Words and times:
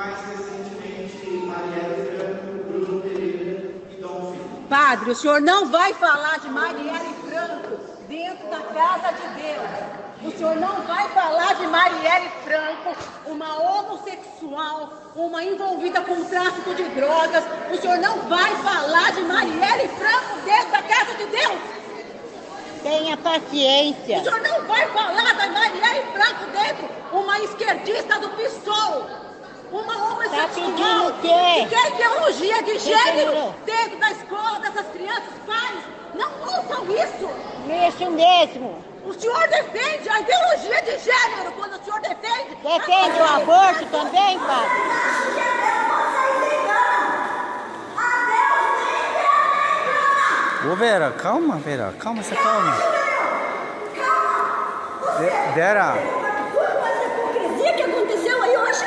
mais 0.00 0.16
recentemente 0.28 1.26
Marielle 1.44 2.16
Franco, 2.16 2.64
Bruno 2.64 3.02
Pereira 3.02 3.70
e 3.90 3.96
Dom 4.00 4.32
Filho. 4.32 4.66
Padre, 4.66 5.10
o 5.10 5.14
senhor 5.14 5.42
não 5.42 5.66
vai 5.66 5.92
falar 5.92 6.38
de 6.38 6.48
Marielle 6.48 7.14
Franco 7.28 7.78
dentro 8.08 8.48
da 8.48 8.60
casa 8.60 9.12
de 9.12 9.42
Deus. 9.42 9.68
O 10.24 10.38
senhor 10.38 10.56
não 10.56 10.80
vai 10.82 11.06
falar 11.10 11.54
de 11.54 11.66
Marielle 11.66 12.30
Franco, 12.44 12.96
uma 13.26 13.58
homossexual, 13.58 14.90
uma 15.14 15.44
envolvida 15.44 16.00
com 16.00 16.24
tráfico 16.24 16.74
de 16.74 16.84
drogas. 16.84 17.44
O 17.70 17.76
senhor 17.76 17.98
não 17.98 18.20
vai 18.22 18.56
falar 18.56 19.12
de 19.12 19.20
Marielle 19.20 19.88
Franco 19.98 20.40
dentro 20.46 20.72
da 20.72 20.82
casa 20.82 21.14
de 21.14 21.26
Deus. 21.26 21.60
Tenha 22.82 23.16
paciência. 23.18 24.18
O 24.18 24.24
senhor 24.24 24.40
não 24.40 24.62
vai 24.62 24.88
falar 24.88 25.34
da 25.34 25.46
Marielle 25.48 26.04
Franco 26.14 26.50
dentro, 26.52 26.88
uma 27.12 27.38
esquerdista 27.40 28.18
do 28.18 28.30
PSOL. 28.30 29.19
Uma 29.72 29.94
Tá 29.94 30.00
homossexual 30.02 30.48
pedindo 30.48 31.08
o 31.08 31.12
quê? 31.20 31.28
que 31.60 31.66
quer 31.68 31.88
ideologia 31.92 32.62
de 32.62 32.78
gênero 32.78 33.54
dentro 33.64 33.98
da 33.98 34.10
escola 34.10 34.58
dessas 34.60 34.86
crianças, 34.88 35.32
pais. 35.46 35.78
Não 36.14 36.30
ouçam 36.42 36.84
isso. 36.90 37.30
Isso 37.88 38.10
mesmo. 38.10 38.84
O 39.04 39.14
senhor 39.14 39.48
defende 39.48 40.08
a 40.08 40.20
ideologia 40.20 40.82
de 40.82 40.98
gênero 40.98 41.52
quando 41.56 41.74
o 41.80 41.84
senhor 41.84 42.00
defende. 42.00 42.54
Defende 42.56 43.20
o 43.20 43.24
aborto 43.24 43.86
também, 43.86 44.38
padre? 44.40 44.70
Ô 50.70 50.76
Vera, 50.76 51.10
calma, 51.12 51.56
Vera, 51.56 51.94
calma, 51.98 52.22
você 52.22 52.34
calma. 52.34 52.72
Ve- 55.18 55.52
Vera, 55.54 55.94
Essa 55.96 57.06
hipocrisia 57.06 57.72
que 57.74 57.82
aconteceu 57.82 58.42
aí 58.42 58.56
hoje. 58.56 58.84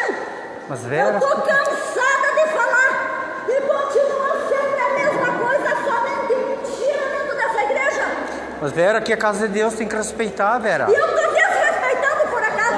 Mas 0.70 0.80
Vera. 0.82 1.16
Eu 1.16 1.20
tô 1.20 1.28
cansada 1.42 2.28
de 2.36 2.48
falar. 2.54 3.46
E 3.50 3.62
continua 3.62 4.48
sempre 4.48 4.80
a 4.80 4.94
mesma 4.94 5.40
coisa, 5.40 5.76
somente 5.86 6.36
mentira 6.36 7.04
dentro 7.12 7.36
dessa 7.38 7.64
igreja. 7.64 8.04
Mas 8.62 8.72
Vera, 8.72 8.98
aqui 9.00 9.12
é 9.12 9.16
a 9.16 9.18
casa 9.18 9.48
de 9.48 9.54
Deus, 9.54 9.74
tem 9.74 9.88
que 9.88 9.96
respeitar, 9.96 10.58
Vera. 10.60 10.88
E 10.90 10.94
eu 10.94 11.08
tô 11.08 11.14
desrespeitando 11.16 12.30
por 12.30 12.44
acaso. 12.44 12.76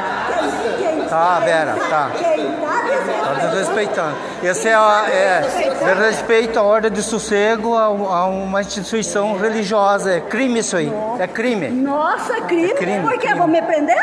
Quem, 0.78 0.98
quem 0.98 1.08
Tá, 1.10 1.40
Vera, 1.40 1.76
tá. 1.90 2.12
Quem 2.18 2.52
tá 2.58 2.66
Tá 2.66 2.82
desrespeitando? 2.82 3.50
desrespeitando. 3.52 4.16
Esse 4.44 4.68
é, 4.68 4.74
a, 4.76 5.06
é 5.10 5.94
respeito 5.94 6.60
à 6.60 6.64
ordem 6.64 6.92
de 6.92 7.02
sossego 7.02 7.76
a, 7.76 7.84
a 7.86 8.26
uma 8.26 8.62
instituição 8.62 9.38
religiosa. 9.38 10.14
É 10.14 10.20
crime 10.20 10.60
isso 10.60 10.76
aí. 10.76 10.92
É 11.20 11.26
crime. 11.28 11.70
Nossa, 11.70 12.42
crime. 12.42 12.72
É 12.72 12.76
crime, 12.76 13.02
Por 13.02 13.12
quê? 13.14 13.18
crime. 13.20 13.36
Vão 13.40 13.48
me 13.48 13.62
prender? 13.62 13.98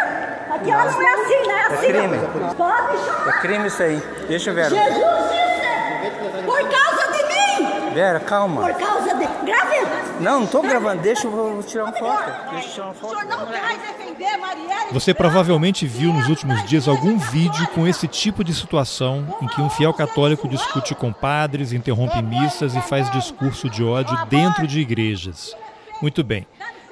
Ela 0.70 0.91
não 0.91 1.02
é 1.02 1.14
assim, 1.14 1.46
né? 1.48 1.55
É 1.55 1.74
assim. 1.74 1.86
crime. 1.86 2.18
ó. 2.50 2.55
Pode 2.55 2.96
É 2.96 3.05
chamar. 3.06 3.41
crime 3.41 3.66
isso 3.68 3.82
aí. 3.82 4.02
Deixa, 4.28 4.52
Vera. 4.52 4.70
Jesus 4.70 4.94
disse. 5.30 6.44
Por 6.44 6.58
causa 6.68 7.12
de 7.12 7.22
mim. 7.24 7.91
Vera, 7.94 8.20
calma. 8.20 8.62
Por 8.62 8.74
causa 8.74 9.14
de... 9.14 9.27
Grave. 9.44 9.72
Não, 10.20 10.40
não 10.40 10.46
tô 10.46 10.62
gravando. 10.62 11.02
Deixa 11.02 11.27
eu 11.27 11.30
vou 11.30 11.62
tirar 11.62 11.84
uma 11.84 11.92
foto. 11.92 12.50
Deixa 12.52 12.66
eu 12.68 12.72
tirar 12.72 12.84
uma 12.84 12.92
O 12.92 12.94
foto. 12.94 13.10
senhor 13.18 13.24
não 13.27 13.46
vai 13.46 13.77
defender 13.78 14.36
Marielle 14.38 14.92
Você 14.92 15.12
provavelmente 15.14 15.86
viu 15.86 16.12
nos 16.12 16.28
últimos 16.28 16.62
dias 16.64 16.86
igreja 16.86 16.88
algum 16.88 17.18
vídeo 17.18 17.66
com 17.74 17.86
esse 17.88 18.06
tipo 18.06 18.44
de 18.44 18.55
situação 18.55 19.27
em 19.42 19.46
que 19.48 19.60
um 19.60 19.68
fiel 19.68 19.92
católico 19.92 20.48
discute 20.48 20.94
com 20.94 21.12
padres, 21.12 21.72
interrompe 21.72 22.22
missas 22.22 22.74
e 22.77 22.80
faz 22.83 23.10
discurso 23.10 23.68
de 23.68 23.83
ódio 23.83 24.16
dentro 24.27 24.66
de 24.66 24.80
igrejas. 24.80 25.56
Muito 26.00 26.22
bem. 26.24 26.46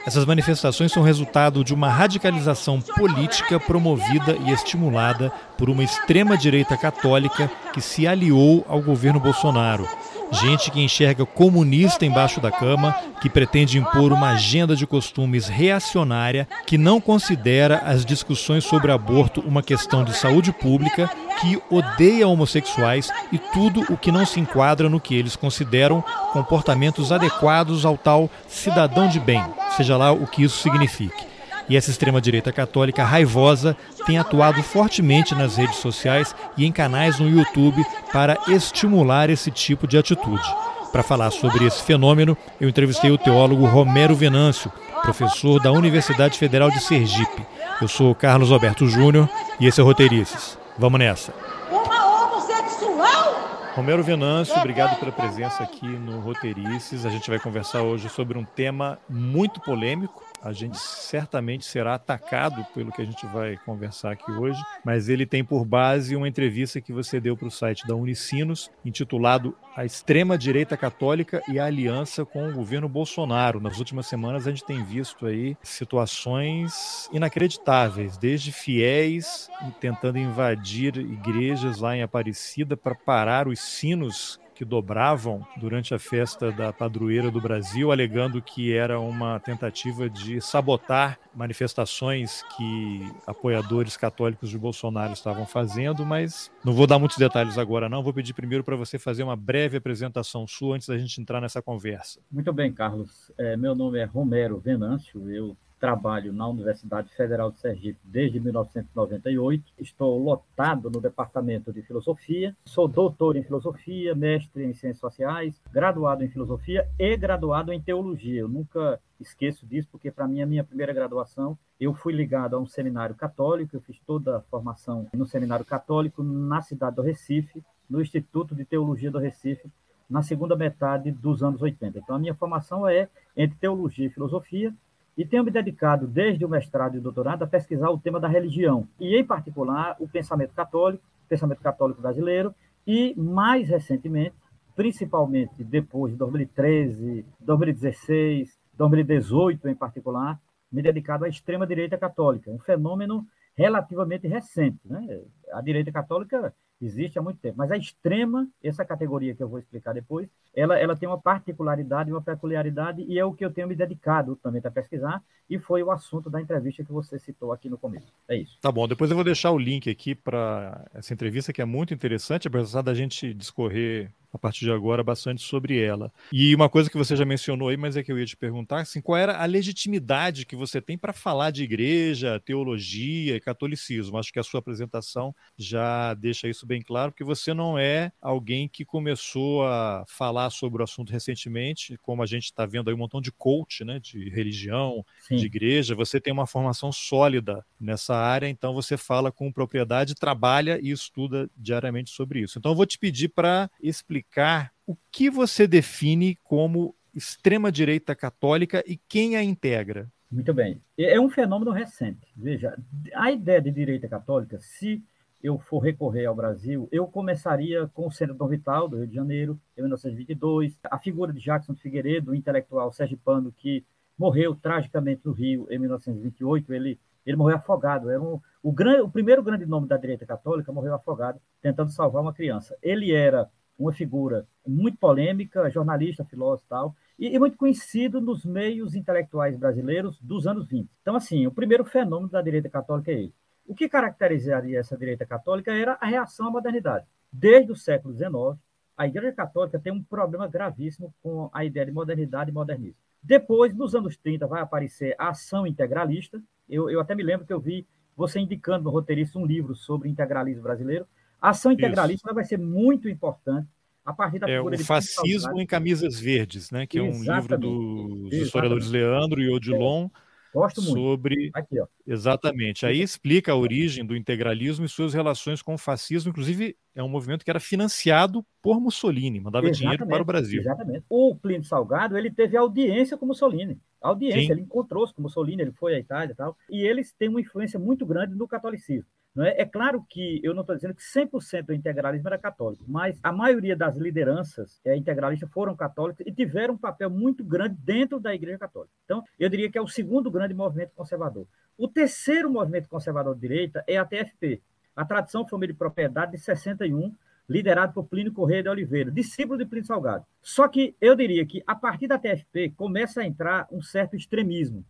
Essas 0.07 0.25
manifestações 0.25 0.91
são 0.93 1.03
resultado 1.03 1.63
de 1.63 1.75
uma 1.75 1.91
radicalização 1.91 2.81
política 2.81 3.61
promovida 3.61 4.37
e 4.47 4.51
estimulada 4.51 5.31
por 5.59 5.69
uma 5.69 5.85
extrema-direita 5.85 6.77
católica 6.77 7.51
que 7.73 7.83
se 7.83 8.07
aliou 8.07 8.65
ao 8.67 8.81
governo 8.81 9.21
Bolsonaro. 9.21 9.87
Gente 10.33 10.71
que 10.71 10.81
enxerga 10.81 11.27
comunista 11.27 12.07
embaixo 12.07 12.41
da 12.41 12.51
cama, 12.51 12.95
que 13.21 13.29
pretende 13.29 13.79
impor 13.79 14.13
uma 14.13 14.31
agenda 14.31 14.77
de 14.77 14.87
costumes 14.87 15.49
reacionária, 15.49 16.47
que 16.67 16.79
não 16.79 17.01
considera 17.01 17.79
as 17.79 18.05
discussões 18.05 18.65
sobre 18.65 18.93
aborto 18.93 19.41
uma 19.41 19.63
questão 19.63 20.05
de 20.05 20.17
saúde 20.17 20.53
pública, 20.53 21.11
que 21.41 21.61
odeia 21.69 22.29
homossexuais 22.29 23.11
e 23.33 23.39
tudo 23.39 23.85
o 23.91 23.97
que 23.97 24.13
não 24.13 24.25
se 24.25 24.39
enquadra 24.39 24.89
no 24.89 25.01
que 25.01 25.15
eles 25.15 25.35
consideram 25.35 26.05
comportamentos 26.33 27.11
adequados 27.11 27.85
ao 27.85 27.97
tal 27.97 28.31
cidadão 28.47 29.09
de 29.09 29.19
bem, 29.19 29.43
seja 29.77 29.97
lá 29.97 30.13
o 30.13 30.27
que 30.27 30.45
isso 30.45 30.63
signifique. 30.63 31.30
E 31.71 31.77
essa 31.77 31.89
extrema-direita 31.89 32.53
católica 32.53 33.05
raivosa 33.05 33.77
tem 34.05 34.19
atuado 34.19 34.61
fortemente 34.61 35.37
nas 35.37 35.57
redes 35.57 35.77
sociais 35.77 36.35
e 36.57 36.67
em 36.67 36.73
canais 36.73 37.21
no 37.21 37.31
YouTube 37.31 37.87
para 38.13 38.37
estimular 38.49 39.31
esse 39.31 39.53
tipo 39.53 39.87
de 39.87 39.97
atitude. 39.97 40.43
Para 40.91 41.05
falar 41.05 41.31
sobre 41.31 41.65
esse 41.65 41.81
fenômeno, 41.85 42.37
eu 42.61 42.69
entrevistei 42.69 43.13
o 43.13 43.17
teólogo 43.17 43.67
Romero 43.67 44.17
Venâncio, 44.17 44.73
professor 45.03 45.63
da 45.63 45.71
Universidade 45.71 46.37
Federal 46.37 46.73
de 46.73 46.81
Sergipe. 46.81 47.47
Eu 47.81 47.87
sou 47.87 48.17
Carlos 48.17 48.51
Alberto 48.51 48.89
Júnior 48.89 49.31
e 49.61 49.69
esse 49.69 49.79
é 49.79 49.85
o 49.85 49.87
Roteirices. 49.87 50.59
Vamos 50.77 50.99
nessa. 50.99 51.33
Uma 51.71 52.25
homossexual? 52.25 53.71
Romero 53.77 54.03
Venâncio, 54.03 54.57
obrigado 54.57 54.99
pela 54.99 55.13
presença 55.13 55.63
aqui 55.63 55.87
no 55.87 56.19
Roteirices. 56.19 57.07
A 57.07 57.11
gente 57.11 57.31
vai 57.31 57.39
conversar 57.39 57.83
hoje 57.83 58.09
sobre 58.09 58.37
um 58.37 58.45
tema 58.45 58.99
muito 59.09 59.61
polêmico. 59.61 60.30
A 60.43 60.53
gente 60.53 60.79
certamente 60.79 61.67
será 61.67 61.95
atacado 61.95 62.65
pelo 62.75 62.91
que 62.91 63.03
a 63.03 63.05
gente 63.05 63.27
vai 63.27 63.59
conversar 63.59 64.13
aqui 64.13 64.31
hoje, 64.33 64.61
mas 64.83 65.11
ele 65.11 65.27
tem 65.27 65.45
por 65.45 65.67
base 65.67 66.17
uma 66.17 66.27
entrevista 66.27 66.81
que 66.81 66.95
você 66.95 67.21
deu 67.21 67.37
para 67.37 67.49
o 67.49 67.51
site 67.51 67.87
da 67.87 67.95
Unicinos, 67.95 68.71
intitulado 68.83 69.55
A 69.77 69.85
Extrema 69.85 70.39
Direita 70.39 70.79
Católica 70.79 71.43
e 71.47 71.59
a 71.59 71.67
Aliança 71.67 72.25
com 72.25 72.49
o 72.49 72.53
Governo 72.53 72.89
Bolsonaro. 72.89 73.61
Nas 73.61 73.79
últimas 73.79 74.07
semanas 74.07 74.47
a 74.47 74.51
gente 74.51 74.65
tem 74.65 74.83
visto 74.83 75.27
aí 75.27 75.57
situações 75.63 77.11
inacreditáveis, 77.13 78.17
desde 78.17 78.51
fiéis 78.51 79.51
tentando 79.79 80.19
invadir 80.19 80.97
igrejas 80.97 81.81
lá 81.81 81.95
em 81.95 82.03
Aparecida 82.03 82.79
para 82.79 82.95
parar 82.95 83.47
os 83.47 83.61
sinos 83.61 84.40
que 84.61 84.65
dobravam 84.67 85.43
durante 85.57 85.95
a 85.95 85.99
festa 85.99 86.53
da 86.53 86.71
padroeira 86.71 87.31
do 87.31 87.41
Brasil, 87.41 87.91
alegando 87.91 88.43
que 88.43 88.75
era 88.75 89.01
uma 89.01 89.41
tentativa 89.41 90.07
de 90.07 90.39
sabotar 90.39 91.19
manifestações 91.35 92.43
que 92.55 93.01
apoiadores 93.27 93.97
católicos 93.97 94.51
de 94.51 94.59
Bolsonaro 94.59 95.15
estavam 95.15 95.47
fazendo, 95.47 96.05
mas 96.05 96.53
não 96.63 96.75
vou 96.75 96.87
dar 96.87 96.99
muitos 96.99 97.17
detalhes 97.17 97.57
agora 97.57 97.89
não, 97.89 98.03
vou 98.03 98.13
pedir 98.13 98.35
primeiro 98.35 98.63
para 98.63 98.77
você 98.77 98.99
fazer 98.99 99.23
uma 99.23 99.35
breve 99.35 99.79
apresentação 99.79 100.47
sua 100.47 100.77
antes 100.77 100.89
da 100.89 100.99
gente 100.99 101.19
entrar 101.19 101.41
nessa 101.41 101.63
conversa. 101.63 102.21
Muito 102.31 102.53
bem, 102.53 102.71
Carlos. 102.71 103.33
É, 103.39 103.57
meu 103.57 103.75
nome 103.75 103.99
é 103.99 104.05
Romero 104.05 104.61
Venâncio, 104.61 105.31
eu 105.31 105.57
trabalho 105.81 106.33
na 106.33 106.47
Universidade 106.47 107.09
Federal 107.17 107.51
de 107.51 107.59
Sergipe 107.59 107.99
desde 108.05 108.39
1998. 108.39 109.73
Estou 109.79 110.23
lotado 110.23 110.91
no 110.91 111.01
Departamento 111.01 111.73
de 111.73 111.83
Filosofia. 111.83 112.55
Sou 112.67 112.87
doutor 112.87 113.35
em 113.37 113.43
Filosofia, 113.43 114.15
mestre 114.15 114.65
em 114.65 114.75
Ciências 114.75 115.01
Sociais, 115.01 115.61
graduado 115.73 116.23
em 116.23 116.29
Filosofia 116.29 116.87
e 116.99 117.17
graduado 117.17 117.73
em 117.73 117.81
Teologia. 117.81 118.43
Eu 118.43 118.49
nunca 118.49 119.01
esqueço 119.19 119.67
disso, 119.67 119.89
porque 119.91 120.11
para 120.11 120.29
mim, 120.29 120.43
a 120.43 120.47
minha 120.47 120.63
primeira 120.63 120.93
graduação, 120.93 121.59
eu 121.81 121.95
fui 121.95 122.13
ligado 122.13 122.55
a 122.55 122.61
um 122.61 122.67
seminário 122.67 123.15
católico, 123.15 123.75
eu 123.75 123.81
fiz 123.81 123.99
toda 124.07 124.37
a 124.37 124.41
formação 124.43 125.07
no 125.15 125.27
seminário 125.27 125.65
católico 125.65 126.23
na 126.23 126.61
cidade 126.61 126.97
do 126.97 127.03
Recife, 127.03 127.65
no 127.89 128.03
Instituto 128.03 128.55
de 128.55 128.65
Teologia 128.65 129.11
do 129.11 129.19
Recife, 129.19 129.69
na 130.09 130.23
segunda 130.23 130.57
metade 130.57 131.11
dos 131.11 131.43
anos 131.43 131.63
80. 131.63 131.99
Então, 131.99 132.17
a 132.17 132.19
minha 132.19 132.35
formação 132.35 132.87
é 132.87 133.09
entre 133.37 133.57
teologia 133.59 134.07
e 134.07 134.11
filosofia, 134.11 134.75
e 135.17 135.25
tenho 135.25 135.45
me 135.45 135.51
dedicado, 135.51 136.07
desde 136.07 136.45
o 136.45 136.49
mestrado 136.49 136.95
e 136.95 136.99
o 136.99 137.03
doutorado, 137.03 137.43
a 137.43 137.47
pesquisar 137.47 137.91
o 137.91 137.99
tema 137.99 138.19
da 138.21 138.29
religião, 138.29 138.89
e, 138.99 139.17
em 139.17 139.25
particular, 139.25 139.97
o 139.99 140.09
pensamento 140.09 140.55
católico, 140.55 141.03
pensamento 141.29 141.61
católico 141.61 142.01
brasileiro, 142.01 142.55
e, 142.87 143.15
mais 143.17 143.69
recentemente, 143.69 144.35
principalmente 144.75 145.63
depois 145.63 146.13
de 146.13 146.19
2013, 146.19 147.25
2016, 147.41 148.59
2018 148.75 149.69
em 149.69 149.75
particular, 149.75 150.41
me 150.73 150.81
dedicado 150.81 151.25
à 151.25 151.29
extrema-direita 151.29 151.99
católica, 151.99 152.51
um 152.51 152.59
fenômeno 152.59 153.27
relativamente 153.55 154.27
recente. 154.27 154.81
Né? 154.85 155.21
A 155.53 155.61
direita 155.61 155.93
católica 155.93 156.55
existe 156.81 157.19
há 157.19 157.23
muito 157.23 157.39
tempo, 157.39 157.59
mas 157.59 157.71
a 157.71 157.77
extrema, 157.77 158.49
essa 158.63 158.85
categoria 158.85 159.35
que 159.35 159.43
eu 159.43 159.49
vou 159.49 159.59
explicar 159.59 159.93
depois, 159.93 160.29
ela, 160.55 160.79
ela 160.79 160.97
tem 160.97 161.09
uma 161.09 161.21
particularidade, 161.21 162.11
uma 162.11 162.23
peculiaridade, 162.23 163.05
e 163.07 163.19
é 163.19 163.25
o 163.25 163.33
que 163.33 163.45
eu 163.45 163.53
tenho 163.53 163.69
me 163.69 163.77
dedicado 163.77 164.37
também 164.37 164.63
a 164.65 164.71
pesquisar, 164.71 165.23
e 165.49 165.59
foi 165.59 165.83
o 165.83 165.91
assunto 165.91 166.31
da 166.31 166.41
entrevista 166.41 166.85
que 166.85 166.93
você 166.93 167.19
citou 167.19 167.53
aqui 167.53 167.69
no 167.69 167.79
começo. 167.79 168.13
É 168.29 168.37
isso. 168.37 168.59
Tá 168.61 168.71
bom, 168.73 168.89
depois 168.89 169.11
eu 169.11 169.17
vou 169.17 169.25
deixar 169.25 169.51
o 169.51 169.59
link 169.59 169.91
aqui 169.91 170.15
para 170.15 170.87
essa 170.95 171.13
entrevista 171.13 171.53
que 171.53 171.63
é 171.63 171.65
muito 171.65 171.93
interessante, 171.93 172.49
apesar 172.49 172.83
da 172.83 172.95
gente 172.95 173.35
discorrer 173.35 174.13
a 174.33 174.39
partir 174.39 174.65
de 174.65 174.71
agora 174.71 175.03
bastante 175.03 175.43
sobre 175.43 175.83
ela. 175.83 176.13
E 176.33 176.55
uma 176.55 176.69
coisa 176.69 176.89
que 176.89 176.97
você 176.97 177.17
já 177.17 177.25
mencionou 177.25 177.69
aí, 177.69 177.77
mas 177.77 177.97
é 177.97 178.03
que 178.03 178.13
eu 178.13 178.19
ia 178.19 178.27
te 178.27 178.37
perguntar, 178.37 178.81
assim, 178.81 179.01
qual 179.01 179.19
era 179.19 179.37
a 179.37 179.45
legitimidade 179.45 180.47
que 180.47 180.55
você 180.55 180.81
tem 180.81 180.97
para 180.97 181.13
falar 181.13 181.51
de 181.51 181.65
igreja, 181.65 182.41
teologia 182.41 183.37
e 183.37 183.41
catolicismo? 183.41 184.19
Acho 184.19 184.33
que 184.33 184.39
a 184.39 184.45
sua 184.45 184.61
apresentação 184.61 185.35
já 185.57 186.15
deixa 186.15 186.49
isso 186.49 186.67
bem 186.71 186.81
claro, 186.81 187.11
porque 187.11 187.25
você 187.25 187.53
não 187.53 187.77
é 187.77 188.13
alguém 188.23 188.69
que 188.69 188.85
começou 188.85 189.67
a 189.67 190.05
falar 190.07 190.51
sobre 190.51 190.81
o 190.81 190.85
assunto 190.85 191.11
recentemente, 191.11 191.99
como 192.01 192.23
a 192.23 192.27
gente 192.27 192.45
está 192.45 192.65
vendo 192.65 192.89
aí 192.89 192.95
um 192.95 192.99
montão 192.99 193.21
de 193.21 193.33
coach, 193.33 193.85
né, 193.85 193.99
de 193.99 194.29
religião, 194.29 195.05
Sim. 195.19 195.35
de 195.35 195.47
igreja. 195.47 195.97
Você 195.97 196.21
tem 196.21 196.33
uma 196.33 196.47
formação 196.47 196.93
sólida 196.93 197.67
nessa 197.81 198.15
área, 198.15 198.47
então 198.47 198.73
você 198.73 198.97
fala 198.97 199.33
com 199.33 199.51
propriedade, 199.51 200.15
trabalha 200.15 200.79
e 200.81 200.93
estuda 200.93 201.51
diariamente 201.57 202.11
sobre 202.11 202.39
isso. 202.39 202.57
Então 202.57 202.71
eu 202.71 202.77
vou 202.77 202.87
te 202.87 203.01
pedir 203.01 203.31
para 203.31 203.69
explicar 203.83 204.73
o 204.87 204.97
que 205.11 205.29
você 205.29 205.67
define 205.67 206.37
como 206.45 206.95
extrema-direita 207.13 208.15
católica 208.15 208.85
e 208.87 208.97
quem 209.09 209.35
a 209.35 209.43
integra. 209.43 210.09
Muito 210.31 210.55
bem. 210.55 210.81
É 210.97 211.19
um 211.19 211.29
fenômeno 211.29 211.73
recente. 211.73 212.33
Veja, 212.37 212.79
a 213.15 213.33
ideia 213.33 213.61
de 213.61 213.73
direita 213.73 214.07
católica, 214.07 214.61
se 214.61 215.03
eu 215.43 215.59
for 215.59 215.79
recorrer 215.81 216.27
ao 216.27 216.35
Brasil, 216.35 216.89
eu 216.93 217.07
começaria 217.07 217.89
com 217.95 218.09
o 218.09 218.35
Dom 218.35 218.49
Vital, 218.49 218.89
do 218.89 218.99
Rio 218.99 219.07
de 219.07 219.15
Janeiro, 219.15 219.61
em 219.77 219.81
1922, 219.81 220.79
a 220.85 220.99
figura 220.99 221.33
de 221.33 221.41
Jackson 221.41 221.75
Figueiredo, 221.75 222.31
o 222.31 222.35
intelectual 222.35 222.93
sergipano 222.93 223.53
que 223.53 223.85
morreu 224.19 224.55
tragicamente 224.55 225.23
no 225.25 225.33
Rio 225.33 225.67
em 225.71 225.79
1928, 225.79 226.75
ele, 226.75 227.01
ele 227.25 227.37
morreu 227.37 227.57
afogado, 227.57 228.11
era 228.11 228.21
um, 228.21 228.39
o, 228.63 228.71
grande, 228.71 229.01
o 229.01 229.11
primeiro 229.11 229.43
grande 229.43 229.65
nome 229.65 229.89
da 229.89 229.97
direita 229.97 230.27
católica 230.27 230.71
morreu 230.71 230.95
afogado, 230.95 231.41
tentando 231.63 231.91
salvar 231.91 232.21
uma 232.21 232.35
criança. 232.35 232.77
Ele 232.83 233.13
era 233.13 233.49
uma 233.79 233.93
figura 233.93 234.47
muito 234.67 234.99
polêmica, 234.99 235.71
jornalista, 235.71 236.23
filósofo 236.23 236.67
e 236.67 236.69
tal, 236.69 236.97
e, 237.19 237.39
muito 237.39 237.57
conhecido 237.57 238.21
nos 238.21 238.45
meios 238.45 238.95
intelectuais 238.95 239.57
brasileiros 239.57 240.21
dos 240.21 240.47
anos 240.47 240.67
20. 240.67 240.89
Então, 241.01 241.17
assim, 241.17 241.47
o 241.47 241.51
primeiro 241.51 241.85
fenômeno 241.85 242.31
da 242.31 242.43
direita 242.43 242.69
católica 242.69 243.11
é 243.11 243.15
ele. 243.15 243.35
O 243.67 243.75
que 243.75 243.89
caracterizaria 243.89 244.79
essa 244.79 244.97
direita 244.97 245.25
católica 245.25 245.73
era 245.73 245.97
a 246.01 246.07
reação 246.07 246.49
à 246.49 246.51
modernidade. 246.51 247.07
Desde 247.33 247.71
o 247.71 247.77
século 247.77 248.15
XIX, 248.15 248.59
a 248.97 249.07
Igreja 249.07 249.33
Católica 249.33 249.79
tem 249.79 249.93
um 249.93 250.03
problema 250.03 250.47
gravíssimo 250.47 251.15
com 251.23 251.49
a 251.53 251.65
ideia 251.65 251.87
de 251.87 251.93
modernidade 251.93 252.51
e 252.51 252.53
modernismo. 252.53 252.97
Depois, 253.23 253.75
nos 253.75 253.95
anos 253.95 254.17
30, 254.17 254.47
vai 254.47 254.61
aparecer 254.61 255.15
a 255.19 255.31
ação 255.31 255.67
integralista. 255.67 256.43
Eu, 256.69 256.91
eu 256.91 257.01
até 257.01 257.15
me 257.15 257.23
lembro 257.23 257.47
que 257.47 257.53
eu 257.53 257.61
vi 257.61 257.87
você 258.17 258.41
indicando 258.41 258.85
no 258.85 258.91
roteirista 258.91 259.39
um 259.39 259.47
livro 259.47 259.75
sobre 259.75 260.09
integralismo 260.09 260.63
brasileiro. 260.63 261.07
A 261.41 261.51
ação 261.51 261.73
integralista 261.73 262.29
Isso. 262.29 262.35
vai 262.35 262.45
ser 262.45 262.59
muito 262.59 263.09
importante 263.09 263.69
a 264.05 264.13
partir 264.13 264.39
da 264.39 264.51
é, 264.51 264.61
o 264.61 264.79
fascismo 264.85 265.61
em 265.61 265.67
camisas 265.67 266.19
verdes, 266.19 266.71
né? 266.71 266.87
Que 266.87 266.99
é 266.99 267.03
um 267.03 267.23
livro 267.23 267.59
do, 267.59 268.29
dos 268.29 268.33
historiadores 268.35 268.91
Leandro 268.91 269.41
e 269.41 269.49
Odilon. 269.49 270.07
É. 270.07 270.30
Gosto 270.53 270.83
muito. 270.83 270.97
Sobre. 270.97 271.51
Aqui, 271.55 271.81
ó. 271.81 271.87
Exatamente. 272.07 272.85
Aí 272.85 273.01
explica 273.01 273.53
a 273.53 273.57
origem 273.57 274.05
do 274.05 274.17
integralismo 274.17 274.85
e 274.85 274.89
suas 274.89 275.15
relações 275.15 275.63
com 275.63 275.75
o 275.75 275.79
fascismo. 275.79 276.31
Inclusive, 276.31 276.77
é 276.95 277.03
um 277.03 277.09
movimento 277.09 277.45
que 277.45 277.51
era 277.51 277.61
financiado 277.61 278.45
por 278.61 278.81
Mussolini, 278.81 279.41
mandava 279.41 279.67
exatamente, 279.67 279.81
dinheiro 279.81 280.07
para 280.07 280.23
o 280.23 280.25
Brasil. 280.27 280.61
Exatamente. 280.61 281.05
O 281.09 281.35
Plínio 281.37 281.65
Salgado 281.65 282.19
ele 282.19 282.31
teve 282.31 282.57
audiência 282.57 283.17
com 283.17 283.27
Mussolini. 283.27 283.79
Audiência, 284.01 284.41
Sim. 284.41 284.53
ele 284.53 284.63
encontrou-se 284.63 285.15
com 285.15 285.23
Mussolini, 285.23 285.63
ele 285.63 285.73
foi 285.73 285.95
à 285.95 285.99
Itália 285.99 286.33
e 286.33 286.37
tal. 286.37 286.57
E 286.71 286.81
eles 286.83 287.13
têm 287.13 287.29
uma 287.29 287.41
influência 287.41 287.79
muito 287.79 288.05
grande 288.05 288.35
no 288.35 288.49
catolicismo. 288.49 289.07
É? 289.39 289.63
é 289.63 289.65
claro 289.65 290.05
que 290.09 290.41
eu 290.43 290.53
não 290.53 290.63
estou 290.63 290.75
dizendo 290.75 290.95
que 290.95 291.03
100% 291.03 291.67
do 291.67 291.75
integralismo 291.75 292.29
era 292.29 292.39
católico, 292.39 292.85
mas 292.89 293.19
a 293.23 293.33
maioria 293.33 293.77
das 293.77 293.97
lideranças 293.97 294.81
é, 294.85 294.97
integralistas 294.97 295.49
foram 295.51 295.77
católicas 295.77 296.27
e 296.27 296.33
tiveram 296.33 296.75
um 296.75 296.79
papel 296.79 297.09
muito 297.09 297.45
grande 297.45 297.77
dentro 297.79 298.19
da 298.19 298.35
Igreja 298.35 298.59
Católica. 298.59 298.93
Então, 299.05 299.23
eu 299.39 299.49
diria 299.49 299.71
que 299.71 299.79
é 299.79 299.81
o 299.81 299.87
segundo 299.87 300.31
grande 300.31 300.53
movimento 300.53 300.93
conservador. 300.95 301.47
O 301.79 301.87
terceiro 301.87 302.51
movimento 302.51 302.89
conservador 302.89 303.35
de 303.35 303.41
direita 303.41 303.85
é 303.87 303.97
a 303.97 304.05
TFP, 304.05 304.61
a 304.95 305.05
Tradição 305.05 305.47
Família 305.47 305.73
e 305.73 305.77
Propriedade 305.77 306.33
de 306.33 306.39
61, 306.39 307.15
liderado 307.49 307.93
por 307.93 308.05
Plínio 308.05 308.33
Correia 308.33 308.63
de 308.63 308.69
Oliveira, 308.69 309.11
discípulo 309.11 309.59
de 309.59 309.65
Plínio 309.65 309.87
Salgado. 309.87 310.25
Só 310.43 310.69
que 310.69 310.95
eu 311.01 311.15
diria 311.17 311.45
que 311.47 311.63
a 311.67 311.75
partir 311.75 312.07
da 312.07 312.19
TFP 312.19 312.71
começa 312.77 313.21
a 313.21 313.27
entrar 313.27 313.67
um 313.73 313.83
certo 313.83 314.15
extremismo 314.15 314.85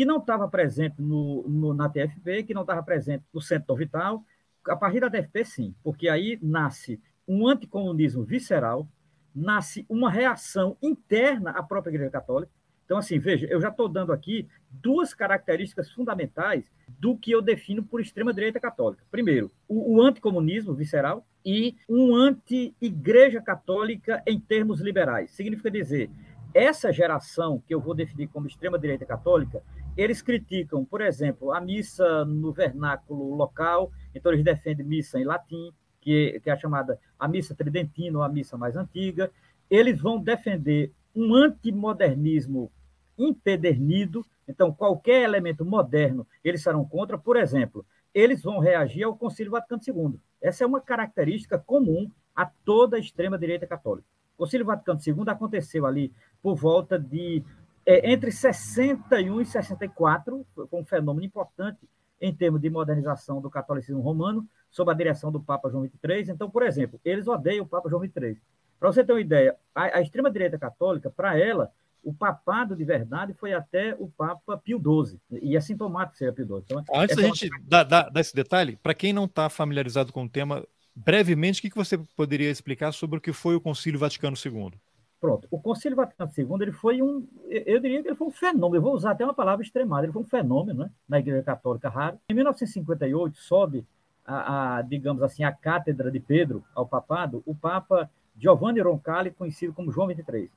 que 0.00 0.04
não 0.06 0.16
estava 0.16 0.48
presente 0.48 0.94
no, 0.98 1.46
no, 1.46 1.74
na 1.74 1.86
TFP, 1.86 2.44
que 2.44 2.54
não 2.54 2.62
estava 2.62 2.82
presente 2.82 3.22
no 3.34 3.40
Centro 3.42 3.76
Vital. 3.76 4.24
A 4.66 4.74
partir 4.74 4.98
da 4.98 5.10
TFP, 5.10 5.44
sim, 5.44 5.74
porque 5.84 6.08
aí 6.08 6.38
nasce 6.40 6.98
um 7.28 7.46
anticomunismo 7.46 8.24
visceral, 8.24 8.88
nasce 9.34 9.84
uma 9.90 10.10
reação 10.10 10.74
interna 10.80 11.50
à 11.50 11.62
própria 11.62 11.90
Igreja 11.90 12.10
Católica. 12.10 12.50
Então, 12.86 12.96
assim, 12.96 13.18
veja, 13.18 13.46
eu 13.48 13.60
já 13.60 13.68
estou 13.68 13.90
dando 13.90 14.10
aqui 14.10 14.48
duas 14.70 15.12
características 15.12 15.90
fundamentais 15.92 16.64
do 16.98 17.14
que 17.14 17.30
eu 17.30 17.42
defino 17.42 17.82
por 17.82 18.00
extrema-direita 18.00 18.58
católica. 18.58 19.04
Primeiro, 19.10 19.50
o, 19.68 19.96
o 19.96 20.00
anticomunismo 20.00 20.72
visceral 20.72 21.26
e 21.44 21.76
um 21.86 22.14
anti-igreja 22.16 23.42
católica 23.42 24.22
em 24.26 24.40
termos 24.40 24.80
liberais. 24.80 25.30
Significa 25.32 25.70
dizer, 25.70 26.10
essa 26.54 26.90
geração 26.90 27.62
que 27.66 27.74
eu 27.74 27.80
vou 27.80 27.94
definir 27.94 28.28
como 28.28 28.46
extrema-direita 28.46 29.04
católica, 29.04 29.62
eles 29.96 30.22
criticam, 30.22 30.84
por 30.84 31.00
exemplo, 31.00 31.52
a 31.52 31.60
missa 31.60 32.24
no 32.24 32.52
vernáculo 32.52 33.34
local, 33.34 33.90
então 34.14 34.32
eles 34.32 34.44
defendem 34.44 34.86
missa 34.86 35.18
em 35.18 35.24
latim, 35.24 35.72
que, 36.00 36.40
que 36.42 36.48
é 36.48 36.52
a 36.52 36.56
chamada 36.56 36.98
a 37.18 37.28
missa 37.28 37.54
tridentina, 37.54 38.18
ou 38.18 38.24
a 38.24 38.28
missa 38.28 38.56
mais 38.56 38.76
antiga. 38.76 39.30
Eles 39.68 40.00
vão 40.00 40.18
defender 40.18 40.92
um 41.14 41.34
antimodernismo 41.34 42.70
empedernido, 43.18 44.24
então 44.48 44.72
qualquer 44.72 45.22
elemento 45.22 45.64
moderno 45.64 46.26
eles 46.42 46.62
serão 46.62 46.84
contra. 46.84 47.18
Por 47.18 47.36
exemplo, 47.36 47.84
eles 48.14 48.42
vão 48.42 48.58
reagir 48.58 49.04
ao 49.04 49.16
Concílio 49.16 49.52
Vaticano 49.52 49.82
II. 49.86 50.20
Essa 50.40 50.64
é 50.64 50.66
uma 50.66 50.80
característica 50.80 51.58
comum 51.58 52.10
a 52.34 52.46
toda 52.46 52.96
a 52.96 53.00
extrema-direita 53.00 53.66
católica. 53.66 54.06
O 54.34 54.44
Concílio 54.44 54.64
Vaticano 54.64 54.98
II 55.06 55.24
aconteceu 55.28 55.84
ali 55.84 56.12
por 56.42 56.56
volta 56.56 56.98
de 56.98 57.44
é, 57.90 58.12
entre 58.12 58.30
61 58.30 59.40
e 59.40 59.46
64, 59.46 60.46
foi 60.54 60.80
um 60.80 60.84
fenômeno 60.84 61.26
importante 61.26 61.80
em 62.20 62.32
termos 62.32 62.60
de 62.60 62.70
modernização 62.70 63.40
do 63.40 63.50
catolicismo 63.50 64.00
romano, 64.00 64.46
sob 64.70 64.92
a 64.92 64.94
direção 64.94 65.32
do 65.32 65.40
Papa 65.40 65.68
João 65.68 65.84
XXIII. 65.84 66.30
Então, 66.30 66.48
por 66.48 66.62
exemplo, 66.62 67.00
eles 67.04 67.26
odeiam 67.26 67.64
o 67.64 67.68
Papa 67.68 67.88
João 67.88 68.00
XXIII. 68.00 68.40
Para 68.78 68.92
você 68.92 69.02
ter 69.02 69.12
uma 69.12 69.20
ideia, 69.20 69.56
a, 69.74 69.98
a 69.98 70.00
extrema-direita 70.00 70.56
católica, 70.56 71.10
para 71.10 71.36
ela, 71.36 71.72
o 72.04 72.14
papado 72.14 72.76
de 72.76 72.84
verdade 72.84 73.34
foi 73.34 73.52
até 73.52 73.96
o 73.98 74.08
Papa 74.08 74.56
Pio 74.56 74.78
XII, 74.78 75.18
e 75.42 75.56
é 75.56 75.60
sintomático 75.60 76.16
ser 76.16 76.32
Pio 76.32 76.46
XII. 76.46 76.58
Então, 76.58 76.84
Antes 76.94 77.16
da 77.16 77.22
gente 77.22 77.48
uma... 77.48 77.60
dar, 77.64 77.82
dar 77.82 78.20
esse 78.20 78.34
detalhe, 78.36 78.76
para 78.76 78.94
quem 78.94 79.12
não 79.12 79.24
está 79.24 79.48
familiarizado 79.48 80.12
com 80.12 80.24
o 80.24 80.28
tema, 80.28 80.64
brevemente, 80.94 81.58
o 81.58 81.62
que, 81.62 81.70
que 81.70 81.76
você 81.76 81.98
poderia 82.16 82.50
explicar 82.50 82.92
sobre 82.92 83.18
o 83.18 83.20
que 83.20 83.32
foi 83.32 83.56
o 83.56 83.60
Concílio 83.60 83.98
Vaticano 83.98 84.36
II? 84.36 84.78
Pronto, 85.20 85.46
o 85.50 85.60
Concílio 85.60 85.96
Vaticano 85.96 86.30
II 86.36 86.46
ele 86.62 86.72
foi 86.72 87.02
um, 87.02 87.26
eu 87.46 87.78
diria 87.78 88.02
que 88.02 88.08
ele 88.08 88.16
foi 88.16 88.28
um 88.28 88.30
fenômeno, 88.30 88.76
eu 88.76 88.82
vou 88.82 88.94
usar 88.94 89.10
até 89.10 89.22
uma 89.22 89.34
palavra 89.34 89.62
extremada, 89.62 90.06
ele 90.06 90.12
foi 90.12 90.22
um 90.22 90.26
fenômeno 90.26 90.84
né, 90.84 90.90
na 91.06 91.18
Igreja 91.18 91.42
Católica 91.42 91.90
raro. 91.90 92.18
Em 92.26 92.32
1958, 92.32 93.36
sobe, 93.38 93.86
a, 94.24 94.78
a, 94.78 94.82
digamos 94.82 95.22
assim, 95.22 95.44
a 95.44 95.52
cátedra 95.52 96.10
de 96.10 96.18
Pedro 96.20 96.64
ao 96.74 96.86
papado, 96.86 97.42
o 97.44 97.54
Papa 97.54 98.10
Giovanni 98.34 98.80
Roncalli, 98.80 99.30
conhecido 99.30 99.74
como 99.74 99.92
João 99.92 100.08
XXIII. 100.08 100.50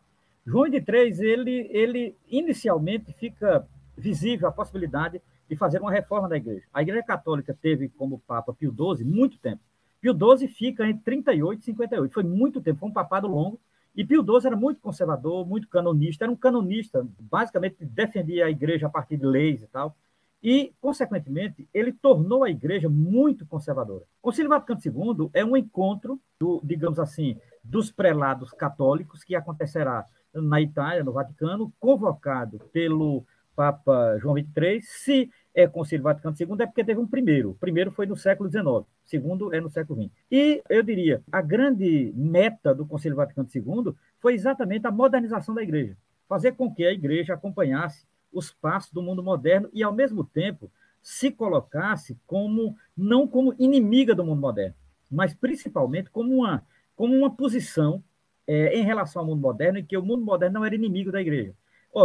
João 0.45 0.67
XXIII, 0.67 1.27
ele, 1.27 1.67
ele 1.69 2.15
inicialmente 2.29 3.11
fica 3.13 3.67
visível 3.97 4.47
a 4.47 4.51
possibilidade 4.51 5.21
de 5.49 5.57
fazer 5.57 5.81
uma 5.81 5.91
reforma 5.91 6.29
da 6.29 6.37
Igreja. 6.37 6.63
A 6.73 6.81
Igreja 6.81 7.03
Católica 7.03 7.53
teve 7.61 7.89
como 7.89 8.19
Papa 8.19 8.53
Pio 8.53 8.73
XII 8.73 9.05
muito 9.05 9.37
tempo. 9.39 9.61
Pio 9.99 10.13
XII 10.13 10.47
fica 10.47 10.87
entre 10.87 11.03
38 11.03 11.59
e 11.59 11.65
58, 11.65 12.13
foi 12.13 12.23
muito 12.23 12.61
tempo, 12.61 12.79
foi 12.79 12.89
um 12.89 12.93
papado 12.93 13.27
longo, 13.27 13.59
e 13.95 14.03
Pio 14.03 14.23
XII 14.23 14.47
era 14.47 14.55
muito 14.55 14.81
conservador, 14.81 15.45
muito 15.45 15.67
canonista, 15.67 16.25
era 16.25 16.31
um 16.31 16.35
canonista, 16.35 17.07
basicamente 17.19 17.85
defendia 17.85 18.45
a 18.45 18.49
igreja 18.49 18.87
a 18.87 18.89
partir 18.89 19.17
de 19.17 19.25
leis 19.25 19.61
e 19.61 19.67
tal. 19.67 19.95
E, 20.41 20.73
consequentemente, 20.81 21.69
ele 21.73 21.93
tornou 21.93 22.43
a 22.43 22.49
igreja 22.49 22.89
muito 22.89 23.45
conservadora. 23.45 24.03
O 24.21 24.23
Concílio 24.23 24.49
Vaticano 24.49 24.81
II 24.83 25.29
é 25.33 25.45
um 25.45 25.55
encontro, 25.55 26.19
do, 26.37 26.59
digamos 26.63 26.99
assim, 26.99 27.37
dos 27.63 27.91
prelados 27.91 28.51
católicos 28.51 29.23
que 29.23 29.35
acontecerá 29.35 30.05
na 30.33 30.59
Itália, 30.59 31.03
no 31.03 31.13
Vaticano, 31.13 31.71
convocado 31.79 32.59
pelo 32.73 33.23
Papa 33.55 34.17
João 34.19 34.35
XXIII. 34.35 34.81
Se 34.81 35.31
é 35.53 35.67
Concílio 35.67 36.03
Vaticano 36.03 36.35
II 36.39 36.47
é 36.59 36.65
porque 36.65 36.83
teve 36.83 36.99
um 36.99 37.07
primeiro. 37.07 37.51
O 37.51 37.55
primeiro 37.55 37.91
foi 37.91 38.05
no 38.05 38.15
século 38.15 38.49
XIX, 38.49 38.65
o 38.65 38.85
segundo 39.03 39.53
é 39.53 39.61
no 39.61 39.69
século 39.69 40.01
XX. 40.01 40.11
E 40.31 40.63
eu 40.69 40.81
diria, 40.81 41.21
a 41.31 41.41
grande 41.41 42.11
meta 42.15 42.73
do 42.73 42.85
Concílio 42.85 43.17
Vaticano 43.17 43.47
II 43.53 43.93
foi 44.19 44.33
exatamente 44.33 44.87
a 44.87 44.91
modernização 44.91 45.53
da 45.53 45.61
igreja, 45.61 45.95
fazer 46.27 46.53
com 46.53 46.73
que 46.73 46.85
a 46.85 46.91
igreja 46.91 47.33
acompanhasse 47.33 48.05
os 48.31 48.51
passos 48.51 48.91
do 48.91 49.03
mundo 49.03 49.21
moderno 49.21 49.69
e, 49.71 49.83
ao 49.83 49.93
mesmo 49.93 50.23
tempo, 50.23 50.71
se 51.01 51.29
colocasse 51.29 52.17
como 52.25 52.75
não 52.97 53.27
como 53.27 53.53
inimiga 53.59 54.15
do 54.15 54.25
mundo 54.25 54.41
moderno, 54.41 54.75
mas 55.11 55.33
principalmente 55.33 56.09
como 56.09 56.33
uma, 56.33 56.65
como 56.95 57.13
uma 57.15 57.29
posição 57.29 58.03
é, 58.47 58.75
em 58.77 58.83
relação 58.83 59.21
ao 59.21 59.27
mundo 59.27 59.41
moderno 59.41 59.77
e 59.77 59.83
que 59.83 59.97
o 59.97 60.01
mundo 60.01 60.23
moderno 60.23 60.55
não 60.55 60.65
era 60.65 60.73
inimigo 60.73 61.11
da 61.11 61.21
igreja. 61.21 61.53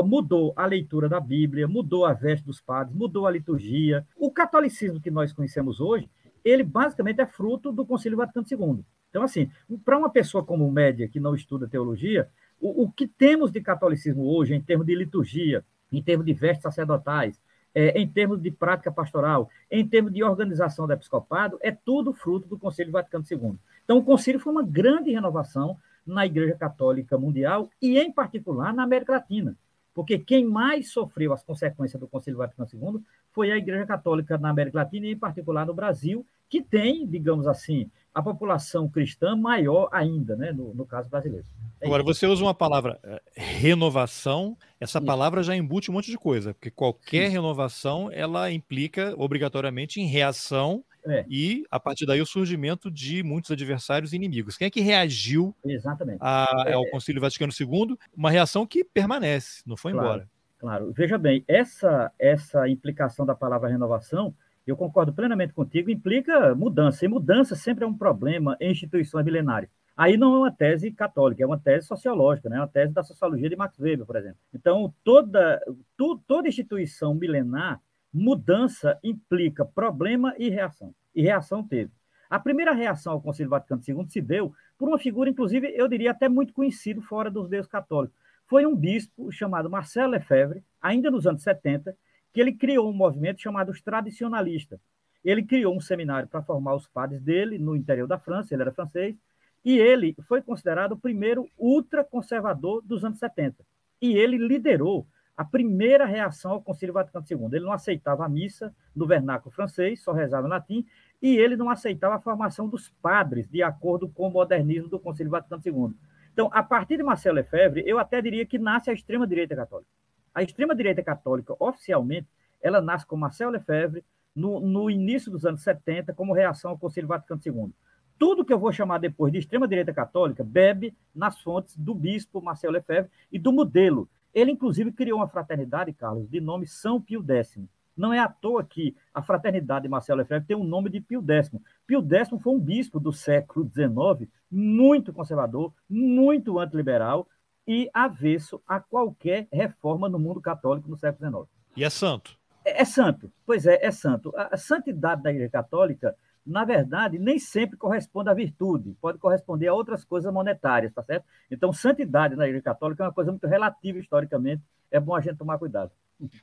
Mudou 0.04 0.52
a 0.54 0.66
leitura 0.66 1.08
da 1.08 1.18
Bíblia, 1.18 1.66
mudou 1.66 2.04
a 2.04 2.12
veste 2.12 2.44
dos 2.44 2.60
padres, 2.60 2.94
mudou 2.94 3.26
a 3.26 3.30
liturgia. 3.30 4.06
O 4.16 4.30
catolicismo 4.30 5.00
que 5.00 5.10
nós 5.10 5.32
conhecemos 5.32 5.80
hoje, 5.80 6.10
ele 6.44 6.62
basicamente 6.62 7.20
é 7.20 7.26
fruto 7.26 7.72
do 7.72 7.86
Concílio 7.86 8.18
Vaticano 8.18 8.46
II. 8.50 8.84
Então, 9.08 9.22
assim, 9.22 9.50
para 9.84 9.96
uma 9.96 10.10
pessoa 10.10 10.44
como 10.44 10.70
média 10.70 11.08
que 11.08 11.18
não 11.18 11.34
estuda 11.34 11.66
teologia, 11.66 12.28
o, 12.60 12.84
o, 12.84 12.92
que 12.92 13.06
temos 13.06 13.50
de 13.50 13.60
catolicismo 13.60 14.24
hoje, 14.24 14.54
em 14.54 14.60
termos 14.60 14.86
de 14.86 14.94
liturgia, 14.94 15.64
em 15.90 16.02
termos 16.02 16.26
de 16.26 16.34
vestes 16.34 16.62
sacerdotais, 16.62 17.40
é, 17.74 17.98
em 17.98 18.06
termos 18.06 18.40
de 18.42 18.50
prática 18.50 18.92
pastoral, 18.92 19.48
em 19.70 19.86
termos 19.86 20.12
de 20.12 20.22
organização 20.22 20.86
do 20.86 20.92
episcopado, 20.92 21.58
é 21.62 21.70
tudo 21.70 22.12
fruto 22.12 22.46
do 22.46 22.58
Concílio 22.58 22.92
Vaticano 22.92 23.24
II. 23.30 23.54
Então, 23.84 23.96
o 23.98 24.04
concílio 24.04 24.40
foi 24.40 24.52
uma 24.52 24.62
grande 24.62 25.10
renovação 25.10 25.78
na 26.06 26.26
Igreja 26.26 26.54
Católica 26.54 27.16
Mundial 27.16 27.70
e, 27.80 27.98
em 27.98 28.12
particular, 28.12 28.74
na 28.74 28.82
América 28.82 29.12
Latina 29.12 29.56
porque 29.98 30.16
quem 30.16 30.44
mais 30.44 30.92
sofreu 30.92 31.32
as 31.32 31.42
consequências 31.42 31.98
do 31.98 32.06
Concílio 32.06 32.38
Vaticano 32.38 32.68
II 32.72 33.02
foi 33.32 33.50
a 33.50 33.56
Igreja 33.56 33.84
Católica 33.84 34.38
na 34.38 34.50
América 34.50 34.78
Latina 34.78 35.08
e, 35.08 35.10
em 35.10 35.18
particular, 35.18 35.66
no 35.66 35.74
Brasil, 35.74 36.24
que 36.48 36.62
tem, 36.62 37.04
digamos 37.04 37.48
assim, 37.48 37.90
a 38.14 38.22
população 38.22 38.88
cristã 38.88 39.34
maior 39.34 39.88
ainda, 39.90 40.36
né, 40.36 40.52
no, 40.52 40.72
no 40.72 40.86
caso 40.86 41.10
brasileiro. 41.10 41.44
É 41.80 41.86
Agora, 41.86 42.04
isso. 42.04 42.14
você 42.14 42.28
usa 42.28 42.44
uma 42.44 42.54
palavra 42.54 43.00
eh, 43.02 43.20
renovação, 43.34 44.56
essa 44.78 45.00
palavra 45.00 45.42
já 45.42 45.56
embute 45.56 45.90
um 45.90 45.94
monte 45.94 46.12
de 46.12 46.16
coisa, 46.16 46.54
porque 46.54 46.70
qualquer 46.70 47.28
renovação, 47.28 48.08
ela 48.12 48.52
implica 48.52 49.12
obrigatoriamente 49.16 50.00
em 50.00 50.06
reação 50.06 50.84
é. 51.10 51.24
E, 51.28 51.64
a 51.70 51.78
partir 51.78 52.06
daí, 52.06 52.20
o 52.20 52.26
surgimento 52.26 52.90
de 52.90 53.22
muitos 53.22 53.50
adversários 53.50 54.12
e 54.12 54.16
inimigos. 54.16 54.56
Quem 54.56 54.66
é 54.66 54.70
que 54.70 54.80
reagiu 54.80 55.54
Exatamente. 55.64 56.18
A, 56.20 56.64
é. 56.66 56.72
ao 56.72 56.88
Concílio 56.90 57.20
Vaticano 57.20 57.52
II? 57.58 57.96
Uma 58.16 58.30
reação 58.30 58.66
que 58.66 58.84
permanece, 58.84 59.62
não 59.66 59.76
foi 59.76 59.92
claro, 59.92 60.06
embora. 60.06 60.30
Claro. 60.58 60.92
Veja 60.92 61.16
bem, 61.16 61.44
essa, 61.46 62.12
essa 62.18 62.68
implicação 62.68 63.24
da 63.24 63.34
palavra 63.34 63.68
renovação, 63.68 64.34
eu 64.66 64.76
concordo 64.76 65.12
plenamente 65.12 65.52
contigo, 65.52 65.90
implica 65.90 66.54
mudança. 66.54 67.04
E 67.04 67.08
mudança 67.08 67.54
sempre 67.54 67.84
é 67.84 67.86
um 67.86 67.96
problema 67.96 68.56
em 68.60 68.70
instituições 68.70 69.24
milenares. 69.24 69.70
Aí 69.96 70.16
não 70.16 70.34
é 70.34 70.38
uma 70.38 70.52
tese 70.52 70.92
católica, 70.92 71.42
é 71.42 71.46
uma 71.46 71.58
tese 71.58 71.86
sociológica, 71.86 72.48
né? 72.48 72.56
é 72.56 72.60
uma 72.60 72.68
tese 72.68 72.92
da 72.92 73.02
sociologia 73.02 73.48
de 73.48 73.56
Max 73.56 73.76
Weber, 73.80 74.06
por 74.06 74.14
exemplo. 74.14 74.38
Então, 74.54 74.94
toda, 75.02 75.60
tu, 75.96 76.22
toda 76.24 76.48
instituição 76.48 77.14
milenar 77.14 77.80
mudança 78.12 78.98
implica 79.02 79.64
problema 79.64 80.34
e 80.38 80.48
reação. 80.48 80.94
E 81.14 81.22
reação 81.22 81.62
teve. 81.62 81.90
A 82.30 82.38
primeira 82.38 82.72
reação 82.72 83.14
ao 83.14 83.20
Concílio 83.20 83.50
Vaticano 83.50 83.82
II 83.86 84.06
se 84.08 84.20
deu 84.20 84.52
por 84.76 84.88
uma 84.88 84.98
figura, 84.98 85.30
inclusive, 85.30 85.72
eu 85.74 85.88
diria 85.88 86.10
até 86.10 86.28
muito 86.28 86.52
conhecido 86.52 87.00
fora 87.02 87.30
dos 87.30 87.48
meios 87.48 87.66
católicos. 87.66 88.16
Foi 88.46 88.64
um 88.66 88.74
bispo 88.74 89.30
chamado 89.32 89.68
Marcel 89.68 90.08
Lefebvre, 90.08 90.62
ainda 90.80 91.10
nos 91.10 91.26
anos 91.26 91.42
70, 91.42 91.96
que 92.32 92.40
ele 92.40 92.52
criou 92.52 92.88
um 92.88 92.92
movimento 92.92 93.40
chamado 93.40 93.70
os 93.70 93.80
tradicionalistas. 93.80 94.78
Ele 95.24 95.42
criou 95.42 95.74
um 95.74 95.80
seminário 95.80 96.28
para 96.28 96.42
formar 96.42 96.74
os 96.74 96.86
padres 96.86 97.20
dele 97.20 97.58
no 97.58 97.74
interior 97.74 98.06
da 98.06 98.18
França, 98.18 98.54
ele 98.54 98.62
era 98.62 98.72
francês, 98.72 99.16
e 99.64 99.76
ele 99.78 100.14
foi 100.26 100.40
considerado 100.40 100.92
o 100.92 100.98
primeiro 100.98 101.48
ultraconservador 101.58 102.80
dos 102.82 103.04
anos 103.04 103.18
70. 103.18 103.64
E 104.00 104.16
ele 104.16 104.38
liderou 104.38 105.06
a 105.38 105.44
primeira 105.44 106.04
reação 106.04 106.50
ao 106.50 106.60
Concílio 106.60 106.92
Vaticano 106.92 107.24
II. 107.30 107.46
Ele 107.52 107.64
não 107.64 107.72
aceitava 107.72 108.26
a 108.26 108.28
missa 108.28 108.74
no 108.92 109.06
vernáculo 109.06 109.54
francês, 109.54 110.02
só 110.02 110.10
rezava 110.10 110.48
em 110.48 110.50
latim, 110.50 110.86
e 111.22 111.36
ele 111.36 111.56
não 111.56 111.70
aceitava 111.70 112.16
a 112.16 112.20
formação 112.20 112.68
dos 112.68 112.88
padres, 113.00 113.48
de 113.48 113.62
acordo 113.62 114.08
com 114.08 114.26
o 114.26 114.32
modernismo 114.32 114.88
do 114.88 114.98
Concílio 114.98 115.30
Vaticano 115.30 115.62
II. 115.64 115.96
Então, 116.32 116.50
a 116.52 116.60
partir 116.60 116.96
de 116.96 117.04
Marcelo 117.04 117.36
Lefebvre, 117.36 117.84
eu 117.86 118.00
até 118.00 118.20
diria 118.20 118.44
que 118.44 118.58
nasce 118.58 118.90
a 118.90 118.92
extrema-direita 118.92 119.54
católica. 119.54 119.88
A 120.34 120.42
extrema-direita 120.42 121.04
católica, 121.04 121.54
oficialmente, 121.60 122.26
ela 122.60 122.80
nasce 122.80 123.06
com 123.06 123.16
Marcelo 123.16 123.52
Lefebvre 123.52 124.04
no, 124.34 124.58
no 124.58 124.90
início 124.90 125.30
dos 125.30 125.46
anos 125.46 125.62
70, 125.62 126.12
como 126.14 126.34
reação 126.34 126.72
ao 126.72 126.78
Concílio 126.78 127.06
Vaticano 127.06 127.40
II. 127.46 127.72
Tudo 128.18 128.44
que 128.44 128.52
eu 128.52 128.58
vou 128.58 128.72
chamar 128.72 128.98
depois 128.98 129.32
de 129.32 129.38
extrema-direita 129.38 129.94
católica 129.94 130.42
bebe 130.42 130.96
nas 131.14 131.40
fontes 131.40 131.76
do 131.76 131.94
bispo 131.94 132.42
Marcelo 132.42 132.72
Lefebvre 132.72 133.08
e 133.30 133.38
do 133.38 133.52
modelo 133.52 134.08
ele, 134.38 134.52
inclusive, 134.52 134.92
criou 134.92 135.18
uma 135.18 135.28
fraternidade, 135.28 135.92
Carlos, 135.92 136.28
de 136.28 136.40
nome 136.40 136.66
São 136.66 137.00
Pio 137.00 137.24
X. 137.26 137.58
Não 137.96 138.12
é 138.12 138.20
à 138.20 138.28
toa 138.28 138.62
que 138.62 138.94
a 139.12 139.20
fraternidade 139.20 139.82
de 139.82 139.88
Marcelo 139.88 140.18
Lefebvre 140.18 140.46
tem 140.46 140.56
o 140.56 140.60
um 140.60 140.64
nome 140.64 140.88
de 140.88 141.00
Pio 141.00 141.24
X. 141.26 141.50
Pio 141.84 142.06
X 142.08 142.28
foi 142.40 142.52
um 142.52 142.60
bispo 142.60 143.00
do 143.00 143.12
século 143.12 143.68
XIX, 143.68 144.30
muito 144.48 145.12
conservador, 145.12 145.72
muito 145.90 146.58
antiliberal 146.60 147.26
e 147.66 147.90
avesso 147.92 148.62
a 148.66 148.78
qualquer 148.78 149.48
reforma 149.52 150.08
no 150.08 150.18
mundo 150.18 150.40
católico 150.40 150.88
no 150.88 150.96
século 150.96 151.30
XIX. 151.30 151.50
E 151.76 151.84
é 151.84 151.90
santo? 151.90 152.38
É, 152.64 152.82
é 152.82 152.84
santo, 152.84 153.32
pois 153.44 153.66
é, 153.66 153.84
é 153.84 153.90
santo. 153.90 154.32
A, 154.36 154.54
a 154.54 154.56
santidade 154.56 155.22
da 155.22 155.30
Igreja 155.30 155.50
Católica 155.50 156.14
na 156.48 156.64
verdade, 156.64 157.18
nem 157.18 157.38
sempre 157.38 157.76
corresponde 157.76 158.30
à 158.30 158.34
virtude, 158.34 158.96
pode 159.00 159.18
corresponder 159.18 159.68
a 159.68 159.74
outras 159.74 160.04
coisas 160.04 160.32
monetárias, 160.32 160.92
tá 160.92 161.02
certo? 161.02 161.26
Então, 161.50 161.72
santidade 161.72 162.34
na 162.34 162.46
Igreja 162.46 162.64
Católica 162.64 163.04
é 163.04 163.06
uma 163.06 163.12
coisa 163.12 163.30
muito 163.30 163.46
relativa 163.46 163.98
historicamente, 163.98 164.62
é 164.90 164.98
bom 164.98 165.14
a 165.14 165.20
gente 165.20 165.36
tomar 165.36 165.58
cuidado. 165.58 165.92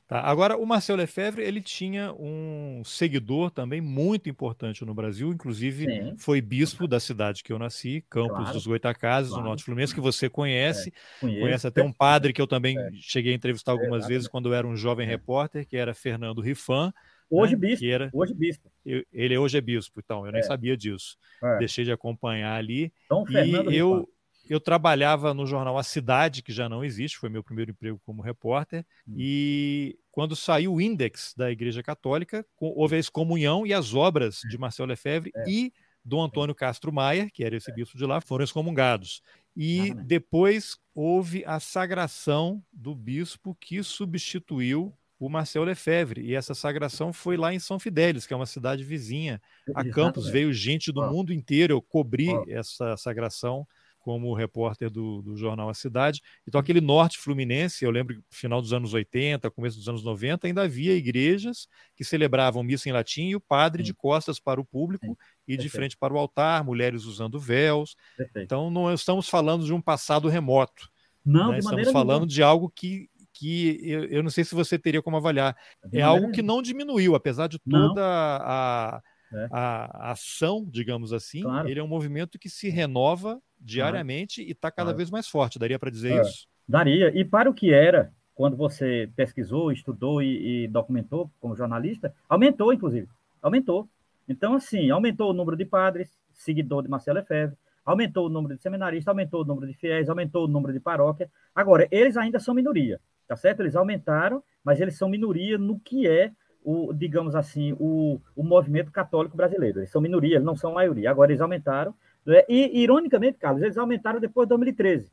Tá, 0.08 0.22
agora, 0.22 0.56
o 0.56 0.66
Marcel 0.66 0.96
Lefebvre, 0.96 1.44
ele 1.44 1.60
tinha 1.60 2.14
um 2.14 2.82
seguidor 2.86 3.52
também 3.52 3.82
muito 3.82 4.30
importante 4.30 4.86
no 4.86 4.94
Brasil, 4.94 5.34
inclusive 5.34 5.86
Sim. 5.86 6.16
foi 6.18 6.40
bispo 6.40 6.88
da 6.88 7.00
cidade 7.00 7.44
que 7.44 7.52
eu 7.52 7.60
nasci, 7.60 8.06
Campos 8.10 8.38
claro. 8.38 8.54
dos 8.54 8.66
Goitacazes, 8.66 9.32
claro. 9.32 9.44
no 9.44 9.50
Norte 9.50 9.66
Fluminense, 9.66 9.94
que 9.94 10.00
você 10.00 10.30
conhece, 10.30 10.94
é, 11.22 11.40
conhece 11.40 11.68
até 11.68 11.84
um 11.84 11.92
padre 11.92 12.32
que 12.32 12.42
eu 12.42 12.48
também 12.48 12.78
é. 12.78 12.90
cheguei 12.94 13.34
a 13.34 13.36
entrevistar 13.36 13.74
algumas 13.74 14.06
é, 14.06 14.08
vezes 14.08 14.30
quando 14.30 14.48
eu 14.48 14.54
era 14.54 14.66
um 14.66 14.78
jovem 14.78 15.06
é. 15.08 15.10
repórter, 15.10 15.68
que 15.68 15.76
era 15.76 15.94
Fernando 15.94 16.42
Rifan, 16.42 16.94
Hoje 17.30 17.54
né? 17.54 17.60
bispo. 17.60 17.86
Era, 17.86 18.10
hoje 18.14 18.34
bispo. 18.34 18.72
ele 19.12 19.38
hoje 19.38 19.58
é 19.58 19.62
bispo, 19.62 20.00
então, 20.04 20.26
eu 20.26 20.32
nem 20.32 20.42
é. 20.42 20.44
sabia 20.44 20.78
disso. 20.78 21.18
É. 21.44 21.58
Deixei 21.60 21.84
de 21.84 21.92
acompanhar 21.92 22.56
ali. 22.56 22.94
Então, 23.06 23.26
Fernando 23.26 23.72
e 23.72 23.78
eu, 23.78 24.08
eu 24.50 24.60
trabalhava 24.60 25.34
no 25.34 25.46
jornal 25.46 25.78
A 25.78 25.84
Cidade, 25.84 26.44
que 26.44 26.54
já 26.54 26.70
não 26.70 26.84
existe, 26.84 27.18
foi 27.18 27.30
meu 27.30 27.44
primeiro 27.44 27.72
emprego 27.72 28.00
como 28.06 28.22
repórter, 28.22 28.86
hum. 29.08 29.16
e 29.18 29.98
quando 30.12 30.36
saiu 30.36 30.74
o 30.74 30.82
índex 30.82 31.34
da 31.36 31.52
Igreja 31.52 31.84
Católica, 31.84 32.46
houve 32.60 32.96
a 32.96 33.00
excomunhão 33.00 33.66
e 33.66 33.74
as 33.74 33.94
obras 33.94 34.40
de 34.50 34.58
Marcelo 34.58 34.90
Lefebvre 34.90 35.32
é. 35.36 35.50
e 35.50 35.74
Dom 36.06 36.22
Antônio 36.22 36.54
Castro 36.54 36.94
Maia, 36.94 37.28
que 37.34 37.44
era 37.44 37.58
esse 37.58 37.74
bispo 37.74 37.98
de 37.98 38.06
lá, 38.06 38.22
foram 38.22 38.44
excomungados. 38.44 39.24
E 39.56 39.94
depois 40.06 40.78
houve 40.94 41.44
a 41.46 41.60
sagração 41.60 42.64
do 42.72 42.94
bispo 42.94 43.56
que 43.60 43.82
substituiu 43.82 44.94
o 45.20 45.30
Marcel 45.30 45.64
Lefebvre. 45.64 46.22
E 46.22 46.36
essa 46.36 46.54
sagração 46.54 47.14
foi 47.14 47.38
lá 47.38 47.54
em 47.54 47.60
São 47.60 47.80
Fidélis, 47.80 48.26
que 48.26 48.34
é 48.34 48.36
uma 48.36 48.46
cidade 48.46 48.84
vizinha 48.84 49.42
a 49.74 49.84
Campos. 49.84 50.28
Veio 50.28 50.54
gente 50.54 50.92
do 50.92 51.02
mundo 51.10 51.34
inteiro. 51.34 51.74
Eu 51.74 51.82
cobri 51.82 52.30
essa 52.50 52.96
sagração 52.98 53.66
como 54.06 54.36
repórter 54.36 54.88
do, 54.88 55.24
do, 55.24 55.36
jornal 55.36 55.68
A 55.68 55.74
Cidade. 55.74 56.22
Então, 56.48 56.62
aquele 56.62 56.80
norte 56.80 57.18
fluminense, 57.18 57.84
eu 57.84 57.90
lembro 57.90 58.24
final 58.30 58.62
dos 58.62 58.72
anos 58.72 58.94
80, 58.94 59.50
começo 59.50 59.78
dos 59.78 59.90
anos 59.90 60.04
90, 60.04 60.46
ainda 60.46 60.62
havia 60.62 60.94
igrejas 60.94 61.68
que 61.96 62.04
celebravam 62.04 62.62
missa 62.62 62.88
em 62.88 62.92
latim 62.92 63.30
e 63.30 63.36
o 63.36 63.42
padre 63.42 63.82
Sim. 63.82 63.88
de 63.88 63.94
costas 63.96 64.40
para 64.40 64.62
o 64.62 64.64
público 64.64 65.08
Sim. 65.08 65.16
e 65.48 65.58
de 65.58 65.68
frente 65.70 65.98
para 65.98 66.14
o 66.14 66.20
altar, 66.20 66.64
mulheres 66.64 67.06
usando 67.06 67.40
véus. 67.40 67.96
Perfeito. 68.16 68.46
Então, 68.46 68.70
não 68.70 68.94
estamos 68.94 69.28
falando 69.28 69.66
de 69.66 69.74
um 69.74 69.82
passado 69.82 70.30
remoto. 70.30 70.88
Não, 71.26 71.52
né? 71.52 71.58
Estamos 71.58 71.92
falando 71.92 72.10
nenhuma. 72.10 72.28
de 72.28 72.44
algo 72.44 72.70
que 72.70 73.10
que 73.36 73.78
eu, 73.84 74.06
eu, 74.06 74.24
não 74.24 74.30
sei 74.30 74.46
se 74.46 74.56
você 74.56 74.80
teria 74.80 75.02
como 75.02 75.18
avaliar. 75.18 75.56
É 75.92 76.02
algo 76.02 76.32
que 76.32 76.42
não 76.42 76.62
diminuiu, 76.62 77.16
apesar 77.16 77.48
de 77.48 77.60
toda 77.60 78.02
a, 78.02 79.02
é. 79.34 79.48
a, 79.52 80.12
ação, 80.12 80.66
digamos 80.68 81.12
assim, 81.12 81.42
claro. 81.42 81.68
ele 81.68 81.80
é 81.80 81.84
um 81.84 81.88
movimento 81.88 82.40
que 82.40 82.50
se 82.50 82.70
renova 82.70 83.42
diariamente 83.60 84.38
claro. 84.38 84.50
e 84.50 84.52
está 84.54 84.72
cada 84.72 84.86
claro. 84.86 84.98
vez 84.98 85.12
mais 85.12 85.28
forte. 85.28 85.60
Daria 85.60 85.78
para 85.78 85.92
dizer 85.92 86.14
é. 86.14 86.22
isso? 86.22 86.48
Daria. 86.68 87.12
E 87.14 87.26
para 87.26 87.50
o 87.50 87.54
que 87.54 87.74
era, 87.74 88.12
quando 88.34 88.56
você 88.56 89.10
pesquisou, 89.16 89.72
estudou 89.72 90.22
e, 90.22 90.64
e 90.64 90.68
documentou 90.70 91.30
como 91.42 91.56
jornalista, 91.56 92.14
aumentou, 92.30 92.72
inclusive. 92.72 93.08
Aumentou. 93.42 93.88
Então, 94.28 94.54
assim, 94.54 94.90
aumentou 94.90 95.30
o 95.30 95.34
número 95.34 95.58
de 95.58 95.66
padres, 95.66 96.10
seguidor 96.34 96.84
de 96.84 96.90
Marcelo 96.90 97.20
Lefebvre, 97.20 97.58
aumentou 97.86 98.28
o 98.28 98.30
número 98.30 98.56
de 98.56 98.62
seminaristas, 98.62 99.10
aumentou 99.10 99.42
o 99.42 99.46
número 99.46 99.68
de 99.68 99.74
fiéis, 99.74 100.10
aumentou 100.10 100.46
o 100.46 100.48
número 100.48 100.74
de 100.74 100.80
paróquia. 100.80 101.30
Agora, 101.54 101.86
eles 101.92 102.16
ainda 102.16 102.40
são 102.40 102.56
minoria 102.56 103.00
tá 103.28 103.36
certo? 103.36 103.62
Eles 103.62 103.76
aumentaram, 103.76 104.44
mas 104.64 104.80
eles 104.80 104.98
são 104.98 105.10
minoria 105.10 105.58
no 105.58 105.80
que 105.80 106.08
é 106.08 106.32
o, 106.64 106.92
digamos 106.94 107.36
assim, 107.36 107.76
o, 107.80 108.20
o 108.36 108.44
movimento 108.44 108.92
católico 108.92 109.38
brasileiro. 109.38 109.80
Eles 109.80 109.92
são 109.92 110.02
minoria, 110.02 110.36
eles 110.36 110.46
não 110.46 110.56
são 110.56 110.74
maioria. 110.74 111.12
Agora 111.12 111.32
eles 111.32 111.42
aumentaram. 111.42 111.94
Né? 112.26 112.44
E, 112.50 112.82
ironicamente, 112.82 113.38
Carlos, 113.38 113.62
eles 113.62 113.78
aumentaram 113.78 114.20
depois 114.20 114.48
de 114.48 114.50
2013. 114.50 115.12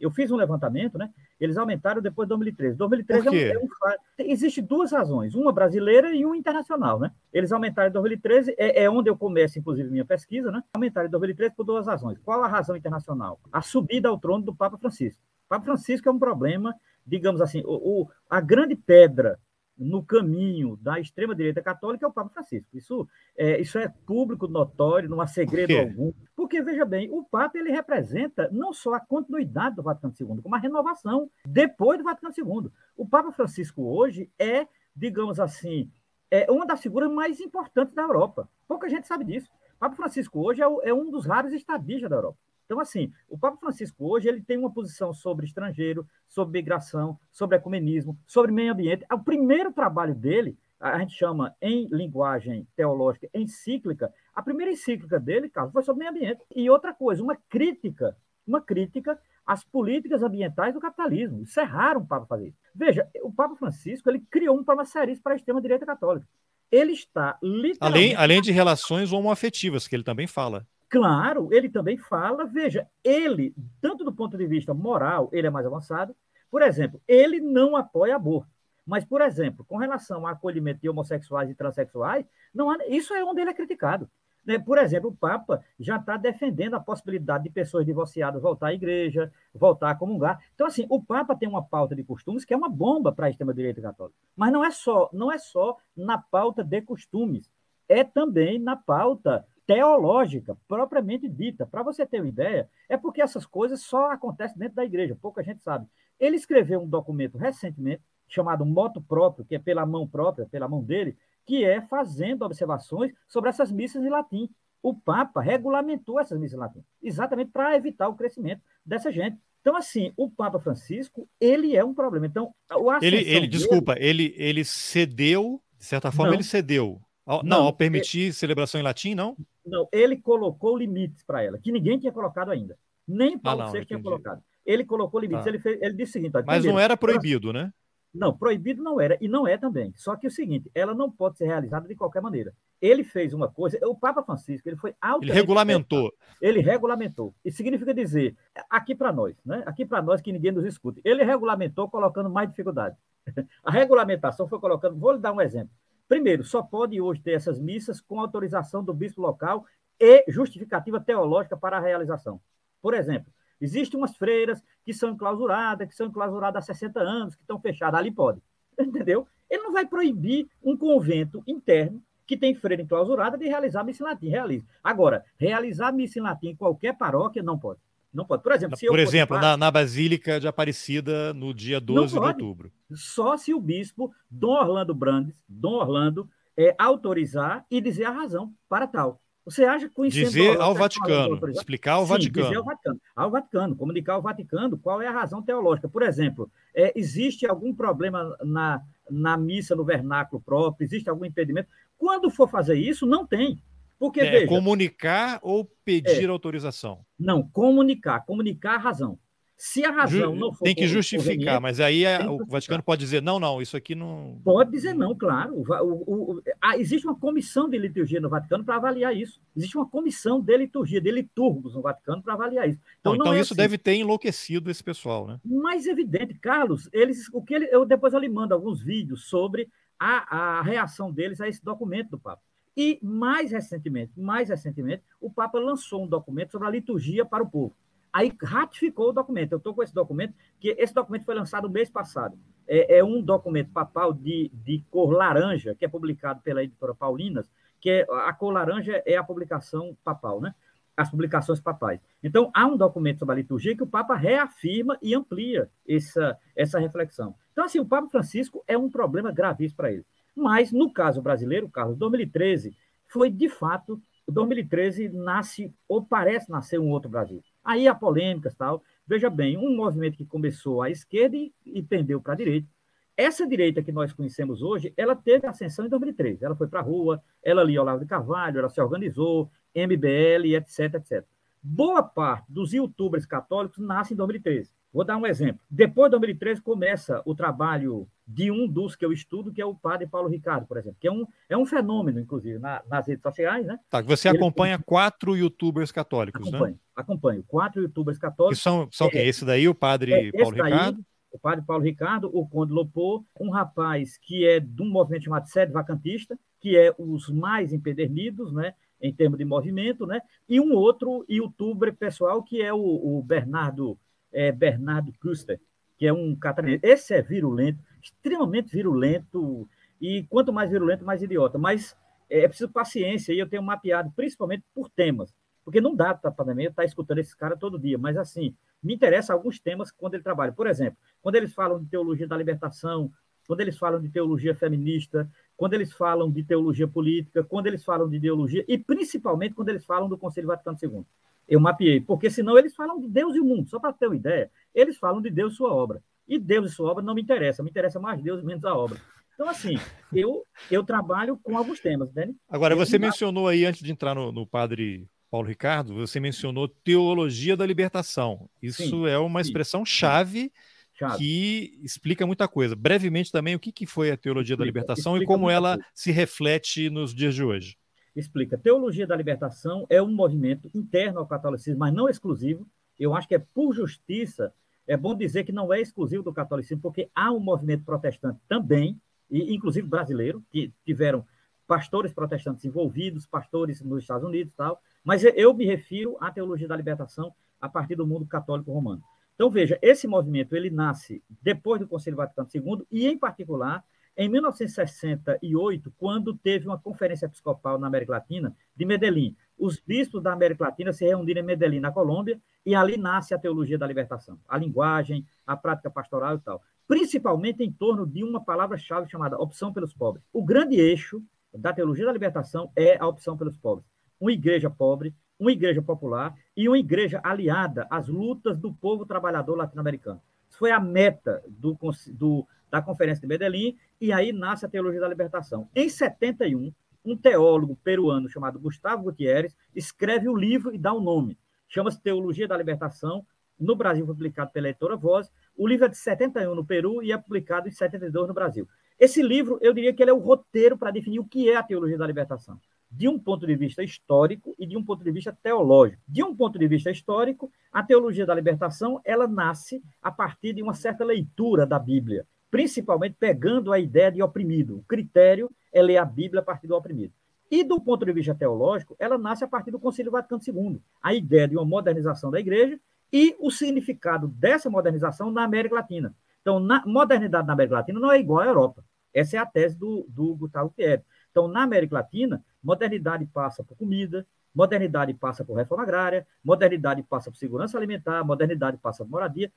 Eu 0.00 0.10
fiz 0.10 0.30
um 0.30 0.36
levantamento, 0.36 0.98
né? 0.98 1.10
Eles 1.40 1.56
aumentaram 1.56 2.02
depois 2.02 2.26
de 2.26 2.30
2013. 2.30 2.76
2013 2.76 3.24
Por 3.24 3.30
quê? 3.30 3.52
é 3.54 3.58
um, 3.58 3.62
é 3.62 4.24
um 4.24 4.30
Existe 4.30 4.60
duas 4.60 4.92
razões, 4.92 5.34
uma 5.34 5.52
brasileira 5.52 6.14
e 6.14 6.24
uma 6.24 6.36
internacional, 6.36 6.98
né? 6.98 7.10
Eles 7.32 7.52
aumentaram 7.52 7.88
em 7.88 7.92
2013, 7.92 8.54
é, 8.58 8.84
é 8.84 8.90
onde 8.90 9.08
eu 9.08 9.16
começo, 9.16 9.58
inclusive, 9.58 9.88
minha 9.90 10.04
pesquisa, 10.04 10.50
né? 10.50 10.62
Aumentaram 10.74 11.06
em 11.06 11.10
2013 11.10 11.54
por 11.54 11.64
duas 11.64 11.86
razões. 11.86 12.18
Qual 12.18 12.42
a 12.42 12.48
razão 12.48 12.76
internacional? 12.76 13.40
A 13.52 13.62
subida 13.62 14.08
ao 14.08 14.18
trono 14.18 14.44
do 14.44 14.54
Papa 14.54 14.76
Francisco. 14.78 15.20
O 15.46 15.48
Papa 15.48 15.64
Francisco 15.64 16.08
é 16.08 16.12
um 16.12 16.18
problema, 16.18 16.74
digamos 17.06 17.40
assim, 17.40 17.62
o, 17.64 18.02
o- 18.02 18.08
a 18.28 18.40
grande 18.40 18.74
pedra 18.76 19.38
no 19.76 20.02
caminho 20.04 20.76
da 20.80 21.00
extrema-direita 21.00 21.60
católica 21.60 22.06
é 22.06 22.08
o 22.08 22.12
Papa 22.12 22.30
Francisco. 22.30 22.68
Isso 22.76 23.08
é, 23.36 23.60
isso 23.60 23.76
é 23.78 23.88
público, 24.06 24.46
notório, 24.46 25.08
não 25.08 25.20
há 25.20 25.26
segredo 25.26 25.68
algum. 25.80 26.12
Porque, 26.36 26.62
veja 26.62 26.84
bem, 26.84 27.10
o 27.10 27.24
Papa 27.24 27.58
ele 27.58 27.70
representa 27.72 28.48
não 28.52 28.72
só 28.72 28.94
a 28.94 29.00
continuidade 29.00 29.76
do 29.76 29.82
Vaticano 29.82 30.14
II, 30.18 30.42
como 30.42 30.54
a 30.54 30.58
renovação 30.58 31.28
depois 31.46 31.98
do 31.98 32.04
Vaticano 32.04 32.32
II. 32.36 32.70
O 32.96 33.06
Papa 33.08 33.32
Francisco 33.32 33.82
hoje 33.82 34.30
é, 34.38 34.66
digamos 34.94 35.40
assim, 35.40 35.90
é 36.30 36.50
uma 36.50 36.64
das 36.66 36.80
figuras 36.80 37.10
mais 37.10 37.40
importantes 37.40 37.94
da 37.94 38.02
Europa. 38.02 38.48
Pouca 38.68 38.88
gente 38.88 39.06
sabe 39.06 39.24
disso. 39.24 39.50
O 39.76 39.78
Papa 39.80 39.96
Francisco 39.96 40.40
hoje 40.40 40.62
é, 40.62 40.66
o- 40.68 40.80
é 40.82 40.94
um 40.94 41.10
dos 41.10 41.26
raros 41.26 41.52
estadistas 41.52 42.08
da 42.08 42.16
Europa. 42.16 42.38
Então, 42.64 42.80
assim, 42.80 43.12
o 43.28 43.38
Papa 43.38 43.58
Francisco 43.58 44.08
hoje 44.08 44.28
ele 44.28 44.42
tem 44.42 44.56
uma 44.56 44.72
posição 44.72 45.12
sobre 45.12 45.46
estrangeiro, 45.46 46.06
sobre 46.26 46.58
migração, 46.58 47.18
sobre 47.30 47.56
ecumenismo, 47.56 48.18
sobre 48.26 48.50
meio 48.50 48.72
ambiente. 48.72 49.04
O 49.12 49.18
primeiro 49.18 49.72
trabalho 49.72 50.14
dele, 50.14 50.56
a 50.80 50.98
gente 50.98 51.14
chama 51.14 51.54
em 51.60 51.86
linguagem 51.90 52.66
teológica 52.74 53.28
encíclica, 53.34 54.12
a 54.34 54.42
primeira 54.42 54.72
encíclica 54.72 55.20
dele, 55.20 55.48
Carlos, 55.48 55.72
foi 55.72 55.82
sobre 55.82 56.00
meio 56.00 56.10
ambiente. 56.10 56.42
E 56.54 56.68
outra 56.68 56.92
coisa, 56.92 57.22
uma 57.22 57.36
crítica, 57.48 58.16
uma 58.46 58.60
crítica 58.60 59.18
às 59.46 59.62
políticas 59.62 60.22
ambientais 60.22 60.72
do 60.72 60.80
capitalismo. 60.80 61.42
Isso 61.42 61.60
é 61.60 61.64
raro 61.64 62.00
um 62.00 62.06
Papa 62.06 62.26
fazer 62.26 62.48
isso. 62.48 62.58
Veja, 62.74 63.08
o 63.22 63.30
Papa 63.30 63.54
Francisco 63.56 64.08
ele 64.08 64.20
criou 64.30 64.56
um 64.58 64.64
problema 64.64 64.86
seríssimo 64.86 65.22
para 65.22 65.34
a 65.34 65.36
extrema-direita 65.36 65.84
católica. 65.84 66.26
Ele 66.72 66.92
está 66.92 67.38
literalmente... 67.42 67.78
Além, 67.80 68.14
além 68.16 68.42
de 68.42 68.50
relações 68.50 69.12
homoafetivas, 69.12 69.86
que 69.86 69.94
ele 69.94 70.02
também 70.02 70.26
fala. 70.26 70.66
Claro, 70.94 71.48
ele 71.52 71.68
também 71.68 71.98
fala, 71.98 72.44
veja, 72.44 72.86
ele, 73.02 73.52
tanto 73.80 74.04
do 74.04 74.14
ponto 74.14 74.38
de 74.38 74.46
vista 74.46 74.72
moral, 74.72 75.28
ele 75.32 75.48
é 75.48 75.50
mais 75.50 75.66
avançado. 75.66 76.14
Por 76.48 76.62
exemplo, 76.62 77.02
ele 77.08 77.40
não 77.40 77.74
apoia 77.74 78.14
aborto. 78.14 78.48
Mas, 78.86 79.04
por 79.04 79.20
exemplo, 79.20 79.64
com 79.64 79.76
relação 79.76 80.20
ao 80.20 80.28
acolhimento 80.28 80.80
de 80.80 80.88
homossexuais 80.88 81.50
e 81.50 81.54
transexuais, 81.56 82.24
não 82.54 82.70
há, 82.70 82.76
isso 82.86 83.12
é 83.12 83.24
onde 83.24 83.40
ele 83.40 83.50
é 83.50 83.54
criticado. 83.54 84.08
Né? 84.46 84.56
Por 84.56 84.78
exemplo, 84.78 85.10
o 85.10 85.16
Papa 85.16 85.64
já 85.80 85.96
está 85.96 86.16
defendendo 86.16 86.74
a 86.74 86.80
possibilidade 86.80 87.42
de 87.42 87.50
pessoas 87.50 87.84
divorciadas 87.84 88.40
voltar 88.40 88.68
à 88.68 88.72
igreja, 88.72 89.32
voltar 89.52 89.90
a 89.90 89.96
comungar. 89.96 90.38
Então, 90.54 90.64
assim, 90.64 90.86
o 90.88 91.02
Papa 91.02 91.34
tem 91.34 91.48
uma 91.48 91.64
pauta 91.64 91.96
de 91.96 92.04
costumes 92.04 92.44
que 92.44 92.54
é 92.54 92.56
uma 92.56 92.68
bomba 92.68 93.10
para 93.10 93.26
a 93.26 93.30
extrema-direita 93.30 93.82
católica. 93.82 94.16
Mas 94.36 94.52
não 94.52 94.64
é 94.64 94.70
só, 94.70 95.10
não 95.12 95.32
é 95.32 95.38
só 95.38 95.76
na 95.96 96.18
pauta 96.18 96.62
de 96.62 96.80
costumes, 96.82 97.50
é 97.88 98.04
também 98.04 98.60
na 98.60 98.76
pauta 98.76 99.44
teológica, 99.66 100.56
propriamente 100.68 101.28
dita. 101.28 101.66
Para 101.66 101.82
você 101.82 102.04
ter 102.06 102.20
uma 102.20 102.28
ideia, 102.28 102.68
é 102.88 102.96
porque 102.96 103.20
essas 103.22 103.44
coisas 103.46 103.82
só 103.82 104.10
acontecem 104.10 104.58
dentro 104.58 104.76
da 104.76 104.84
igreja, 104.84 105.16
pouca 105.20 105.42
gente 105.42 105.62
sabe. 105.62 105.86
Ele 106.18 106.36
escreveu 106.36 106.80
um 106.82 106.88
documento 106.88 107.36
recentemente, 107.38 108.02
chamado 108.28 108.64
Moto 108.64 109.00
Próprio, 109.02 109.44
que 109.44 109.54
é 109.54 109.58
pela 109.58 109.84
mão 109.84 110.06
própria, 110.06 110.46
pela 110.46 110.68
mão 110.68 110.82
dele, 110.82 111.16
que 111.46 111.64
é 111.64 111.80
fazendo 111.82 112.42
observações 112.44 113.12
sobre 113.28 113.50
essas 113.50 113.70
missas 113.70 114.02
em 114.04 114.08
latim. 114.08 114.48
O 114.82 114.94
Papa 114.94 115.40
regulamentou 115.40 116.20
essas 116.20 116.38
missas 116.38 116.56
em 116.56 116.60
latim, 116.60 116.84
exatamente 117.02 117.50
para 117.50 117.76
evitar 117.76 118.08
o 118.08 118.14
crescimento 118.14 118.60
dessa 118.84 119.10
gente. 119.10 119.38
Então, 119.60 119.76
assim, 119.76 120.12
o 120.16 120.30
Papa 120.30 120.58
Francisco, 120.60 121.26
ele 121.40 121.74
é 121.74 121.82
um 121.82 121.94
problema. 121.94 122.26
Então, 122.26 122.54
a 122.68 122.98
Ele, 123.00 123.16
ele 123.16 123.24
dele- 123.24 123.46
desculpa, 123.48 123.94
ele, 123.98 124.34
ele 124.36 124.62
cedeu, 124.62 125.62
de 125.78 125.84
certa 125.86 126.12
forma, 126.12 126.28
Não. 126.28 126.34
ele 126.34 126.42
cedeu. 126.44 127.00
Ao- 127.26 127.42
Não, 127.42 127.58
não, 127.58 127.64
ao 127.66 127.72
permitir 127.72 128.32
celebração 128.32 128.80
em 128.80 128.84
latim, 128.84 129.14
não? 129.14 129.36
Não, 129.64 129.88
ele 129.92 130.16
colocou 130.16 130.76
limites 130.76 131.22
para 131.24 131.42
ela, 131.42 131.58
que 131.58 131.72
ninguém 131.72 131.98
tinha 131.98 132.12
colocado 132.12 132.50
ainda. 132.50 132.76
Nem 133.06 133.38
Paulo 133.38 133.62
Ah, 133.62 133.64
não, 133.66 133.72
VI 133.72 133.84
tinha 133.84 134.02
colocado. 134.02 134.42
Ele 134.64 134.84
colocou 134.84 135.20
limites. 135.20 135.44
Tá. 135.44 135.50
Ele, 135.50 135.58
fez- 135.58 135.80
ele 135.82 135.94
disse 135.94 136.10
o 136.10 136.12
seguinte: 136.12 136.36
olha, 136.36 136.44
Mas 136.46 136.56
primeiro, 136.56 136.74
não 136.76 136.80
era 136.80 136.96
proibido, 136.96 137.52
né? 137.52 137.72
Não, 138.14 138.32
proibido 138.36 138.80
não 138.82 139.00
era, 139.00 139.18
e 139.20 139.26
não 139.26 139.46
é 139.46 139.58
também. 139.58 139.92
Só 139.96 140.14
que 140.14 140.24
é 140.26 140.28
o 140.28 140.32
seguinte, 140.32 140.70
ela 140.72 140.94
não 140.94 141.10
pode 141.10 141.36
ser 141.36 141.46
realizada 141.46 141.88
de 141.88 141.96
qualquer 141.96 142.22
maneira. 142.22 142.52
Ele 142.80 143.02
fez 143.02 143.34
uma 143.34 143.50
coisa, 143.50 143.76
o 143.88 143.94
Papa 143.96 144.22
Francisco, 144.22 144.68
ele 144.68 144.76
foi 144.76 144.90
Ele 144.90 144.96
altamente 145.00 145.32
regulamentou. 145.32 146.12
ele 146.40 146.60
regulamentou. 146.60 147.34
Isso 147.44 147.56
significa 147.56 147.92
dizer, 147.92 148.36
aqui 148.70 148.94
para 148.94 149.12
nós, 149.12 149.34
né? 149.44 149.64
aqui 149.66 149.84
para 149.84 150.00
nós 150.00 150.20
que 150.20 150.30
ninguém 150.30 150.52
nos 150.52 150.64
escute, 150.64 151.00
ele 151.04 151.24
regulamentou 151.24 151.90
colocando 151.90 152.30
mais 152.30 152.48
dificuldade. 152.48 152.96
A 153.64 153.70
regulamentação 153.72 154.46
foi 154.46 154.60
colocando, 154.60 154.96
vou 154.96 155.12
lhe 155.12 155.18
dar 155.18 155.32
um 155.32 155.40
exemplo. 155.40 155.70
Primeiro, 156.08 156.44
só 156.44 156.62
pode 156.62 157.00
hoje 157.00 157.20
ter 157.20 157.32
essas 157.32 157.58
missas 157.58 158.00
com 158.00 158.20
autorização 158.20 158.84
do 158.84 158.92
bispo 158.92 159.20
local 159.20 159.64
e 159.98 160.24
justificativa 160.28 161.00
teológica 161.00 161.56
para 161.56 161.78
a 161.78 161.80
realização. 161.80 162.40
Por 162.82 162.94
exemplo, 162.94 163.32
existem 163.60 163.98
umas 163.98 164.16
freiras 164.16 164.62
que 164.84 164.92
são 164.92 165.10
enclausuradas, 165.10 165.88
que 165.88 165.94
são 165.94 166.08
enclausuradas 166.08 166.64
há 166.64 166.66
60 166.66 167.00
anos, 167.00 167.34
que 167.34 167.42
estão 167.42 167.58
fechadas, 167.60 167.98
ali 167.98 168.10
pode. 168.10 168.42
Entendeu? 168.78 169.26
Ele 169.48 169.62
não 169.62 169.72
vai 169.72 169.86
proibir 169.86 170.46
um 170.62 170.76
convento 170.76 171.42
interno 171.46 172.02
que 172.26 172.36
tem 172.36 172.54
freira 172.54 172.82
enclausurada 172.82 173.36
de 173.36 173.46
realizar 173.46 173.84
missa 173.84 174.02
em 174.02 174.06
latim. 174.06 174.28
Realiza. 174.28 174.66
Agora, 174.82 175.24
realizar 175.38 175.92
missa 175.92 176.18
em 176.18 176.22
latim 176.22 176.48
em 176.48 176.56
qualquer 176.56 176.96
paróquia 176.96 177.42
não 177.42 177.58
pode. 177.58 177.80
Não 178.14 178.24
pode. 178.24 178.42
Por 178.42 178.52
exemplo, 178.52 178.78
Por 178.86 178.98
exemplo, 179.00 179.34
padre, 179.34 179.50
na, 179.50 179.56
na 179.56 179.70
Basílica 179.70 180.38
de 180.38 180.46
Aparecida, 180.46 181.34
no 181.34 181.52
dia 181.52 181.80
12 181.80 182.12
de 182.12 182.18
outubro. 182.20 182.72
só 182.94 183.36
se 183.36 183.52
o 183.52 183.60
bispo 183.60 184.12
Dom 184.30 184.52
Orlando 184.52 184.94
Brandes, 184.94 185.42
Dom 185.48 185.74
Orlando, 185.74 186.28
é, 186.56 186.74
autorizar 186.78 187.66
e 187.68 187.80
dizer 187.80 188.04
a 188.04 188.10
razão 188.12 188.54
para 188.68 188.86
tal. 188.86 189.20
Você 189.44 189.64
acha 189.64 189.88
que 189.88 189.94
conhecendo 189.94 190.24
Dizer 190.26 190.40
Orlando, 190.50 190.62
ao 190.62 190.74
Vaticano, 190.74 191.34
autorizar? 191.34 191.60
explicar 191.60 191.92
ao 191.94 192.06
Sim, 192.06 192.18
dizer 192.18 192.56
ao 192.56 192.64
Vaticano. 192.64 192.64
Vaticano, 192.64 193.00
ao 193.14 193.30
Vaticano, 193.30 193.76
comunicar 193.76 194.12
ao 194.14 194.22
Vaticano 194.22 194.78
qual 194.78 195.02
é 195.02 195.06
a 195.08 195.12
razão 195.12 195.42
teológica. 195.42 195.88
Por 195.88 196.02
exemplo, 196.02 196.50
é, 196.74 196.92
existe 196.98 197.46
algum 197.46 197.74
problema 197.74 198.36
na, 198.42 198.80
na 199.10 199.36
missa 199.36 199.74
no 199.74 199.84
vernáculo 199.84 200.40
próprio? 200.40 200.86
Existe 200.86 201.10
algum 201.10 201.26
impedimento? 201.26 201.68
Quando 201.98 202.30
for 202.30 202.48
fazer 202.48 202.76
isso, 202.76 203.04
não 203.06 203.26
tem. 203.26 203.60
Porque, 203.98 204.20
É, 204.20 204.30
veja, 204.30 204.46
comunicar 204.46 205.38
ou 205.42 205.64
pedir 205.84 206.28
autorização? 206.28 207.04
não, 207.18 207.42
comunicar, 207.42 208.24
comunicar 208.26 208.74
a 208.74 208.78
razão. 208.78 209.18
Se 209.56 209.84
a 209.84 209.90
razão 209.92 210.34
Ju- 210.34 210.40
não 210.40 210.52
for 210.52 210.64
tem 210.64 210.74
que 210.74 210.86
justificar, 210.88 211.60
mas 211.60 211.78
aí 211.78 212.04
é- 212.04 212.28
o. 212.28 212.44
Vaticano 212.44 212.82
pode 212.82 213.00
dizer: 213.00 213.22
não, 213.22 213.38
não, 213.38 213.62
isso 213.62 213.76
aqui 213.76 213.94
não. 213.94 214.40
Pode 214.44 214.72
dizer 214.72 214.92
não, 214.94 215.14
claro. 215.14 215.54
O 215.54 216.34
o- 216.34 216.42
ah, 216.60 216.76
existe 216.76 217.06
uma 217.06 217.14
comissão 217.14 217.68
de 217.70 217.78
liturgia 217.78 218.20
no 218.20 218.28
Vaticano 218.28 218.64
para 218.64 218.74
avaliar 218.76 219.16
isso. 219.16 219.40
Existe 219.56 219.76
uma 219.78 219.88
comissão 219.88 220.40
de 220.40 220.56
liturgia, 220.56 221.00
de 221.00 221.10
liturgos 221.10 221.74
no 221.74 221.82
Vaticano 221.82 222.20
para 222.20 222.34
avaliar 222.34 222.68
isso. 222.68 222.80
Então, 223.00 223.12
não 223.14 223.20
então 223.26 223.32
é 223.32 223.40
isso 223.40 223.52
assim. 223.54 223.62
deve 223.62 223.78
ter 223.78 223.94
enlouquecido 223.94 224.70
esse 224.72 224.82
pessoal, 224.82 225.26
né? 225.28 225.38
mais 225.44 225.86
evidente, 225.86 226.34
Carlos, 226.34 226.88
eles, 226.92 227.28
o 227.32 227.40
que 227.40 227.54
ele, 227.54 227.68
eu 227.70 227.84
depois 227.86 228.12
eu 228.12 228.18
lhe 228.18 228.28
mando 228.28 228.54
alguns 228.54 228.82
vídeos 228.82 229.28
sobre 229.28 229.68
a, 229.98 230.58
a 230.58 230.62
reação 230.62 231.12
deles 231.12 231.40
a 231.40 231.48
esse 231.48 231.64
documento 231.64 232.10
do 232.10 232.18
Papa. 232.18 232.42
E 232.76 232.98
mais 233.02 233.52
recentemente, 233.52 234.18
mais 234.18 234.48
recentemente, 234.48 235.02
o 235.20 235.30
Papa 235.30 235.58
lançou 235.58 236.04
um 236.04 236.08
documento 236.08 236.52
sobre 236.52 236.66
a 236.66 236.70
liturgia 236.70 237.24
para 237.24 237.42
o 237.42 237.48
povo. 237.48 237.74
Aí 238.12 238.32
ratificou 238.42 239.08
o 239.08 239.12
documento. 239.12 239.52
Eu 239.52 239.58
estou 239.58 239.74
com 239.74 239.82
esse 239.82 239.94
documento, 239.94 240.34
que 240.60 240.68
esse 240.78 240.94
documento 240.94 241.24
foi 241.24 241.34
lançado 241.34 241.68
mês 241.68 241.90
passado. 241.90 242.38
É, 242.66 242.98
é 242.98 243.04
um 243.04 243.20
documento 243.20 243.70
papal 243.72 244.12
de, 244.12 244.50
de 244.54 244.84
cor 244.90 245.10
laranja, 245.10 245.74
que 245.74 245.84
é 245.84 245.88
publicado 245.88 246.40
pela 246.40 246.62
editora 246.62 246.94
Paulinas, 246.94 247.50
que 247.80 247.90
é, 247.90 248.06
a 248.26 248.32
cor 248.32 248.52
laranja 248.52 249.02
é 249.04 249.16
a 249.16 249.24
publicação 249.24 249.96
papal, 250.04 250.40
né? 250.40 250.54
As 250.96 251.10
publicações 251.10 251.58
papais. 251.60 252.00
Então, 252.22 252.52
há 252.54 252.66
um 252.66 252.76
documento 252.76 253.18
sobre 253.18 253.34
a 253.34 253.38
liturgia 253.38 253.76
que 253.76 253.82
o 253.82 253.86
Papa 253.86 254.14
reafirma 254.14 254.96
e 255.02 255.12
amplia 255.12 255.68
essa, 255.86 256.38
essa 256.54 256.78
reflexão. 256.78 257.34
Então, 257.52 257.64
assim, 257.64 257.80
o 257.80 257.86
Papa 257.86 258.08
Francisco 258.08 258.62
é 258.66 258.78
um 258.78 258.88
problema 258.88 259.32
gravíssimo 259.32 259.76
para 259.76 259.92
ele. 259.92 260.06
Mas, 260.34 260.72
no 260.72 260.92
caso 260.92 261.22
brasileiro, 261.22 261.68
Carlos, 261.68 261.96
2013 261.96 262.76
foi, 263.06 263.30
de 263.30 263.48
fato, 263.48 264.02
2013 264.28 265.08
nasce, 265.10 265.72
ou 265.88 266.04
parece 266.04 266.50
nascer 266.50 266.80
um 266.80 266.90
outro 266.90 267.10
Brasil. 267.10 267.42
Aí 267.62 267.86
há 267.86 267.94
polêmicas 267.94 268.54
tal. 268.54 268.82
Veja 269.06 269.28
bem, 269.28 269.56
um 269.56 269.76
movimento 269.76 270.16
que 270.16 270.24
começou 270.24 270.82
à 270.82 270.90
esquerda 270.90 271.36
e, 271.36 271.52
e 271.64 271.82
pendeu 271.82 272.20
para 272.20 272.32
a 272.32 272.36
direita. 272.36 272.68
Essa 273.16 273.46
direita 273.46 273.82
que 273.82 273.92
nós 273.92 274.12
conhecemos 274.12 274.60
hoje, 274.60 274.92
ela 274.96 275.14
teve 275.14 275.46
ascensão 275.46 275.86
em 275.86 275.88
2013. 275.88 276.44
Ela 276.44 276.56
foi 276.56 276.66
para 276.66 276.80
a 276.80 276.82
rua, 276.82 277.22
ela 277.42 277.62
lia 277.62 277.80
Olavo 277.80 278.00
de 278.00 278.06
Carvalho, 278.06 278.58
ela 278.58 278.68
se 278.68 278.80
organizou, 278.80 279.50
MBL, 279.74 280.56
etc, 280.56 280.94
etc. 280.94 281.24
Boa 281.62 282.02
parte 282.02 282.46
dos 282.50 282.72
youtubers 282.72 283.24
católicos 283.24 283.78
nasce 283.78 284.14
em 284.14 284.16
2013. 284.16 284.72
Vou 284.94 285.04
dar 285.04 285.16
um 285.16 285.26
exemplo. 285.26 285.60
Depois 285.68 286.06
de 286.06 286.12
2013 286.12 286.62
começa 286.62 287.20
o 287.26 287.34
trabalho 287.34 288.06
de 288.26 288.48
um 288.50 288.68
dos 288.68 288.94
que 288.94 289.04
eu 289.04 289.12
estudo, 289.12 289.52
que 289.52 289.60
é 289.60 289.66
o 289.66 289.74
padre 289.74 290.06
Paulo 290.06 290.28
Ricardo, 290.28 290.66
por 290.66 290.76
exemplo, 290.78 290.96
que 291.00 291.08
é 291.08 291.12
um, 291.12 291.26
é 291.48 291.56
um 291.58 291.66
fenômeno, 291.66 292.20
inclusive, 292.20 292.58
na- 292.60 292.80
nas 292.88 293.06
redes 293.08 293.22
sociais, 293.22 293.66
né? 293.66 293.76
Tá, 293.90 294.00
você 294.00 294.28
Ele- 294.28 294.36
acompanha 294.38 294.78
quatro 294.78 295.36
youtubers 295.36 295.90
católicos, 295.90 296.40
né? 296.48 296.56
Acompanho. 296.56 296.78
acompanho. 296.94 297.44
Quatro 297.48 297.82
youtubers 297.82 298.16
católicos. 298.18 298.58
Que 298.58 298.62
são, 298.62 298.88
são 298.92 299.08
É, 299.08 299.10
quem? 299.10 299.26
Esse 299.26 299.44
daí, 299.44 299.68
o 299.68 299.74
padre 299.74 300.12
É, 300.12 300.30
Paulo 300.32 300.56
daí, 300.56 300.72
Ricardo? 300.72 301.04
o 301.32 301.38
padre 301.40 301.64
Paulo 301.66 301.82
Ricardo, 301.82 302.30
o 302.32 302.46
Conde 302.48 302.72
Lopô, 302.72 303.24
um 303.40 303.50
rapaz 303.50 304.16
que 304.16 304.46
é 304.46 304.60
de 304.60 304.80
um 304.80 304.88
movimento 304.88 305.24
chamado 305.24 305.48
Sede 305.48 305.72
Vacantista, 305.72 306.38
que 306.60 306.76
é 306.76 306.94
os 306.96 307.28
mais 307.28 307.72
empedernidos, 307.72 308.52
né, 308.52 308.74
em 309.02 309.12
termos 309.12 309.36
de 309.38 309.44
movimento, 309.44 310.06
né, 310.06 310.20
e 310.48 310.60
um 310.60 310.72
outro 310.72 311.24
youtuber 311.28 311.92
pessoal 311.94 312.42
que 312.44 312.62
é 312.62 312.72
o, 312.72 312.78
o 312.78 313.22
Bernardo 313.22 313.98
é, 314.34 314.52
Bernardo 314.52 315.12
Kuster, 315.20 315.60
que 315.96 316.06
é 316.06 316.12
um 316.12 316.34
catarinense. 316.34 316.84
Esse 316.84 317.14
é 317.14 317.22
virulento, 317.22 317.78
extremamente 318.02 318.70
virulento, 318.70 319.68
e 320.00 320.24
quanto 320.24 320.52
mais 320.52 320.70
virulento, 320.70 321.04
mais 321.04 321.22
idiota. 321.22 321.56
Mas 321.56 321.96
é, 322.28 322.40
é 322.40 322.48
preciso 322.48 322.70
paciência, 322.70 323.32
e 323.32 323.38
eu 323.38 323.48
tenho 323.48 323.62
mapeado 323.62 324.12
principalmente 324.14 324.64
por 324.74 324.90
temas, 324.90 325.32
porque 325.64 325.80
não 325.80 325.94
dá 325.94 326.14
para 326.14 326.30
pandemia 326.30 326.68
estar 326.68 326.84
escutando 326.84 327.18
esse 327.18 327.34
cara 327.36 327.56
todo 327.56 327.78
dia, 327.78 327.96
mas 327.96 328.16
assim, 328.16 328.54
me 328.82 328.94
interessa 328.94 329.32
alguns 329.32 329.58
temas 329.58 329.90
quando 329.90 330.14
ele 330.14 330.22
trabalha. 330.22 330.52
Por 330.52 330.66
exemplo, 330.66 330.98
quando 331.22 331.36
eles 331.36 331.54
falam 331.54 331.82
de 331.82 331.88
teologia 331.88 332.28
da 332.28 332.36
libertação, 332.36 333.10
quando 333.46 333.60
eles 333.60 333.78
falam 333.78 334.00
de 334.00 334.08
teologia 334.08 334.54
feminista, 334.54 335.30
quando 335.56 335.74
eles 335.74 335.92
falam 335.92 336.30
de 336.30 336.42
teologia 336.42 336.88
política, 336.88 337.42
quando 337.42 337.66
eles 337.66 337.84
falam 337.84 338.08
de 338.08 338.16
ideologia, 338.16 338.64
e 338.66 338.76
principalmente 338.76 339.54
quando 339.54 339.68
eles 339.68 339.84
falam 339.84 340.08
do 340.08 340.18
Conselho 340.18 340.48
Vaticano 340.48 340.76
II. 340.82 341.04
Eu 341.48 341.60
mapeei, 341.60 342.00
porque 342.00 342.30
senão 342.30 342.58
eles 342.58 342.74
falam 342.74 343.00
de 343.00 343.08
Deus 343.08 343.36
e 343.36 343.40
o 343.40 343.44
mundo, 343.44 343.68
só 343.68 343.78
para 343.78 343.92
ter 343.92 344.06
uma 344.06 344.16
ideia, 344.16 344.50
eles 344.74 344.96
falam 344.96 345.20
de 345.20 345.30
Deus 345.30 345.52
e 345.52 345.56
sua 345.56 345.72
obra. 345.72 346.02
E 346.26 346.38
Deus 346.38 346.72
e 346.72 346.74
sua 346.74 346.90
obra 346.90 347.04
não 347.04 347.14
me 347.14 347.20
interessa, 347.22 347.62
me 347.62 347.70
interessa 347.70 348.00
mais 348.00 348.22
Deus 348.22 348.42
menos 348.42 348.64
a 348.64 348.74
obra. 348.74 348.98
Então, 349.34 349.48
assim, 349.48 349.74
eu, 350.12 350.44
eu 350.70 350.84
trabalho 350.84 351.38
com 351.42 351.58
alguns 351.58 351.80
temas, 351.80 352.08
entende? 352.10 352.36
Agora, 352.48 352.76
você 352.76 352.98
mencionou 352.98 353.48
aí, 353.48 353.64
antes 353.64 353.82
de 353.82 353.90
entrar 353.90 354.14
no, 354.14 354.30
no 354.30 354.46
padre 354.46 355.08
Paulo 355.30 355.48
Ricardo, 355.48 355.94
você 355.94 356.20
mencionou 356.20 356.68
teologia 356.68 357.56
da 357.56 357.66
libertação. 357.66 358.48
Isso 358.62 358.84
Sim, 358.84 359.08
é 359.08 359.18
uma 359.18 359.42
sim, 359.42 359.48
expressão 359.48 359.84
chave 359.84 360.52
Chave. 360.96 361.18
que 361.18 361.80
explica 361.82 362.24
muita 362.24 362.46
coisa. 362.46 362.76
Brevemente 362.76 363.32
também, 363.32 363.56
o 363.56 363.58
que, 363.58 363.72
que 363.72 363.84
foi 363.84 364.12
a 364.12 364.16
teologia 364.16 364.56
da 364.56 364.64
Explica, 364.64 364.80
libertação 364.80 365.18
e 365.20 365.26
como 365.26 365.50
ela 365.50 365.74
coisa. 365.74 365.90
se 365.92 366.12
reflete 366.12 366.88
nos 366.88 367.12
dias 367.12 367.34
de 367.34 367.42
hoje. 367.42 367.76
Explica. 368.14 368.56
Teologia 368.56 369.06
da 369.06 369.16
libertação 369.16 369.86
é 369.88 370.00
um 370.00 370.12
movimento 370.12 370.70
interno 370.74 371.18
ao 371.18 371.26
catolicismo, 371.26 371.80
mas 371.80 371.92
não 371.92 372.08
exclusivo. 372.08 372.66
Eu 372.98 373.14
acho 373.14 373.26
que 373.26 373.34
é 373.34 373.38
por 373.38 373.74
justiça, 373.74 374.52
é 374.86 374.96
bom 374.96 375.14
dizer 375.14 375.44
que 375.44 375.52
não 375.52 375.72
é 375.72 375.80
exclusivo 375.80 376.22
do 376.22 376.32
catolicismo, 376.32 376.82
porque 376.82 377.10
há 377.14 377.32
um 377.32 377.40
movimento 377.40 377.84
protestante 377.84 378.38
também, 378.48 379.00
e 379.30 379.54
inclusive 379.54 379.86
brasileiro, 379.88 380.44
que 380.50 380.72
tiveram 380.84 381.26
pastores 381.66 382.12
protestantes 382.12 382.64
envolvidos, 382.64 383.26
pastores 383.26 383.80
nos 383.80 384.02
Estados 384.02 384.26
Unidos 384.26 384.52
e 384.52 384.56
tal, 384.56 384.80
mas 385.02 385.24
eu 385.24 385.52
me 385.54 385.64
refiro 385.64 386.16
à 386.20 386.30
teologia 386.30 386.68
da 386.68 386.76
libertação 386.76 387.34
a 387.60 387.68
partir 387.68 387.96
do 387.96 388.06
mundo 388.06 388.26
católico 388.26 388.72
romano. 388.72 389.02
Então, 389.34 389.50
veja, 389.50 389.78
esse 389.82 390.06
movimento 390.06 390.54
ele 390.54 390.70
nasce 390.70 391.22
depois 391.42 391.80
do 391.80 391.88
Conselho 391.88 392.16
Vaticano 392.16 392.48
II 392.54 392.86
e, 392.90 393.06
em 393.06 393.18
particular, 393.18 393.84
em 394.16 394.28
1968, 394.28 395.92
quando 395.98 396.34
teve 396.36 396.66
uma 396.66 396.78
conferência 396.78 397.26
episcopal 397.26 397.78
na 397.78 397.86
América 397.86 398.12
Latina 398.12 398.54
de 398.76 398.84
Medellín. 398.84 399.36
Os 399.58 399.80
bispos 399.80 400.22
da 400.22 400.32
América 400.32 400.64
Latina 400.64 400.92
se 400.92 401.04
reuniram 401.04 401.40
em 401.40 401.44
Medellín, 401.44 401.80
na 401.80 401.90
Colômbia, 401.90 402.40
e 402.64 402.74
ali 402.74 402.96
nasce 402.96 403.34
a 403.34 403.38
teologia 403.38 403.76
da 403.76 403.86
libertação, 403.86 404.38
a 404.48 404.56
linguagem, 404.56 405.26
a 405.46 405.56
prática 405.56 405.90
pastoral 405.90 406.36
e 406.36 406.40
tal. 406.40 406.62
Principalmente 406.86 407.62
em 407.62 407.72
torno 407.72 408.06
de 408.06 408.22
uma 408.22 408.42
palavra-chave 408.42 409.10
chamada 409.10 409.38
opção 409.38 409.72
pelos 409.72 409.92
pobres. 409.92 410.24
O 410.32 410.44
grande 410.44 410.76
eixo 410.76 411.22
da 411.52 411.72
teologia 411.72 412.06
da 412.06 412.12
libertação 412.12 412.70
é 412.76 412.96
a 412.98 413.06
opção 413.06 413.36
pelos 413.36 413.56
pobres. 413.56 413.86
Uma 414.20 414.32
igreja 414.32 414.70
pobre, 414.70 415.14
uma 415.38 415.52
igreja 415.52 415.82
popular 415.82 416.34
e 416.56 416.68
uma 416.68 416.78
igreja 416.78 417.20
aliada 417.22 417.86
às 417.90 418.08
lutas 418.08 418.58
do 418.58 418.72
povo 418.72 419.04
trabalhador 419.04 419.56
latino-americano. 419.56 420.20
Foi 420.50 420.70
a 420.70 420.78
meta 420.78 421.42
do, 421.48 421.76
do, 422.12 422.46
da 422.74 422.82
Conferência 422.82 423.20
de 423.20 423.28
Medellín, 423.28 423.76
e 424.00 424.12
aí 424.12 424.32
nasce 424.32 424.66
a 424.66 424.68
Teologia 424.68 425.00
da 425.00 425.06
Libertação. 425.06 425.68
Em 425.76 425.88
71, 425.88 426.72
um 427.04 427.16
teólogo 427.16 427.78
peruano 427.84 428.28
chamado 428.28 428.58
Gustavo 428.58 429.04
Gutierrez 429.04 429.56
escreve 429.76 430.28
o 430.28 430.34
livro 430.34 430.74
e 430.74 430.78
dá 430.78 430.92
o 430.92 430.98
um 430.98 431.04
nome. 431.04 431.38
Chama-se 431.68 432.02
Teologia 432.02 432.48
da 432.48 432.56
Libertação. 432.56 433.24
No 433.60 433.76
Brasil, 433.76 434.04
foi 434.04 434.14
publicado 434.16 434.50
pela 434.50 434.68
editora 434.68 434.96
Voz. 434.96 435.30
O 435.56 435.68
livro 435.68 435.86
é 435.86 435.88
de 435.88 435.96
71 435.96 436.52
no 436.52 436.64
Peru 436.64 437.00
e 437.00 437.12
é 437.12 437.16
publicado 437.16 437.68
em 437.68 437.70
72 437.70 438.26
no 438.26 438.34
Brasil. 438.34 438.66
Esse 438.98 439.22
livro, 439.22 439.56
eu 439.62 439.72
diria 439.72 439.92
que 439.92 440.02
ele 440.02 440.10
é 440.10 440.14
o 440.14 440.18
roteiro 440.18 440.76
para 440.76 440.90
definir 440.90 441.20
o 441.20 441.24
que 441.24 441.48
é 441.48 441.56
a 441.56 441.62
teologia 441.62 441.96
da 441.96 442.06
libertação, 442.06 442.58
de 442.90 443.08
um 443.08 443.20
ponto 443.20 443.46
de 443.46 443.54
vista 443.54 443.84
histórico 443.84 444.52
e 444.58 444.66
de 444.66 444.76
um 444.76 444.82
ponto 444.82 445.04
de 445.04 445.12
vista 445.12 445.32
teológico. 445.32 446.02
De 446.08 446.24
um 446.24 446.34
ponto 446.34 446.58
de 446.58 446.66
vista 446.66 446.90
histórico, 446.90 447.52
a 447.72 447.84
teologia 447.84 448.26
da 448.26 448.34
libertação, 448.34 449.00
ela 449.04 449.28
nasce 449.28 449.80
a 450.02 450.10
partir 450.10 450.52
de 450.52 450.62
uma 450.62 450.74
certa 450.74 451.04
leitura 451.04 451.64
da 451.64 451.78
Bíblia, 451.78 452.26
principalmente 452.54 453.16
pegando 453.18 453.72
a 453.72 453.80
ideia 453.80 454.12
de 454.12 454.22
oprimido. 454.22 454.76
O 454.76 454.84
critério 454.84 455.50
é 455.72 455.82
ler 455.82 455.96
a 455.96 456.04
Bíblia 456.04 456.40
a 456.40 456.44
partir 456.44 456.68
do 456.68 456.76
oprimido. 456.76 457.12
E 457.50 457.64
do 457.64 457.80
ponto 457.80 458.06
de 458.06 458.12
vista 458.12 458.32
teológico, 458.32 458.94
ela 458.96 459.18
nasce 459.18 459.42
a 459.42 459.48
partir 459.48 459.72
do 459.72 459.78
Concílio 459.80 460.12
Vaticano 460.12 460.40
II, 460.46 460.80
a 461.02 461.12
ideia 461.12 461.48
de 461.48 461.56
uma 461.56 461.64
modernização 461.64 462.30
da 462.30 462.38
igreja 462.38 462.78
e 463.12 463.34
o 463.40 463.50
significado 463.50 464.28
dessa 464.28 464.70
modernização 464.70 465.32
na 465.32 465.42
América 465.42 465.74
Latina. 465.74 466.14
Então, 466.42 466.60
na 466.60 466.86
modernidade 466.86 467.44
na 467.44 467.54
América 467.54 467.74
Latina 467.74 467.98
não 467.98 468.12
é 468.12 468.20
igual 468.20 468.38
à 468.38 468.46
Europa. 468.46 468.84
Essa 469.12 469.36
é 469.36 469.40
a 469.40 469.46
tese 469.46 469.76
do, 469.76 470.06
do 470.08 470.36
Gustavo 470.36 470.70
Pierre. 470.70 471.02
Então, 471.32 471.48
na 471.48 471.64
América 471.64 471.96
Latina, 471.96 472.40
modernidade 472.62 473.26
passa 473.26 473.64
por 473.64 473.76
comida, 473.76 474.24
modernidade 474.54 475.12
passa 475.14 475.44
por 475.44 475.54
reforma 475.54 475.82
agrária, 475.82 476.26
modernidade 476.42 477.02
passa 477.02 477.30
por 477.30 477.36
segurança 477.36 477.76
alimentar, 477.76 478.22
modernidade 478.24 478.76
passa 478.76 479.04
por 479.04 479.10
moradia, 479.10 479.50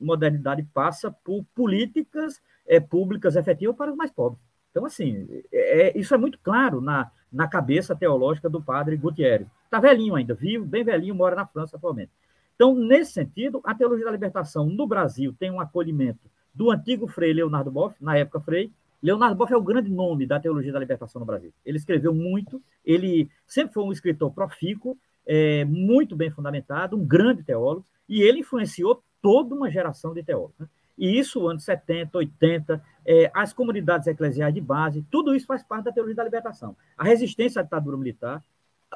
modernidade 0.00 0.62
passa 0.72 1.10
por 1.10 1.44
políticas 1.54 2.40
é, 2.66 2.78
públicas 2.78 3.36
efetivas 3.36 3.76
para 3.76 3.90
os 3.90 3.96
mais 3.96 4.10
pobres. 4.10 4.40
Então, 4.70 4.86
assim, 4.86 5.28
é, 5.52 5.98
isso 5.98 6.14
é 6.14 6.18
muito 6.18 6.38
claro 6.42 6.80
na, 6.80 7.10
na 7.30 7.46
cabeça 7.46 7.94
teológica 7.94 8.48
do 8.48 8.62
padre 8.62 8.96
Gutierrez. 8.96 9.48
Está 9.64 9.78
velhinho 9.78 10.14
ainda, 10.14 10.34
vivo, 10.34 10.64
bem 10.64 10.84
velhinho, 10.84 11.14
mora 11.14 11.36
na 11.36 11.46
França 11.46 11.76
atualmente. 11.76 12.10
Então, 12.54 12.74
nesse 12.74 13.12
sentido, 13.12 13.60
a 13.64 13.74
teologia 13.74 14.04
da 14.04 14.12
libertação 14.12 14.66
no 14.66 14.86
Brasil 14.86 15.34
tem 15.38 15.50
um 15.50 15.60
acolhimento 15.60 16.30
do 16.54 16.70
antigo 16.70 17.08
Frei 17.08 17.32
Leonardo 17.32 17.70
Boff, 17.70 17.96
na 18.00 18.16
época 18.16 18.40
Frei. 18.40 18.70
Leonardo 19.02 19.34
Boff 19.34 19.52
é 19.52 19.56
o 19.56 19.62
grande 19.62 19.90
nome 19.90 20.26
da 20.26 20.38
teologia 20.38 20.72
da 20.72 20.78
libertação 20.78 21.18
no 21.18 21.26
Brasil. 21.26 21.52
Ele 21.64 21.76
escreveu 21.76 22.14
muito, 22.14 22.62
ele 22.84 23.28
sempre 23.46 23.74
foi 23.74 23.82
um 23.82 23.92
escritor 23.92 24.32
profícuo, 24.32 24.96
é, 25.26 25.64
muito 25.64 26.14
bem 26.14 26.30
fundamentado, 26.30 26.96
um 26.96 27.04
grande 27.04 27.42
teólogo, 27.42 27.84
e 28.08 28.22
ele 28.22 28.40
influenciou 28.40 29.02
toda 29.20 29.54
uma 29.54 29.70
geração 29.70 30.14
de 30.14 30.22
teólogos. 30.22 30.56
Né? 30.58 30.68
E 30.96 31.18
isso, 31.18 31.48
anos 31.48 31.64
70, 31.64 32.16
80, 32.16 32.84
é, 33.04 33.30
as 33.34 33.52
comunidades 33.52 34.06
eclesiais 34.06 34.54
de 34.54 34.60
base, 34.60 35.04
tudo 35.10 35.34
isso 35.34 35.46
faz 35.46 35.62
parte 35.62 35.84
da 35.84 35.92
teologia 35.92 36.16
da 36.16 36.24
libertação. 36.24 36.76
A 36.96 37.02
resistência 37.04 37.60
à 37.60 37.62
ditadura 37.64 37.96
militar, 37.96 38.42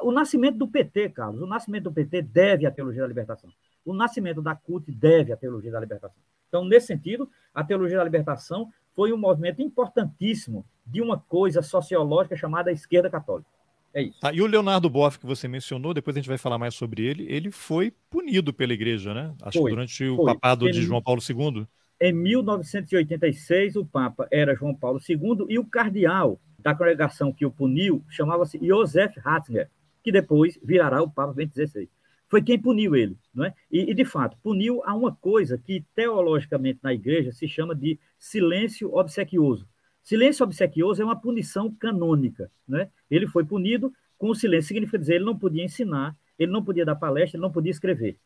o 0.03 0.13
nascimento 0.13 0.57
do 0.57 0.69
PT, 0.69 1.09
Carlos, 1.11 1.41
o 1.41 1.47
nascimento 1.47 1.85
do 1.85 1.93
PT 1.93 2.23
deve 2.23 2.67
à 2.67 2.71
teologia 2.71 3.03
da 3.03 3.09
libertação. 3.09 3.51
O 3.85 3.95
nascimento 3.95 4.43
da 4.43 4.55
CUT 4.55 4.91
deve 4.93 5.33
à 5.33 5.37
teologia 5.37 5.73
da 5.73 5.81
libertação. 5.81 6.21
Então, 6.49 6.65
nesse 6.65 6.87
sentido, 6.87 7.29
a 7.55 7.65
teologia 7.65 7.99
da 7.99 8.05
libertação 8.05 8.71
foi 8.97 9.13
um 9.13 9.19
movimento 9.19 9.61
importantíssimo 9.61 10.65
de 10.87 11.03
uma 11.03 11.19
coisa 11.19 11.61
sociológica 11.61 12.35
chamada 12.35 12.73
esquerda 12.73 13.11
católica. 13.11 13.49
É 13.93 14.03
isso. 14.03 14.19
Tá, 14.21 14.33
e 14.33 14.41
o 14.41 14.47
Leonardo 14.47 14.91
Boff, 14.91 15.19
que 15.19 15.27
você 15.27 15.47
mencionou, 15.47 15.95
depois 15.95 16.17
a 16.17 16.21
gente 16.21 16.29
vai 16.29 16.39
falar 16.39 16.59
mais 16.59 16.75
sobre 16.75 17.05
ele, 17.05 17.27
ele 17.31 17.51
foi 17.51 17.93
punido 18.11 18.53
pela 18.53 18.73
igreja, 18.73 19.15
né? 19.15 19.35
Acho 19.43 19.59
foi, 19.59 19.71
que 19.71 19.75
durante 19.75 20.05
o 20.05 20.17
foi. 20.17 20.35
papado 20.35 20.71
de 20.71 20.83
João 20.83 21.03
Paulo 21.03 21.21
II. 21.27 21.67
Em 22.01 22.13
1986, 22.13 23.77
o 23.77 23.87
Papa 23.87 24.27
era 24.31 24.55
João 24.55 24.75
Paulo 24.75 25.01
II 25.07 25.47
e 25.49 25.59
o 25.59 25.65
cardeal 25.65 26.39
da 26.59 26.75
congregação 26.75 27.33
que 27.33 27.47
o 27.47 27.51
puniu 27.51 28.03
chamava-se 28.09 28.59
Josef 28.63 29.19
Ratzinger, 29.21 29.71
que 30.03 30.13
depois 30.13 30.59
virará 30.63 31.03
o 31.03 31.11
Papa 31.11 31.33
Bento 31.33 31.55
XVI. 31.55 31.89
Foi 32.37 32.43
quem 32.43 32.61
puniu 32.61 32.95
ele, 32.95 33.17
não 33.33 33.47
é? 33.47 33.55
E, 33.73 33.91
e, 33.91 33.95
de 33.95 34.05
fato, 34.05 34.37
puniu 34.43 34.83
a 34.85 34.95
uma 34.95 35.11
coisa 35.11 35.57
que 35.57 35.83
teologicamente 35.95 36.79
na 36.83 36.93
igreja 36.93 37.33
se 37.33 37.49
chama 37.49 37.75
de 37.75 37.99
silêncio 38.19 38.95
obsequioso. 38.95 39.67
Silêncio 40.03 40.45
obsequioso 40.45 41.01
é 41.01 41.05
uma 41.07 41.19
punição 41.19 41.73
canônica, 41.73 42.51
né? 42.69 42.91
Ele 43.11 43.27
foi 43.27 43.43
punido 43.43 43.91
com 44.19 44.29
o 44.29 44.35
silêncio, 44.35 44.69
significa 44.69 44.99
dizer, 44.99 45.15
ele 45.15 45.25
não 45.25 45.35
podia 45.39 45.65
ensinar, 45.65 46.15
ele 46.39 46.53
não 46.53 46.63
podia 46.63 46.85
dar 46.85 46.95
palestra, 46.97 47.39
ele 47.39 47.43
não 47.43 47.51
podia 47.51 47.71
escrever. 47.71 48.19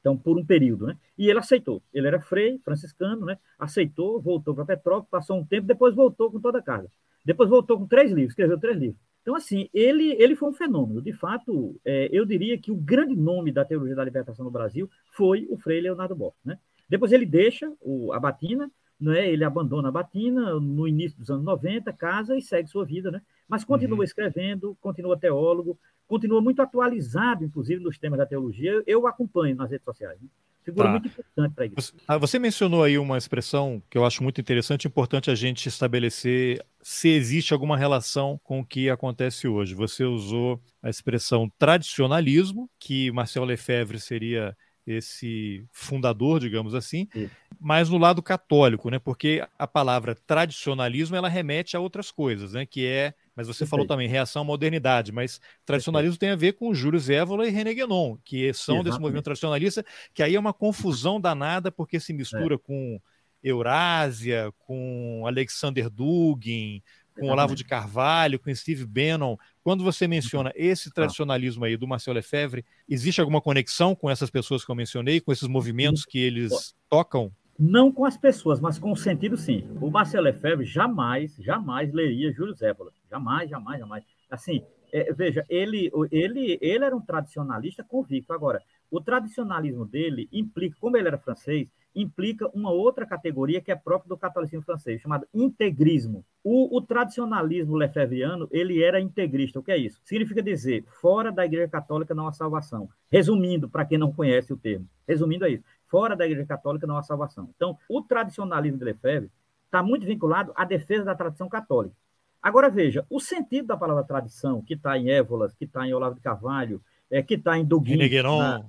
Então, 0.00 0.16
por 0.16 0.38
um 0.38 0.46
período, 0.46 0.86
né? 0.86 0.96
E 1.18 1.28
ele 1.28 1.38
aceitou. 1.38 1.82
Ele 1.92 2.06
era 2.06 2.22
frei, 2.22 2.58
franciscano, 2.64 3.26
né? 3.26 3.36
Aceitou, 3.58 4.18
voltou 4.18 4.54
para 4.54 4.64
Petrópolis, 4.64 5.10
passou 5.10 5.38
um 5.38 5.44
tempo, 5.44 5.66
depois 5.66 5.94
voltou 5.94 6.30
com 6.30 6.40
toda 6.40 6.60
a 6.60 6.62
carga. 6.62 6.88
Depois 7.22 7.50
voltou 7.50 7.76
com 7.76 7.86
três 7.86 8.10
livros, 8.10 8.30
escreveu 8.30 8.58
três 8.58 8.78
livros. 8.78 9.07
Então, 9.22 9.34
assim, 9.34 9.68
ele, 9.74 10.12
ele 10.18 10.34
foi 10.34 10.48
um 10.48 10.54
fenômeno. 10.54 11.02
De 11.02 11.12
fato, 11.12 11.78
é, 11.84 12.08
eu 12.10 12.24
diria 12.24 12.56
que 12.58 12.72
o 12.72 12.76
grande 12.76 13.14
nome 13.14 13.52
da 13.52 13.64
teologia 13.64 13.94
da 13.94 14.04
libertação 14.04 14.44
no 14.44 14.50
Brasil 14.50 14.90
foi 15.12 15.46
o 15.50 15.56
Frei 15.58 15.80
Leonardo 15.80 16.16
Boff. 16.16 16.36
Né? 16.44 16.58
Depois 16.88 17.12
ele 17.12 17.26
deixa 17.26 17.70
o, 17.80 18.12
a 18.12 18.20
batina, 18.20 18.70
né? 18.98 19.28
ele 19.28 19.44
abandona 19.44 19.88
a 19.88 19.92
batina 19.92 20.58
no 20.58 20.88
início 20.88 21.18
dos 21.18 21.30
anos 21.30 21.44
90, 21.44 21.92
casa 21.92 22.36
e 22.36 22.42
segue 22.42 22.68
sua 22.68 22.84
vida. 22.84 23.10
Né? 23.10 23.20
mas 23.48 23.64
continua 23.64 23.96
Uhum. 23.96 24.04
escrevendo, 24.04 24.76
continua 24.80 25.18
teólogo, 25.18 25.78
continua 26.06 26.40
muito 26.40 26.60
atualizado, 26.60 27.44
inclusive, 27.44 27.82
nos 27.82 27.98
temas 27.98 28.18
da 28.18 28.26
teologia. 28.26 28.70
Eu, 28.70 28.82
eu 28.86 29.06
acompanho 29.06 29.56
nas 29.56 29.70
redes 29.70 29.84
sociais. 29.84 30.20
Né? 30.20 30.28
Figura 30.68 30.84
Tá. 30.88 30.90
muito 30.92 31.08
importante 31.08 31.54
para. 31.54 31.68
Você, 31.74 31.92
ah, 32.06 32.18
você 32.18 32.38
mencionou 32.38 32.82
aí 32.82 32.98
uma 32.98 33.16
expressão 33.16 33.82
que 33.88 33.96
eu 33.96 34.04
acho 34.04 34.22
muito 34.22 34.40
interessante, 34.40 34.86
importante 34.86 35.30
a 35.30 35.34
gente 35.34 35.66
estabelecer 35.66 36.62
se 36.82 37.08
existe 37.08 37.52
alguma 37.54 37.76
relação 37.76 38.38
com 38.44 38.60
o 38.60 38.64
que 38.66 38.90
acontece 38.90 39.48
hoje. 39.48 39.74
Você 39.74 40.04
usou 40.04 40.60
a 40.82 40.90
expressão 40.90 41.50
tradicionalismo, 41.58 42.70
que 42.78 43.10
Marcel 43.12 43.44
Lefebvre 43.44 43.98
seria 43.98 44.54
esse 44.86 45.64
fundador, 45.70 46.40
digamos 46.40 46.74
assim, 46.74 47.06
Isso. 47.14 47.30
mas 47.60 47.90
no 47.90 47.98
lado 47.98 48.22
católico, 48.22 48.88
né? 48.90 48.98
Porque 48.98 49.46
a 49.58 49.66
palavra 49.66 50.14
tradicionalismo 50.14 51.14
ela 51.14 51.28
remete 51.28 51.76
a 51.76 51.80
outras 51.80 52.10
coisas, 52.10 52.52
né? 52.54 52.64
Que 52.64 52.86
é, 52.86 53.14
mas 53.38 53.46
você 53.46 53.64
falou 53.64 53.84
Perfeito. 53.86 53.96
também 53.96 54.08
reação 54.08 54.42
à 54.42 54.44
modernidade, 54.44 55.12
mas 55.12 55.40
tradicionalismo 55.64 56.18
tem 56.18 56.30
a 56.30 56.34
ver 56.36 56.54
com 56.54 56.74
Júlio 56.74 56.98
Zévola 56.98 57.46
e 57.46 57.50
René 57.50 57.72
Guénon, 57.72 58.16
que 58.24 58.52
são 58.52 58.74
desse 58.78 58.80
Exatamente. 58.88 59.00
movimento 59.00 59.24
tradicionalista, 59.26 59.86
que 60.12 60.24
aí 60.24 60.34
é 60.34 60.40
uma 60.40 60.52
confusão 60.52 61.20
danada 61.20 61.70
porque 61.70 62.00
se 62.00 62.12
mistura 62.12 62.56
É. 62.56 62.58
com 62.58 63.00
Eurásia, 63.40 64.52
com 64.58 65.22
Alexander 65.24 65.88
Dugin, 65.88 66.82
com 67.16 67.28
Olavo 67.28 67.54
de 67.54 67.62
Carvalho, 67.62 68.40
com 68.40 68.52
Steve 68.52 68.84
Bannon. 68.84 69.36
Quando 69.62 69.84
você 69.84 70.08
menciona 70.08 70.52
esse 70.56 70.90
tradicionalismo 70.92 71.64
aí 71.64 71.76
do 71.76 71.86
Marcel 71.86 72.14
Lefebvre, 72.14 72.64
existe 72.88 73.20
alguma 73.20 73.40
conexão 73.40 73.94
com 73.94 74.10
essas 74.10 74.30
pessoas 74.30 74.64
que 74.64 74.70
eu 74.70 74.74
mencionei, 74.74 75.20
com 75.20 75.30
esses 75.32 75.46
movimentos 75.46 76.04
que 76.04 76.18
eles 76.18 76.74
tocam? 76.88 77.32
Não 77.58 77.90
com 77.90 78.04
as 78.04 78.16
pessoas, 78.16 78.60
mas 78.60 78.78
com 78.78 78.92
o 78.92 78.96
sentido, 78.96 79.36
sim. 79.36 79.66
O 79.80 79.90
Marcelo 79.90 80.24
Lefebvre 80.24 80.64
jamais, 80.64 81.34
jamais 81.40 81.92
leria 81.92 82.32
Júlio 82.32 82.54
Zévola. 82.54 82.92
Jamais, 83.10 83.50
jamais, 83.50 83.80
jamais. 83.80 84.04
Assim, 84.30 84.62
é, 84.92 85.12
veja, 85.12 85.44
ele, 85.48 85.90
ele, 86.12 86.56
ele 86.60 86.84
era 86.84 86.96
um 86.96 87.00
tradicionalista 87.00 87.82
convicto. 87.82 88.32
Agora, 88.32 88.62
o 88.90 89.00
tradicionalismo 89.00 89.84
dele 89.84 90.28
implica, 90.32 90.76
como 90.80 90.96
ele 90.96 91.08
era 91.08 91.18
francês, 91.18 91.68
implica 91.94 92.48
uma 92.54 92.70
outra 92.70 93.04
categoria 93.04 93.60
que 93.60 93.72
é 93.72 93.76
própria 93.76 94.08
do 94.08 94.16
catolicismo 94.16 94.64
francês, 94.64 95.00
chamada 95.00 95.26
integrismo. 95.34 96.24
O, 96.44 96.76
o 96.76 96.80
tradicionalismo 96.80 97.74
lefebvriano, 97.74 98.48
ele 98.52 98.82
era 98.82 99.00
integrista. 99.00 99.58
O 99.58 99.62
que 99.62 99.72
é 99.72 99.76
isso? 99.76 100.00
Significa 100.04 100.42
dizer, 100.42 100.84
fora 101.00 101.32
da 101.32 101.44
Igreja 101.44 101.68
Católica 101.68 102.14
não 102.14 102.28
há 102.28 102.32
salvação. 102.32 102.88
Resumindo, 103.10 103.68
para 103.68 103.84
quem 103.84 103.98
não 103.98 104.12
conhece 104.12 104.52
o 104.52 104.56
termo. 104.56 104.86
Resumindo 105.06 105.44
é 105.44 105.50
isso. 105.50 105.64
Fora 105.88 106.14
da 106.14 106.26
Igreja 106.26 106.46
Católica 106.46 106.86
não 106.86 106.96
há 106.96 107.02
salvação. 107.02 107.48
Então, 107.56 107.78
o 107.88 108.02
tradicionalismo 108.02 108.78
de 108.78 108.84
Lefebvre 108.84 109.30
está 109.64 109.82
muito 109.82 110.06
vinculado 110.06 110.52
à 110.54 110.64
defesa 110.64 111.04
da 111.04 111.14
tradição 111.14 111.48
católica. 111.48 111.94
Agora, 112.42 112.68
veja, 112.68 113.04
o 113.10 113.18
sentido 113.18 113.68
da 113.68 113.76
palavra 113.76 114.04
tradição, 114.04 114.62
que 114.62 114.74
está 114.74 114.96
em 114.96 115.10
Évolas, 115.10 115.54
que 115.54 115.64
está 115.64 115.86
em 115.86 115.92
Olavo 115.92 116.14
de 116.14 116.20
Carvalho, 116.20 116.80
é, 117.10 117.22
que 117.22 117.34
está 117.34 117.58
em 117.58 117.64
Duguin... 117.64 117.92
René 117.92 118.08
Guénon, 118.08 118.38
na- 118.38 118.64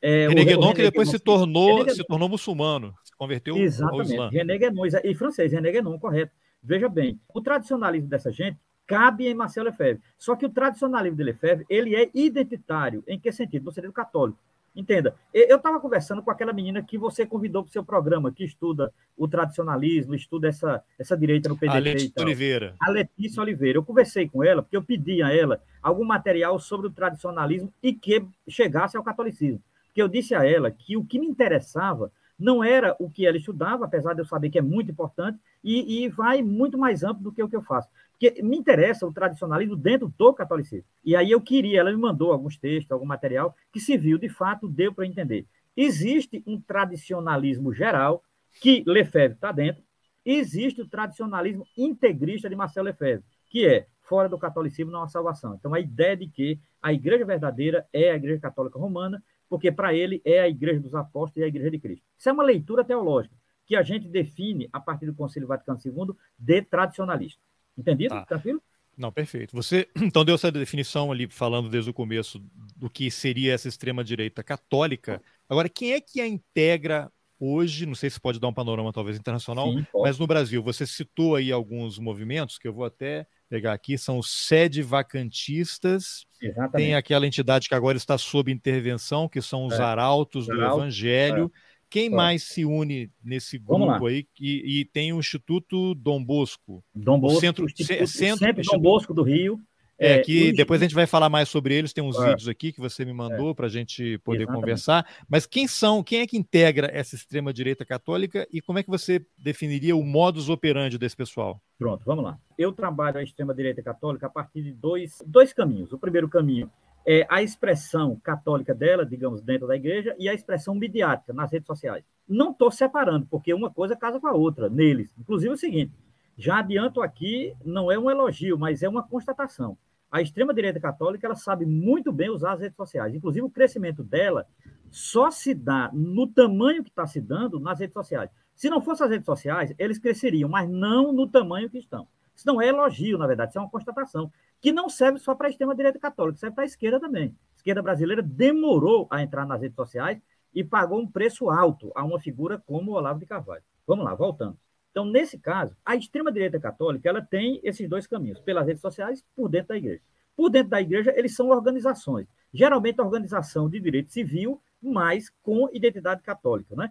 é, 0.00 0.28
René 0.28 0.44
Guénon 0.44 0.72
que 0.72 0.82
depois 0.82 1.08
se 1.08 1.18
tornou, 1.18 1.78
René 1.78 1.94
se 1.94 2.04
tornou 2.04 2.28
muçulmano, 2.28 2.94
se 3.02 3.16
converteu 3.16 3.54
ao 3.54 3.60
Exatamente. 3.60 4.12
Islã. 4.12 4.28
René 4.30 4.58
Guénon, 4.58 4.86
e 4.86 5.14
francês, 5.14 5.52
René 5.52 5.72
Guénon, 5.72 5.98
correto. 5.98 6.32
Veja 6.62 6.88
bem, 6.88 7.18
o 7.32 7.40
tradicionalismo 7.40 8.08
dessa 8.08 8.30
gente 8.30 8.56
cabe 8.86 9.26
em 9.26 9.34
Marcel 9.34 9.64
Lefebvre. 9.64 10.02
Só 10.16 10.36
que 10.36 10.46
o 10.46 10.48
tradicionalismo 10.48 11.16
de 11.16 11.24
Lefebvre, 11.24 11.66
ele 11.68 11.96
é 11.96 12.10
identitário. 12.14 13.02
Em 13.06 13.18
que 13.18 13.30
sentido? 13.32 13.64
No 13.64 13.72
sentido 13.72 13.92
católico. 13.92 14.38
Entenda, 14.78 15.16
eu 15.34 15.56
estava 15.56 15.80
conversando 15.80 16.22
com 16.22 16.30
aquela 16.30 16.52
menina 16.52 16.80
que 16.80 16.96
você 16.96 17.26
convidou 17.26 17.64
para 17.64 17.68
o 17.68 17.72
seu 17.72 17.84
programa, 17.84 18.30
que 18.30 18.44
estuda 18.44 18.94
o 19.16 19.26
tradicionalismo, 19.26 20.14
estuda 20.14 20.46
essa, 20.46 20.84
essa 20.96 21.16
direita 21.16 21.48
no 21.48 21.56
A 21.56 21.58
PDT 21.58 21.76
e 21.76 21.80
Letícia. 21.80 22.22
Oliveira. 22.22 22.74
A 22.80 22.88
Letícia 22.88 23.42
Oliveira. 23.42 23.76
Eu 23.78 23.82
conversei 23.82 24.28
com 24.28 24.44
ela, 24.44 24.62
porque 24.62 24.76
eu 24.76 24.82
pedi 24.84 25.20
a 25.20 25.34
ela 25.34 25.60
algum 25.82 26.04
material 26.04 26.60
sobre 26.60 26.86
o 26.86 26.90
tradicionalismo 26.90 27.74
e 27.82 27.92
que 27.92 28.24
chegasse 28.48 28.96
ao 28.96 29.02
catolicismo. 29.02 29.60
Porque 29.86 30.00
eu 30.00 30.06
disse 30.06 30.32
a 30.32 30.48
ela 30.48 30.70
que 30.70 30.96
o 30.96 31.04
que 31.04 31.18
me 31.18 31.26
interessava 31.26 32.12
não 32.38 32.62
era 32.62 32.94
o 33.00 33.10
que 33.10 33.26
ela 33.26 33.36
estudava, 33.36 33.84
apesar 33.84 34.14
de 34.14 34.20
eu 34.20 34.26
saber 34.26 34.48
que 34.48 34.60
é 34.60 34.62
muito 34.62 34.92
importante, 34.92 35.40
e, 35.64 36.04
e 36.04 36.08
vai 36.08 36.40
muito 36.40 36.78
mais 36.78 37.02
amplo 37.02 37.24
do 37.24 37.32
que 37.32 37.42
o 37.42 37.48
que 37.48 37.56
eu 37.56 37.62
faço. 37.62 37.88
Porque 38.18 38.42
me 38.42 38.56
interessa 38.56 39.06
o 39.06 39.12
tradicionalismo 39.12 39.76
dentro 39.76 40.12
do 40.18 40.34
catolicismo. 40.34 40.88
E 41.04 41.14
aí 41.14 41.30
eu 41.30 41.40
queria, 41.40 41.80
ela 41.80 41.90
me 41.92 41.96
mandou 41.96 42.32
alguns 42.32 42.56
textos, 42.56 42.90
algum 42.90 43.06
material, 43.06 43.54
que 43.72 43.78
se 43.78 43.96
viu, 43.96 44.18
de 44.18 44.28
fato, 44.28 44.68
deu 44.68 44.92
para 44.92 45.06
entender. 45.06 45.46
Existe 45.76 46.42
um 46.44 46.60
tradicionalismo 46.60 47.72
geral, 47.72 48.24
que 48.60 48.82
Lefebvre 48.84 49.36
está 49.36 49.52
dentro, 49.52 49.84
existe 50.24 50.82
o 50.82 50.88
tradicionalismo 50.88 51.64
integrista 51.76 52.48
de 52.48 52.56
Marcelo 52.56 52.86
Lefebvre, 52.86 53.24
que 53.46 53.64
é 53.64 53.86
fora 54.00 54.28
do 54.28 54.36
catolicismo 54.36 54.90
não 54.90 55.02
há 55.02 55.08
salvação. 55.08 55.54
Então 55.54 55.72
a 55.72 55.78
ideia 55.78 56.16
de 56.16 56.26
que 56.26 56.58
a 56.82 56.92
igreja 56.92 57.24
verdadeira 57.24 57.86
é 57.92 58.10
a 58.10 58.16
igreja 58.16 58.40
católica 58.40 58.78
romana, 58.78 59.22
porque 59.48 59.70
para 59.70 59.94
ele 59.94 60.20
é 60.24 60.40
a 60.40 60.48
igreja 60.48 60.80
dos 60.80 60.94
apóstolos 60.94 61.36
e 61.36 61.44
a 61.44 61.46
igreja 61.46 61.70
de 61.70 61.78
Cristo. 61.78 62.04
Isso 62.18 62.28
é 62.28 62.32
uma 62.32 62.42
leitura 62.42 62.84
teológica 62.84 63.36
que 63.64 63.76
a 63.76 63.82
gente 63.82 64.08
define 64.08 64.68
a 64.72 64.80
partir 64.80 65.06
do 65.06 65.14
Concílio 65.14 65.46
Vaticano 65.46 65.78
II 65.84 66.16
de 66.38 66.62
tradicionalista. 66.62 67.42
Entendido? 67.78 68.14
Tá. 68.14 68.26
Tranquilo? 68.26 68.62
Não, 68.96 69.12
perfeito. 69.12 69.54
Você 69.54 69.88
então 69.96 70.24
deu 70.24 70.34
essa 70.34 70.50
definição 70.50 71.12
ali, 71.12 71.28
falando 71.28 71.68
desde 71.68 71.90
o 71.90 71.94
começo 71.94 72.42
do 72.76 72.90
que 72.90 73.10
seria 73.10 73.54
essa 73.54 73.68
extrema-direita 73.68 74.42
católica. 74.42 75.22
Agora, 75.48 75.68
quem 75.68 75.92
é 75.92 76.00
que 76.00 76.20
a 76.20 76.26
integra 76.26 77.10
hoje? 77.38 77.86
Não 77.86 77.94
sei 77.94 78.10
se 78.10 78.20
pode 78.20 78.40
dar 78.40 78.48
um 78.48 78.52
panorama 78.52 78.92
talvez 78.92 79.16
internacional, 79.16 79.72
Sim, 79.72 79.86
mas 79.94 80.18
no 80.18 80.26
Brasil, 80.26 80.62
você 80.62 80.84
citou 80.84 81.36
aí 81.36 81.52
alguns 81.52 81.98
movimentos 81.98 82.58
que 82.58 82.66
eu 82.66 82.72
vou 82.72 82.84
até 82.84 83.26
pegar 83.48 83.72
aqui, 83.72 83.96
são 83.96 84.18
os 84.18 84.30
sede 84.30 84.82
vacantistas, 84.82 86.26
Exatamente. 86.42 86.72
tem 86.72 86.94
aquela 86.94 87.26
entidade 87.26 87.68
que 87.68 87.74
agora 87.74 87.96
está 87.96 88.18
sob 88.18 88.52
intervenção, 88.52 89.28
que 89.28 89.40
são 89.40 89.64
os 89.66 89.74
É. 89.74 89.82
arautos 89.82 90.46
do 90.46 90.62
Evangelho. 90.62 91.50
Quem 91.90 92.06
É. 92.06 92.10
mais 92.10 92.42
se 92.44 92.64
une 92.64 93.10
nesse 93.24 93.58
grupo 93.58 94.06
aí? 94.06 94.26
E, 94.40 94.80
e 94.80 94.84
tem 94.84 95.12
o 95.12 95.18
Instituto 95.18 95.94
Dom 95.94 96.22
Bosco. 96.22 96.84
Dom 96.94 97.18
Bosco, 97.18 97.40
centro- 97.40 97.64
o 97.66 97.70
centro- 98.06 98.06
Centro 98.38 98.62
Dom 98.62 98.78
Bosco 98.78 99.14
do 99.14 99.22
Rio. 99.22 99.60
É, 100.00 100.12
É, 100.12 100.18
que 100.20 100.52
depois 100.52 100.80
a 100.80 100.84
gente 100.84 100.94
vai 100.94 101.08
falar 101.08 101.28
mais 101.28 101.48
sobre 101.48 101.74
eles, 101.74 101.92
tem 101.92 102.04
uns 102.04 102.16
É. 102.20 102.28
vídeos 102.28 102.46
aqui 102.46 102.70
que 102.72 102.78
você 102.78 103.04
me 103.04 103.12
mandou 103.12 103.52
para 103.52 103.66
a 103.66 103.68
gente 103.68 104.16
poder 104.18 104.42
Exatamente. 104.42 104.60
conversar. 104.60 105.06
Mas 105.28 105.44
quem 105.44 105.66
são, 105.66 106.04
quem 106.04 106.20
é 106.20 106.26
que 106.28 106.36
integra 106.38 106.88
essa 106.94 107.16
extrema-direita 107.16 107.84
católica 107.84 108.46
e 108.52 108.60
como 108.60 108.78
é 108.78 108.84
que 108.84 108.88
você 108.88 109.26
definiria 109.36 109.96
o 109.96 110.04
modus 110.04 110.48
operandi 110.48 110.96
desse 110.98 111.16
pessoal? 111.16 111.60
Pronto, 111.76 112.04
vamos 112.06 112.22
lá. 112.22 112.38
Eu 112.56 112.70
trabalho 112.70 113.18
a 113.18 113.24
extrema-direita 113.24 113.82
católica 113.82 114.26
a 114.28 114.30
partir 114.30 114.62
de 114.62 114.70
dois, 114.72 115.18
dois 115.26 115.52
caminhos. 115.52 115.92
O 115.92 115.98
primeiro 115.98 116.28
caminho 116.28 116.70
é 117.10 117.26
a 117.30 117.42
expressão 117.42 118.20
católica 118.22 118.74
dela, 118.74 119.06
digamos, 119.06 119.40
dentro 119.40 119.66
da 119.66 119.74
igreja, 119.74 120.14
e 120.18 120.28
a 120.28 120.34
expressão 120.34 120.74
midiática 120.74 121.32
nas 121.32 121.50
redes 121.50 121.66
sociais. 121.66 122.04
Não 122.28 122.50
estou 122.50 122.70
separando, 122.70 123.26
porque 123.30 123.54
uma 123.54 123.70
coisa 123.70 123.96
casa 123.96 124.20
com 124.20 124.26
a 124.26 124.32
outra, 124.32 124.68
neles. 124.68 125.10
Inclusive 125.18 125.50
é 125.50 125.54
o 125.54 125.56
seguinte, 125.56 125.90
já 126.36 126.58
adianto 126.58 127.00
aqui, 127.00 127.56
não 127.64 127.90
é 127.90 127.98
um 127.98 128.10
elogio, 128.10 128.58
mas 128.58 128.82
é 128.82 128.88
uma 128.90 129.02
constatação. 129.02 129.78
A 130.12 130.20
extrema-direita 130.20 130.78
católica 130.78 131.26
ela 131.26 131.34
sabe 131.34 131.64
muito 131.64 132.12
bem 132.12 132.28
usar 132.28 132.52
as 132.52 132.60
redes 132.60 132.76
sociais. 132.76 133.14
Inclusive, 133.14 133.46
o 133.46 133.50
crescimento 133.50 134.04
dela 134.04 134.46
só 134.90 135.30
se 135.30 135.54
dá 135.54 135.90
no 135.94 136.26
tamanho 136.26 136.84
que 136.84 136.90
está 136.90 137.06
se 137.06 137.22
dando 137.22 137.58
nas 137.58 137.80
redes 137.80 137.94
sociais. 137.94 138.28
Se 138.54 138.68
não 138.68 138.82
fossem 138.82 139.06
as 139.06 139.10
redes 139.10 139.24
sociais, 139.24 139.74
eles 139.78 139.98
cresceriam, 139.98 140.50
mas 140.50 140.68
não 140.68 141.10
no 141.10 141.26
tamanho 141.26 141.70
que 141.70 141.78
estão. 141.78 142.06
Isso 142.38 142.46
não 142.46 142.62
é 142.62 142.68
elogio, 142.68 143.18
na 143.18 143.26
verdade, 143.26 143.50
isso 143.50 143.58
é 143.58 143.60
uma 143.60 143.68
constatação, 143.68 144.30
que 144.60 144.70
não 144.70 144.88
serve 144.88 145.18
só 145.18 145.34
para 145.34 145.48
a 145.48 145.50
extrema-direita 145.50 145.98
católica, 145.98 146.38
serve 146.38 146.54
para 146.54 146.62
a 146.62 146.66
esquerda 146.66 147.00
também. 147.00 147.36
A 147.54 147.56
esquerda 147.56 147.82
brasileira 147.82 148.22
demorou 148.22 149.08
a 149.10 149.20
entrar 149.20 149.44
nas 149.44 149.60
redes 149.60 149.74
sociais 149.74 150.22
e 150.54 150.62
pagou 150.62 151.00
um 151.00 151.10
preço 151.10 151.50
alto 151.50 151.90
a 151.96 152.04
uma 152.04 152.20
figura 152.20 152.56
como 152.64 152.92
Olavo 152.92 153.18
de 153.18 153.26
Carvalho. 153.26 153.64
Vamos 153.84 154.04
lá, 154.04 154.14
voltando. 154.14 154.56
Então, 154.92 155.04
nesse 155.04 155.36
caso, 155.36 155.76
a 155.84 155.96
extrema-direita 155.96 156.60
católica 156.60 157.08
ela 157.08 157.20
tem 157.20 157.60
esses 157.64 157.88
dois 157.88 158.06
caminhos, 158.06 158.38
pelas 158.38 158.64
redes 158.64 158.82
sociais 158.82 159.24
por 159.34 159.48
dentro 159.48 159.70
da 159.70 159.76
igreja. 159.76 160.00
Por 160.36 160.48
dentro 160.48 160.70
da 160.70 160.80
igreja, 160.80 161.12
eles 161.16 161.34
são 161.34 161.48
organizações. 161.48 162.28
Geralmente, 162.54 163.00
organização 163.00 163.68
de 163.68 163.80
direito 163.80 164.12
civil, 164.12 164.62
mas 164.80 165.28
com 165.42 165.68
identidade 165.72 166.22
católica. 166.22 166.76
Né? 166.76 166.88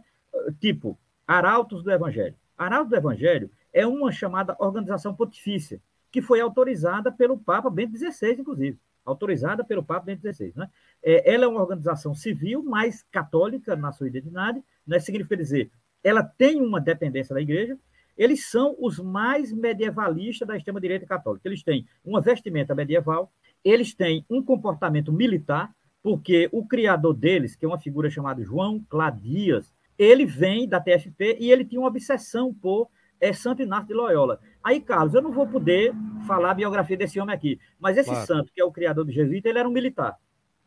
Tipo, 0.59 0.99
Arautos 1.25 1.83
do 1.83 1.91
Evangelho. 1.91 2.35
Arautos 2.57 2.89
do 2.89 2.97
Evangelho 2.97 3.49
é 3.77 3.85
uma 3.85 4.11
chamada 4.11 4.55
organização 4.57 5.13
pontifícia, 5.13 5.79
que 6.11 6.19
foi 6.19 6.41
autorizada 6.41 7.11
pelo 7.11 7.37
Papa 7.37 7.69
Bento 7.69 7.95
XVI, 7.95 8.31
inclusive. 8.39 8.79
Autorizada 9.05 9.63
pelo 9.63 9.83
Papa 9.83 10.03
Bento 10.07 10.21
XVI. 10.21 10.51
Né? 10.55 10.67
É, 11.03 11.31
ela 11.31 11.45
é 11.45 11.47
uma 11.47 11.61
organização 11.61 12.15
civil, 12.15 12.63
mas 12.63 13.05
católica 13.11 13.75
na 13.75 13.91
sua 13.91 14.07
identidade. 14.07 14.63
Né? 14.85 14.97
Significa 14.97 15.37
dizer, 15.37 15.69
ela 16.03 16.23
tem 16.23 16.59
uma 16.59 16.81
dependência 16.81 17.35
da 17.35 17.41
igreja, 17.41 17.77
eles 18.17 18.49
são 18.49 18.75
os 18.79 18.97
mais 18.97 19.53
medievalistas 19.53 20.47
da 20.47 20.57
extrema-direita 20.57 21.05
católica. 21.05 21.47
Eles 21.47 21.61
têm 21.61 21.85
uma 22.03 22.19
vestimenta 22.19 22.73
medieval, 22.73 23.31
eles 23.63 23.93
têm 23.93 24.25
um 24.27 24.41
comportamento 24.41 25.13
militar, 25.13 25.71
porque 26.01 26.49
o 26.51 26.65
criador 26.67 27.13
deles, 27.13 27.55
que 27.55 27.63
é 27.63 27.67
uma 27.67 27.77
figura 27.77 28.09
chamada 28.09 28.43
João 28.43 28.83
Cladias, 28.89 29.71
ele 29.99 30.25
vem 30.25 30.67
da 30.67 30.79
TFP 30.79 31.37
e 31.39 31.51
ele 31.51 31.63
tinha 31.63 31.79
uma 31.79 31.89
obsessão 31.89 32.51
por 32.51 32.89
é, 33.19 33.33
Santo 33.33 33.61
Inácio 33.61 33.87
de 33.87 33.93
Loyola. 33.93 34.39
Aí, 34.63 34.81
Carlos, 34.81 35.13
eu 35.13 35.21
não 35.21 35.31
vou 35.31 35.47
poder 35.47 35.93
falar 36.25 36.51
a 36.51 36.55
biografia 36.55 36.97
desse 36.97 37.19
homem 37.19 37.33
aqui, 37.35 37.59
mas 37.79 37.97
esse 37.97 38.09
Claro. 38.09 38.25
santo, 38.25 38.51
que 38.53 38.61
é 38.61 38.65
o 38.65 38.71
criador 38.71 39.05
do 39.05 39.11
jesuíta, 39.11 39.47
ele 39.49 39.59
era 39.59 39.67
um 39.67 39.71
militar. 39.71 40.17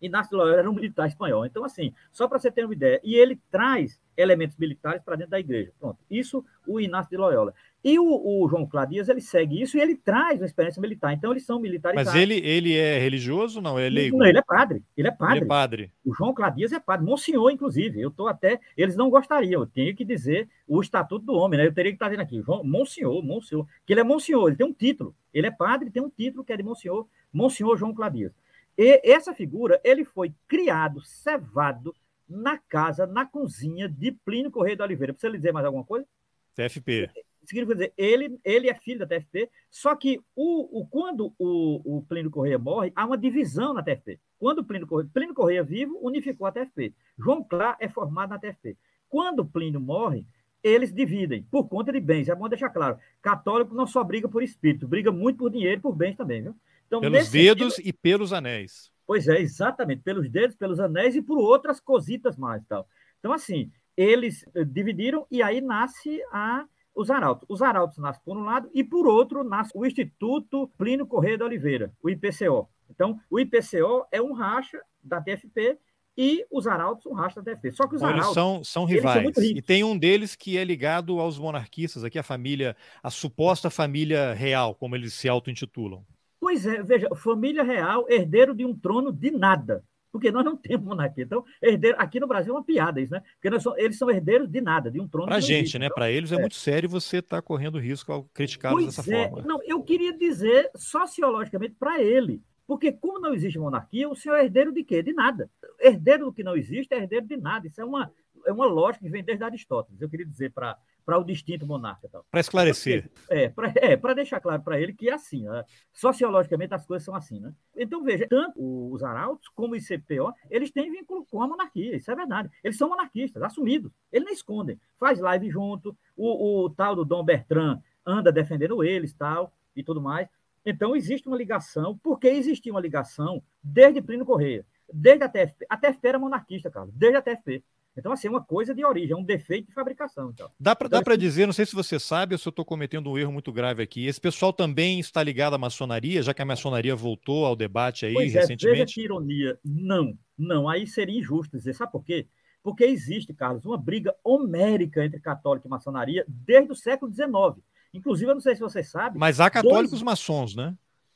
Inácio 0.00 0.30
de 0.30 0.36
Loyola 0.36 0.58
era 0.60 0.70
um 0.70 0.74
militar 0.74 1.06
espanhol. 1.06 1.44
Então, 1.44 1.62
assim, 1.64 1.92
só 2.10 2.26
para 2.26 2.38
você 2.38 2.50
ter 2.50 2.64
uma 2.64 2.72
ideia. 2.72 2.98
E 3.04 3.14
ele 3.14 3.38
traz 3.50 4.00
elementos 4.16 4.56
militares 4.56 5.02
para 5.02 5.14
dentro 5.16 5.32
da 5.32 5.38
igreja. 5.40 5.72
Pronto. 5.78 5.98
Isso, 6.10 6.42
o 6.66 6.80
Inácio 6.80 7.10
de 7.10 7.18
Loyola. 7.18 7.54
E 7.82 7.98
o, 7.98 8.04
o 8.04 8.46
João 8.48 8.66
Cladias, 8.66 9.08
ele 9.08 9.22
segue 9.22 9.62
isso 9.62 9.76
e 9.76 9.80
ele 9.80 9.96
traz 9.96 10.38
uma 10.40 10.46
experiência 10.46 10.80
militar. 10.82 11.14
Então, 11.14 11.30
eles 11.30 11.46
são 11.46 11.58
militares. 11.58 11.94
Mas 11.94 12.14
ele, 12.14 12.34
ele 12.34 12.76
é 12.76 12.98
religioso? 12.98 13.60
Não, 13.60 13.78
ele 13.78 13.86
é 13.86 13.90
leigo. 13.90 14.18
Não, 14.18 14.26
ele 14.26 14.38
é 14.38 14.42
padre. 14.42 14.82
Ele 14.94 15.08
é 15.08 15.10
Ele 15.10 15.16
padre. 15.18 15.38
é 15.44 15.46
padre. 15.46 15.92
O 16.04 16.14
João 16.14 16.34
Cladias 16.34 16.72
é 16.72 16.78
padre, 16.78 17.06
Monsenhor, 17.06 17.50
inclusive. 17.50 18.00
Eu 18.00 18.10
estou 18.10 18.28
até. 18.28 18.60
Eles 18.76 18.96
não 18.96 19.08
gostariam, 19.08 19.62
eu 19.62 19.66
tenho 19.66 19.96
que 19.96 20.04
dizer 20.04 20.46
o 20.68 20.80
estatuto 20.80 21.24
do 21.24 21.32
homem, 21.32 21.58
né? 21.58 21.66
Eu 21.66 21.72
teria 21.72 21.90
que 21.90 21.96
estar 21.96 22.08
dizendo 22.08 22.22
aqui, 22.22 22.42
João, 22.42 22.62
Monsenhor, 22.62 23.22
Monsenhor, 23.22 23.66
que 23.86 23.92
ele 23.92 24.00
é 24.00 24.04
Monsenhor, 24.04 24.48
ele 24.48 24.56
tem 24.56 24.66
um 24.66 24.72
título. 24.74 25.14
Ele 25.32 25.46
é 25.46 25.50
padre, 25.50 25.90
tem 25.90 26.02
um 26.02 26.10
título 26.10 26.44
que 26.44 26.52
é 26.52 26.56
de 26.56 26.62
Monsenhor, 26.62 27.06
Monsenhor 27.32 27.76
João 27.78 27.94
Cladias. 27.94 28.32
E 28.76 29.00
essa 29.04 29.34
figura, 29.34 29.80
ele 29.82 30.04
foi 30.04 30.32
criado, 30.46 31.00
cevado 31.02 31.94
na 32.28 32.58
casa, 32.58 33.06
na 33.06 33.26
cozinha 33.26 33.88
de 33.88 34.12
Plínio 34.12 34.50
Correia 34.50 34.76
de 34.76 34.82
Oliveira. 34.82 35.12
Precisa 35.12 35.30
lhe 35.30 35.38
dizer 35.38 35.52
mais 35.52 35.66
alguma 35.66 35.84
coisa? 35.84 36.06
TFP. 36.54 37.10
Significa 37.44 37.74
dizer, 37.74 37.92
ele, 37.96 38.38
ele 38.44 38.68
é 38.68 38.74
filho 38.74 39.00
da 39.00 39.06
TFP, 39.06 39.50
só 39.70 39.94
que 39.94 40.20
o, 40.34 40.80
o, 40.80 40.86
quando 40.86 41.34
o, 41.38 41.98
o 41.98 42.02
Plínio 42.02 42.30
Correia 42.30 42.58
morre, 42.58 42.92
há 42.94 43.04
uma 43.06 43.18
divisão 43.18 43.72
na 43.74 43.82
TFP. 43.82 44.18
Quando 44.38 44.60
o 44.60 44.64
Plínio 44.64 44.86
Correia, 44.86 45.10
Plínio 45.12 45.34
Correia 45.34 45.62
vivo, 45.62 45.98
unificou 46.02 46.46
a 46.46 46.52
TFP. 46.52 46.94
João 47.18 47.42
Clá 47.42 47.76
é 47.80 47.88
formado 47.88 48.30
na 48.30 48.38
TFP. 48.38 48.76
Quando 49.08 49.44
Plínio 49.44 49.80
morre, 49.80 50.26
eles 50.62 50.92
dividem 50.92 51.42
por 51.50 51.68
conta 51.68 51.92
de 51.92 52.00
bens. 52.00 52.28
É 52.28 52.34
bom 52.34 52.48
deixar 52.48 52.70
claro. 52.70 52.98
Católico 53.22 53.74
não 53.74 53.86
só 53.86 54.04
briga 54.04 54.28
por 54.28 54.42
espírito, 54.42 54.86
briga 54.86 55.10
muito 55.10 55.38
por 55.38 55.50
dinheiro 55.50 55.78
e 55.78 55.82
por 55.82 55.94
bens 55.94 56.16
também, 56.16 56.42
viu? 56.42 56.54
Então, 56.86 57.00
Pelos 57.00 57.30
dedos 57.30 57.74
sentido- 57.74 57.88
e 57.88 57.92
pelos 57.92 58.32
anéis. 58.32 58.90
Pois 59.06 59.26
é, 59.26 59.40
exatamente, 59.40 60.02
pelos 60.02 60.28
dedos, 60.30 60.54
pelos 60.56 60.78
anéis 60.78 61.16
e 61.16 61.22
por 61.22 61.38
outras 61.38 61.80
cositas 61.80 62.36
mais. 62.36 62.64
Tal. 62.66 62.86
Então, 63.18 63.32
assim, 63.32 63.70
eles 63.96 64.44
eh, 64.54 64.64
dividiram 64.64 65.26
e 65.30 65.42
aí 65.42 65.60
nasce 65.60 66.20
a, 66.32 66.64
os 66.94 67.10
arautos. 67.10 67.46
Os 67.48 67.62
arautos 67.62 67.98
nascem 67.98 68.22
por 68.24 68.36
um 68.36 68.44
lado 68.44 68.70
e 68.74 68.82
por 68.84 69.06
outro 69.06 69.42
nasce 69.42 69.72
o 69.74 69.86
Instituto 69.86 70.68
Plínio 70.76 71.06
Correia 71.06 71.38
de 71.38 71.44
Oliveira, 71.44 71.92
o 72.02 72.10
IPCO. 72.10 72.68
Então, 72.90 73.18
o 73.30 73.38
IPCO 73.38 74.06
é 74.10 74.20
um 74.20 74.32
racha 74.32 74.80
da 75.02 75.20
TFP 75.20 75.78
e 76.16 76.44
os 76.50 76.66
arautos 76.66 77.06
um 77.06 77.14
racha 77.14 77.40
da 77.40 77.52
TFP. 77.52 77.72
Só 77.72 77.86
que 77.86 77.94
os 77.94 78.02
eles 78.02 78.14
arautos... 78.14 78.34
são, 78.34 78.54
são 78.56 78.64
são 78.64 78.84
rivais. 78.84 79.26
ricos. 79.26 79.42
e 79.42 79.62
tem 79.62 79.84
um 79.84 79.96
deles 79.96 80.34
que 80.34 80.58
é 80.58 80.64
ligado 80.64 81.18
aos 81.20 81.38
monarquistas, 81.38 82.04
aqui 82.04 82.18
a 82.18 82.22
família, 82.22 82.76
a 83.02 83.10
suposta 83.10 83.70
família 83.70 84.34
real, 84.34 84.74
como 84.74 84.96
eles 84.96 85.14
se 85.14 85.28
auto-intitulam. 85.28 86.04
Pois 86.40 86.66
é, 86.66 86.82
veja, 86.82 87.08
família 87.14 87.62
real, 87.62 88.06
herdeiro 88.08 88.54
de 88.54 88.64
um 88.64 88.74
trono 88.74 89.12
de 89.12 89.30
nada. 89.30 89.84
Porque 90.12 90.30
nós 90.32 90.44
não 90.44 90.56
temos 90.56 90.86
monarquia. 90.86 91.24
Então, 91.24 91.44
herdeiro, 91.62 91.96
aqui 91.98 92.18
no 92.18 92.26
Brasil 92.26 92.52
é 92.52 92.56
uma 92.56 92.64
piada 92.64 93.00
isso, 93.00 93.12
né? 93.12 93.22
Porque 93.40 93.48
eles 93.78 93.98
são 93.98 94.10
herdeiros 94.10 94.48
de 94.48 94.60
nada, 94.60 94.90
de 94.90 95.00
um 95.00 95.08
trono 95.08 95.30
não 95.30 95.40
gente, 95.40 95.60
existe. 95.60 95.78
né? 95.78 95.86
Então, 95.86 95.94
Pra 95.94 96.10
eles 96.10 96.32
é, 96.32 96.36
é. 96.36 96.38
muito 96.38 96.54
sério 96.54 96.88
você 96.88 97.18
estar 97.18 97.40
correndo 97.42 97.78
risco 97.78 98.12
ao 98.12 98.24
criticá-los 98.24 98.86
dessa 98.86 99.14
é. 99.14 99.28
forma. 99.28 99.46
Não, 99.46 99.60
eu 99.62 99.82
queria 99.82 100.16
dizer 100.16 100.70
sociologicamente 100.74 101.74
para 101.78 102.00
ele. 102.02 102.42
Porque, 102.66 102.92
como 102.92 103.18
não 103.18 103.34
existe 103.34 103.58
monarquia, 103.58 104.08
o 104.08 104.14
senhor 104.14 104.36
é 104.36 104.44
herdeiro 104.44 104.72
de 104.72 104.84
quê? 104.84 105.02
De 105.02 105.12
nada. 105.12 105.50
Herdeiro 105.80 106.26
do 106.26 106.32
que 106.32 106.44
não 106.44 106.56
existe 106.56 106.94
é 106.94 106.98
herdeiro 106.98 107.26
de 107.26 107.36
nada. 107.36 107.66
Isso 107.66 107.80
é 107.80 107.84
uma, 107.84 108.12
é 108.46 108.52
uma 108.52 108.66
lógica 108.66 109.04
que 109.04 109.10
vem 109.10 109.22
desde 109.22 109.44
Aristóteles. 109.44 110.00
Eu 110.00 110.08
queria 110.08 110.26
dizer 110.26 110.52
para 110.52 110.78
o 111.08 111.24
distinto 111.24 111.66
monarca. 111.66 112.08
Para 112.30 112.40
esclarecer. 112.40 113.10
É, 113.28 113.48
para 113.48 113.72
é, 113.76 113.96
pra 113.96 114.14
deixar 114.14 114.40
claro 114.40 114.62
para 114.62 114.80
ele 114.80 114.92
que 114.92 115.08
é 115.08 115.12
assim. 115.12 115.44
né? 115.44 115.64
Sociologicamente 115.92 116.74
as 116.74 116.86
coisas 116.86 117.04
são 117.04 117.14
assim. 117.14 117.40
Né? 117.40 117.52
Então, 117.76 118.02
veja, 118.02 118.26
tanto 118.28 118.60
os 118.92 119.02
arautos 119.02 119.48
como 119.48 119.74
o 119.74 119.76
ICPO, 119.76 120.32
eles 120.50 120.70
têm 120.70 120.90
vínculo 120.90 121.24
com 121.26 121.42
a 121.42 121.48
monarquia. 121.48 121.96
Isso 121.96 122.10
é 122.10 122.14
verdade. 122.14 122.50
Eles 122.62 122.76
são 122.76 122.88
monarquistas, 122.88 123.42
assumidos. 123.42 123.92
Eles 124.12 124.26
não 124.26 124.32
escondem. 124.32 124.80
Faz 124.98 125.18
live 125.18 125.50
junto. 125.50 125.96
O, 126.16 126.64
o 126.64 126.70
tal 126.70 126.94
do 126.94 127.04
Dom 127.04 127.24
Bertrand 127.24 127.80
anda 128.04 128.32
defendendo 128.32 128.82
eles 128.82 129.12
tal, 129.12 129.52
e 129.74 129.82
tudo 129.82 130.00
mais. 130.00 130.28
Então, 130.64 130.94
existe 130.94 131.26
uma 131.26 131.36
ligação, 131.36 131.98
porque 132.02 132.28
existia 132.28 132.72
uma 132.72 132.80
ligação 132.80 133.42
desde 133.62 134.02
Plínio 134.02 134.26
Correia, 134.26 134.64
desde 134.92 135.24
a 135.24 135.28
TFP. 135.28 135.66
A 135.68 135.76
TFP 135.76 136.08
era 136.08 136.18
monarquista, 136.18 136.70
Carlos, 136.70 136.94
desde 136.94 137.16
a 137.16 137.22
TFP. 137.22 137.64
Então, 137.96 138.12
assim, 138.12 138.28
é 138.28 138.30
uma 138.30 138.42
coisa 138.42 138.74
de 138.74 138.84
origem, 138.84 139.12
é 139.12 139.16
um 139.16 139.22
defeito 139.22 139.66
de 139.68 139.74
fabricação. 139.74 140.30
Então. 140.30 140.50
Dá 140.58 140.76
para 140.76 140.86
Então, 140.86 141.02
pra 141.02 141.16
dizer, 141.16 141.46
não 141.46 141.52
sei 141.52 141.66
se 141.66 141.74
você 141.74 141.98
sabe 141.98 142.34
ou 142.34 142.38
se 142.38 142.46
eu 142.46 142.50
estou 142.50 142.64
cometendo 142.64 143.10
um 143.10 143.18
erro 143.18 143.32
muito 143.32 143.52
grave 143.52 143.82
aqui. 143.82 144.06
Esse 144.06 144.20
pessoal 144.20 144.52
também 144.52 145.00
está 145.00 145.22
ligado 145.22 145.54
à 145.54 145.58
maçonaria, 145.58 146.22
já 146.22 146.32
que 146.32 146.40
a 146.40 146.44
maçonaria 146.44 146.94
voltou 146.94 147.44
ao 147.44 147.56
debate 147.56 148.06
aí 148.06 148.14
Pois 148.14 148.28
é, 148.28 148.28
veja 148.28 148.40
recentemente. 148.40 148.94
que 148.94 149.02
ironia. 149.02 149.58
Não, 149.64 150.16
não, 150.38 150.68
aí 150.68 150.86
seria 150.86 151.18
injusto 151.18 151.56
dizer. 151.56 151.74
Sabe 151.74 151.92
por 151.92 152.04
quê? 152.04 152.26
Porque 152.62 152.84
existe, 152.84 153.32
Carlos, 153.32 153.64
uma 153.64 153.78
briga 153.78 154.14
homérica 154.22 155.04
entre 155.04 155.18
católico 155.18 155.66
e 155.66 155.70
maçonaria 155.70 156.24
desde 156.28 156.72
o 156.72 156.76
século 156.76 157.12
XIX. 157.12 157.64
Inclusive, 157.92 158.30
eu 158.30 158.34
não 158.34 158.40
sei 158.40 158.54
se 158.54 158.60
você 158.60 158.82
sabe, 158.82 159.18
Mas 159.18 159.40
há 159.40 159.50
católicos 159.50 160.02
maçons, 160.02 160.54
né? 160.54 160.74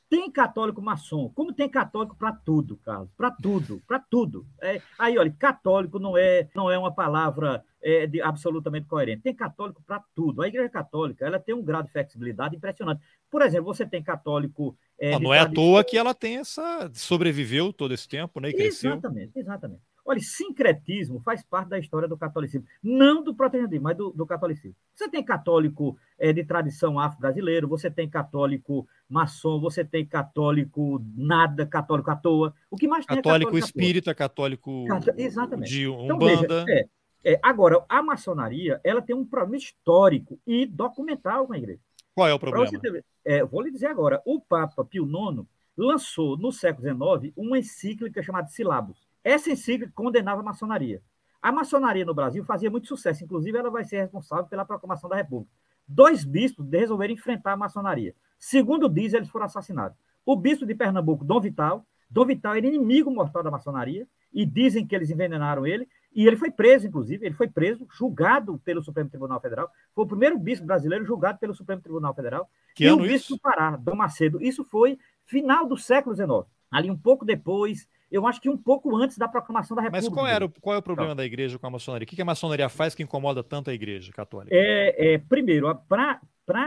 Tem 0.09 0.29
católico 0.31 0.81
maçom, 0.81 1.29
como 1.33 1.53
tem 1.53 1.69
católico 1.69 2.15
para 2.15 2.31
tudo, 2.31 2.77
Carlos, 2.77 3.09
para 3.17 3.31
tudo, 3.31 3.81
para 3.87 3.99
tudo. 3.99 4.45
É, 4.61 4.81
aí, 4.99 5.17
olha, 5.17 5.31
católico 5.37 5.99
não 5.99 6.17
é, 6.17 6.47
não 6.55 6.69
é 6.69 6.77
uma 6.77 6.93
palavra 6.93 7.63
é, 7.81 8.05
de, 8.05 8.21
absolutamente 8.21 8.87
coerente. 8.87 9.23
Tem 9.23 9.33
católico 9.33 9.81
para 9.85 10.03
tudo. 10.15 10.41
A 10.41 10.47
Igreja 10.47 10.69
Católica 10.69 11.25
ela 11.25 11.39
tem 11.39 11.55
um 11.55 11.63
grau 11.63 11.83
de 11.83 11.91
flexibilidade 11.91 12.55
impressionante. 12.55 13.01
Por 13.29 13.41
exemplo, 13.41 13.65
você 13.65 13.85
tem 13.85 14.03
católico. 14.03 14.77
é, 14.99 15.17
Não, 15.19 15.33
é 15.33 15.39
à 15.39 15.49
toa 15.49 15.83
que 15.83 15.97
ela 15.97 16.13
tem 16.13 16.37
essa. 16.37 16.89
sobreviveu 16.93 17.73
todo 17.73 17.93
esse 17.93 18.07
tempo, 18.07 18.39
né? 18.39 18.49
E 18.49 18.53
cresceu. 18.53 18.91
Exatamente, 18.91 19.39
exatamente. 19.39 19.81
Olha, 20.05 20.19
sincretismo 20.19 21.19
faz 21.19 21.43
parte 21.43 21.69
da 21.69 21.79
história 21.79 22.07
do 22.07 22.15
catolicismo, 22.15 22.67
não 22.83 23.23
do 23.23 23.33
protestantismo, 23.33 23.83
mas 23.83 23.97
do, 23.97 24.11
do 24.11 24.25
catolicismo. 24.25 24.75
Você 24.93 25.09
tem 25.09 25.23
católico 25.23 25.97
é, 26.19 26.31
de 26.31 26.43
tradição 26.43 26.99
afro-brasileiro, 26.99 27.67
você 27.67 27.89
tem 27.89 28.07
católico 28.07 28.87
maçom, 29.09 29.59
você 29.59 29.83
tem 29.83 30.05
católico 30.05 31.03
nada, 31.17 31.65
católico 31.65 32.11
à 32.11 32.15
toa. 32.15 32.53
O 32.69 32.77
que 32.77 32.87
mais 32.87 33.03
tem 33.03 33.15
Católico 33.15 33.49
é 33.49 33.59
católico 33.59 33.65
espírita, 33.65 34.13
católico 34.13 34.85
Exatamente. 35.17 35.69
de 35.69 35.89
Então, 35.89 36.17
Umbanda. 36.17 36.65
veja, 36.65 36.79
é, 37.23 37.33
é, 37.33 37.39
agora, 37.41 37.83
a 37.89 38.03
maçonaria 38.03 38.79
ela 38.83 39.01
tem 39.01 39.15
um 39.15 39.25
problema 39.25 39.57
histórico 39.57 40.39
e 40.45 40.67
documental 40.67 41.47
com 41.47 41.53
a 41.53 41.57
igreja. 41.57 41.79
Qual 42.13 42.27
é 42.27 42.33
o 42.33 42.39
problema? 42.39 42.79
ter- 42.79 43.03
é, 43.25 43.43
vou 43.43 43.61
lhe 43.61 43.71
dizer 43.71 43.87
agora, 43.87 44.21
o 44.23 44.39
Papa 44.39 44.85
Pio 44.85 45.05
IX 45.05 45.43
lançou 45.75 46.37
no 46.37 46.51
século 46.51 46.87
XIX 46.87 47.33
uma 47.35 47.57
encíclica 47.57 48.21
chamada 48.21 48.47
Silabus. 48.47 49.05
Essa 49.25 49.49
encíclica 49.49 49.91
condenava 49.95 50.41
a 50.41 50.43
maçonaria. 50.43 51.01
A 51.41 51.51
maçonaria 51.51 52.05
no 52.05 52.13
Brasil 52.13 52.45
fazia 52.45 52.69
muito 52.69 52.87
sucesso, 52.87 53.23
inclusive 53.23 53.57
ela 53.57 53.71
vai 53.71 53.83
ser 53.83 53.97
responsável 53.97 54.45
pela 54.45 54.63
proclamação 54.63 55.09
da 55.09 55.15
República. 55.15 55.51
Dois 55.87 56.23
bispos 56.23 56.69
resolveram 56.69 57.15
enfrentar 57.15 57.53
a 57.53 57.57
maçonaria. 57.57 58.13
Segundo 58.37 58.87
diz, 58.87 59.13
eles 59.13 59.29
foram 59.29 59.45
assassinados. 59.47 59.97
O 60.23 60.35
bispo 60.35 60.63
de 60.63 60.75
Pernambuco, 60.75 61.25
Dom 61.25 61.41
Vital, 61.41 61.83
Dom 62.09 62.25
Vital 62.25 62.55
era 62.55 62.67
inimigo 62.67 63.09
mortal 63.09 63.41
da 63.41 63.49
maçonaria 63.49 64.07
e 64.31 64.45
dizem 64.45 64.85
que 64.85 64.95
eles 64.95 65.09
envenenaram 65.09 65.65
ele 65.65 65.87
e 66.15 66.25
ele 66.25 66.37
foi 66.37 66.49
preso, 66.51 66.87
inclusive, 66.87 67.25
ele 67.25 67.35
foi 67.35 67.47
preso, 67.47 67.85
julgado 67.91 68.57
pelo 68.59 68.81
Supremo 68.81 69.09
Tribunal 69.09 69.41
Federal. 69.41 69.69
Foi 69.93 70.05
o 70.05 70.07
primeiro 70.07 70.39
bispo 70.39 70.65
brasileiro 70.65 71.03
julgado 71.03 71.39
pelo 71.39 71.53
Supremo 71.53 71.81
Tribunal 71.81 72.13
Federal. 72.13 72.49
Que 72.73 72.85
e 72.85 72.91
o 72.91 72.97
bispo 72.97 73.15
isso? 73.15 73.35
do 73.35 73.39
Pará, 73.39 73.75
Dom 73.75 73.95
Macedo. 73.95 74.41
Isso 74.41 74.63
foi 74.63 74.97
final 75.25 75.67
do 75.67 75.75
século 75.75 76.15
XIX. 76.15 76.49
Ali 76.71 76.89
um 76.89 76.97
pouco 76.97 77.25
depois, 77.25 77.87
eu 78.11 78.25
acho 78.27 78.39
que 78.41 78.49
um 78.49 78.57
pouco 78.57 78.95
antes 78.95 79.17
da 79.17 79.27
proclamação 79.27 79.75
da 79.75 79.81
República. 79.83 80.05
Mas 80.09 80.13
qual, 80.13 80.27
era, 80.27 80.45
o- 80.45 80.49
qual 80.61 80.75
é 80.75 80.79
o 80.79 80.81
problema 80.81 81.13
da 81.15 81.25
igreja 81.25 81.57
com 81.59 81.67
a 81.67 81.69
maçonaria? 81.69 82.05
O 82.05 82.07
que 82.07 82.21
a 82.21 82.25
maçonaria 82.25 82.69
faz 82.69 82.93
que 82.95 83.03
incomoda 83.03 83.43
tanto 83.43 83.69
a 83.69 83.73
igreja 83.73 84.11
católica? 84.11 84.55
É, 84.55 85.13
é, 85.13 85.17
primeiro, 85.17 85.73
para 85.87 86.19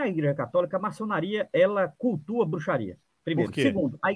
a 0.02 0.08
Igreja 0.08 0.34
Católica, 0.34 0.76
a 0.76 0.80
maçonaria 0.80 1.48
ela 1.52 1.88
cultua 1.98 2.44
bruxaria. 2.44 2.96
Primeiro. 3.24 3.50
Por 3.50 3.54
quê? 3.54 3.62
Segundo, 3.62 3.98
a- 4.02 4.10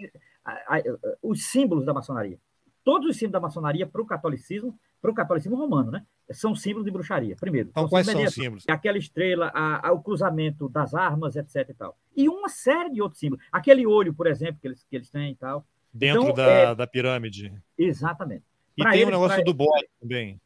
a- 0.44 0.76
a- 0.78 0.82
os 1.22 1.44
símbolos 1.46 1.84
da 1.84 1.94
maçonaria. 1.94 2.38
Todos 2.84 3.08
os 3.08 3.16
símbolos 3.16 3.32
da 3.34 3.40
maçonaria 3.40 3.86
para 3.86 4.02
o 4.02 4.06
catolicismo, 4.06 4.76
para 5.00 5.10
o 5.10 5.14
catolicismo 5.14 5.56
romano, 5.56 5.90
né? 5.92 6.04
São 6.32 6.54
símbolos 6.54 6.84
de 6.84 6.90
bruxaria. 6.90 7.36
Primeiro. 7.36 7.68
Então, 7.70 7.82
são 7.84 7.90
quais 7.90 8.06
são 8.06 8.22
os 8.24 8.34
símbolos? 8.34 8.64
Aquela 8.68 8.98
estrela, 8.98 9.52
o 9.92 10.00
cruzamento 10.00 10.68
das 10.68 10.94
armas, 10.94 11.36
etc. 11.36 11.68
E, 11.68 11.74
tal. 11.74 11.96
e 12.16 12.28
uma 12.28 12.48
série 12.48 12.90
de 12.90 13.00
outros 13.02 13.20
símbolos. 13.20 13.44
Aquele 13.52 13.86
olho, 13.86 14.12
por 14.14 14.26
exemplo, 14.26 14.60
que 14.60 14.66
eles, 14.66 14.84
que 14.88 14.96
eles 14.96 15.10
têm 15.10 15.32
e 15.32 15.36
tal. 15.36 15.64
Dentro 15.92 16.22
Então, 16.22 16.34
da, 16.34 16.46
é- 16.50 16.74
da 16.74 16.86
pirâmide. 16.86 17.52
Exatamente. 17.76 18.44
E 18.76 18.82
Pra 18.82 18.92
tem 18.92 19.04
o 19.04 19.10
negócio 19.10 19.36
pra- 19.36 19.44
do 19.44 19.52
bode 19.54 19.86
também. 20.00 20.40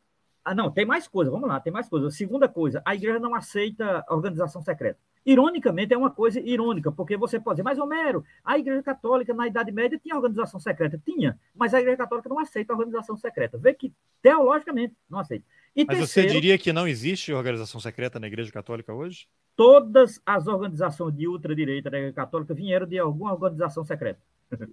Ah, 0.44 0.54
não, 0.54 0.70
tem 0.70 0.85
mais 0.87 1.09
coisa, 1.09 1.30
vamos 1.30 1.48
lá, 1.48 1.59
tem 1.61 1.72
mais 1.72 1.88
coisa. 1.88 2.11
Segunda 2.11 2.48
coisa, 2.48 2.80
a 2.85 2.94
igreja 2.94 3.18
não 3.18 3.35
aceita 3.35 4.04
organização 4.09 4.62
secreta. 4.62 4.98
Ironicamente, 5.24 5.92
é 5.92 5.98
uma 5.98 6.11
coisa 6.11 6.38
irônica, 6.38 6.92
porque 6.92 7.16
você 7.16 7.40
pode 7.40 7.56
dizer, 7.56 7.64
mas 7.64 7.78
Homero, 7.80 8.24
a 8.44 8.57
igreja 8.57 8.80
católica 8.80 9.34
na 9.34 9.49
Idade 9.49 9.72
Média 9.72 9.99
tinha 10.01 10.14
organização 10.14 10.61
secreta? 10.61 11.01
Tinha, 11.05 11.36
mas 11.53 11.74
a 11.74 11.80
igreja 11.80 11.97
católica 11.97 12.28
não 12.28 12.38
aceita 12.38 12.72
organização 12.72 13.16
secreta. 13.16 13.59
Vê 13.59 13.74
que, 13.74 13.92
teologicamente, 14.22 14.94
não 15.11 15.18
aceita. 15.18 15.44
E 15.74 15.84
Mas 15.84 15.99
terceiro, 15.99 16.28
você 16.28 16.34
diria 16.34 16.57
que 16.57 16.72
não 16.72 16.86
existe 16.86 17.32
organização 17.32 17.80
secreta 17.80 18.18
na 18.20 18.26
Igreja 18.28 18.51
Católica 18.53 18.92
hoje? 18.94 19.26
todas 19.57 20.20
as 20.26 20.47
organizações 20.47 21.14
de 21.16 21.26
ultradireita 21.26 21.88
da 21.90 21.97
Igreja 21.97 22.14
Católica 22.14 22.53
vieram 22.53 22.86
de 22.86 22.99
alguma 22.99 23.32
organização 23.32 23.82
secreta. 23.84 24.20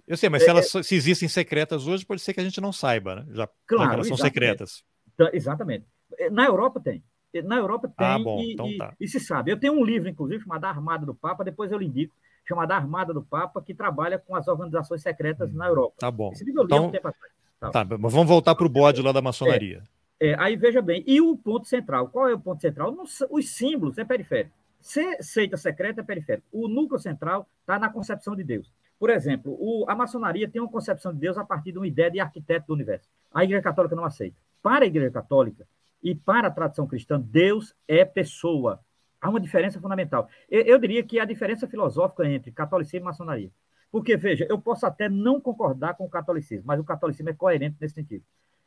Eu 0.06 0.16
sei, 0.16 0.28
mas 0.28 0.42
se 0.44 0.48
elas 0.50 0.68
se 0.70 0.94
existem 0.94 1.28
secretas 1.28 1.86
hoje, 1.86 2.04
pode 2.06 2.20
ser 2.20 2.32
que 2.32 2.40
a 2.40 2.44
gente 2.44 2.60
não 2.60 2.72
saiba, 2.72 3.16
né? 3.16 3.26
Já, 3.32 3.48
Claro, 3.66 3.94
elas 3.94 4.08
são 4.08 4.16
secretas. 4.16 4.84
Então, 5.14 5.28
exatamente. 5.32 5.84
Na 6.30 6.44
Europa 6.46 6.80
tem. 6.80 7.02
Na 7.44 7.56
Europa 7.56 7.88
tem 7.88 8.06
Ah, 8.06 8.18
bom, 8.18 8.38
e, 8.40 8.52
então 8.52 8.68
e- 8.68 8.78
tá. 8.78 8.94
e 9.00 9.08
se 9.08 9.18
sabe. 9.18 9.50
Eu 9.50 9.58
tenho 9.58 9.72
um 9.72 9.84
livro, 9.84 10.08
inclusive, 10.08 10.44
chamado 10.44 10.64
Armada 10.66 11.04
do 11.04 11.14
Papa, 11.14 11.42
depois 11.42 11.72
eu 11.72 11.78
lhe 11.78 11.86
indico, 11.86 12.14
chamado 12.46 12.70
Armada 12.70 13.12
do 13.12 13.22
Papa, 13.24 13.60
que 13.60 13.74
trabalha 13.74 14.18
com 14.18 14.36
as 14.36 14.46
organizações 14.46 15.02
secretas 15.02 15.52
na 15.52 15.66
Europa. 15.66 15.96
Tá 15.98 16.10
bom. 16.10 16.30
Esse 16.32 16.44
livro 16.44 16.60
eu 16.62 16.66
li 16.66 16.72
Então- 16.72 16.86
um 16.86 16.90
tempo 16.92 17.08
atrás. 17.08 17.32
Tá, 17.72 17.84
mas 17.98 18.12
vamos 18.12 18.28
voltar 18.28 18.54
para 18.54 18.66
o 18.66 18.68
bode 18.68 19.00
lá 19.02 19.10
da 19.10 19.22
maçonaria. 19.22 19.82
É, 20.20 20.34
aí 20.38 20.54
veja 20.54 20.80
bem, 20.82 21.02
e 21.06 21.20
o 21.20 21.36
ponto 21.36 21.66
central? 21.66 22.08
Qual 22.08 22.28
é 22.28 22.34
o 22.34 22.38
ponto 22.38 22.60
central? 22.60 22.92
Não 22.92 23.04
os 23.30 23.48
símbolos 23.48 23.98
é 23.98 24.04
periférico. 24.04 24.54
Ser 24.80 25.16
seita 25.22 25.56
secreta 25.56 26.02
é 26.02 26.04
periférico. 26.04 26.46
O 26.52 26.68
núcleo 26.68 27.00
central 27.00 27.48
está 27.62 27.78
na 27.78 27.88
concepção 27.88 28.36
de 28.36 28.44
Deus. 28.44 28.70
Por 29.04 29.10
exemplo, 29.10 29.54
o- 29.60 29.84
a 29.86 29.94
maçonaria 29.94 30.48
tem 30.48 30.62
uma 30.62 30.70
concepção 30.70 31.12
de 31.12 31.18
Deus 31.20 31.36
a 31.36 31.44
partir 31.44 31.72
de 31.72 31.76
uma 31.76 31.86
ideia 31.86 32.10
de 32.10 32.20
arquiteto 32.20 32.68
do 32.68 32.72
universo. 32.72 33.06
A 33.34 33.44
Igreja 33.44 33.62
Católica 33.62 33.94
não 33.94 34.02
aceita. 34.02 34.34
Para 34.62 34.86
a 34.86 34.88
Igreja 34.88 35.10
Católica 35.10 35.68
e 36.02 36.14
para 36.14 36.48
a 36.48 36.50
tradição 36.50 36.86
cristã, 36.86 37.20
Deus 37.20 37.76
é 37.86 38.02
pessoa. 38.02 38.80
Há 39.20 39.28
uma 39.28 39.38
diferença 39.38 39.78
fundamental. 39.78 40.26
Eu, 40.50 40.62
eu 40.62 40.78
diria 40.78 41.02
que 41.02 41.20
a 41.20 41.26
diferença 41.26 41.66
filosófica 41.66 42.26
entre 42.26 42.50
catolicismo 42.50 43.04
e 43.04 43.04
maçonaria. 43.04 43.50
Porque, 43.92 44.16
veja, 44.16 44.46
eu 44.48 44.58
posso 44.58 44.86
até 44.86 45.06
não 45.06 45.38
concordar 45.38 45.96
com 45.96 46.06
o 46.06 46.08
catolicismo, 46.08 46.64
mas 46.66 46.80
o 46.80 46.84
catolicismo 46.84 47.28
é 47.28 47.34
coerente 47.34 47.76
nesse 47.78 47.96
sentido. 47.96 48.24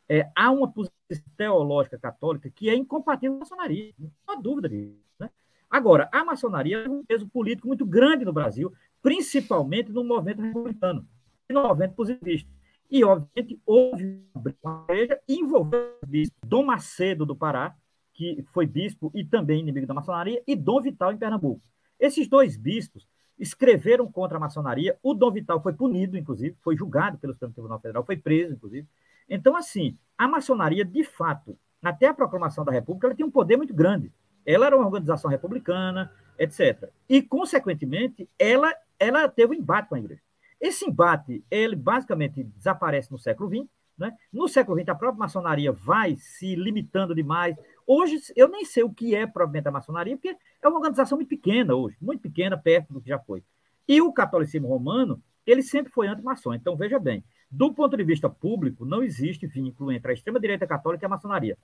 É, 0.07 0.29
há 0.35 0.51
uma 0.51 0.71
posição 0.71 0.93
teológica 1.35 1.97
católica 1.97 2.47
que 2.51 2.69
é 2.69 2.75
incompatível 2.75 3.31
com 3.31 3.37
a 3.37 3.39
maçonaria, 3.39 3.91
não 3.97 4.11
há 4.27 4.39
dúvida 4.39 4.69
disso. 4.69 4.99
Né? 5.19 5.31
Agora, 5.69 6.09
a 6.11 6.23
maçonaria 6.23 6.83
tem 6.83 6.91
um 6.91 7.03
peso 7.03 7.27
político 7.27 7.67
muito 7.67 7.85
grande 7.85 8.23
no 8.23 8.33
Brasil, 8.33 8.71
principalmente 9.01 9.91
no 9.91 10.03
movimento 10.03 10.41
republicano 10.41 11.05
e 11.49 11.53
no 11.53 11.63
movimento 11.63 11.93
positivista. 11.93 12.49
E, 12.89 13.03
obviamente, 13.03 13.61
houve 13.65 14.23
uma 14.63 14.85
igreja 14.89 15.19
envolvendo 15.27 15.91
o 16.01 16.07
bispo 16.07 16.35
Dom 16.45 16.65
Macedo 16.65 17.25
do 17.25 17.35
Pará, 17.35 17.75
que 18.13 18.43
foi 18.53 18.65
bispo 18.65 19.11
e 19.13 19.23
também 19.23 19.59
inimigo 19.59 19.85
da 19.85 19.93
maçonaria, 19.93 20.41
e 20.47 20.55
Dom 20.55 20.81
Vital 20.81 21.11
em 21.11 21.17
Pernambuco. 21.17 21.61
Esses 21.99 22.27
dois 22.27 22.55
bispos 22.55 23.07
escreveram 23.37 24.11
contra 24.11 24.37
a 24.37 24.39
maçonaria. 24.39 24.97
O 25.03 25.13
Dom 25.13 25.31
Vital 25.31 25.61
foi 25.61 25.73
punido, 25.73 26.17
inclusive, 26.17 26.55
foi 26.61 26.75
julgado 26.75 27.17
pelo 27.17 27.33
Supremo 27.33 27.53
Tribunal 27.53 27.79
Federal, 27.79 28.05
foi 28.05 28.17
preso, 28.17 28.53
inclusive. 28.53 28.87
Então, 29.29 29.55
assim, 29.55 29.97
a 30.17 30.27
maçonaria, 30.27 30.85
de 30.85 31.03
fato, 31.03 31.57
até 31.83 32.07
a 32.07 32.13
proclamação 32.13 32.63
da 32.65 32.71
República, 32.71 33.07
ela 33.07 33.15
tem 33.15 33.25
um 33.25 33.31
poder 33.31 33.57
muito 33.57 33.73
grande. 33.73 34.11
Ela 34.47 34.67
era 34.67 34.77
uma 34.77 34.85
organização 34.85 35.29
republicana, 35.29 36.09
etc. 36.39 36.89
E, 37.09 37.21
consequentemente, 37.21 38.29
ela, 38.39 38.73
ela 38.97 39.27
teve 39.27 39.53
um 39.53 39.59
embate 39.59 39.89
com 39.89 39.95
a 39.95 39.99
igreja. 39.99 40.21
Esse 40.59 40.89
embate, 40.89 41.43
ele 41.51 41.75
basicamente 41.75 42.43
desaparece 42.43 43.11
no 43.11 43.19
século 43.19 43.49
XX. 43.49 43.69
Né? 43.97 44.15
No 44.31 44.47
século 44.47 44.79
XX, 44.79 44.89
a 44.89 44.95
própria 44.95 45.19
maçonaria 45.19 45.71
vai 45.71 46.15
se 46.15 46.55
limitando 46.55 47.13
demais. 47.13 47.57
Hoje, 47.85 48.19
eu 48.35 48.47
nem 48.47 48.63
sei 48.63 48.83
o 48.83 48.93
que 48.93 49.13
é 49.13 49.27
propriamente 49.27 49.67
a 49.67 49.71
maçonaria, 49.71 50.15
porque 50.15 50.37
é 50.61 50.67
uma 50.67 50.77
organização 50.77 51.17
muito 51.17 51.29
pequena 51.29 51.75
hoje, 51.75 51.97
muito 52.01 52.21
pequena, 52.21 52.57
perto 52.57 52.93
do 52.93 53.01
que 53.01 53.09
já 53.09 53.19
foi. 53.19 53.43
E 53.87 54.01
o 54.01 54.13
catolicismo 54.13 54.67
romano, 54.67 55.21
ele 55.45 55.61
sempre 55.61 55.91
foi 55.91 56.07
anti-maçom. 56.07 56.53
Então, 56.53 56.75
veja 56.75 56.99
bem, 56.99 57.23
do 57.49 57.73
ponto 57.73 57.97
de 57.97 58.03
vista 58.03 58.29
público, 58.29 58.85
não 58.85 59.03
existe 59.03 59.47
vínculo 59.47 59.91
entre 59.91 60.11
a 60.11 60.13
extrema-direita 60.13 60.67
católica 60.67 61.05
e 61.05 61.07
a 61.07 61.09
maçonaria. 61.09 61.57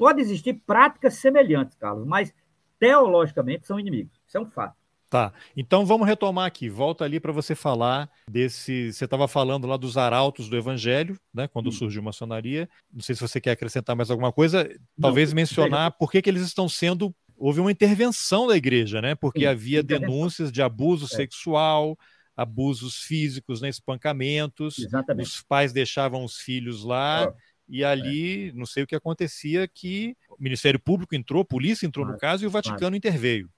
Pode 0.00 0.18
existir 0.22 0.54
práticas 0.66 1.14
semelhantes, 1.16 1.76
Carlos, 1.76 2.06
mas 2.06 2.32
teologicamente 2.78 3.66
são 3.66 3.78
inimigos. 3.78 4.18
Isso 4.26 4.38
é 4.38 4.40
um 4.40 4.46
fato. 4.50 4.74
Tá. 5.10 5.30
Então 5.54 5.84
vamos 5.84 6.06
retomar 6.06 6.46
aqui. 6.46 6.70
Volta 6.70 7.04
ali 7.04 7.20
para 7.20 7.32
você 7.32 7.54
falar 7.54 8.08
desse. 8.30 8.92
Você 8.92 9.04
estava 9.04 9.28
falando 9.28 9.66
lá 9.66 9.76
dos 9.76 9.98
arautos 9.98 10.48
do 10.48 10.56
Evangelho, 10.56 11.18
né? 11.34 11.46
Quando 11.48 11.68
Hum. 11.68 11.72
surgiu 11.72 12.00
a 12.00 12.04
maçonaria. 12.04 12.66
Não 12.90 13.02
sei 13.02 13.14
se 13.14 13.20
você 13.20 13.40
quer 13.40 13.50
acrescentar 13.50 13.94
mais 13.94 14.10
alguma 14.10 14.32
coisa. 14.32 14.66
Talvez 14.98 15.30
Não, 15.30 15.36
mencionar 15.36 15.90
por 15.98 16.10
que, 16.10 16.22
que 16.22 16.30
eles 16.30 16.42
estão 16.42 16.66
sendo. 16.68 17.14
Houve 17.36 17.60
uma 17.60 17.72
intervenção 17.72 18.46
da 18.46 18.56
igreja, 18.56 19.02
né? 19.02 19.14
Porque 19.14 19.40
Sim, 19.40 19.46
havia 19.46 19.82
denúncias 19.82 20.50
de 20.50 20.62
abuso 20.62 21.06
É. 21.06 21.08
sexual, 21.08 21.98
abusos 22.36 22.98
físicos, 23.02 23.60
né? 23.60 23.68
espancamentos. 23.68 24.78
Exatamente. 24.78 25.26
Os 25.26 25.42
pais 25.42 25.72
deixavam 25.72 26.24
os 26.24 26.36
filhos 26.36 26.84
lá. 26.84 27.24
É. 27.24 27.34
E 27.70 27.84
ali, 27.84 28.52
não 28.54 28.66
sei 28.66 28.82
o 28.82 28.86
que 28.86 28.96
acontecia, 28.96 29.68
que 29.68 30.16
o 30.28 30.36
Ministério 30.42 30.80
Público 30.80 31.14
entrou, 31.14 31.42
a 31.42 31.44
polícia 31.44 31.86
entrou 31.86 32.04
no 32.04 32.10
Claro, 32.12 32.20
caso 32.20 32.44
e 32.44 32.46
o 32.46 32.50
Vaticano 32.50 32.96
interveio. 32.96 33.48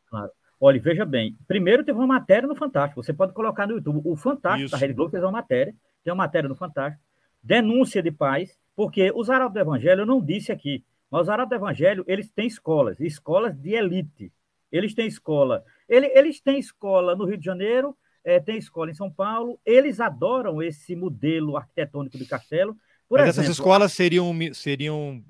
Olha, 0.60 0.80
veja 0.80 1.04
bem. 1.04 1.36
Primeiro 1.48 1.82
teve 1.82 1.98
uma 1.98 2.06
matéria 2.06 2.46
no 2.46 2.54
Fantástico. 2.54 3.02
Você 3.02 3.12
pode 3.12 3.32
colocar 3.32 3.66
no 3.66 3.74
YouTube. 3.74 4.00
O 4.04 4.14
Fantástico 4.14 4.66
Isso. 4.66 4.72
da 4.72 4.78
Rede 4.78 4.92
Globo 4.94 5.10
fez 5.10 5.22
uma 5.22 5.32
matéria. 5.32 5.74
Tem 6.04 6.12
uma 6.12 6.22
matéria 6.24 6.48
no 6.48 6.54
Fantástico. 6.54 7.02
Denúncia 7.42 8.00
de 8.02 8.12
pais, 8.12 8.56
porque 8.76 9.10
os 9.14 9.28
arautos 9.28 9.54
do 9.54 9.60
Evangelho, 9.60 10.02
eu 10.02 10.06
não 10.06 10.20
disse 10.24 10.52
aqui, 10.52 10.84
mas 11.10 11.22
os 11.22 11.28
arautos 11.28 11.50
do 11.58 11.60
Evangelho, 11.60 12.04
eles 12.06 12.30
têm 12.30 12.46
escolas, 12.46 13.00
escolas 13.00 13.56
de 13.56 13.70
elite. 13.74 14.30
Eles 14.70 14.94
têm 14.94 15.06
escola. 15.06 15.64
ele- 15.88 16.10
Eles 16.14 16.40
têm 16.40 16.58
escola 16.58 17.16
no 17.16 17.24
Rio 17.24 17.36
de 17.36 17.44
Janeiro, 17.44 17.96
eh, 18.24 18.38
tem 18.38 18.56
escola 18.56 18.90
em 18.90 18.94
São 18.94 19.10
Paulo. 19.10 19.58
Eles 19.66 19.98
adoram 20.00 20.62
esse 20.62 20.94
modelo 20.94 21.56
arquitetônico 21.56 22.16
de 22.16 22.24
castelo. 22.26 22.76
Por 23.12 23.18
Mas 23.18 23.28
exemplo, 23.28 23.42
essas 23.42 23.58
escolas 23.58 23.92
seriam, 23.92 24.34
seriam 24.54 25.22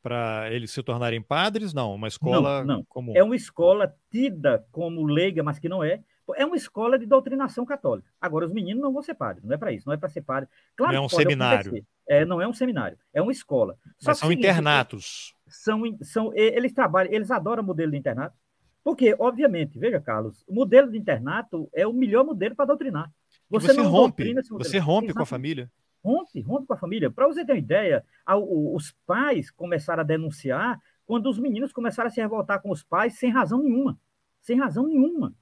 para 0.00 0.52
eles 0.52 0.70
se 0.70 0.80
tornarem 0.84 1.20
padres? 1.20 1.74
Não, 1.74 1.92
uma 1.92 2.06
escola 2.06 2.64
Não, 2.64 2.76
não. 2.76 2.84
comum. 2.84 3.12
é 3.16 3.24
uma 3.24 3.34
escola 3.34 3.92
tida 4.08 4.64
como 4.70 5.02
leiga, 5.04 5.42
mas 5.42 5.58
que 5.58 5.68
não 5.68 5.82
é. 5.82 6.00
É 6.36 6.46
uma 6.46 6.54
escola 6.54 6.96
de 6.96 7.06
doutrinação 7.06 7.66
católica. 7.66 8.08
Agora, 8.20 8.46
os 8.46 8.52
meninos 8.52 8.80
não 8.80 8.92
vão 8.92 9.02
ser 9.02 9.14
padres, 9.14 9.44
não 9.44 9.52
é 9.52 9.58
para 9.58 9.72
isso, 9.72 9.88
não 9.88 9.94
é 9.94 9.96
para 9.96 10.08
ser 10.10 10.20
padre. 10.22 10.48
Claro 10.76 10.92
Não 10.92 11.02
é 11.02 11.04
um 11.04 11.08
seminário. 11.08 11.58
acontecer. 11.70 11.84
É, 12.08 12.24
não 12.24 12.40
é 12.40 12.46
um 12.46 12.52
seminário, 12.52 12.96
é 13.12 13.20
uma 13.20 13.32
escola. 13.32 13.76
Só 13.98 14.10
Mas 14.10 14.18
são 14.18 14.28
o 14.28 14.30
seguinte, 14.30 14.46
internatos. 14.46 15.34
São, 15.48 15.82
são, 16.02 16.32
eles 16.36 16.72
trabalham, 16.72 17.12
eles 17.12 17.32
adoram 17.32 17.64
modelo 17.64 17.90
de 17.90 17.98
internato, 17.98 18.36
porque, 18.84 19.16
obviamente, 19.18 19.76
veja, 19.76 20.00
Carlos, 20.00 20.44
o 20.46 20.54
modelo 20.54 20.88
de 20.88 20.96
internato 20.96 21.68
é 21.74 21.84
o 21.84 21.92
melhor 21.92 22.24
modelo 22.24 22.54
para 22.54 22.66
doutrinar. 22.66 23.10
Você, 23.50 23.72
não 23.72 23.88
rompe, 23.88 24.22
doutrina 24.22 24.42
você 24.56 24.78
rompe 24.78 25.12
com 25.12 25.22
a 25.22 25.26
família. 25.26 25.68
Rompe, 26.08 26.40
rompe 26.40 26.66
com 26.66 26.74
a 26.74 26.76
família. 26.76 27.10
Para 27.10 27.26
você 27.26 27.44
ter 27.44 27.52
uma 27.52 27.58
ideia, 27.58 28.04
a- 28.24 28.36
o- 28.36 28.74
os 28.74 28.92
pais 29.06 29.50
começaram 29.50 30.00
a 30.02 30.04
denunciar 30.04 30.80
quando 31.06 31.28
os 31.28 31.38
meninos 31.38 31.72
começaram 31.72 32.08
a 32.08 32.10
se 32.10 32.20
revoltar 32.20 32.60
com 32.62 32.70
os 32.70 32.82
pais 32.82 33.18
sem 33.18 33.30
razão 33.30 33.62
nenhuma. 33.62 33.98
Sem 34.40 34.58
razão 34.58 34.86
nenhuma. 34.86 35.34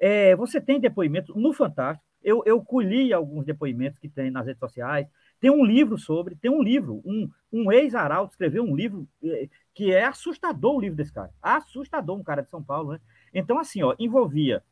É, 0.00 0.34
você 0.36 0.60
tem 0.60 0.80
depoimentos 0.80 1.34
no 1.36 1.52
Fantástico. 1.52 2.04
Eu, 2.22 2.42
eu 2.46 2.62
colhi 2.64 3.12
alguns 3.12 3.44
depoimentos 3.44 3.98
que 3.98 4.08
tem 4.08 4.30
nas 4.30 4.46
redes 4.46 4.58
sociais. 4.60 5.06
Tem 5.40 5.50
um 5.50 5.64
livro 5.64 5.98
sobre, 5.98 6.34
tem 6.36 6.50
um 6.50 6.62
livro, 6.62 7.02
um, 7.04 7.28
um 7.52 7.70
ex-arauto 7.70 8.32
escreveu 8.32 8.62
um 8.64 8.74
livro 8.74 9.06
eh, 9.22 9.48
que 9.74 9.92
é 9.92 10.04
assustador 10.04 10.76
o 10.76 10.80
livro 10.80 10.96
desse 10.96 11.12
cara. 11.12 11.30
Assustador, 11.42 12.16
um 12.18 12.22
cara 12.22 12.42
de 12.42 12.48
São 12.48 12.62
Paulo, 12.62 12.92
né? 12.92 13.00
Então, 13.32 13.58
assim, 13.58 13.82
ó, 13.82 13.94
envolvia 13.98 14.62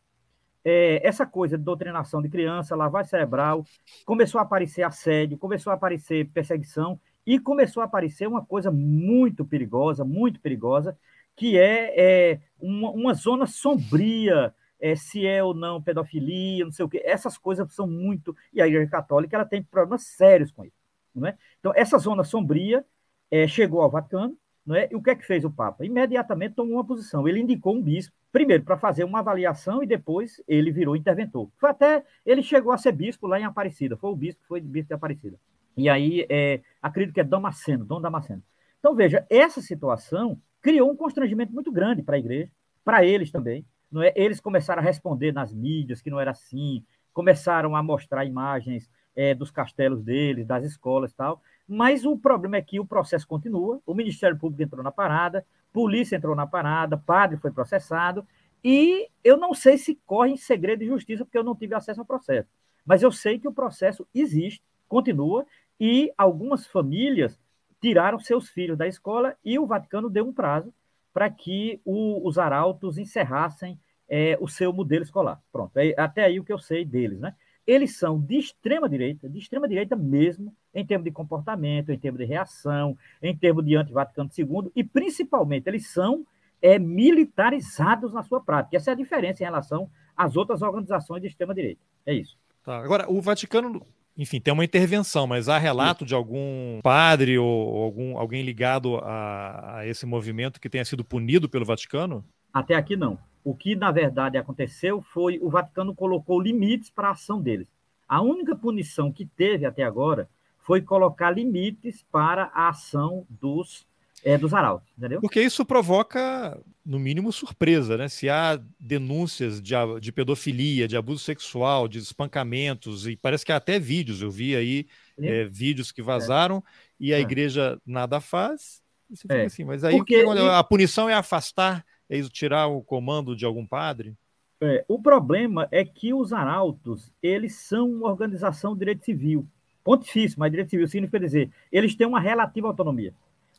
é, 0.64 1.06
essa 1.06 1.26
coisa 1.26 1.58
de 1.58 1.64
doutrinação 1.64 2.22
de 2.22 2.28
criança, 2.28 2.76
lavagem 2.76 3.10
cerebral, 3.10 3.64
começou 4.04 4.38
a 4.38 4.42
aparecer 4.42 4.82
assédio, 4.82 5.38
começou 5.38 5.70
a 5.70 5.74
aparecer 5.74 6.28
perseguição 6.30 7.00
e 7.26 7.38
começou 7.38 7.82
a 7.82 7.86
aparecer 7.86 8.26
uma 8.26 8.44
coisa 8.44 8.70
muito 8.70 9.44
perigosa, 9.44 10.04
muito 10.04 10.40
perigosa, 10.40 10.98
que 11.36 11.58
é, 11.58 12.32
é 12.32 12.40
uma, 12.60 12.90
uma 12.90 13.14
zona 13.14 13.46
sombria, 13.46 14.54
é, 14.80 14.96
se 14.96 15.26
é 15.26 15.42
ou 15.42 15.54
não 15.54 15.80
pedofilia, 15.82 16.64
não 16.64 16.72
sei 16.72 16.84
o 16.84 16.88
quê. 16.88 17.02
Essas 17.04 17.38
coisas 17.38 17.72
são 17.72 17.86
muito. 17.86 18.36
E 18.52 18.60
a 18.60 18.66
Igreja 18.66 18.90
Católica 18.90 19.36
ela 19.36 19.44
tem 19.44 19.62
problemas 19.62 20.04
sérios 20.06 20.50
com 20.50 20.64
isso. 20.64 20.76
Não 21.14 21.26
é? 21.26 21.36
Então, 21.60 21.72
essa 21.76 21.98
zona 21.98 22.24
sombria 22.24 22.84
é, 23.30 23.46
chegou 23.46 23.80
ao 23.80 23.90
Vaticano, 23.90 24.36
não 24.64 24.76
é? 24.76 24.88
E 24.90 24.94
o 24.94 25.02
que 25.02 25.10
é 25.10 25.14
que 25.16 25.26
fez 25.26 25.44
o 25.44 25.50
Papa? 25.50 25.84
Imediatamente 25.84 26.54
tomou 26.54 26.74
uma 26.74 26.84
posição. 26.84 27.26
Ele 27.26 27.40
indicou 27.40 27.74
um 27.74 27.82
bispo, 27.82 28.14
primeiro 28.30 28.62
para 28.62 28.78
fazer 28.78 29.04
uma 29.04 29.18
avaliação 29.18 29.82
e 29.82 29.86
depois 29.86 30.40
ele 30.46 30.70
virou 30.70 30.96
interventor. 30.96 31.50
Foi 31.58 31.70
até 31.70 32.04
ele 32.24 32.42
chegou 32.42 32.72
a 32.72 32.78
ser 32.78 32.92
bispo 32.92 33.26
lá 33.26 33.40
em 33.40 33.44
Aparecida. 33.44 33.96
Foi 33.96 34.10
o 34.10 34.16
bispo, 34.16 34.40
foi 34.46 34.60
bispo 34.60 34.88
de 34.88 34.94
Aparecida. 34.94 35.36
E 35.76 35.88
aí, 35.88 36.26
é, 36.28 36.60
acredito 36.80 37.14
que 37.14 37.20
é 37.20 37.24
Damasceno, 37.24 37.84
Dom 37.84 38.00
Damasceno. 38.00 38.42
Então 38.78 38.94
veja, 38.94 39.26
essa 39.28 39.60
situação 39.60 40.38
criou 40.60 40.90
um 40.90 40.96
constrangimento 40.96 41.52
muito 41.52 41.72
grande 41.72 42.02
para 42.02 42.16
a 42.16 42.18
igreja, 42.18 42.50
para 42.84 43.04
eles 43.04 43.30
também. 43.30 43.64
Não 43.90 44.02
é? 44.02 44.12
Eles 44.16 44.40
começaram 44.40 44.80
a 44.80 44.84
responder 44.84 45.32
nas 45.32 45.52
mídias 45.52 46.00
que 46.00 46.10
não 46.10 46.20
era 46.20 46.30
assim, 46.30 46.84
começaram 47.12 47.76
a 47.76 47.82
mostrar 47.82 48.24
imagens 48.24 48.88
é, 49.14 49.34
dos 49.34 49.50
castelos 49.50 50.02
deles, 50.02 50.46
das 50.46 50.64
escolas 50.64 51.12
e 51.12 51.16
tal. 51.16 51.42
Mas 51.72 52.04
o 52.04 52.18
problema 52.18 52.58
é 52.58 52.62
que 52.62 52.78
o 52.78 52.84
processo 52.84 53.26
continua, 53.26 53.80
o 53.86 53.94
Ministério 53.94 54.38
Público 54.38 54.62
entrou 54.62 54.84
na 54.84 54.92
parada, 54.92 55.42
polícia 55.72 56.16
entrou 56.16 56.36
na 56.36 56.46
parada, 56.46 56.98
padre 56.98 57.38
foi 57.38 57.50
processado, 57.50 58.26
e 58.62 59.08
eu 59.24 59.38
não 59.38 59.54
sei 59.54 59.78
se 59.78 59.98
corre 60.04 60.32
em 60.32 60.36
segredo 60.36 60.80
de 60.80 60.86
justiça, 60.86 61.24
porque 61.24 61.38
eu 61.38 61.42
não 61.42 61.56
tive 61.56 61.74
acesso 61.74 62.00
ao 62.00 62.06
processo. 62.06 62.46
Mas 62.84 63.02
eu 63.02 63.10
sei 63.10 63.38
que 63.38 63.48
o 63.48 63.52
processo 63.54 64.06
existe, 64.14 64.62
continua, 64.86 65.46
e 65.80 66.12
algumas 66.18 66.66
famílias 66.66 67.40
tiraram 67.80 68.20
seus 68.20 68.50
filhos 68.50 68.76
da 68.76 68.86
escola 68.86 69.34
e 69.42 69.58
o 69.58 69.66
Vaticano 69.66 70.10
deu 70.10 70.26
um 70.26 70.32
prazo 70.32 70.74
para 71.10 71.30
que 71.30 71.80
o, 71.86 72.28
os 72.28 72.36
arautos 72.36 72.98
encerrassem 72.98 73.80
é, 74.06 74.36
o 74.42 74.46
seu 74.46 74.74
modelo 74.74 75.04
escolar. 75.04 75.40
Pronto, 75.50 75.74
é, 75.78 75.94
até 75.96 76.24
aí 76.24 76.38
o 76.38 76.44
que 76.44 76.52
eu 76.52 76.58
sei 76.58 76.84
deles, 76.84 77.18
né? 77.18 77.34
Eles 77.66 77.96
são 77.96 78.20
de 78.20 78.38
extrema 78.38 78.88
direita, 78.88 79.28
de 79.28 79.38
extrema 79.38 79.68
direita 79.68 79.94
mesmo, 79.94 80.54
em 80.74 80.84
termos 80.84 81.04
de 81.04 81.10
comportamento, 81.10 81.90
em 81.90 81.98
termos 81.98 82.18
de 82.18 82.26
reação, 82.26 82.96
em 83.22 83.36
termos 83.36 83.64
de 83.64 83.76
anti-Vaticano 83.76 84.30
II, 84.36 84.72
e 84.74 84.82
principalmente 84.82 85.68
eles 85.68 85.88
são 85.88 86.26
é, 86.60 86.78
militarizados 86.78 88.12
na 88.12 88.22
sua 88.22 88.40
prática. 88.40 88.76
Essa 88.76 88.90
é 88.90 88.94
a 88.94 88.96
diferença 88.96 89.42
em 89.42 89.46
relação 89.46 89.88
às 90.16 90.36
outras 90.36 90.62
organizações 90.62 91.20
de 91.20 91.28
extrema 91.28 91.54
direita. 91.54 91.80
É 92.04 92.14
isso. 92.14 92.36
Tá. 92.64 92.78
Agora, 92.78 93.10
o 93.10 93.20
Vaticano 93.20 93.84
enfim, 94.16 94.40
tem 94.40 94.52
uma 94.52 94.64
intervenção, 94.64 95.26
mas 95.26 95.48
há 95.48 95.56
relato 95.56 96.04
de 96.04 96.14
algum 96.14 96.80
padre 96.82 97.38
ou 97.38 97.82
algum, 97.82 98.18
alguém 98.18 98.42
ligado 98.42 98.96
a, 98.98 99.78
a, 99.78 99.86
esse 99.86 100.04
movimento 100.04 100.60
que 100.60 100.68
tenha 100.68 100.84
sido 100.84 101.02
punido 101.02 101.48
pelo 101.48 101.64
Vaticano? 101.64 102.22
Até 102.52 102.74
aqui 102.74 102.94
não. 102.94 103.18
O 103.45 103.55
que, 103.55 103.74
na 103.74 103.90
verdade, 103.90 104.38
aconteceu 104.38 105.03
foi 105.03 105.38
o 105.40 105.51
Vaticano 105.51 105.95
colocou 105.95 106.40
limites 106.40 106.90
para 106.90 107.09
a 107.09 107.12
ação 107.12 107.40
deles. 107.40 107.66
A 108.09 108.20
única 108.20 108.55
punição 108.55 109.11
que 109.11 109.24
teve 109.24 109.64
até 109.66 109.82
agora 109.82 110.28
foi 110.59 110.80
colocar 110.80 111.30
limites 111.30 112.05
para 112.11 112.51
a 112.55 112.68
ação 112.68 113.26
dos 113.28 113.86
é, 114.24 114.38
dos 114.38 114.55
arautos, 114.55 114.88
entendeu? 114.97 115.20
Porque 115.20 115.43
isso 115.43 115.64
provoca, 115.64 116.57
no 116.86 116.99
mínimo, 116.99 117.32
surpresa, 117.32 117.97
né? 117.97 118.09
Se 118.09 118.28
há 118.28 118.61
denúncias 118.78 119.61
de, 119.61 119.74
de 120.01 120.12
pedofilia, 120.12 120.86
de 120.86 120.97
abuso 120.97 121.24
sexual, 121.24 121.88
de 121.88 121.99
espancamentos, 121.99 123.07
e 123.07 123.16
parece 123.16 123.45
que 123.45 123.51
há 123.51 123.57
até 123.57 123.78
vídeos, 123.80 124.22
eu 124.22 124.30
vi 124.30 124.55
aí 124.55 124.86
é, 125.18 125.45
vídeos 125.45 125.90
que 125.90 126.01
vazaram, 126.01 126.59
é. 126.59 126.62
e 127.01 127.14
a 127.14 127.18
é. 127.18 127.20
igreja 127.20 127.80
nada 127.84 128.20
faz, 128.20 128.80
você 129.11 129.22
fica 129.22 129.34
é. 129.34 129.45
assim, 129.47 129.64
mas 129.64 129.82
aí 129.82 129.97
Porque, 129.97 130.24
a 130.53 130.62
punição 130.62 131.09
é 131.09 131.14
afastar, 131.14 131.84
é 132.12 132.18
isso, 132.18 132.28
tirar 132.28 132.66
o 132.66 132.82
comando 132.82 133.34
de 133.34 133.46
algum 133.46 133.66
padre? 133.66 134.14
É, 134.60 134.84
o 134.86 135.00
problema 135.00 135.66
é 135.70 135.82
que 135.82 136.12
os 136.12 136.30
arautos, 136.30 137.10
eles 137.22 137.54
são 137.54 137.90
uma 137.90 138.10
organização 138.10 138.74
de 138.74 138.80
direito 138.80 139.02
civil. 139.02 139.46
Ponto 139.82 140.04
difícil, 140.04 140.36
mas 140.38 140.50
direito 140.50 140.68
civil 140.68 140.86
significa 140.86 141.18
dizer, 141.18 141.50
eles 141.72 141.94
têm 141.96 142.06
uma 142.06 142.20
relativa 142.20 142.68
autonomia. 142.68 143.14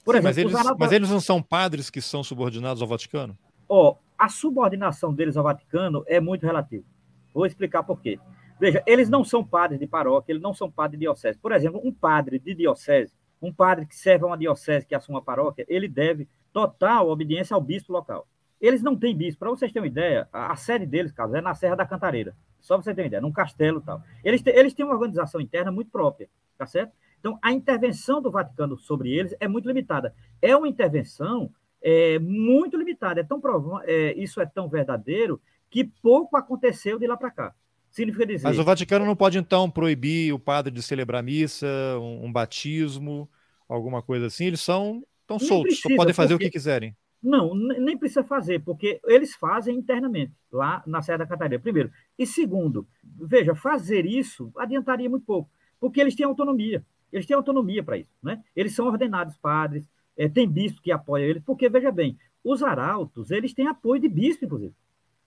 Por 0.06 0.14
Sim, 0.14 0.28
exemplo, 0.28 0.52
mas 0.52 0.66
eles, 0.66 0.78
mas 0.78 0.92
eles 0.92 1.10
não 1.10 1.20
são 1.20 1.42
padres 1.42 1.90
que 1.90 2.00
são 2.00 2.24
subordinados 2.24 2.80
ao 2.80 2.88
Vaticano? 2.88 3.36
Ó, 3.68 3.96
a 4.16 4.30
subordinação 4.30 5.12
deles 5.12 5.36
ao 5.36 5.44
Vaticano 5.44 6.04
é 6.06 6.20
muito 6.20 6.46
relativa. 6.46 6.86
Vou 7.34 7.48
explicar 7.48 7.82
por 7.82 8.00
quê. 8.00 8.20
Veja, 8.60 8.84
eles 8.86 9.10
não 9.10 9.26
são 9.26 9.44
padres 9.44 9.80
de 9.80 9.88
paróquia, 9.88 10.32
eles 10.32 10.44
não 10.44 10.54
são 10.54 10.70
padres 10.70 11.00
de 11.00 11.06
diocese. 11.06 11.40
Por 11.40 11.52
exemplo, 11.52 11.82
um 11.84 11.92
padre 11.92 12.38
de 12.38 12.54
diocese, 12.54 13.12
um 13.42 13.52
padre 13.52 13.88
que 13.88 13.96
serve 13.96 14.26
a 14.26 14.28
uma 14.28 14.38
diocese 14.38 14.86
que 14.86 14.94
assuma 14.94 15.18
a 15.18 15.24
paróquia, 15.24 15.66
ele 15.68 15.88
deve 15.88 16.28
total 16.54 17.10
obediência 17.10 17.56
ao 17.56 17.62
bispo 17.62 17.92
local. 17.92 18.28
Eles 18.64 18.82
não 18.82 18.96
têm 18.96 19.14
bispo. 19.14 19.40
Para 19.40 19.50
vocês 19.50 19.74
terem 19.74 19.84
uma 19.84 19.92
ideia, 19.92 20.26
a, 20.32 20.56
sede 20.56 20.86
deles, 20.86 21.12
Carlos, 21.12 21.36
é 21.36 21.42
na 21.42 21.54
Serra 21.54 21.76
da 21.76 21.86
Cantareira. 21.86 22.34
Só 22.62 22.76
para 22.76 22.84
vocês 22.84 22.96
terem 22.96 23.08
uma 23.08 23.10
ideia, 23.10 23.22
num 23.22 23.32
castelo 23.34 23.80
e 23.80 23.82
tal. 23.82 24.02
Eles, 24.24 24.42
te, 24.42 24.52
eles 24.52 24.74
têm 24.74 24.86
uma 24.86 24.96
organização 24.96 25.42
interna 25.42 25.70
muito 25.70 25.92
própria, 25.92 26.30
tá 26.58 26.66
certo? 26.66 26.94
Então, 27.20 27.38
a 27.42 27.52
intervenção 27.52 28.22
do 28.22 28.32
Vaticano 28.32 28.78
sobre 28.78 29.12
eles 29.12 29.36
é 29.38 29.50
muito 29.50 29.68
limitada. 29.68 30.16
É 30.42 30.56
uma 30.56 30.70
intervenção 30.70 31.52
é, 31.82 32.18
muito 32.20 32.78
limitada. 32.78 33.20
É 33.20 33.24
tão 33.26 33.42
é, 33.84 34.14
isso 34.14 34.40
é 34.40 34.46
tão 34.46 34.70
verdadeiro 34.70 35.42
que 35.70 35.84
pouco 35.84 36.38
aconteceu 36.38 36.98
de 36.98 37.06
lá 37.06 37.18
para 37.18 37.32
cá. 37.32 37.56
Significa 37.92 38.26
dizer. 38.26 38.48
Mas 38.48 38.58
o 38.58 38.64
Vaticano 38.64 39.06
não 39.06 39.16
pode, 39.16 39.38
então, 39.38 39.70
proibir 39.70 40.34
o 40.34 40.40
padre 40.40 40.74
de 40.74 40.82
celebrar 40.82 41.22
missa, 41.22 41.68
um, 42.00 42.28
um 42.28 42.32
batismo, 42.32 43.30
alguma 43.68 44.02
coisa 44.02 44.28
assim? 44.28 44.46
Eles 44.46 44.62
são 44.62 45.04
tão 45.28 45.38
soltos, 45.38 45.74
precisa, 45.74 45.90
só 45.90 45.96
podem 45.98 46.14
fazer 46.14 46.36
porque... 46.36 46.46
o 46.46 46.48
que 46.48 46.54
quiserem. 46.54 46.96
Não, 47.24 47.56
nem 47.56 47.98
precisa 47.98 48.24
fazer, 48.24 48.60
porque 48.64 49.00
eles 49.06 49.34
fazem 49.34 49.78
internamente, 49.78 50.34
lá 50.52 50.84
na 50.86 51.02
Serra 51.02 51.20
da 51.20 51.26
Catarina, 51.26 51.62
primeiro. 51.62 51.90
E 52.20 52.28
segundo, 52.28 52.86
veja, 53.02 53.56
fazer 53.56 54.06
isso 54.06 54.52
adiantaria 54.58 55.10
muito 55.10 55.26
pouco, 55.26 55.50
porque 55.80 56.02
eles 56.02 56.16
têm 56.16 56.26
autonomia. 56.26 56.86
Eles 57.14 57.26
têm 57.26 57.36
autonomia 57.36 57.82
para 57.82 57.98
isso, 57.98 58.12
né? 58.22 58.44
Eles 58.56 58.76
são 58.76 58.88
ordenados 58.88 59.38
padres, 59.38 59.88
é, 60.18 60.28
tem 60.28 60.50
bispo 60.50 60.82
que 60.82 60.92
apoia 60.92 61.24
eles, 61.24 61.44
porque, 61.44 61.70
veja 61.70 61.92
bem, 61.92 62.18
os 62.44 62.62
arautos, 62.62 63.32
eles 63.32 63.54
têm 63.54 63.68
apoio 63.68 64.02
de 64.02 64.10
bispo, 64.10 64.46
inclusive. 64.46 64.74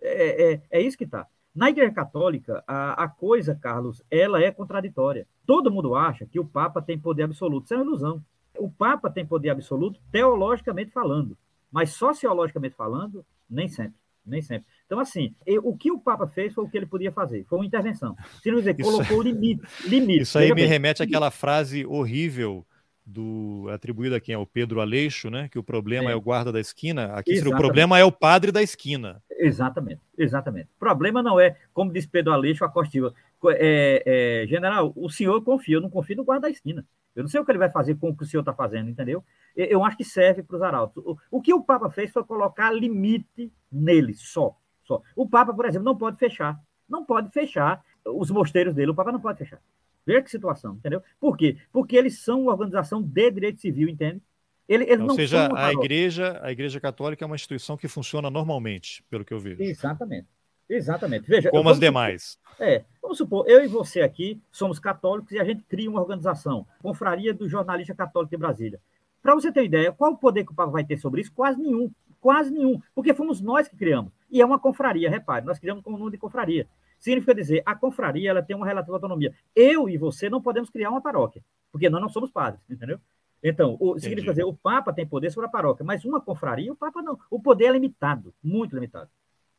É, 0.01 0.53
é, 0.53 0.63
é 0.71 0.83
isso 0.83 0.99
que 0.99 1.05
está. 1.05 1.27
Na 1.55 1.71
Igreja 1.71 1.93
Católica, 1.93 2.63
a, 2.67 3.05
a, 3.05 3.09
coisa, 3.09 3.55
Carlos, 3.55 4.03
ela 4.11 4.43
é 4.43 4.51
contraditória. 4.51 5.27
Todo 5.47 5.71
mundo 5.71 5.95
acha 5.95 6.27
que 6.27 6.39
o 6.39 6.45
Papa 6.45 6.83
tem 6.83 6.99
poder 6.99 7.23
absoluto. 7.23 7.65
Isso 7.65 7.73
é 7.73 7.79
uma 7.79 7.87
ilusão. 7.87 8.23
O 8.59 8.71
Papa 8.71 9.09
tem 9.09 9.25
poder 9.25 9.49
absoluto 9.49 9.99
teologicamente 10.13 10.91
falando, 10.91 11.37
mas 11.71 11.91
sociologicamente 11.91 12.75
falando, 12.75 13.25
nem 13.49 13.69
sempre. 13.69 13.95
Nem 14.25 14.43
sempre. 14.43 14.67
Então, 14.87 14.99
assim, 14.99 15.33
o 15.63 15.77
que 15.77 15.93
o 15.93 16.01
Papa 16.01 16.27
fez 16.27 16.53
foi 16.53 16.65
o 16.65 16.69
que 16.69 16.77
ele 16.77 16.87
podia 16.87 17.13
fazer, 17.13 17.45
foi 17.45 17.59
uma 17.59 17.67
intervenção. 17.67 18.17
Se 18.43 18.51
não 18.51 18.59
dizer, 18.59 18.75
colocou 18.75 19.23
limite. 19.23 19.63
limite. 19.85 20.23
Isso 20.23 20.37
aí 20.37 20.49
me 20.49 20.57
bem. 20.57 20.67
remete 20.67 21.01
àquela 21.01 21.31
frase 21.31 21.87
horrível 21.87 22.67
do 23.07 23.69
atribuída 23.71 24.17
a 24.17 24.21
quem 24.21 24.35
é 24.35 24.39
o 24.39 24.45
Pedro 24.45 24.81
Aleixo, 24.81 25.31
né? 25.31 25.49
Que 25.49 25.61
o 25.61 25.63
problema 25.63 26.11
é, 26.11 26.13
é 26.13 26.17
o 26.17 26.21
guarda 26.21 26.51
da 26.51 26.59
esquina. 26.59 27.13
Aqui 27.13 27.39
o 27.39 27.57
problema 27.57 27.97
é 27.97 28.05
o 28.05 28.11
padre 28.11 28.51
da 28.51 28.61
esquina. 28.61 29.23
Exatamente, 29.31 30.01
exatamente. 30.19 30.69
O 30.77 30.79
problema 30.81 31.23
não 31.23 31.39
é, 31.39 31.57
como 31.73 31.93
diz 31.93 32.05
Pedro 32.05 32.33
Aleixo, 32.33 32.65
a 32.65 32.69
Costiva. 32.69 33.15
É, 33.49 34.03
é, 34.43 34.47
general, 34.47 34.93
o 34.97 35.09
senhor 35.09 35.43
confia, 35.43 35.77
eu 35.77 35.81
não 35.81 35.91
confio 35.91 36.17
no 36.17 36.25
guarda 36.25 36.49
da 36.49 36.51
esquina. 36.51 36.85
Eu 37.15 37.23
não 37.23 37.29
sei 37.29 37.41
o 37.41 37.45
que 37.45 37.51
ele 37.51 37.59
vai 37.59 37.71
fazer 37.71 37.95
com 37.95 38.11
o 38.11 38.17
que 38.17 38.25
o 38.25 38.27
senhor 38.27 38.43
está 38.43 38.53
fazendo, 38.53 38.91
entendeu? 38.91 39.25
Eu 39.57 39.83
acho 39.85 39.97
que 39.97 40.05
serve 40.05 40.43
para 40.43 40.57
os 40.57 40.63
arautos. 40.63 41.03
O, 41.07 41.17
o 41.31 41.41
que 41.41 41.55
o 41.55 41.63
Papa 41.63 41.89
fez 41.91 42.11
foi 42.11 42.23
colocar 42.25 42.71
limite 42.71 43.51
nele, 43.73 44.15
só 44.15 44.55
só. 44.87 45.03
O 45.15 45.29
Papa, 45.29 45.53
por 45.53 45.67
exemplo, 45.67 45.85
não 45.85 45.97
pode 45.97 46.17
fechar. 46.17 46.59
Não 46.89 47.05
pode 47.05 47.31
fechar 47.31 47.85
os 48.05 48.31
mosteiros 48.31 48.75
dele. 48.75 48.93
O 48.93 48.95
Papa 48.95 49.13
não 49.13 49.21
pode 49.21 49.39
fechar. 49.39 49.61
Veja 50.07 50.23
que 50.23 50.31
situação, 50.31 50.75
entendeu? 50.75 51.03
Por 51.19 51.37
quê? 51.37 51.57
Porque 51.73 51.97
eles 51.97 52.21
são 52.21 52.43
uma 52.43 52.53
organização 52.53 53.03
de 53.03 53.31
direito 53.33 53.61
civil, 53.61 53.89
entende? 53.89 54.23
Ele, 54.69 54.85
eles 54.85 55.01
Ou 55.01 55.15
seja, 55.15 55.49
a 55.53 55.73
igreja, 55.73 56.41
a 56.43 56.51
igreja 56.53 56.81
católica 56.81 57.25
é 57.25 57.27
uma 57.27 57.35
instituição 57.35 57.77
que 57.77 57.89
funciona 57.89 58.31
normalmente, 58.31 59.03
pelo 59.11 59.25
que 59.25 59.35
eu 59.35 59.41
vejo. 59.41 59.63
Exatamente. 59.63 60.29
Exatamente. 60.69 61.29
Veja, 61.29 61.51
Como 61.51 61.69
as 61.69 61.79
demais. 61.79 62.39
Supor, 62.51 62.67
é, 62.67 62.85
vamos 63.01 63.19
supor, 63.19 63.49
eu 63.49 63.65
e 63.65 63.69
você 63.69 64.01
aqui 64.01 64.41
somos 64.51 64.79
católicos 64.79 65.33
e 65.33 65.39
a 65.39 65.45
gente 65.45 65.63
cria 65.65 65.91
uma 65.91 66.01
organização, 66.01 66.67
Confraria 66.83 67.33
do 67.33 67.49
Jornalista 67.49 67.95
Católico 67.95 68.31
de 68.31 68.37
Brasília. 68.37 68.81
Para 69.23 69.35
você 69.35 69.51
ter 69.51 69.65
ideia, 69.65 69.93
qual 69.93 70.13
o 70.13 70.17
poder 70.17 70.45
que 70.45 70.53
o 70.53 70.55
Papa 70.55 70.71
vai 70.71 70.85
ter 70.85 70.97
sobre 70.97 71.21
isso? 71.21 71.33
Quase 71.33 71.61
nenhum. 71.61 71.91
Quase 72.21 72.53
nenhum. 72.53 72.81
Porque 72.95 73.13
fomos 73.13 73.41
nós 73.41 73.69
que 73.69 73.77
criamos. 73.77 74.13
E 74.31 74.41
é 74.41 74.45
uma 74.45 74.59
confraria, 74.59 75.11
repare, 75.11 75.45
nós 75.45 75.59
criamos 75.59 75.83
como 75.83 75.99
nome 75.99 76.13
de 76.13 76.19
confraria. 76.19 76.67
Significa 76.99 77.35
dizer, 77.35 77.63
a 77.67 77.75
confraria 77.75 78.31
ela 78.31 78.43
tem 78.43 78.57
uma 78.57 78.67
relativa 78.67 78.95
autonomia. 78.95 79.35
Eu 79.55 79.89
e 79.89 79.97
você 79.97 80.31
não 80.31 80.41
podemos 80.41 80.71
criar 80.71 80.91
uma 80.91 81.01
paróquia, 81.01 81.43
porque 81.71 81.91
nós 81.91 82.01
não 82.01 82.09
somos 82.09 82.31
padres, 82.31 82.61
entendeu? 82.71 82.99
Então, 83.43 83.77
o, 83.79 83.99
significa 83.99 84.33
dizer, 84.33 84.45
o 84.45 84.55
Papa 84.55 84.93
tem 84.93 85.07
poder 85.07 85.31
sobre 85.31 85.47
a 85.47 85.51
paróquia, 85.51 85.85
mas 85.85 86.05
uma 86.05 86.21
confraria, 86.21 86.73
o 86.73 86.77
Papa 86.77 87.03
não. 87.03 87.19
O 87.31 87.41
poder 87.41 87.67
é 87.67 87.73
limitado, 87.73 88.35
muito 88.43 88.75
limitado. 88.75 89.11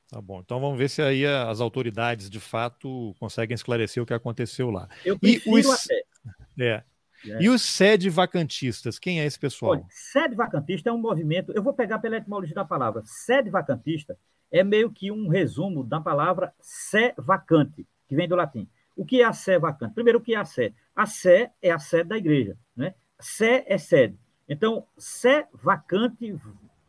Tá 0.10 0.22
bom, 0.22 0.40
então 0.40 0.60
vamos 0.60 0.78
ver 0.78 0.90
se 0.90 1.02
aí 1.02 1.26
as 1.26 1.60
autoridades 1.60 2.30
de 2.30 2.40
fato 2.40 3.14
conseguem 3.20 3.54
esclarecer 3.54 4.02
o 4.02 4.06
que 4.06 4.14
aconteceu 4.14 4.70
lá. 4.70 4.88
Eu 5.04 5.20
prefiro 5.20 5.58
e 5.58 5.62
os... 5.62 5.70
até. 5.70 6.04
É, 6.60 6.84
é. 7.24 7.44
E 7.44 7.50
os 7.50 7.62
sede 7.62 8.10
vacantistas, 8.10 8.98
quem 8.98 9.22
é 9.22 9.26
esse 9.28 9.38
pessoal? 9.38 9.74
Olha, 9.74 9.86
sede 9.92 10.34
vacantista 10.34 10.90
é 10.90 10.92
um 10.92 10.98
movimento, 10.98 11.52
eu 11.52 11.62
vou 11.62 11.72
pegar 11.72 12.00
pela 12.00 12.18
etimologia 12.18 12.56
da 12.56 12.66
palavra. 12.66 13.04
Sede 13.06 13.52
vacantista 13.52 14.18
é 14.52 14.64
meio 14.64 14.90
que 14.92 15.12
um 15.12 15.28
resumo 15.28 15.84
da 15.84 16.02
palavra 16.02 16.52
sé 16.60 17.14
vacante, 17.16 17.86
que 18.08 18.16
vem 18.16 18.28
do 18.28 18.36
latim. 18.36 18.68
O 18.96 19.06
que 19.06 19.22
é 19.22 19.26
a 19.26 19.34
sé 19.34 19.60
vacante? 19.60 19.94
Primeiro, 19.94 20.18
o 20.18 20.22
que 20.22 20.34
é 20.34 20.38
a 20.38 20.46
sé? 20.46 20.74
A 20.96 21.06
sé 21.06 21.52
é 21.62 21.70
a 21.70 21.78
sede 21.78 22.10
da 22.10 22.18
igreja, 22.18 22.58
né? 22.76 22.96
Sé 23.20 23.64
é 23.68 23.78
sede. 23.78 24.18
Então, 24.50 24.86
sé 24.98 25.48
vacante 25.54 26.36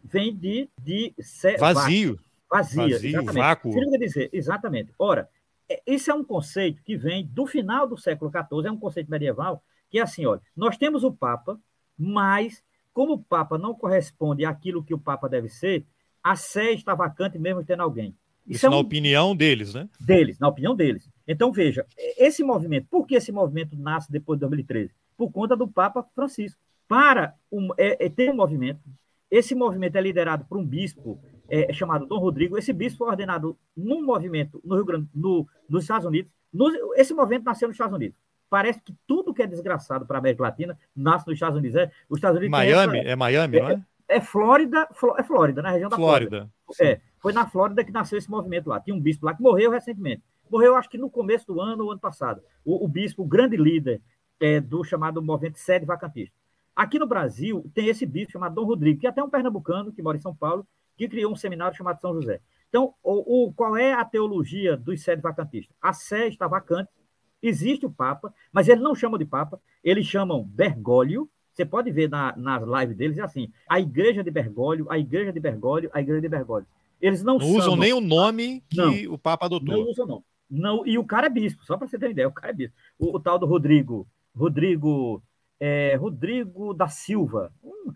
vem 0.03 0.35
de, 0.35 0.71
de 0.81 1.13
sé 1.21 1.59
vazio. 1.59 2.19
Vazia, 2.51 2.89
vazio, 2.89 3.09
exatamente. 3.11 3.35
vácuo. 3.35 3.73
Significa 3.73 3.99
dizer, 3.99 4.31
exatamente. 4.33 4.93
Ora, 4.99 5.29
esse 5.87 6.11
é 6.11 6.15
um 6.15 6.25
conceito 6.25 6.83
que 6.83 6.97
vem 6.97 7.27
do 7.27 7.47
final 7.47 7.87
do 7.87 7.97
século 7.97 8.31
XIV, 8.31 8.67
é 8.69 8.71
um 8.71 8.79
conceito 8.79 9.11
medieval, 9.11 9.63
que 9.91 9.99
é 9.99 10.03
assim, 10.03 10.25
olha, 10.25 10.41
nós 10.57 10.77
temos 10.77 11.05
o 11.05 11.13
Papa, 11.13 11.61
mas 11.97 12.63
como 12.93 13.15
o 13.15 13.23
Papa 13.23 13.59
não 13.59 13.75
corresponde 13.75 14.45
àquilo 14.45 14.83
que 14.83 14.95
o 14.95 14.99
Papa 14.99 15.29
deve 15.29 15.49
ser, 15.49 15.87
a 16.23 16.35
sé 16.37 16.73
está 16.73 16.95
vacante 16.95 17.39
mesmo 17.39 17.63
tendo 17.65 17.83
alguém. 17.83 18.15
Isso, 18.47 18.57
Isso 18.57 18.67
é 18.67 18.71
na 18.71 18.77
um... 18.77 18.81
opinião 18.81 19.37
deles, 19.37 19.75
né? 19.75 19.89
Deles, 20.01 20.39
na 20.39 20.49
opinião 20.49 20.75
deles. 20.75 21.09
Então, 21.27 21.53
veja, 21.53 21.87
esse 21.97 22.43
movimento, 22.43 22.87
por 22.91 23.07
que 23.07 23.15
esse 23.15 23.31
movimento 23.31 23.77
nasce 23.77 24.11
depois 24.11 24.39
de 24.39 24.41
2013? 24.41 24.91
Por 25.17 25.31
conta 25.31 25.55
do 25.55 25.69
Papa 25.69 26.03
Francisco. 26.15 26.59
Para 26.89 27.35
um, 27.53 27.69
é, 27.77 28.07
é, 28.07 28.09
ter 28.09 28.31
um 28.31 28.37
movimento, 28.37 28.81
esse 29.31 29.55
movimento 29.55 29.97
é 29.97 30.01
liderado 30.01 30.47
por 30.47 30.57
um 30.57 30.65
bispo 30.65 31.21
é, 31.49 31.73
chamado 31.73 32.07
Dom 32.07 32.19
Rodrigo. 32.19 32.59
Esse 32.59 32.73
bispo 32.73 32.99
foi 32.99 33.09
ordenado 33.09 33.57
num 33.77 34.05
movimento 34.05 34.61
no 34.65 34.75
Rio 34.75 34.85
Grande, 34.85 35.09
no, 35.15 35.47
nos 35.69 35.85
Estados 35.85 36.07
Unidos. 36.07 36.31
Esse 36.97 37.15
movimento 37.15 37.45
nasceu 37.45 37.69
nos 37.69 37.75
Estados 37.75 37.95
Unidos. 37.95 38.17
parece 38.49 38.81
que 38.81 38.95
tudo 39.07 39.35
que 39.35 39.43
é 39.43 39.47
desgraçado 39.47 40.07
para 40.07 40.19
a 40.19 40.21
América 40.21 40.43
Latina 40.43 40.79
nasce 40.95 41.27
nos 41.27 41.35
Estados 41.35 41.59
Unidos. 41.59 41.77
É, 41.77 41.91
os 42.09 42.19
Estados 42.19 42.39
Unidos 42.39 42.51
Miami? 42.51 42.99
essa, 42.99 43.09
é 43.09 43.17
Miami, 43.17 43.61
não 43.61 43.71
é? 43.71 43.83
É 44.09 44.21
Flórida, 44.21 44.89
é 45.19 45.23
Flórida, 45.23 45.61
na 45.61 45.71
região 45.71 45.91
da 45.91 45.97
Flórida. 45.97 46.51
Flórida. 46.67 46.95
É, 46.95 47.01
foi 47.21 47.33
na 47.33 47.47
Flórida 47.47 47.85
que 47.85 47.93
nasceu 47.93 48.17
esse 48.17 48.31
movimento 48.31 48.69
lá. 48.69 48.81
Tinha 48.81 48.97
um 48.97 49.01
bispo 49.01 49.27
lá 49.27 49.35
que 49.35 49.43
morreu 49.43 49.71
recentemente. 49.71 50.23
Morreu, 50.51 50.77
acho 50.77 50.89
que 50.89 50.97
no 50.97 51.11
começo 51.11 51.47
do 51.47 51.61
ano 51.61 51.85
ou 51.85 51.91
ano 51.91 52.01
passado. 52.01 52.41
O, 52.65 52.85
o 52.85 52.89
bispo, 52.89 53.23
o 53.23 53.27
grande 53.27 53.57
líder 53.57 54.01
é, 54.41 54.61
do 54.61 54.83
chamado 54.83 55.21
movimento 55.23 55.59
sede 55.59 55.85
vacantista. 55.85 56.35
Aqui 56.75 56.99
no 56.99 57.07
Brasil, 57.07 57.69
tem 57.75 57.89
esse 57.89 58.07
bispo 58.07 58.33
chamado 58.33 58.55
Dom 58.55 58.65
Rodrigo, 58.65 59.01
que 59.01 59.07
é 59.07 59.11
até 59.11 59.23
um 59.23 59.29
pernambucano, 59.29 59.93
que 59.93 60.01
mora 60.01 60.17
em 60.17 60.21
São 60.21 60.35
Paulo, 60.35 60.67
que 60.99 61.09
criou 61.09 61.33
um 61.33 61.37
seminário 61.37 61.77
chamado 61.77 62.01
São 62.01 62.13
José. 62.13 62.41
Então, 62.69 62.93
o, 63.03 63.47
o 63.47 63.53
qual 63.53 63.77
é 63.77 63.95
a 63.95 64.05
teologia 64.05 64.77
dos 64.77 65.01
sede 65.01 65.23
vacantistas? 65.23 65.75
A 65.81 65.93
sé 65.93 66.29
está 66.29 66.47
vacante, 66.47 66.91
existe 67.43 67.87
o 67.87 67.91
Papa, 67.91 68.35
mas 68.53 68.69
eles 68.69 68.83
não 68.83 68.95
chamam 68.95 69.17
de 69.17 69.25
Papa, 69.25 69.59
eles 69.83 70.05
chamam 70.07 70.43
Bergoglio, 70.45 71.31
você 71.55 71.65
pode 71.65 71.91
ver 71.91 72.11
na, 72.11 72.37
nas 72.37 72.63
lives 72.63 72.97
deles, 72.97 73.19
é 73.19 73.23
assim, 73.23 73.51
a 73.69 73.81
igreja 73.81 74.23
de 74.23 74.31
Bergoglio, 74.31 74.87
a 74.91 74.99
igreja 74.99 75.33
de 75.33 75.41
Bergoglio, 75.41 75.91
a 75.95 76.01
igreja 76.01 76.21
de 76.21 76.29
Bergoglio. 76.29 76.69
Eles 77.01 77.23
não, 77.23 77.39
não 77.39 77.47
usam 77.47 77.77
nem 77.77 77.93
o 77.93 78.01
nome 78.01 78.63
que 78.69 78.77
não, 78.77 79.15
o 79.15 79.19
Papa 79.19 79.47
adotou. 79.47 79.77
Não 79.77 79.89
usam, 79.89 80.07
não. 80.07 80.25
não. 80.51 80.87
E 80.87 80.99
o 80.99 81.05
cara 81.05 81.27
é 81.27 81.31
bispo, 81.31 81.65
só 81.65 81.77
para 81.77 81.87
você 81.87 81.97
ter 81.97 82.07
uma 82.07 82.13
ideia, 82.13 82.29
o 82.29 82.33
cara 82.33 82.51
é 82.51 82.55
bispo. 82.55 82.77
O, 82.99 83.17
o 83.17 83.21
tal 83.21 83.39
do 83.39 83.47
Rodrigo, 83.47 84.07
Rodrigo, 84.37 85.23
é, 85.61 85.95
Rodrigo 85.97 86.75
da 86.75 86.89
Silva. 86.89 87.53
Um, 87.63 87.93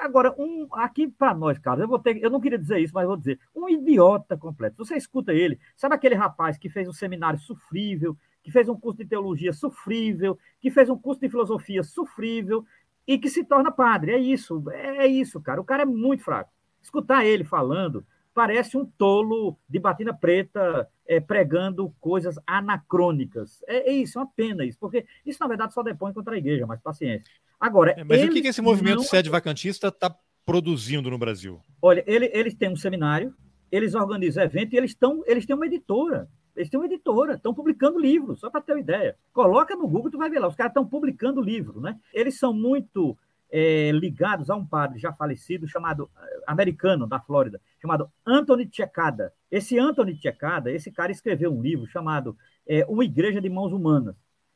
agora, 0.00 0.34
um 0.38 0.66
aqui 0.72 1.08
para 1.08 1.34
nós, 1.34 1.58
cara, 1.58 1.82
eu 1.82 1.88
vou 1.88 1.98
ter, 1.98 2.22
eu 2.22 2.30
não 2.30 2.40
queria 2.40 2.58
dizer 2.58 2.78
isso, 2.78 2.94
mas 2.94 3.06
vou 3.06 3.16
dizer, 3.16 3.38
um 3.54 3.68
idiota 3.68 4.36
completo. 4.36 4.76
Você 4.78 4.96
escuta 4.96 5.32
ele, 5.32 5.58
sabe 5.76 5.94
aquele 5.94 6.14
rapaz 6.14 6.56
que 6.56 6.68
fez 6.68 6.88
um 6.88 6.92
seminário 6.92 7.38
sofrível, 7.38 8.16
que 8.42 8.50
fez 8.50 8.68
um 8.68 8.78
curso 8.78 8.98
de 8.98 9.04
teologia 9.04 9.52
sofrível, 9.52 10.38
que 10.60 10.70
fez 10.70 10.88
um 10.88 10.98
curso 10.98 11.20
de 11.20 11.28
filosofia 11.28 11.82
sofrível, 11.82 12.64
e 13.08 13.18
que 13.18 13.30
se 13.30 13.42
torna 13.42 13.72
padre. 13.72 14.12
É 14.12 14.18
isso, 14.18 14.62
é 14.70 15.06
isso, 15.06 15.40
cara. 15.40 15.58
O 15.58 15.64
cara 15.64 15.82
é 15.82 15.86
muito 15.86 16.22
fraco. 16.22 16.52
Escutar 16.82 17.24
ele 17.24 17.42
falando 17.42 18.06
parece 18.38 18.78
um 18.78 18.86
tolo 18.86 19.58
de 19.68 19.80
batina 19.80 20.14
preta 20.14 20.88
é, 21.08 21.18
pregando 21.18 21.92
coisas 21.98 22.38
anacrônicas. 22.46 23.64
É, 23.66 23.90
é, 23.90 23.92
isso, 23.92 24.16
é 24.16 24.22
uma 24.22 24.30
pena 24.30 24.64
isso, 24.64 24.78
porque 24.78 25.04
isso, 25.26 25.40
na 25.40 25.48
verdade, 25.48 25.74
só 25.74 25.82
depõe 25.82 26.12
contra 26.12 26.36
a 26.36 26.38
igreja, 26.38 26.64
mas 26.64 26.80
paciência. 26.80 27.24
Agora. 27.58 27.96
É, 27.98 28.04
mas 28.04 28.22
o 28.22 28.28
que, 28.28 28.40
que 28.40 28.46
esse 28.46 28.62
movimento 28.62 28.98
não... 28.98 29.02
sede 29.02 29.28
vacantista 29.28 29.88
está 29.88 30.16
produzindo 30.46 31.10
no 31.10 31.18
Brasil? 31.18 31.60
Olha, 31.82 32.04
ele, 32.06 32.30
eles 32.32 32.54
têm 32.54 32.70
um 32.70 32.76
seminário, 32.76 33.34
eles 33.72 33.96
organizam 33.96 34.44
eventos 34.44 34.72
e 34.72 34.76
eles, 34.76 34.94
tão, 34.94 35.24
eles 35.26 35.44
têm 35.44 35.56
uma 35.56 35.66
editora. 35.66 36.28
Eles 36.54 36.70
têm 36.70 36.78
uma 36.78 36.86
editora, 36.86 37.34
estão 37.34 37.52
publicando 37.52 37.98
livros, 37.98 38.38
só 38.38 38.48
para 38.48 38.60
ter 38.60 38.74
uma 38.74 38.80
ideia. 38.80 39.16
Coloca 39.32 39.74
no 39.74 39.88
Google, 39.88 40.12
tu 40.12 40.18
vai 40.18 40.30
ver 40.30 40.38
lá. 40.38 40.46
Os 40.46 40.54
caras 40.54 40.70
estão 40.70 40.86
publicando 40.86 41.40
livro, 41.40 41.80
né? 41.80 41.98
Eles 42.14 42.38
são 42.38 42.52
muito 42.52 43.18
é, 43.50 43.90
ligados 43.92 44.50
a 44.50 44.56
um 44.56 44.66
padre 44.66 44.98
já 44.98 45.12
falecido, 45.12 45.66
chamado 45.66 46.10
eh, 46.16 46.40
americano 46.46 47.06
da 47.06 47.18
Flórida, 47.18 47.60
chamado 47.80 48.10
Anthony 48.26 48.68
Checada. 48.70 49.32
Esse 49.50 49.78
Anthony 49.78 50.14
Checada, 50.14 50.70
esse 50.70 50.90
cara 50.90 51.10
escreveu 51.10 51.52
um 51.52 51.62
livro 51.62 51.86
chamado 51.86 52.36
é, 52.66 52.84
Uma 52.86 53.04
Igreja 53.04 53.40
de 53.40 53.48
Mãos 53.48 53.72
Humanas. 53.72 54.14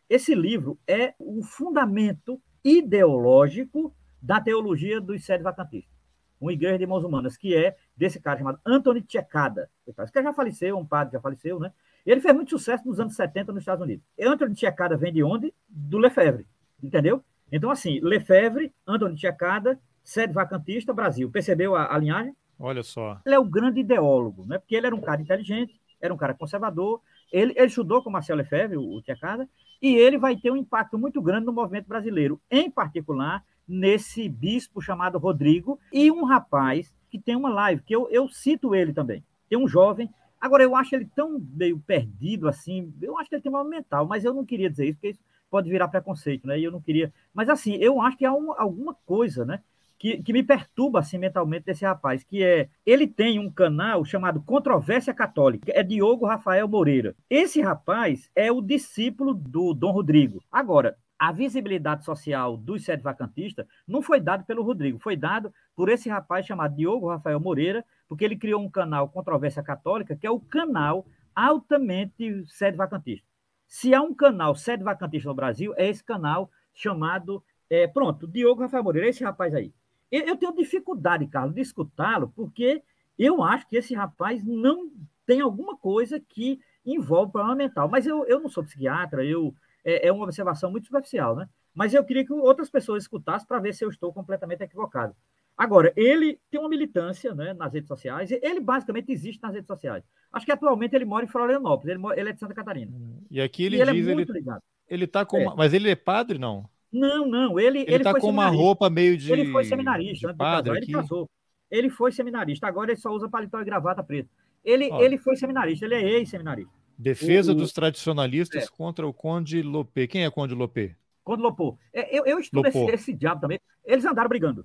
Esse 0.09 0.35
livro 0.35 0.79
é 0.87 1.15
o 1.19 1.43
fundamento 1.43 2.41
ideológico 2.65 3.95
da 4.21 4.41
teologia 4.41 5.01
dos 5.01 5.25
sede 5.25 5.43
vacantistas. 5.43 5.93
Uma 6.41 6.53
Igreja 6.53 6.79
de 6.79 6.87
Mãos 6.87 7.05
Humanas, 7.05 7.37
que 7.37 7.57
é 7.57 7.77
desse 7.97 8.21
cara 8.21 8.39
chamado 8.39 8.61
Anthony 8.67 9.05
Checada. 9.09 9.71
Esse 9.87 10.13
cara 10.13 10.27
já 10.27 10.33
faleceu, 10.35 10.77
um 10.77 10.85
padre 10.85 11.13
já 11.15 11.21
faleceu, 11.21 11.59
né? 11.59 11.73
Ele 12.05 12.21
fez 12.21 12.35
muito 12.35 12.51
sucesso 12.51 12.87
nos 12.87 12.99
anos 12.99 13.15
70 13.15 13.53
nos 13.53 13.63
Estados 13.63 13.83
Unidos. 13.83 14.05
Antônio 14.21 14.55
Tchekada 14.55 14.97
vem 14.97 15.13
de 15.13 15.23
onde? 15.23 15.55
Do 15.69 15.99
Lefebvre, 15.99 16.47
entendeu? 16.83 17.23
Então, 17.53 17.71
assim, 17.71 18.01
Lefebvre, 18.01 18.73
Antônio 18.87 19.15
Tchekada, 19.15 19.79
sede 20.03 20.33
vacantista, 20.33 20.95
Brasil. 20.95 21.31
Percebeu 21.31 21.77
a, 21.77 21.95
a, 21.95 21.99
linhagem? 21.99 22.35
Olha 22.59 22.83
só. 22.83 23.21
Ele 23.27 23.35
é 23.35 23.39
o 23.39 23.45
grande 23.45 23.81
ideólogo, 23.81 24.47
né? 24.47 24.59
porque 24.59 24.75
ele 24.75 24.87
era 24.87 24.97
um 24.97 25.01
cara 25.01 25.21
inteligente, 25.21 25.79
era 26.01 26.13
um 26.13 26.17
cara 26.17 26.33
conservador, 26.33 27.01
ele, 27.31 27.53
ele 27.55 27.67
estudou 27.67 28.03
com 28.03 28.11
Marcelo 28.11 28.39
Lefebvre, 28.39 28.79
o, 28.79 28.97
o 28.97 29.03
Tchekada, 29.03 29.47
e 29.81 29.95
ele 29.95 30.17
vai 30.17 30.35
ter 30.35 30.51
um 30.51 30.57
impacto 30.57 30.99
muito 30.99 31.21
grande 31.21 31.45
no 31.45 31.53
movimento 31.53 31.87
brasileiro, 31.87 32.41
em 32.51 32.71
particular 32.71 33.45
nesse 33.69 34.29
bispo 34.29 34.81
chamado 34.81 35.19
Rodrigo, 35.19 35.79
e 35.93 36.11
um 36.11 36.25
rapaz 36.25 36.93
que 37.11 37.19
tem 37.19 37.37
uma 37.37 37.51
live, 37.51 37.83
que 37.83 37.95
eu, 37.95 38.09
eu 38.11 38.29
cito 38.29 38.75
ele 38.75 38.93
também. 38.93 39.23
Tem 39.49 39.59
um 39.59 39.69
jovem 39.69 40.09
Agora, 40.43 40.65
eu 40.65 40.75
acho 40.75 40.97
ele 40.97 41.09
tão 41.15 41.39
meio 41.55 41.79
perdido 41.79 42.49
assim, 42.49 42.93
eu 43.01 43.17
acho 43.17 43.29
que 43.29 43.37
ele 43.37 43.43
tem 43.43 43.53
uma 43.53 43.63
mental, 43.63 44.05
mas 44.09 44.25
eu 44.25 44.35
não 44.35 44.45
queria 44.45 44.69
dizer 44.69 44.87
isso, 44.87 44.95
porque 44.97 45.11
isso 45.11 45.21
pode 45.53 45.69
virar 45.69 45.89
preconceito, 45.89 46.47
né? 46.47 46.59
E 46.59 46.65
eu 46.65 46.73
não 46.73 46.81
queria. 46.81 47.13
Mas 47.35 47.51
assim, 47.51 47.75
eu 47.75 48.01
acho 48.01 48.17
que 48.17 48.25
há 48.25 48.33
uma, 48.33 48.59
alguma 48.59 48.95
coisa, 49.05 49.45
né? 49.45 49.61
Que, 49.99 50.21
que 50.23 50.33
me 50.33 50.43
perturba 50.43 50.99
assim 50.99 51.19
mentalmente 51.19 51.67
desse 51.67 51.85
rapaz, 51.85 52.25
que 52.25 52.43
é 52.43 52.71
ele 52.87 53.07
tem 53.07 53.39
um 53.39 53.51
canal 53.51 54.03
chamado 54.03 54.43
Controvérsia 54.43 55.13
Católica, 55.13 55.71
é 55.73 55.83
Diogo 55.83 56.27
Rafael 56.27 56.67
Moreira. 56.67 57.15
Esse 57.29 57.61
rapaz 57.61 58.31
é 58.35 58.51
o 58.51 58.63
discípulo 58.63 59.35
do 59.35 59.75
Dom 59.75 59.93
Rodrigo. 59.93 60.43
Agora, 60.51 60.97
a 61.19 61.31
visibilidade 61.31 62.05
social 62.05 62.57
dos 62.57 62.85
sete 62.85 63.03
vacantistas 63.03 63.67
não 63.87 64.03
foi 64.03 64.21
dado 64.21 64.45
pelo 64.45 64.65
Rodrigo, 64.65 64.99
foi 64.99 65.17
dado 65.17 65.53
por 65.77 65.89
esse 65.89 66.09
rapaz 66.09 66.47
chamado 66.47 66.75
Diogo 66.75 67.11
Rafael 67.11 67.39
Moreira, 67.39 67.85
porque 68.09 68.25
ele 68.25 68.37
criou 68.37 68.61
um 68.61 68.71
canal 68.71 69.09
Controvérsia 69.09 69.63
Católica, 69.63 70.17
que 70.17 70.27
é 70.27 70.31
o 70.31 70.41
canal 70.41 71.07
altamente 71.37 72.45
sede 72.47 72.77
vacantista. 72.77 73.32
Se 73.73 73.95
há 73.95 74.03
um 74.03 74.13
canal 74.13 74.55
sede 74.55 74.85
vacantista 74.85 75.31
no 75.31 75.35
Brasil, 75.35 75.73
é 75.79 75.89
esse 75.89 76.05
canal 76.05 76.51
chamado. 76.75 77.43
É, 77.71 77.87
pronto, 77.87 78.27
Diogo 78.27 78.61
Rafael 78.61 78.85
Moreira, 78.85 79.09
esse 79.09 79.25
rapaz 79.25 79.55
aí. 79.55 79.73
Eu, 80.11 80.27
eu 80.27 80.37
tenho 80.37 80.55
dificuldade, 80.55 81.27
Carlos, 81.27 81.55
de 81.55 81.63
escutá-lo, 81.63 82.31
porque 82.37 82.83
eu 83.19 83.43
acho 83.43 83.67
que 83.67 83.79
esse 83.79 83.95
rapaz 83.95 84.45
não 84.45 84.91
tem 85.25 85.41
alguma 85.41 85.75
coisa 85.75 86.21
que 86.21 86.61
envolve 86.85 87.33
problema 87.33 87.57
mental. 87.57 87.89
Mas 87.89 88.07
eu, 88.07 88.27
eu 88.27 88.41
não 88.41 88.51
sou 88.51 88.63
psiquiatra, 88.63 89.25
eu 89.25 89.55
é, 89.83 90.09
é 90.09 90.13
uma 90.13 90.25
observação 90.25 90.71
muito 90.71 90.85
superficial, 90.85 91.35
né? 91.35 91.49
Mas 91.75 91.95
eu 91.95 92.05
queria 92.05 92.27
que 92.27 92.33
outras 92.35 92.69
pessoas 92.69 93.05
escutassem 93.05 93.49
para 93.49 93.59
ver 93.59 93.73
se 93.73 93.83
eu 93.83 93.89
estou 93.89 94.13
completamente 94.13 94.63
equivocado. 94.63 95.17
Agora, 95.57 95.93
ele 95.97 96.39
tem 96.51 96.59
uma 96.59 96.69
militância 96.69 97.35
né, 97.35 97.53
nas 97.53 97.73
redes 97.73 97.89
sociais, 97.89 98.31
ele 98.31 98.61
basicamente 98.61 99.13
existe 99.13 99.41
nas 99.43 99.53
redes 99.53 99.67
sociais. 99.67 100.03
Acho 100.33 100.47
que 100.47 100.53
atualmente 100.53 100.95
ele 100.95 101.05
mora 101.05 101.25
em 101.25 101.29
Florianópolis, 101.29 101.91
ele, 101.91 101.99
mora, 101.99 102.19
ele 102.19 102.31
é 102.31 102.33
de 102.33 102.41
Santa 102.41 102.55
Catarina. 102.55 102.93
E 103.31 103.41
aqui 103.41 103.65
ele 103.65 103.77
e 103.77 103.81
ele 103.81 103.93
diz, 103.93 104.09
é 104.09 104.15
muito 104.15 104.33
ele, 104.33 104.39
ligado. 104.39 104.63
ele 104.89 105.07
tá 105.07 105.25
com, 105.25 105.39
é. 105.39 105.43
uma, 105.43 105.55
mas 105.55 105.75
ele 105.75 105.91
é 105.91 105.95
padre, 105.95 106.39
não? 106.39 106.69
Não, 106.91 107.27
não, 107.27 107.61
ele 107.61 107.81
ele, 107.81 107.95
ele 107.95 108.05
tá 108.05 108.19
com 108.19 108.29
uma 108.29 108.49
roupa 108.49 108.91
meio 108.91 109.17
de 109.17 109.33
Ele 109.33 109.51
foi 109.51 109.65
seminarista, 109.65 110.33
de 110.33 110.37
padre, 110.37 110.77
ele 110.77 110.93
casou. 110.93 111.29
Ele 111.71 111.89
foi 111.89 112.13
seminarista, 112.13 112.67
agora 112.67 112.91
ele 112.91 113.01
só 113.01 113.11
usa 113.11 113.29
paletó 113.29 113.61
e 113.61 113.65
gravata 113.65 114.03
preta. 114.03 114.29
Ele, 114.65 114.91
ele 115.01 115.17
foi 115.19 115.37
seminarista, 115.37 115.87
ele 115.87 115.95
é 115.95 116.03
ex-seminarista. 116.19 116.73
Defesa 116.99 117.53
o, 117.53 117.55
dos 117.55 117.73
tradicionalistas 117.73 118.65
é. 118.65 118.67
contra 118.69 119.07
o 119.07 119.13
Conde 119.13 119.63
Lopê. 119.63 120.07
Quem 120.07 120.25
é 120.25 120.31
Conde 120.31 120.55
Lopê? 120.55 120.95
Conde 121.25 121.43
Lopô. 121.43 121.79
É, 121.93 122.17
eu, 122.17 122.27
eu 122.27 122.39
estudo 122.39 122.69
esse, 122.69 122.85
esse, 122.91 123.13
diabo 123.13 123.41
também. 123.41 123.59
Eles 123.85 124.05
andaram 124.05 124.29
brigando. 124.29 124.65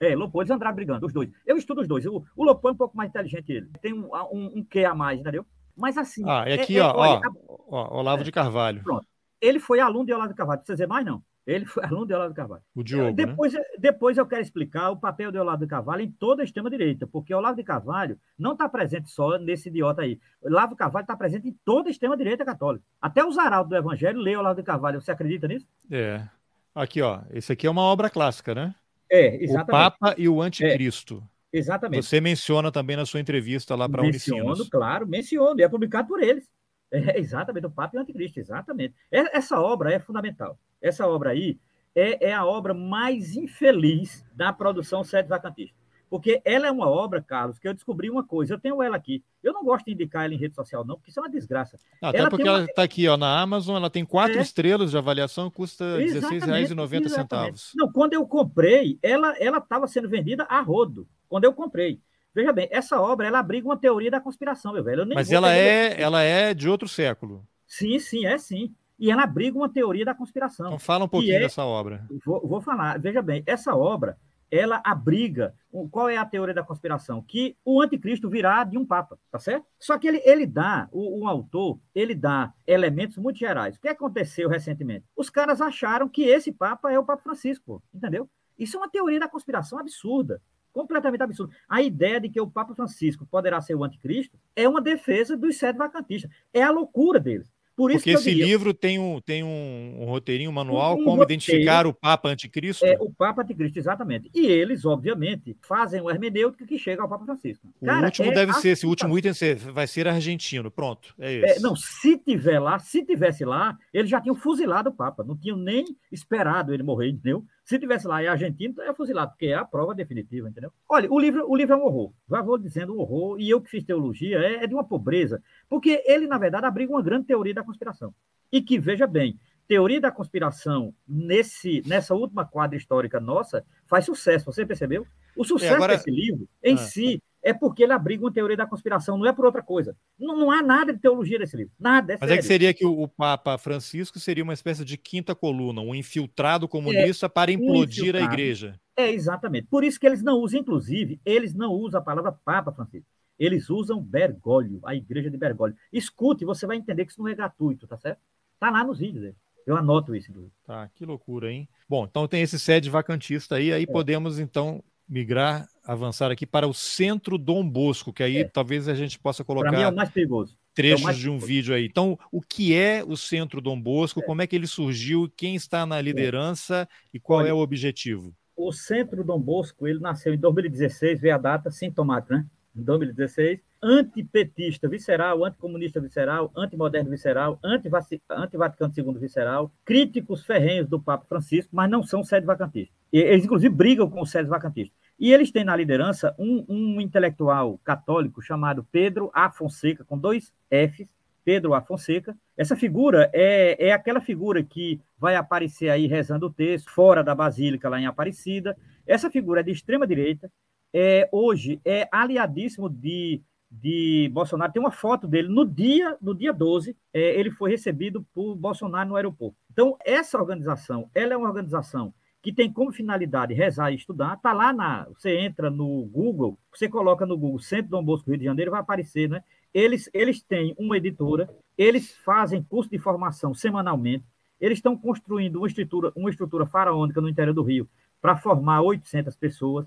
É, 0.00 0.14
Lopô, 0.14 0.42
eles 0.42 0.50
andaram 0.50 0.74
brigando, 0.74 1.06
os 1.06 1.12
dois. 1.12 1.30
Eu 1.46 1.56
estudo 1.56 1.80
os 1.80 1.88
dois. 1.88 2.06
O, 2.06 2.24
o 2.36 2.44
Lopô 2.44 2.68
é 2.68 2.72
um 2.72 2.76
pouco 2.76 2.96
mais 2.96 3.10
inteligente 3.10 3.44
que 3.44 3.52
ele. 3.52 3.70
Tem 3.80 3.92
um, 3.92 4.08
um, 4.32 4.58
um 4.58 4.64
quê 4.64 4.84
a 4.84 4.94
mais, 4.94 5.20
entendeu? 5.20 5.46
Mas 5.76 5.98
assim. 5.98 6.22
Ah, 6.26 6.44
é 6.46 6.54
aqui, 6.54 6.78
é, 6.78 6.82
ó, 6.82 6.90
é, 6.90 6.96
olha, 6.96 7.20
ó, 7.48 7.58
ó, 7.68 7.98
Olavo 7.98 8.24
de 8.24 8.32
Carvalho. 8.32 8.82
Pronto. 8.82 9.06
Ele 9.40 9.58
foi 9.58 9.80
aluno 9.80 10.06
de 10.06 10.12
Olavo 10.12 10.30
de 10.30 10.34
Carvalho. 10.34 10.60
Precisa 10.60 10.76
dizer 10.76 10.86
mais, 10.86 11.04
não. 11.04 11.22
Ele 11.46 11.66
foi 11.66 11.84
aluno 11.84 12.06
de 12.06 12.14
Olavo 12.14 12.30
de 12.30 12.36
Carvalho. 12.36 12.62
O 12.74 12.82
Diogo, 12.82 13.12
depois, 13.12 13.52
né? 13.52 13.60
depois 13.78 14.16
eu 14.16 14.26
quero 14.26 14.40
explicar 14.40 14.90
o 14.90 14.96
papel 14.96 15.30
de 15.30 15.38
Olavo 15.38 15.62
de 15.62 15.66
Carvalho 15.66 16.02
em 16.02 16.10
toda 16.10 16.42
a 16.42 16.44
extrema-direita, 16.44 17.06
porque 17.06 17.34
Olavo 17.34 17.56
de 17.56 17.64
Carvalho 17.64 18.18
não 18.38 18.52
está 18.52 18.68
presente 18.68 19.10
só 19.10 19.36
nesse 19.38 19.68
idiota 19.68 20.02
aí. 20.02 20.18
Olavo 20.42 20.72
de 20.72 20.78
Carvalho 20.78 21.04
está 21.04 21.16
presente 21.16 21.48
em 21.48 21.58
toda 21.64 21.88
a 21.88 21.92
extrema-direita 21.92 22.44
católica. 22.44 22.84
Até 23.00 23.24
os 23.24 23.36
arautos 23.36 23.70
do 23.70 23.76
Evangelho 23.76 24.20
lê 24.20 24.36
Olavo 24.36 24.56
de 24.56 24.62
Carvalho. 24.62 25.00
Você 25.00 25.10
acredita 25.10 25.46
nisso? 25.46 25.66
É. 25.90 26.26
Aqui, 26.74 27.02
ó. 27.02 27.20
Esse 27.30 27.52
aqui 27.52 27.66
é 27.66 27.70
uma 27.70 27.82
obra 27.82 28.08
clássica, 28.08 28.54
né? 28.54 28.74
É, 29.14 29.42
exatamente. 29.42 29.68
O 29.68 29.70
Papa 29.70 30.14
e 30.18 30.28
o 30.28 30.42
Anticristo. 30.42 31.22
É, 31.52 31.58
exatamente. 31.58 32.04
Você 32.04 32.20
menciona 32.20 32.72
também 32.72 32.96
na 32.96 33.06
sua 33.06 33.20
entrevista 33.20 33.76
lá 33.76 33.88
para 33.88 34.02
a 34.02 34.04
Unicinos. 34.04 34.44
Menciono, 34.44 34.70
claro, 34.70 35.06
menciono. 35.06 35.60
E 35.60 35.62
é 35.62 35.68
publicado 35.68 36.08
por 36.08 36.22
eles. 36.22 36.48
É, 36.90 37.18
exatamente, 37.18 37.66
o 37.66 37.70
Papa 37.70 37.96
e 37.96 37.98
o 37.98 38.02
Anticristo, 38.02 38.40
exatamente. 38.40 38.94
Essa 39.10 39.60
obra 39.60 39.92
é 39.92 39.98
fundamental. 39.98 40.58
Essa 40.80 41.06
obra 41.06 41.30
aí 41.30 41.58
é, 41.94 42.28
é 42.28 42.32
a 42.32 42.44
obra 42.44 42.74
mais 42.74 43.36
infeliz 43.36 44.24
da 44.34 44.52
produção 44.52 45.04
sete 45.04 45.28
vacantista. 45.28 45.76
Porque 46.14 46.40
ela 46.44 46.68
é 46.68 46.70
uma 46.70 46.88
obra, 46.88 47.20
Carlos, 47.20 47.58
que 47.58 47.66
eu 47.66 47.74
descobri 47.74 48.08
uma 48.08 48.22
coisa. 48.22 48.54
Eu 48.54 48.60
tenho 48.60 48.80
ela 48.80 48.94
aqui. 48.94 49.20
Eu 49.42 49.52
não 49.52 49.64
gosto 49.64 49.86
de 49.86 49.94
indicar 49.94 50.24
ela 50.24 50.32
em 50.32 50.36
rede 50.36 50.54
social, 50.54 50.84
não, 50.84 50.94
porque 50.94 51.10
isso 51.10 51.18
é 51.18 51.22
uma 51.24 51.28
desgraça. 51.28 51.76
até 52.00 52.18
ela 52.18 52.30
porque 52.30 52.44
uma... 52.44 52.58
ela 52.58 52.64
está 52.66 52.84
aqui 52.84 53.08
ó, 53.08 53.16
na 53.16 53.40
Amazon, 53.40 53.74
ela 53.74 53.90
tem 53.90 54.04
quatro 54.04 54.38
é. 54.38 54.40
estrelas 54.40 54.92
de 54.92 54.96
avaliação, 54.96 55.50
custa 55.50 55.96
R$16,90. 55.96 57.72
Não, 57.74 57.90
quando 57.90 58.12
eu 58.12 58.24
comprei, 58.28 58.96
ela 59.02 59.34
estava 59.58 59.88
sendo 59.88 60.08
vendida 60.08 60.44
a 60.44 60.60
rodo. 60.60 61.04
Quando 61.28 61.46
eu 61.46 61.52
comprei. 61.52 62.00
Veja 62.32 62.52
bem, 62.52 62.68
essa 62.70 63.00
obra 63.00 63.26
ela 63.26 63.40
abriga 63.40 63.66
uma 63.66 63.76
teoria 63.76 64.12
da 64.12 64.20
conspiração, 64.20 64.72
meu 64.72 64.84
velho. 64.84 65.04
Mas 65.12 65.32
ela 65.32 65.52
é, 65.52 66.00
ela 66.00 66.22
é 66.22 66.54
de 66.54 66.68
outro 66.68 66.86
século. 66.86 67.44
Sim, 67.66 67.98
sim, 67.98 68.24
é 68.24 68.38
sim. 68.38 68.72
E 69.00 69.10
ela 69.10 69.24
abriga 69.24 69.58
uma 69.58 69.68
teoria 69.68 70.04
da 70.04 70.14
conspiração. 70.14 70.66
Então 70.66 70.78
fala 70.78 71.06
um 71.06 71.08
pouquinho 71.08 71.38
é, 71.38 71.40
dessa 71.40 71.64
obra. 71.64 72.06
Vou, 72.24 72.40
vou 72.46 72.60
falar. 72.60 73.00
Veja 73.00 73.20
bem, 73.20 73.42
essa 73.46 73.74
obra 73.74 74.16
ela 74.54 74.80
abriga. 74.84 75.54
Qual 75.90 76.08
é 76.08 76.16
a 76.16 76.24
teoria 76.24 76.54
da 76.54 76.62
conspiração? 76.62 77.22
Que 77.22 77.56
o 77.64 77.82
anticristo 77.82 78.30
virá 78.30 78.62
de 78.62 78.78
um 78.78 78.86
papa, 78.86 79.18
tá 79.30 79.38
certo? 79.38 79.66
Só 79.78 79.98
que 79.98 80.06
ele, 80.06 80.22
ele 80.24 80.46
dá, 80.46 80.88
o, 80.92 81.22
o 81.22 81.28
autor, 81.28 81.80
ele 81.94 82.14
dá 82.14 82.52
elementos 82.66 83.16
muito 83.16 83.38
gerais. 83.38 83.76
O 83.76 83.80
que 83.80 83.88
aconteceu 83.88 84.48
recentemente? 84.48 85.04
Os 85.16 85.28
caras 85.28 85.60
acharam 85.60 86.08
que 86.08 86.22
esse 86.22 86.52
papa 86.52 86.92
é 86.92 86.98
o 86.98 87.04
Papa 87.04 87.22
Francisco, 87.22 87.82
entendeu? 87.92 88.28
Isso 88.58 88.76
é 88.76 88.80
uma 88.80 88.88
teoria 88.88 89.18
da 89.18 89.28
conspiração 89.28 89.78
absurda 89.78 90.40
completamente 90.74 91.22
absurda. 91.22 91.54
A 91.68 91.80
ideia 91.80 92.20
de 92.20 92.28
que 92.28 92.40
o 92.40 92.50
Papa 92.50 92.74
Francisco 92.74 93.24
poderá 93.24 93.60
ser 93.60 93.76
o 93.76 93.84
anticristo 93.84 94.36
é 94.56 94.68
uma 94.68 94.82
defesa 94.82 95.36
dos 95.36 95.56
sete 95.56 95.76
vacantistas. 95.76 96.28
É 96.52 96.62
a 96.62 96.70
loucura 96.70 97.20
deles. 97.20 97.53
Por 97.76 97.90
Porque 97.90 98.10
esse 98.10 98.30
diria, 98.30 98.44
livro 98.44 98.72
tem 98.72 99.00
um, 99.00 99.20
tem 99.20 99.42
um, 99.42 99.96
um 100.00 100.04
roteirinho, 100.04 100.50
um 100.50 100.52
manual, 100.52 100.94
um, 100.94 100.98
como 100.98 101.16
roteiro, 101.16 101.24
identificar 101.24 101.86
o 101.86 101.92
Papa 101.92 102.28
Anticristo? 102.28 102.84
É, 102.86 102.96
o 103.00 103.10
Papa 103.10 103.42
Anticristo, 103.42 103.78
exatamente. 103.78 104.30
E 104.32 104.46
eles, 104.46 104.84
obviamente, 104.84 105.56
fazem 105.60 106.00
o 106.00 106.08
hermenêutica 106.08 106.64
que 106.64 106.78
chega 106.78 107.02
ao 107.02 107.08
Papa 107.08 107.24
Francisco. 107.24 107.66
O 107.80 107.86
Cara, 107.86 108.06
último 108.06 108.30
é 108.30 108.34
deve 108.34 108.52
ser, 108.54 108.68
esse 108.70 108.86
último 108.86 109.18
item 109.18 109.32
vai 109.72 109.88
ser 109.88 110.06
argentino, 110.06 110.70
pronto, 110.70 111.14
é 111.18 111.32
esse. 111.32 111.58
É, 111.58 111.60
não, 111.60 111.74
se 111.74 112.16
tiver 112.16 112.60
lá, 112.60 112.78
se 112.78 113.04
tivesse 113.04 113.44
lá, 113.44 113.76
eles 113.92 114.08
já 114.08 114.20
tinham 114.20 114.36
fuzilado 114.36 114.90
o 114.90 114.94
Papa, 114.94 115.24
não 115.24 115.36
tinham 115.36 115.56
nem 115.56 115.84
esperado 116.12 116.72
ele 116.72 116.84
morrer, 116.84 117.08
entendeu? 117.08 117.44
Se 117.64 117.78
tivesse 117.78 118.06
lá 118.06 118.22
e 118.22 118.28
argentino, 118.28 118.82
é 118.82 118.92
fuzilado, 118.92 119.30
porque 119.30 119.46
é 119.46 119.54
a 119.54 119.64
prova 119.64 119.94
definitiva, 119.94 120.48
entendeu? 120.48 120.70
Olha, 120.86 121.10
o 121.10 121.18
livro, 121.18 121.50
o 121.50 121.56
livro 121.56 121.74
é 121.74 121.76
um 121.76 121.84
horror. 121.84 122.12
Já 122.28 122.42
vou 122.42 122.58
dizendo 122.58 122.94
um 122.94 123.00
horror, 123.00 123.40
e 123.40 123.48
eu 123.48 123.60
que 123.60 123.70
fiz 123.70 123.82
teologia, 123.82 124.38
é, 124.38 124.64
é 124.64 124.66
de 124.66 124.74
uma 124.74 124.84
pobreza, 124.84 125.42
porque 125.68 126.02
ele, 126.06 126.26
na 126.26 126.36
verdade, 126.36 126.66
abriga 126.66 126.92
uma 126.92 127.02
grande 127.02 127.26
teoria 127.26 127.54
da 127.54 127.64
conspiração. 127.64 128.14
E 128.52 128.60
que, 128.60 128.78
veja 128.78 129.06
bem, 129.06 129.40
teoria 129.66 129.98
da 129.98 130.10
conspiração 130.10 130.94
nesse, 131.08 131.82
nessa 131.86 132.14
última 132.14 132.44
quadra 132.44 132.76
histórica 132.76 133.18
nossa 133.18 133.64
faz 133.86 134.04
sucesso, 134.04 134.44
você 134.44 134.66
percebeu? 134.66 135.06
O 135.34 135.42
sucesso 135.42 135.72
é, 135.72 135.76
agora... 135.76 135.96
desse 135.96 136.10
livro, 136.10 136.46
em 136.62 136.74
ah. 136.74 136.78
si, 136.78 137.22
é 137.44 137.52
porque 137.52 137.82
ele 137.82 137.92
abriga 137.92 138.24
uma 138.24 138.32
teoria 138.32 138.56
da 138.56 138.66
conspiração, 138.66 139.18
não 139.18 139.26
é 139.26 139.32
por 139.32 139.44
outra 139.44 139.62
coisa. 139.62 139.94
Não, 140.18 140.34
não 140.34 140.50
há 140.50 140.62
nada 140.62 140.94
de 140.94 140.98
teologia 140.98 141.38
nesse 141.38 141.54
livro. 141.54 141.72
Nada. 141.78 142.14
É 142.14 142.18
Mas 142.18 142.28
sério. 142.28 142.34
é 142.34 142.36
que 142.38 142.42
seria 142.42 142.74
que 142.74 142.86
o, 142.86 143.02
o, 143.02 143.06
Papa 143.06 143.58
Francisco 143.58 144.18
seria 144.18 144.42
uma 144.42 144.54
espécie 144.54 144.82
de 144.82 144.96
quinta 144.96 145.34
coluna, 145.34 145.82
um 145.82 145.94
infiltrado 145.94 146.66
comunista 146.66 147.26
é, 147.26 147.28
para 147.28 147.52
implodir 147.52 148.16
a 148.16 148.22
igreja. 148.22 148.80
É, 148.96 149.10
exatamente. 149.10 149.66
Por 149.66 149.84
isso 149.84 150.00
que 150.00 150.06
eles 150.06 150.22
não 150.22 150.38
usam, 150.38 150.60
inclusive, 150.60 151.20
eles 151.22 151.52
não 151.54 151.70
usam 151.72 152.00
a 152.00 152.04
palavra 152.04 152.32
Papa 152.32 152.72
Francisco. 152.72 153.06
Eles 153.38 153.68
usam 153.68 154.00
Bergoglio, 154.00 154.80
a 154.84 154.94
igreja 154.94 155.30
de 155.30 155.36
Bergoglio. 155.36 155.76
Escute, 155.92 156.46
você 156.46 156.66
vai 156.66 156.78
entender 156.78 157.04
que 157.04 157.12
isso 157.12 157.20
não 157.20 157.28
é 157.28 157.34
gratuito, 157.34 157.86
tá 157.86 157.98
certo? 157.98 158.20
Tá 158.58 158.70
lá 158.70 158.82
nos 158.82 158.98
vídeos. 159.00 159.34
Eu 159.66 159.76
anoto 159.76 160.14
isso. 160.14 160.30
Inclusive. 160.30 160.52
Tá, 160.64 160.88
que 160.94 161.04
loucura, 161.04 161.52
hein? 161.52 161.68
Bom, 161.88 162.04
então 162.04 162.26
tem 162.26 162.42
esse 162.42 162.58
sede 162.58 162.88
vacantista 162.88 163.56
aí, 163.56 163.72
aí 163.72 163.82
é. 163.82 163.86
podemos 163.86 164.38
então 164.38 164.82
migrar, 165.08 165.66
avançar 165.84 166.30
aqui 166.30 166.46
para 166.46 166.66
o 166.66 166.74
centro 166.74 167.38
Dom 167.38 167.68
Bosco, 167.68 168.12
que 168.12 168.22
aí 168.22 168.38
é. 168.38 168.44
talvez 168.44 168.88
a 168.88 168.94
gente 168.94 169.18
possa 169.18 169.44
colocar. 169.44 169.74
É 169.74 169.90
mais 169.90 170.10
perigoso. 170.10 170.56
Trechos 170.74 171.08
é 171.08 171.12
de 171.12 171.30
um 171.30 171.38
vídeo 171.38 171.72
aí. 171.72 171.86
Então, 171.86 172.18
o 172.32 172.40
que 172.40 172.74
é 172.74 173.04
o 173.06 173.16
Centro 173.16 173.60
Dom 173.60 173.80
Bosco? 173.80 174.20
É. 174.20 174.24
Como 174.24 174.42
é 174.42 174.46
que 174.46 174.56
ele 174.56 174.66
surgiu? 174.66 175.30
Quem 175.36 175.54
está 175.54 175.86
na 175.86 176.00
liderança 176.00 176.88
e 177.12 177.20
qual 177.20 177.40
Olha, 177.40 177.50
é 177.50 177.52
o 177.52 177.58
objetivo? 177.58 178.34
O 178.56 178.72
Centro 178.72 179.22
Dom 179.22 179.40
Bosco, 179.40 179.86
ele 179.86 180.00
nasceu 180.00 180.34
em 180.34 180.38
2016, 180.38 181.20
veio 181.20 181.34
a 181.36 181.38
data 181.38 181.70
sintomática, 181.70 182.38
né? 182.38 182.46
Em 182.76 182.82
2016, 182.82 183.60
antipetista 183.84 184.88
visceral, 184.88 185.44
anticomunista 185.44 186.00
visceral, 186.00 186.50
antimoderno 186.56 187.10
visceral, 187.10 187.60
anti-Vaticano 187.62 188.92
II 188.96 189.18
visceral, 189.20 189.70
críticos 189.84 190.46
ferrenhos 190.46 190.88
do 190.88 190.98
Papa 190.98 191.26
Francisco, 191.28 191.70
mas 191.76 191.90
não 191.90 192.02
são 192.02 192.24
sede 192.24 192.46
vacantistas. 192.46 192.96
Eles, 193.12 193.44
inclusive, 193.44 193.72
brigam 193.72 194.08
com 194.08 194.22
os 194.22 194.30
sede 194.30 194.48
vacantistas. 194.48 194.96
E 195.20 195.32
eles 195.32 195.52
têm 195.52 195.64
na 195.64 195.76
liderança 195.76 196.34
um, 196.38 196.64
um 196.66 197.00
intelectual 197.00 197.78
católico 197.84 198.40
chamado 198.40 198.84
Pedro 198.90 199.30
A. 199.34 199.50
Fonseca, 199.50 200.02
com 200.02 200.18
dois 200.18 200.52
Fs, 200.70 201.06
Pedro 201.44 201.74
A. 201.74 201.82
Fonseca. 201.82 202.34
Essa 202.56 202.74
figura 202.74 203.30
é, 203.34 203.88
é 203.88 203.92
aquela 203.92 204.20
figura 204.20 204.62
que 204.62 204.98
vai 205.18 205.36
aparecer 205.36 205.90
aí 205.90 206.06
rezando 206.06 206.46
o 206.46 206.52
texto, 206.52 206.90
fora 206.90 207.22
da 207.22 207.34
Basílica, 207.34 207.88
lá 207.88 208.00
em 208.00 208.06
Aparecida. 208.06 208.74
Essa 209.06 209.30
figura 209.30 209.60
é 209.60 209.62
de 209.62 209.70
extrema 209.72 210.06
direita, 210.06 210.50
é, 210.92 211.28
hoje 211.30 211.80
é 211.84 212.08
aliadíssimo 212.10 212.88
de, 212.88 213.42
de 213.80 214.30
Bolsonaro. 214.32 214.72
Tem 214.72 214.80
uma 214.80 214.90
foto 214.90 215.26
dele 215.26 215.48
no 215.48 215.64
dia, 215.64 216.16
no 216.20 216.34
dia 216.34 216.52
12, 216.52 216.96
é, 217.12 217.38
ele 217.38 217.50
foi 217.50 217.70
recebido 217.70 218.24
por 218.34 218.54
Bolsonaro 218.54 219.08
no 219.08 219.16
aeroporto. 219.16 219.56
Então, 219.72 219.96
essa 220.04 220.38
organização, 220.38 221.10
ela 221.14 221.34
é 221.34 221.36
uma 221.36 221.48
organização 221.48 222.14
que 222.40 222.52
tem 222.52 222.70
como 222.70 222.92
finalidade 222.92 223.54
rezar 223.54 223.90
e 223.90 223.96
estudar, 223.96 224.36
tá 224.36 224.52
lá 224.52 224.70
na, 224.70 225.06
você 225.08 225.38
entra 225.38 225.70
no 225.70 226.04
Google, 226.04 226.58
você 226.70 226.88
coloca 226.88 227.24
no 227.24 227.38
Google 227.38 227.58
Centro 227.58 227.90
Dom 227.90 228.04
Bosco 228.04 228.28
Rio 228.28 228.38
de 228.38 228.44
Janeiro, 228.44 228.70
vai 228.70 228.80
aparecer, 228.80 229.30
né? 229.30 229.42
Eles, 229.72 230.10
eles 230.12 230.42
têm 230.42 230.74
uma 230.78 230.98
editora, 230.98 231.48
eles 231.76 232.14
fazem 232.18 232.62
curso 232.62 232.90
de 232.90 232.98
formação 232.98 233.54
semanalmente, 233.54 234.26
eles 234.60 234.78
estão 234.78 234.96
construindo 234.96 235.56
uma 235.56 235.66
estrutura, 235.66 236.12
uma 236.14 236.30
estrutura 236.30 236.66
faraônica 236.66 237.20
no 237.20 237.28
interior 237.28 237.54
do 237.54 237.62
Rio 237.62 237.88
para 238.20 238.36
formar 238.36 238.82
800 238.82 239.36
pessoas. 239.36 239.86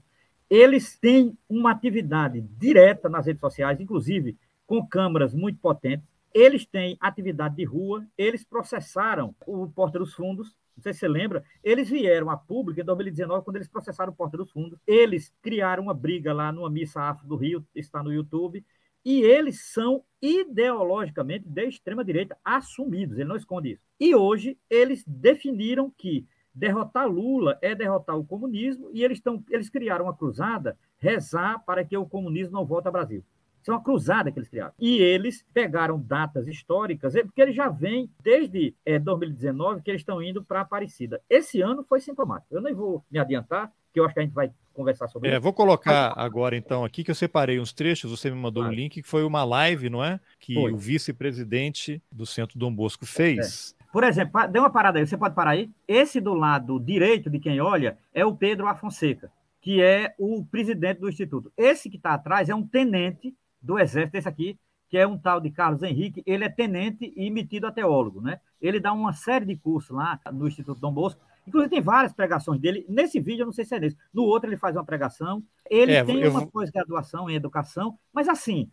Eles 0.50 0.98
têm 0.98 1.38
uma 1.50 1.72
atividade 1.72 2.42
direta 2.42 3.10
nas 3.10 3.26
redes 3.26 3.42
sociais, 3.42 3.80
inclusive 3.80 4.38
com 4.66 4.86
câmeras 4.86 5.34
muito 5.34 5.60
potentes. 5.60 6.08
Eles 6.34 6.66
têm 6.66 6.98
atividade 7.00 7.56
de 7.56 7.64
rua, 7.64 8.06
eles 8.18 8.44
processaram 8.44 9.36
o 9.46 9.68
Porta 9.68 9.98
dos 9.98 10.14
Fundos, 10.14 10.56
não 10.76 10.84
sei 10.84 10.94
se 10.94 11.00
você 11.00 11.08
lembra, 11.08 11.44
eles 11.64 11.90
vieram 11.90 12.30
a 12.30 12.38
público 12.38 12.80
em 12.80 12.84
2019, 12.84 13.44
quando 13.44 13.56
eles 13.56 13.68
processaram 13.68 14.14
o 14.14 14.16
Porta 14.16 14.38
dos 14.38 14.52
Fundos. 14.52 14.78
Eles 14.86 15.34
criaram 15.42 15.84
uma 15.84 15.94
briga 15.94 16.32
lá 16.34 16.52
numa 16.52 16.70
missa 16.70 17.02
afro 17.02 17.28
do 17.28 17.36
Rio, 17.36 17.66
está 17.74 18.04
no 18.04 18.14
YouTube, 18.14 18.64
e 19.04 19.22
eles 19.22 19.62
são 19.72 20.04
ideologicamente 20.22 21.48
de 21.48 21.68
extrema 21.68 22.04
direita 22.04 22.38
assumidos, 22.44 23.18
ele 23.18 23.30
não 23.30 23.38
esconde 23.38 23.72
isso. 23.72 23.82
E 24.00 24.14
hoje 24.14 24.58
eles 24.70 25.04
definiram 25.08 25.92
que 25.98 26.28
derrotar 26.58 27.08
Lula 27.08 27.58
é 27.62 27.76
derrotar 27.76 28.18
o 28.18 28.26
comunismo 28.26 28.90
e 28.92 29.04
eles, 29.04 29.20
estão, 29.20 29.44
eles 29.50 29.70
criaram 29.70 30.06
uma 30.06 30.16
cruzada, 30.16 30.78
rezar 30.98 31.64
para 31.66 31.86
que 31.86 31.96
o 31.96 32.06
comunismo 32.06 32.54
não 32.54 32.66
volte 32.66 32.88
ao 32.88 32.92
Brasil. 32.92 33.24
Isso 33.62 33.72
é 33.72 33.76
uma 33.76 33.84
cruzada 33.84 34.32
que 34.32 34.40
eles 34.40 34.50
criaram. 34.50 34.74
E 34.80 34.98
eles 34.98 35.46
pegaram 35.54 36.00
datas 36.00 36.48
históricas, 36.48 37.16
é, 37.16 37.24
porque 37.24 37.42
eles 37.42 37.56
já 37.56 37.68
vêm 37.70 38.10
desde 38.24 38.74
é, 38.86 38.98
2019 38.98 39.82
que 39.82 39.92
eles 39.92 40.02
estão 40.02 40.22
indo 40.24 40.44
para 40.44 40.62
Aparecida. 40.62 41.22
Esse 41.30 41.62
ano 41.62 41.84
foi 41.88 42.00
sintomático. 42.00 42.56
Eu 42.56 42.62
nem 42.62 42.74
vou 42.74 43.04
me 43.12 43.20
adiantar, 43.20 43.72
que 43.94 44.00
eu 44.00 44.06
acho 44.06 44.14
que 44.14 44.20
a 44.22 44.24
gente 44.24 44.34
vai 44.34 44.52
conversar 44.74 45.08
sobre 45.10 45.30
é, 45.30 45.34
isso. 45.34 45.42
Vou 45.42 45.52
colocar 45.52 46.14
agora, 46.16 46.56
então, 46.56 46.86
aqui 46.86 47.04
que 47.04 47.12
eu 47.12 47.16
separei 47.16 47.60
uns 47.60 47.74
trechos, 47.74 48.10
você 48.10 48.32
me 48.32 48.38
mandou 48.38 48.64
claro. 48.64 48.74
um 48.74 48.80
link, 48.80 49.02
que 49.02 49.08
foi 49.08 49.24
uma 49.24 49.44
live, 49.44 49.90
não 49.90 50.04
é? 50.04 50.20
Que 50.40 50.54
foi. 50.54 50.72
o 50.72 50.78
vice-presidente 50.78 52.02
do 52.12 52.26
Centro 52.26 52.58
Dom 52.58 52.74
Bosco 52.74 53.06
fez. 53.06 53.74
É. 53.74 53.77
Por 53.98 54.04
exemplo, 54.04 54.46
dê 54.46 54.60
uma 54.60 54.70
parada 54.70 55.00
aí, 55.00 55.08
você 55.08 55.18
pode 55.18 55.34
parar 55.34 55.50
aí? 55.50 55.72
Esse 55.88 56.22
do 56.22 56.36
lado 56.36 56.80
direito 56.80 57.32
de 57.32 57.40
quem 57.40 57.60
olha 57.60 57.98
é 58.14 58.24
o 58.24 58.36
Pedro 58.36 58.68
Afonseca, 58.68 59.32
que 59.60 59.82
é 59.82 60.14
o 60.20 60.46
presidente 60.46 61.00
do 61.00 61.10
Instituto. 61.10 61.52
Esse 61.58 61.90
que 61.90 61.98
está 61.98 62.14
atrás 62.14 62.48
é 62.48 62.54
um 62.54 62.62
tenente 62.62 63.36
do 63.60 63.80
Exército, 63.80 64.18
esse 64.18 64.30
aqui, 64.30 64.60
que 64.88 65.00
é 65.00 65.08
um 65.08 65.18
tal 65.18 65.42
de 65.42 65.50
Carlos 65.50 65.82
Henrique, 65.82 66.22
ele 66.28 66.44
é 66.44 66.50
tenente 66.50 67.12
e 67.18 67.32
metido 67.32 67.66
a 67.66 67.72
teólogo, 67.72 68.22
né? 68.22 68.40
Ele 68.62 68.80
dá 68.80 68.94
uma 68.94 69.14
série 69.14 69.48
de 69.48 69.56
cursos 69.56 69.90
lá 69.90 70.20
no 70.32 70.48
Instituto 70.48 70.80
Dom 70.80 70.94
Bosco, 70.94 71.20
inclusive 71.48 71.72
tem 71.72 71.82
várias 71.82 72.14
pregações 72.14 72.62
dele. 72.62 72.86
Nesse 72.88 73.20
vídeo, 73.20 73.42
eu 73.42 73.46
não 73.48 73.52
sei 73.52 73.66
se 73.66 73.74
é 73.74 73.80
nesse, 73.80 73.98
no 74.14 74.26
outro 74.26 74.48
ele 74.48 74.58
faz 74.58 74.76
uma 74.76 74.86
pregação, 74.86 75.44
ele 75.68 75.94
é, 75.94 76.04
tem 76.04 76.22
eu... 76.22 76.30
uma 76.30 76.46
pós-graduação 76.46 77.28
em 77.32 77.34
educação, 77.34 77.98
mas 78.14 78.30
assim, 78.30 78.70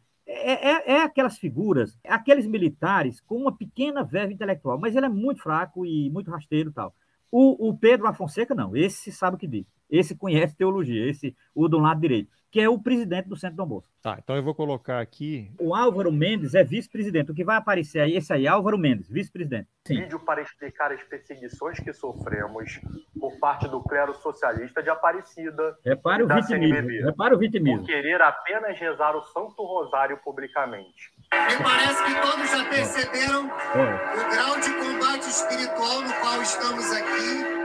é, 0.52 0.70
é, 0.70 0.92
é, 0.96 1.02
aquelas 1.02 1.38
figuras, 1.38 1.98
aqueles 2.06 2.46
militares 2.46 3.20
com 3.20 3.36
uma 3.36 3.56
pequena 3.56 4.02
verve 4.04 4.34
intelectual, 4.34 4.78
mas 4.78 4.94
ele 4.94 5.06
é 5.06 5.08
muito 5.08 5.42
fraco 5.42 5.86
e 5.86 6.10
muito 6.10 6.30
rasteiro 6.30 6.70
e 6.70 6.72
tal. 6.72 6.94
O, 7.30 7.68
o 7.68 7.76
Pedro 7.76 8.06
Afonseca, 8.06 8.54
não, 8.54 8.76
esse 8.76 9.10
sabe 9.10 9.36
o 9.36 9.38
que 9.38 9.46
diz. 9.46 9.66
Esse 9.90 10.14
conhece 10.14 10.54
teologia, 10.56 11.08
esse, 11.08 11.34
o 11.54 11.68
do 11.68 11.78
lado 11.78 12.00
direito 12.00 12.30
que 12.54 12.60
é 12.60 12.68
o 12.68 12.78
presidente 12.78 13.28
do 13.28 13.34
Centro 13.34 13.56
Dom 13.56 13.66
Bosco. 13.66 13.90
Tá, 14.00 14.16
então 14.22 14.36
eu 14.36 14.42
vou 14.44 14.54
colocar 14.54 15.00
aqui. 15.00 15.50
O 15.58 15.74
Álvaro 15.74 16.12
Mendes 16.12 16.54
é 16.54 16.62
vice-presidente. 16.62 17.32
O 17.32 17.34
que 17.34 17.42
vai 17.42 17.56
aparecer 17.56 17.98
aí, 17.98 18.16
esse 18.16 18.32
aí, 18.32 18.46
Álvaro 18.46 18.78
Mendes, 18.78 19.08
vice-presidente. 19.10 19.66
Vídeo 19.88 20.20
para 20.20 20.40
explicar 20.40 20.92
as 20.92 21.02
perseguições 21.02 21.80
que 21.80 21.92
sofremos 21.92 22.80
por 23.18 23.36
parte 23.40 23.66
do 23.66 23.82
clero 23.82 24.14
socialista 24.14 24.80
de 24.84 24.88
Aparecida. 24.88 25.76
Repare 25.84 26.22
o 26.22 26.28
vitimismo. 26.28 27.06
Repare 27.06 27.34
o 27.34 27.38
vitimismo. 27.38 27.80
Por 27.80 27.86
querer 27.86 28.22
apenas 28.22 28.78
rezar 28.78 29.16
o 29.16 29.22
Santo 29.24 29.64
Rosário 29.64 30.16
publicamente. 30.18 31.12
Me 31.32 31.60
parece 31.60 32.04
que 32.04 32.20
todos 32.20 32.50
já 32.52 32.64
perceberam 32.68 33.50
é. 33.50 34.14
o 34.14 34.30
grau 34.30 34.60
de 34.60 34.72
combate 34.74 35.28
espiritual 35.28 36.02
no 36.02 36.14
qual 36.20 36.40
estamos 36.40 36.92
aqui 36.92 37.63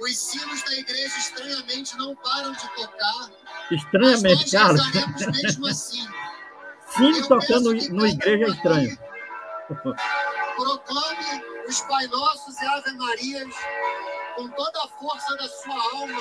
os 0.00 0.18
sinos 0.18 0.62
da 0.62 0.72
igreja 0.72 1.18
estranhamente 1.18 1.96
não 1.96 2.16
param 2.16 2.52
de 2.52 2.68
tocar. 2.74 3.30
Estranhamente, 3.70 4.50
Carlos. 4.50 4.82
mesmo 5.42 5.66
assim. 5.66 6.06
Sino 6.88 7.28
tocando 7.28 7.72
no 7.72 8.06
igreja 8.06 8.46
é 8.46 8.48
estranho. 8.48 8.98
Proclame 10.56 11.44
os 11.68 11.80
Pai 11.82 12.06
Nossos 12.08 12.60
e 12.60 12.66
Ave 12.66 12.92
Marias 12.92 13.54
com 14.34 14.48
toda 14.48 14.84
a 14.84 14.88
força 14.88 15.36
da 15.36 15.48
sua 15.48 16.00
alma, 16.00 16.20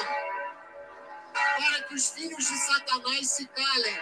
para 1.34 1.84
que 1.88 1.96
os 1.96 2.10
filhos 2.12 2.46
de 2.46 2.58
Satanás 2.58 3.32
se 3.32 3.48
calem. 3.48 4.00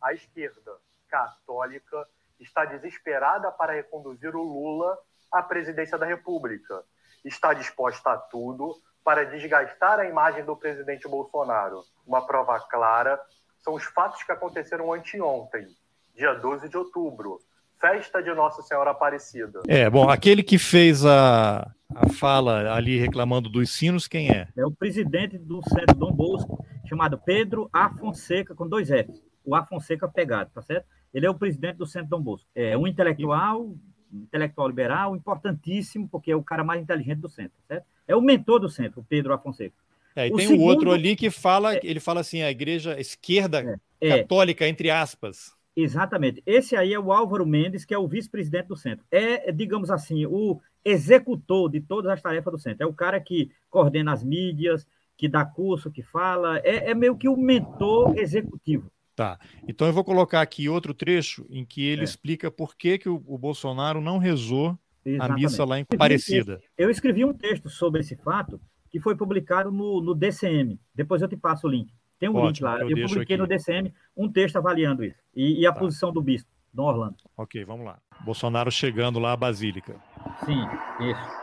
A 0.00 0.12
esquerda 0.12 0.76
católica 1.08 2.08
está 2.38 2.64
desesperada 2.64 3.50
para 3.50 3.72
reconduzir 3.72 4.34
o 4.36 4.42
Lula 4.42 4.96
à 5.32 5.42
presidência 5.42 5.98
da 5.98 6.06
República. 6.06 6.84
Está 7.24 7.52
disposta 7.52 8.10
a 8.10 8.16
tudo 8.16 8.74
para 9.04 9.24
desgastar 9.24 9.98
a 10.00 10.06
imagem 10.06 10.44
do 10.44 10.56
presidente 10.56 11.08
Bolsonaro. 11.08 11.82
Uma 12.06 12.26
prova 12.26 12.60
clara 12.60 13.18
são 13.58 13.74
os 13.74 13.84
fatos 13.84 14.22
que 14.22 14.32
aconteceram 14.32 14.92
anteontem, 14.92 15.66
dia 16.14 16.34
12 16.34 16.68
de 16.68 16.76
outubro, 16.76 17.38
festa 17.80 18.22
de 18.22 18.32
Nossa 18.34 18.62
Senhora 18.62 18.90
Aparecida. 18.90 19.62
É, 19.66 19.88
bom, 19.88 20.08
aquele 20.08 20.42
que 20.42 20.58
fez 20.58 21.04
a, 21.06 21.70
a 21.94 22.08
fala 22.18 22.72
ali 22.74 22.98
reclamando 22.98 23.48
dos 23.48 23.70
sinos, 23.70 24.06
quem 24.06 24.30
é? 24.30 24.48
É 24.56 24.66
o 24.66 24.70
presidente 24.70 25.38
do 25.38 25.62
Centro 25.68 25.96
Dom 25.96 26.12
Bosco, 26.12 26.64
chamado 26.86 27.18
Pedro 27.18 27.68
Afonseca, 27.72 28.54
com 28.54 28.68
dois 28.68 28.88
F's. 28.88 29.22
O 29.44 29.54
Afonseca 29.54 30.08
pegado, 30.08 30.50
tá 30.52 30.62
certo? 30.62 30.86
Ele 31.12 31.26
é 31.26 31.30
o 31.30 31.34
presidente 31.34 31.76
do 31.76 31.86
Centro 31.86 32.10
Dom 32.10 32.20
Bosco. 32.20 32.48
É 32.54 32.76
um 32.76 32.86
intelectual, 32.86 33.74
intelectual 34.12 34.68
liberal, 34.68 35.16
importantíssimo, 35.16 36.08
porque 36.08 36.30
é 36.30 36.36
o 36.36 36.42
cara 36.42 36.64
mais 36.64 36.82
inteligente 36.82 37.18
do 37.18 37.28
centro, 37.28 37.56
certo? 37.66 37.84
É 38.06 38.16
o 38.16 38.20
mentor 38.20 38.60
do 38.60 38.68
centro, 38.68 39.00
o 39.00 39.04
Pedro 39.04 39.32
Afonseca. 39.32 39.74
É, 40.16 40.28
e 40.28 40.32
o 40.32 40.36
tem 40.36 40.48
segundo... 40.48 40.62
o 40.62 40.66
outro 40.66 40.92
ali 40.92 41.14
que 41.14 41.30
fala, 41.30 41.76
é, 41.76 41.80
ele 41.84 42.00
fala 42.00 42.20
assim, 42.20 42.42
a 42.42 42.50
igreja 42.50 42.98
esquerda 42.98 43.80
é, 44.00 44.08
é, 44.08 44.18
católica, 44.18 44.66
entre 44.66 44.90
aspas. 44.90 45.56
Exatamente. 45.76 46.42
Esse 46.44 46.74
aí 46.74 46.92
é 46.92 46.98
o 46.98 47.12
Álvaro 47.12 47.46
Mendes, 47.46 47.84
que 47.84 47.94
é 47.94 47.98
o 47.98 48.08
vice-presidente 48.08 48.66
do 48.66 48.76
centro. 48.76 49.04
É, 49.10 49.52
digamos 49.52 49.90
assim, 49.90 50.26
o 50.26 50.60
executor 50.84 51.70
de 51.70 51.80
todas 51.80 52.10
as 52.10 52.20
tarefas 52.20 52.52
do 52.52 52.58
centro. 52.58 52.82
É 52.82 52.86
o 52.86 52.92
cara 52.92 53.20
que 53.20 53.50
coordena 53.70 54.12
as 54.12 54.24
mídias, 54.24 54.86
que 55.16 55.28
dá 55.28 55.44
curso, 55.44 55.90
que 55.90 56.02
fala. 56.02 56.58
É, 56.64 56.90
é 56.90 56.94
meio 56.94 57.16
que 57.16 57.28
o 57.28 57.36
mentor 57.36 58.18
executivo. 58.18 58.90
Tá. 59.18 59.36
Então 59.66 59.84
eu 59.84 59.92
vou 59.92 60.04
colocar 60.04 60.40
aqui 60.40 60.68
outro 60.68 60.94
trecho 60.94 61.44
em 61.50 61.64
que 61.64 61.84
ele 61.84 62.02
é. 62.02 62.04
explica 62.04 62.52
por 62.52 62.76
que, 62.76 62.98
que 62.98 63.08
o, 63.08 63.20
o 63.26 63.36
Bolsonaro 63.36 64.00
não 64.00 64.16
rezou 64.16 64.78
Exatamente. 65.04 65.32
a 65.32 65.34
missa 65.34 65.64
lá 65.64 65.80
em 65.80 65.82
Aparecida. 65.92 66.60
Eu 66.78 66.88
escrevi 66.88 67.24
um 67.24 67.34
texto 67.34 67.68
sobre 67.68 68.02
esse 68.02 68.14
fato 68.14 68.60
que 68.88 69.00
foi 69.00 69.16
publicado 69.16 69.72
no, 69.72 70.00
no 70.00 70.14
DCM. 70.14 70.78
Depois 70.94 71.20
eu 71.20 71.26
te 71.26 71.36
passo 71.36 71.66
o 71.66 71.70
link. 71.70 71.92
Tem 72.16 72.28
um 72.28 72.36
Ótimo, 72.36 72.46
link 72.46 72.60
lá. 72.60 72.80
Eu, 72.80 72.96
eu 72.96 73.08
publiquei 73.08 73.34
aqui. 73.34 73.42
no 73.42 73.48
DCM 73.48 73.92
um 74.16 74.30
texto 74.30 74.54
avaliando 74.54 75.02
isso. 75.02 75.18
E, 75.34 75.62
e 75.62 75.66
a 75.66 75.72
tá. 75.72 75.80
posição 75.80 76.12
do 76.12 76.22
bispo, 76.22 76.48
Dom 76.72 76.84
Orlando. 76.84 77.16
Ok, 77.36 77.64
vamos 77.64 77.86
lá. 77.86 77.98
Bolsonaro 78.20 78.70
chegando 78.70 79.18
lá 79.18 79.32
à 79.32 79.36
Basílica. 79.36 79.96
Sim, 80.44 80.64
isso. 81.00 81.38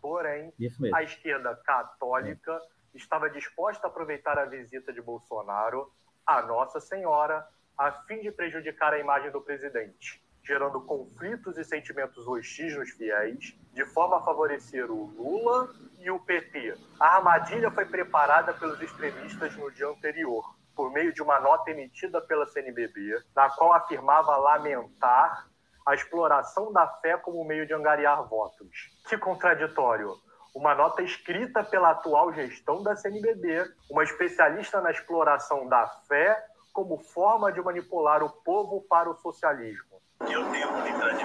Porém, 0.00 0.52
isso 0.58 0.84
a 0.92 1.04
esquerda 1.04 1.54
católica 1.64 2.50
é. 2.52 2.98
estava 2.98 3.30
disposta 3.30 3.86
a 3.86 3.90
aproveitar 3.90 4.36
a 4.40 4.44
visita 4.44 4.92
de 4.92 5.00
Bolsonaro 5.00 5.86
à 6.26 6.42
Nossa 6.42 6.80
Senhora 6.80 7.46
a 7.76 7.90
fim 7.92 8.20
de 8.20 8.30
prejudicar 8.30 8.92
a 8.92 8.98
imagem 8.98 9.30
do 9.30 9.40
presidente 9.40 10.22
gerando 10.44 10.80
conflitos 10.80 11.56
e 11.56 11.64
sentimentos 11.64 12.26
hostis 12.26 12.76
nos 12.76 12.90
fiéis, 12.90 13.56
de 13.72 13.84
forma 13.86 14.18
a 14.18 14.22
favorecer 14.22 14.90
o 14.90 15.06
Lula 15.06 15.70
e 15.98 16.10
o 16.10 16.18
PT. 16.18 16.76
A 16.98 17.16
armadilha 17.16 17.70
foi 17.70 17.86
preparada 17.86 18.52
pelos 18.54 18.80
extremistas 18.80 19.56
no 19.56 19.70
dia 19.70 19.86
anterior, 19.86 20.44
por 20.74 20.92
meio 20.92 21.12
de 21.12 21.22
uma 21.22 21.38
nota 21.38 21.70
emitida 21.70 22.20
pela 22.20 22.46
CNBB, 22.46 23.22
na 23.34 23.48
qual 23.50 23.72
afirmava 23.72 24.36
lamentar 24.36 25.48
a 25.86 25.94
exploração 25.94 26.72
da 26.72 26.86
fé 26.86 27.16
como 27.16 27.44
meio 27.44 27.66
de 27.66 27.74
angariar 27.74 28.28
votos. 28.28 28.90
Que 29.08 29.16
contraditório! 29.18 30.16
Uma 30.54 30.74
nota 30.74 31.02
escrita 31.02 31.64
pela 31.64 31.90
atual 31.90 32.32
gestão 32.32 32.82
da 32.82 32.94
CNBB, 32.94 33.70
uma 33.90 34.04
especialista 34.04 34.80
na 34.80 34.90
exploração 34.90 35.66
da 35.68 35.86
fé 36.08 36.44
como 36.72 36.98
forma 36.98 37.52
de 37.52 37.60
manipular 37.60 38.22
o 38.22 38.30
povo 38.30 38.82
para 38.88 39.10
o 39.10 39.14
socialismo 39.16 39.92
eu 40.30 40.44
tenho 40.50 40.72
muita 40.72 41.14
de 41.14 41.24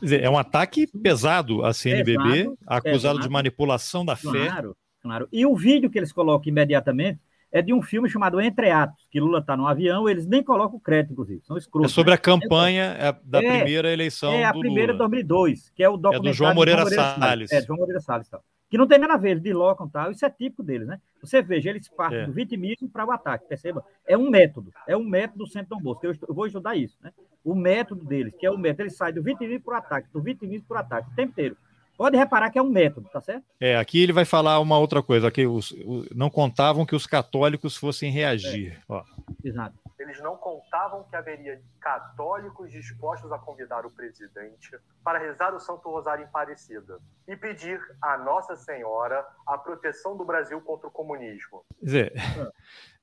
Quer 0.00 0.06
dizer, 0.06 0.22
é 0.22 0.30
um 0.30 0.38
ataque 0.38 0.86
pesado 0.86 1.62
à 1.64 1.74
CNBB, 1.74 2.14
pesado, 2.14 2.58
acusado 2.66 2.92
pesado. 2.92 3.20
de 3.20 3.28
manipulação 3.28 4.04
da 4.04 4.16
claro, 4.16 4.38
fé. 4.38 4.48
Claro, 4.48 4.76
claro. 5.02 5.28
E 5.30 5.44
o 5.44 5.54
vídeo 5.54 5.90
que 5.90 5.98
eles 5.98 6.10
colocam 6.10 6.48
imediatamente 6.48 7.20
é 7.52 7.60
de 7.60 7.72
um 7.72 7.82
filme 7.82 8.08
chamado 8.08 8.40
Entre 8.40 8.70
Atos, 8.70 9.06
que 9.10 9.20
Lula 9.20 9.40
está 9.40 9.56
no 9.56 9.66
avião, 9.66 10.08
eles 10.08 10.26
nem 10.26 10.42
colocam 10.42 10.76
o 10.76 10.80
crédito, 10.80 11.12
inclusive, 11.12 11.40
são 11.44 11.56
escrotos. 11.56 11.90
É 11.90 11.94
sobre 11.94 12.12
a 12.12 12.16
né? 12.16 12.20
campanha 12.22 12.96
é, 12.98 13.16
da 13.24 13.42
é, 13.42 13.56
primeira 13.58 13.92
eleição 13.92 14.32
É 14.32 14.44
a 14.44 14.52
primeira 14.52 14.92
de 14.92 14.98
2002, 14.98 15.70
que 15.70 15.82
é 15.82 15.88
o 15.88 15.96
documentário 15.96 16.28
é 16.28 16.30
do 16.30 16.36
João 16.36 16.54
Moreira, 16.54 16.82
Moreira 16.82 17.02
Salles. 17.02 17.20
Salles. 17.20 17.52
É, 17.52 17.62
João 17.62 17.78
Moreira 17.78 18.00
Salles. 18.00 18.28
Tal 18.28 18.42
que 18.70 18.78
não 18.78 18.86
tem 18.86 19.00
nada 19.00 19.14
a 19.14 19.16
ver, 19.16 19.30
eles 19.30 19.42
dilocam 19.42 19.88
tal, 19.88 20.12
isso 20.12 20.24
é 20.24 20.30
típico 20.30 20.62
deles, 20.62 20.86
né? 20.86 21.00
Você 21.20 21.42
veja, 21.42 21.70
eles 21.70 21.88
partem 21.88 22.20
é. 22.20 22.26
do 22.26 22.32
vitimismo 22.32 22.88
para 22.88 23.04
o 23.04 23.10
ataque, 23.10 23.48
perceba? 23.48 23.84
É 24.06 24.16
um 24.16 24.30
método, 24.30 24.72
é 24.86 24.96
um 24.96 25.02
método 25.02 25.44
do 25.44 25.50
Centro 25.50 25.70
Dom 25.70 25.82
Bosco, 25.82 26.06
eu, 26.06 26.14
eu, 26.28 26.32
vou 26.32 26.46
estudar 26.46 26.76
isso, 26.76 26.96
né? 27.02 27.12
O 27.42 27.52
método 27.52 28.04
deles, 28.04 28.32
que 28.38 28.46
é 28.46 28.50
o 28.50 28.56
método, 28.56 28.84
eles 28.84 28.96
saem 28.96 29.12
do 29.12 29.24
vitimismo 29.24 29.64
para 29.64 29.74
o 29.74 29.76
ataque, 29.76 30.08
do 30.12 30.22
vitimismo 30.22 30.68
para 30.68 30.76
o 30.76 30.80
ataque, 30.80 31.10
o 31.10 31.14
tempo 31.16 31.32
inteiro. 31.32 31.56
Pode 32.00 32.16
reparar 32.16 32.50
que 32.50 32.58
é 32.58 32.62
um 32.62 32.70
método, 32.70 33.10
tá 33.12 33.20
certo? 33.20 33.44
É, 33.60 33.76
aqui 33.76 34.02
ele 34.02 34.12
vai 34.12 34.24
falar 34.24 34.58
uma 34.58 34.78
outra 34.78 35.02
coisa, 35.02 35.30
que 35.30 35.46
os, 35.46 35.70
os 35.84 36.08
não 36.14 36.30
contavam 36.30 36.86
que 36.86 36.96
os 36.96 37.06
católicos 37.06 37.76
fossem 37.76 38.10
reagir. 38.10 38.72
É. 38.72 38.82
Ó. 38.88 39.04
Exato 39.44 39.78
eles 40.10 40.20
não 40.22 40.36
contavam 40.36 41.04
que 41.04 41.14
haveria 41.14 41.60
católicos 41.80 42.70
dispostos 42.72 43.30
a 43.30 43.38
convidar 43.38 43.84
o 43.84 43.90
presidente 43.90 44.70
para 45.04 45.18
rezar 45.18 45.54
o 45.54 45.60
Santo 45.60 45.88
Rosário 45.90 46.24
em 46.24 46.28
Parecida 46.28 46.98
e 47.28 47.36
pedir 47.36 47.80
a 48.02 48.18
Nossa 48.18 48.56
Senhora 48.56 49.24
a 49.46 49.58
proteção 49.58 50.16
do 50.16 50.24
Brasil 50.24 50.60
contra 50.62 50.88
o 50.88 50.90
comunismo. 50.90 51.64
Quer 51.78 51.84
dizer, 51.84 52.12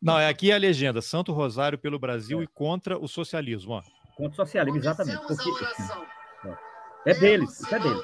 não, 0.02 0.20
é 0.20 0.28
aqui 0.28 0.52
a 0.52 0.58
legenda: 0.58 1.02
Santo 1.02 1.32
Rosário 1.32 1.78
pelo 1.78 2.00
Brasil 2.00 2.42
é. 2.42 2.44
e 2.44 2.48
contra 2.48 2.98
o 2.98 3.08
socialismo. 3.08 3.74
Ó. 3.74 3.84
Contra 4.16 4.34
o 4.34 4.36
socialismo, 4.36 4.80
exatamente. 4.80 5.26
Porque... 5.28 5.50
É 7.06 7.14
deles, 7.14 7.72
é 7.72 7.80
deles. 7.80 8.04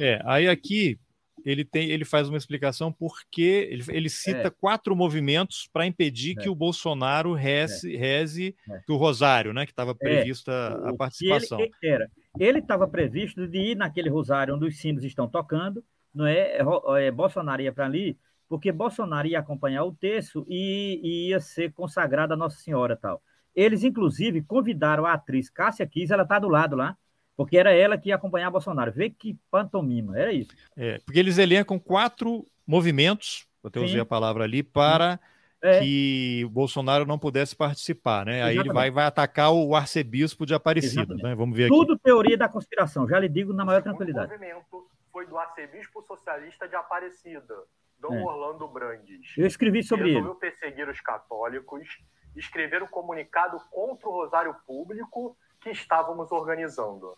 É, 0.00 0.20
aí 0.24 0.48
aqui 0.48 0.98
ele 1.44 1.64
tem, 1.64 1.90
ele 1.90 2.04
faz 2.04 2.28
uma 2.28 2.38
explicação 2.38 2.90
porque 2.90 3.68
ele, 3.70 3.84
ele 3.88 4.08
cita 4.08 4.48
é. 4.48 4.50
quatro 4.50 4.96
movimentos 4.96 5.68
para 5.72 5.86
impedir 5.86 6.36
é. 6.38 6.42
que 6.42 6.48
o 6.48 6.54
Bolsonaro 6.54 7.34
reze, 7.34 7.94
é. 7.94 7.98
reze 7.98 8.56
é. 8.70 8.80
o 8.88 8.96
Rosário, 8.96 9.52
né, 9.52 9.66
que 9.66 9.72
estava 9.72 9.90
é. 9.90 9.94
prevista 9.94 10.68
a 10.88 10.94
participação. 10.96 11.60
Ele, 11.60 11.72
era, 11.82 12.10
ele 12.38 12.58
estava 12.60 12.88
previsto 12.88 13.46
de 13.46 13.58
ir 13.58 13.76
naquele 13.76 14.08
Rosário 14.08 14.54
onde 14.54 14.66
os 14.66 14.78
sinos 14.78 15.04
estão 15.04 15.28
tocando, 15.28 15.84
não 16.14 16.26
é? 16.26 16.58
é 16.98 17.10
Bolsonaro 17.10 17.60
ia 17.60 17.72
para 17.72 17.84
ali, 17.84 18.16
porque 18.48 18.72
Bolsonaro 18.72 19.28
ia 19.28 19.38
acompanhar 19.38 19.84
o 19.84 19.92
texto 19.92 20.46
e, 20.48 21.00
e 21.02 21.28
ia 21.28 21.40
ser 21.40 21.72
consagrada 21.72 22.34
a 22.34 22.36
Nossa 22.36 22.56
Senhora 22.56 22.96
tal. 22.96 23.22
Eles, 23.54 23.84
inclusive, 23.84 24.42
convidaram 24.42 25.06
a 25.06 25.12
atriz 25.12 25.48
Cássia 25.48 25.86
Kiss, 25.86 26.12
ela 26.12 26.24
está 26.24 26.38
do 26.38 26.48
lado 26.48 26.74
lá, 26.74 26.96
porque 27.36 27.56
era 27.56 27.72
ela 27.72 27.98
que 27.98 28.08
ia 28.08 28.14
acompanhar 28.14 28.50
Bolsonaro. 28.50 28.92
Vê 28.92 29.10
que 29.10 29.38
pantomima, 29.50 30.18
era 30.18 30.32
isso. 30.32 30.54
É, 30.76 30.98
porque 31.04 31.18
eles 31.18 31.38
elencam 31.38 31.78
quatro 31.78 32.46
movimentos, 32.66 33.46
eu 33.62 33.68
até 33.68 33.80
usei 33.80 34.00
a 34.00 34.06
palavra 34.06 34.44
ali, 34.44 34.62
para 34.62 35.18
é. 35.64 35.80
que 35.80 36.46
Bolsonaro 36.50 37.06
não 37.06 37.18
pudesse 37.18 37.56
participar, 37.56 38.26
né? 38.26 38.36
Exatamente. 38.36 38.58
Aí 38.58 38.64
ele 38.66 38.72
vai, 38.72 38.90
vai 38.90 39.06
atacar 39.06 39.52
o 39.52 39.74
arcebispo 39.74 40.44
de 40.44 40.54
Aparecida, 40.54 41.14
né? 41.14 41.34
Vamos 41.34 41.56
ver 41.56 41.64
aqui. 41.64 41.74
Tudo 41.74 41.98
teoria 41.98 42.36
da 42.36 42.48
conspiração, 42.48 43.08
já 43.08 43.18
lhe 43.18 43.28
digo 43.28 43.52
na 43.52 43.64
maior 43.64 43.82
tranquilidade. 43.82 44.26
O 44.26 44.38
movimento 44.38 44.86
foi 45.10 45.26
do 45.26 45.38
arcebispo 45.38 46.02
socialista 46.02 46.68
de 46.68 46.76
Aparecida, 46.76 47.54
Dom 47.98 48.14
é. 48.14 48.22
Orlando 48.22 48.68
Brandes. 48.68 49.32
Eu 49.36 49.46
escrevi 49.46 49.82
sobre 49.82 50.08
ele. 50.08 50.14
Resolveu 50.16 50.34
perseguir 50.38 50.88
os 50.88 51.00
católicos, 51.00 51.88
escrever 52.36 52.82
um 52.82 52.88
comunicado 52.88 53.58
contra 53.70 54.08
o 54.08 54.12
rosário 54.12 54.54
público 54.66 55.36
que 55.60 55.70
estávamos 55.70 56.30
organizando. 56.30 57.16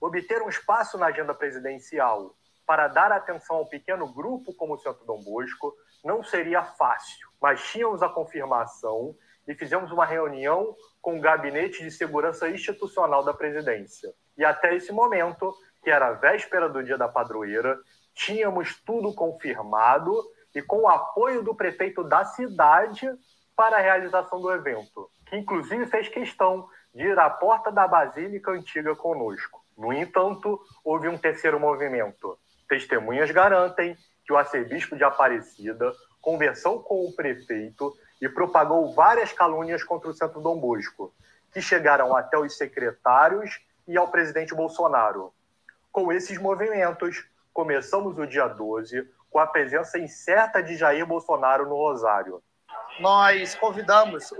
Obter 0.00 0.42
um 0.42 0.48
espaço 0.48 0.96
na 0.96 1.06
agenda 1.06 1.34
presidencial 1.34 2.34
para 2.66 2.86
dar 2.86 3.10
atenção 3.10 3.56
ao 3.56 3.66
pequeno 3.66 4.12
grupo 4.12 4.54
como 4.54 4.74
o 4.74 4.78
Centro 4.78 5.04
Dom 5.04 5.22
Bosco 5.22 5.74
não 6.04 6.22
seria 6.22 6.62
fácil, 6.62 7.28
mas 7.40 7.62
tínhamos 7.62 8.02
a 8.02 8.08
confirmação 8.08 9.16
e 9.46 9.54
fizemos 9.54 9.90
uma 9.90 10.04
reunião 10.04 10.76
com 11.00 11.16
o 11.16 11.20
Gabinete 11.20 11.82
de 11.82 11.90
Segurança 11.90 12.48
Institucional 12.48 13.24
da 13.24 13.32
Presidência. 13.32 14.12
E 14.36 14.44
até 14.44 14.74
esse 14.74 14.92
momento, 14.92 15.54
que 15.82 15.90
era 15.90 16.08
a 16.08 16.12
véspera 16.12 16.68
do 16.68 16.84
dia 16.84 16.98
da 16.98 17.08
padroeira, 17.08 17.78
tínhamos 18.14 18.80
tudo 18.82 19.14
confirmado 19.14 20.14
e 20.54 20.62
com 20.62 20.82
o 20.82 20.88
apoio 20.88 21.42
do 21.42 21.54
prefeito 21.54 22.04
da 22.04 22.24
cidade 22.24 23.10
para 23.56 23.78
a 23.78 23.80
realização 23.80 24.40
do 24.40 24.52
evento, 24.52 25.10
que 25.26 25.36
inclusive 25.36 25.86
fez 25.86 26.08
questão 26.08 26.68
de 26.94 27.04
ir 27.04 27.18
à 27.18 27.30
porta 27.30 27.72
da 27.72 27.88
Basílica 27.88 28.50
Antiga 28.52 28.94
conosco. 28.94 29.64
No 29.78 29.92
entanto, 29.92 30.60
houve 30.84 31.08
um 31.08 31.16
terceiro 31.16 31.60
movimento. 31.60 32.36
Testemunhas 32.68 33.30
garantem 33.30 33.96
que 34.26 34.32
o 34.32 34.36
arcebispo 34.36 34.96
de 34.96 35.04
Aparecida 35.04 35.92
conversou 36.20 36.80
com 36.80 37.04
o 37.04 37.12
prefeito 37.12 37.96
e 38.20 38.28
propagou 38.28 38.92
várias 38.92 39.32
calúnias 39.32 39.84
contra 39.84 40.10
o 40.10 40.12
Centro 40.12 40.40
Dom 40.40 40.58
Bosco, 40.58 41.14
que 41.52 41.62
chegaram 41.62 42.14
até 42.14 42.36
os 42.36 42.56
secretários 42.56 43.60
e 43.86 43.96
ao 43.96 44.08
presidente 44.08 44.54
Bolsonaro. 44.54 45.32
Com 45.92 46.12
esses 46.12 46.36
movimentos, 46.38 47.24
começamos 47.52 48.18
o 48.18 48.26
dia 48.26 48.48
12 48.48 49.08
com 49.30 49.38
a 49.38 49.46
presença 49.46 49.98
incerta 49.98 50.62
de 50.62 50.76
Jair 50.76 51.06
Bolsonaro 51.06 51.68
no 51.68 51.76
Rosário. 51.76 52.42
Nós 53.00 53.54
convidamos. 53.54 54.32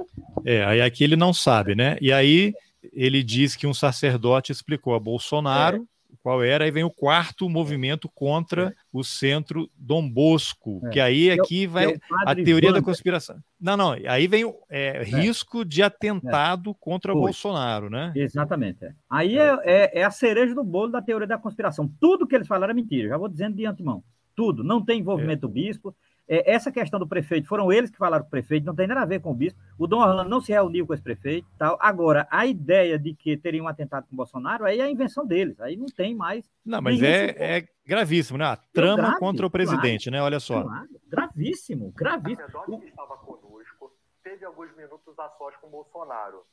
É, 0.45 0.65
aí 0.65 0.83
aqui 0.83 1.05
ele 1.05 1.17
não 1.17 1.33
sabe, 1.33 1.75
né? 1.75 1.97
E 2.01 2.13
aí 2.13 2.55
ele 2.93 3.23
diz 3.23 3.57
que 3.57 3.67
um 3.67 3.75
sacerdote 3.75 4.53
explicou 4.53 4.95
a 4.95 5.01
Bolsonaro 5.01 5.83
é 5.83 5.99
qual 6.23 6.43
era, 6.43 6.65
aí 6.65 6.71
vem 6.71 6.85
o 6.85 6.91
quarto 6.91 7.49
movimento 7.49 8.09
contra 8.09 8.75
o 8.93 9.05
centro 9.05 9.71
Dom 9.77 10.09
Bosco, 10.09 10.81
é. 10.85 10.89
que 10.91 11.01
aí 11.01 11.29
é 11.29 11.35
aqui 11.35 11.67
vai 11.67 11.93
é 11.93 11.99
a 12.27 12.35
teoria 12.35 12.73
da 12.73 12.83
conspiração. 12.83 13.39
Não, 13.61 13.77
não, 13.77 13.93
aí 14.07 14.27
vem 14.27 14.45
o 14.45 14.55
é, 14.69 14.99
é. 14.99 15.03
risco 15.03 15.65
de 15.65 15.83
atentado 15.83 16.75
contra 16.75 17.13
o 17.13 17.21
Bolsonaro, 17.21 17.91
né? 17.91 18.13
Exatamente. 18.15 18.85
É. 18.85 18.93
Aí 19.09 19.39
é, 19.39 20.01
é, 20.01 20.05
a 20.05 20.11
cereja 20.11 20.55
do 20.55 20.65
bolo 20.65 20.93
da 20.93 21.03
teoria 21.03 21.27
da 21.27 21.39
conspiração. 21.39 21.91
Tudo 22.01 22.27
que 22.27 22.35
eles 22.35 22.49
falaram 22.49 22.73
é 22.73 22.75
mentira, 22.75 23.09
já 23.09 23.17
vou 23.17 23.29
dizendo 23.29 23.57
de 23.57 23.67
antemão. 23.67 24.03
Tudo. 24.35 24.63
Não 24.63 24.85
tem 24.85 25.01
envolvimento 25.01 25.43
do 25.43 25.49
bispo, 25.49 25.95
é, 26.29 26.53
essa 26.53 26.71
questão 26.71 27.01
do 27.01 27.07
prefeito, 27.09 27.49
foram 27.49 27.73
eles 27.73 27.91
que 27.91 27.97
falaram 27.97 28.23
com 28.23 28.29
o 28.29 28.31
prefeito, 28.31 28.67
não 28.67 28.75
tem 28.75 28.87
nada 28.87 29.01
a 29.01 29.07
ver 29.07 29.21
com 29.21 29.31
o 29.31 29.35
bispo. 29.35 29.59
O 29.79 29.87
Dom 29.87 30.01
Orlando 30.01 30.29
não 30.29 30.41
se 30.41 30.53
reuniu 30.53 30.87
com 30.87 30.93
esse 30.93 31.03
prefeito. 31.03 31.49
Tal. 31.57 31.79
Agora, 31.81 32.29
a 32.31 32.47
ideia 32.47 32.99
de 32.99 33.15
que 33.15 33.37
teria 33.37 33.63
um 33.63 33.69
atentado 33.69 34.07
com 34.07 34.15
o 34.15 34.17
Bolsonaro, 34.17 34.67
aí 34.67 34.81
é 34.81 34.85
a 34.85 34.91
invenção 34.91 35.27
deles. 35.27 35.59
Aí 35.59 35.77
não 35.77 35.87
tem 35.87 36.15
mais. 36.15 36.45
Não, 36.65 36.83
mas 36.83 37.03
é, 37.03 37.59
é, 37.59 37.69
gravíssimo, 37.87 38.37
né? 38.37 38.45
A 38.45 38.57
trama 38.57 39.03
grave, 39.03 39.19
contra 39.19 39.47
o 39.47 39.51
presidente, 39.51 40.11
claro, 40.11 40.23
né? 40.23 40.23
Olha 40.23 40.39
só. 40.39 40.63
Claro, 40.63 40.89
gravíssimo, 41.09 41.93
gravíssimo. 41.97 42.47
O 42.69 42.81
que 42.81 42.89
estava 42.89 43.17
conosco 43.17 43.93
teve 44.23 44.45
alguns 44.45 44.77
minutos 44.77 45.19
a 45.19 45.29
sós 45.39 45.57
com 45.57 45.69
o 45.69 45.71
Bolsonaro, 45.71 46.45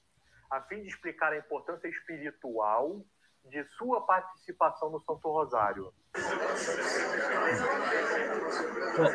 a 0.49 0.61
fim 0.61 0.81
de 0.81 0.87
explicar 0.87 1.33
a 1.33 1.37
importância 1.37 1.89
espiritual 1.89 3.03
de 3.49 3.63
sua 3.77 4.01
participação 4.01 4.89
no 4.89 4.99
Santo 4.99 5.29
Rosário. 5.29 5.93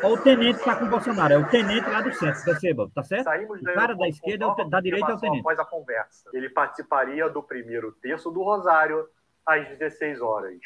O, 0.03 0.07
o 0.07 0.17
tenente 0.17 0.59
está 0.59 0.75
com 0.75 0.85
o 0.85 0.89
Bolsonaro, 0.89 1.33
é 1.33 1.37
o 1.37 1.49
tenente 1.49 1.89
lá 1.89 2.01
do 2.01 2.13
centro, 2.13 2.43
perceba, 2.43 2.89
tá 2.93 3.03
certo? 3.03 3.23
Saímos 3.23 3.61
o 3.61 3.65
cara 3.65 3.95
da 3.95 4.07
esquerda, 4.07 4.55
é 4.57 4.65
da 4.65 4.79
direita 4.79 5.11
é 5.11 5.15
o 5.15 5.19
tenente. 5.19 5.39
Após 5.39 5.59
a 5.59 5.65
conversa, 5.65 6.29
ele 6.33 6.49
participaria 6.49 7.29
do 7.29 7.41
primeiro 7.41 7.91
terço 7.93 8.29
do 8.29 8.43
Rosário 8.43 9.07
às 9.45 9.67
16 9.67 10.21
horas. 10.21 10.59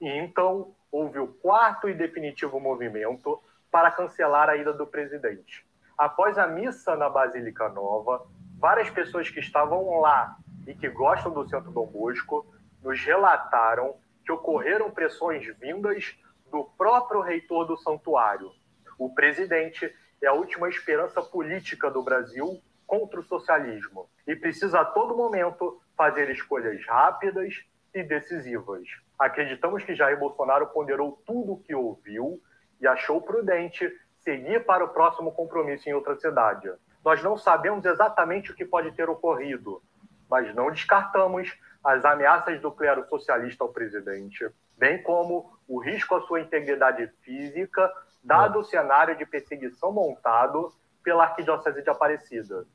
E 0.00 0.08
então 0.08 0.74
houve 0.90 1.18
o 1.18 1.28
quarto 1.28 1.88
e 1.88 1.94
definitivo 1.94 2.58
movimento 2.58 3.40
para 3.70 3.90
cancelar 3.90 4.48
a 4.48 4.56
ida 4.56 4.72
do 4.72 4.86
presidente. 4.86 5.64
Após 5.96 6.38
a 6.38 6.46
missa 6.46 6.96
na 6.96 7.08
Basílica 7.08 7.68
Nova, 7.68 8.26
várias 8.58 8.90
pessoas 8.90 9.30
que 9.30 9.38
estavam 9.38 10.00
lá 10.00 10.36
e 10.66 10.74
que 10.74 10.88
gostam 10.88 11.32
do 11.32 11.48
Centro 11.48 11.70
Dom 11.70 11.86
Bosco 11.86 12.46
nos 12.82 13.00
relataram 13.04 13.96
que 14.24 14.32
ocorreram 14.32 14.90
pressões 14.90 15.46
vindas 15.58 16.16
do 16.50 16.64
próprio 16.76 17.20
reitor 17.20 17.66
do 17.66 17.76
santuário. 17.76 18.50
O 18.98 19.14
presidente 19.14 19.94
é 20.22 20.26
a 20.26 20.32
última 20.32 20.68
esperança 20.68 21.22
política 21.22 21.90
do 21.90 22.02
Brasil 22.02 22.60
contra 22.86 23.20
o 23.20 23.24
socialismo 23.24 24.08
e 24.26 24.34
precisa 24.34 24.80
a 24.80 24.84
todo 24.84 25.16
momento 25.16 25.80
fazer 25.96 26.30
escolhas 26.30 26.84
rápidas 26.86 27.54
e 27.94 28.02
decisivas. 28.02 28.82
Acreditamos 29.18 29.84
que 29.84 29.94
Jair 29.94 30.18
Bolsonaro 30.18 30.66
ponderou 30.68 31.22
tudo 31.26 31.52
o 31.52 31.60
que 31.60 31.74
ouviu 31.74 32.40
e 32.80 32.86
achou 32.86 33.20
prudente 33.20 33.90
seguir 34.18 34.64
para 34.64 34.84
o 34.84 34.88
próximo 34.88 35.32
compromisso 35.32 35.88
em 35.88 35.92
outra 35.92 36.16
cidade. 36.16 36.70
Nós 37.04 37.22
não 37.22 37.36
sabemos 37.36 37.84
exatamente 37.84 38.50
o 38.50 38.54
que 38.54 38.64
pode 38.64 38.92
ter 38.92 39.08
ocorrido, 39.08 39.82
mas 40.28 40.54
não 40.54 40.70
descartamos 40.70 41.58
as 41.82 42.04
ameaças 42.04 42.60
do 42.60 42.70
clero 42.70 43.06
socialista 43.08 43.64
ao 43.64 43.72
presidente, 43.72 44.48
bem 44.76 45.02
como 45.02 45.58
o 45.66 45.78
risco 45.78 46.14
à 46.14 46.20
sua 46.22 46.40
integridade 46.40 47.10
física, 47.22 47.90
dado 48.22 48.58
o 48.58 48.64
cenário 48.64 49.16
de 49.16 49.24
perseguição 49.24 49.90
montado 49.90 50.72
pela 51.02 51.24
Arquidiocese 51.24 51.82
de 51.82 51.88
Aparecida. 51.88 52.66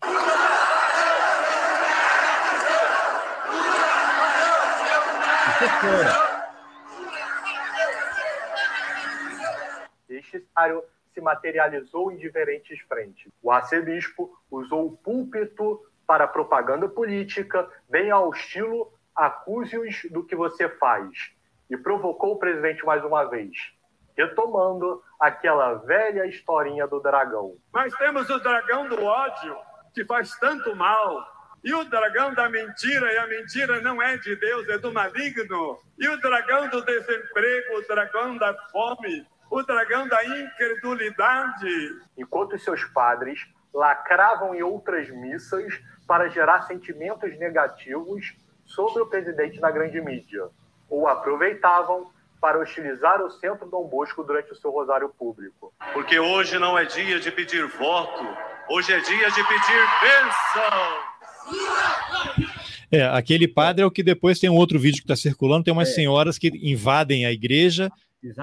Este 10.09 10.39
cenário 10.39 10.83
se 11.13 11.21
materializou 11.21 12.11
em 12.11 12.17
diferentes 12.17 12.79
frentes. 12.81 13.31
O 13.41 13.51
arcebispo 13.51 14.37
usou 14.49 14.87
o 14.87 14.97
púlpito 14.97 15.81
para 16.05 16.27
propaganda 16.27 16.87
política, 16.87 17.69
bem 17.89 18.11
ao 18.11 18.31
estilo 18.31 18.94
acuse-os 19.15 20.03
do 20.11 20.23
que 20.23 20.35
você 20.35 20.67
faz. 20.67 21.31
E 21.69 21.77
provocou 21.77 22.33
o 22.33 22.39
presidente 22.39 22.85
mais 22.85 23.03
uma 23.03 23.23
vez, 23.23 23.73
retomando 24.15 25.01
aquela 25.19 25.73
velha 25.75 26.25
historinha 26.27 26.85
do 26.85 26.99
dragão. 26.99 27.55
Mas 27.73 27.95
temos 27.95 28.29
o 28.29 28.39
dragão 28.39 28.87
do 28.87 29.03
ódio, 29.03 29.57
que 29.93 30.05
faz 30.05 30.37
tanto 30.37 30.75
mal. 30.75 31.25
E 31.63 31.73
o 31.73 31.83
dragão 31.85 32.35
da 32.35 32.47
mentira, 32.47 33.11
e 33.11 33.17
a 33.17 33.25
mentira 33.25 33.81
não 33.81 33.99
é 33.99 34.15
de 34.17 34.35
Deus, 34.35 34.69
é 34.69 34.77
do 34.77 34.93
maligno. 34.93 35.79
E 35.97 36.07
o 36.07 36.21
dragão 36.21 36.69
do 36.69 36.85
desemprego, 36.85 37.77
o 37.79 37.87
dragão 37.87 38.37
da 38.37 38.53
fome, 38.69 39.25
o 39.49 39.63
dragão 39.63 40.07
da 40.07 40.23
incredulidade. 40.23 41.99
Enquanto 42.15 42.59
seus 42.59 42.83
padres 42.83 43.47
lacravam 43.73 44.53
em 44.53 44.61
outras 44.61 45.09
missas 45.09 45.81
para 46.07 46.29
gerar 46.29 46.61
sentimentos 46.61 47.35
negativos 47.39 48.35
sobre 48.65 49.01
o 49.01 49.05
presidente 49.05 49.59
na 49.59 49.71
grande 49.71 50.01
mídia, 50.01 50.49
ou 50.89 51.07
aproveitavam 51.07 52.11
para 52.41 52.59
hostilizar 52.59 53.21
o 53.21 53.31
centro 53.31 53.69
Dom 53.69 53.87
Bosco 53.87 54.23
durante 54.23 54.51
o 54.51 54.55
seu 54.55 54.71
rosário 54.71 55.09
público. 55.09 55.73
Porque 55.93 56.19
hoje 56.19 56.59
não 56.59 56.77
é 56.77 56.85
dia 56.85 57.19
de 57.19 57.31
pedir 57.31 57.67
voto, 57.67 58.23
hoje 58.69 58.93
é 58.93 58.99
dia 58.99 59.31
de 59.31 59.43
pedir 59.47 59.81
bênção. 60.01 61.15
É, 62.91 63.03
aquele 63.03 63.47
padre 63.47 63.83
é 63.83 63.85
o 63.85 63.91
que 63.91 64.03
depois 64.03 64.39
tem 64.39 64.49
um 64.49 64.55
outro 64.55 64.79
vídeo 64.79 64.97
que 64.97 65.11
está 65.11 65.15
circulando, 65.15 65.63
tem 65.63 65.73
umas 65.73 65.89
é. 65.89 65.93
senhoras 65.93 66.37
que 66.37 66.49
invadem 66.61 67.25
a 67.25 67.31
igreja 67.31 67.91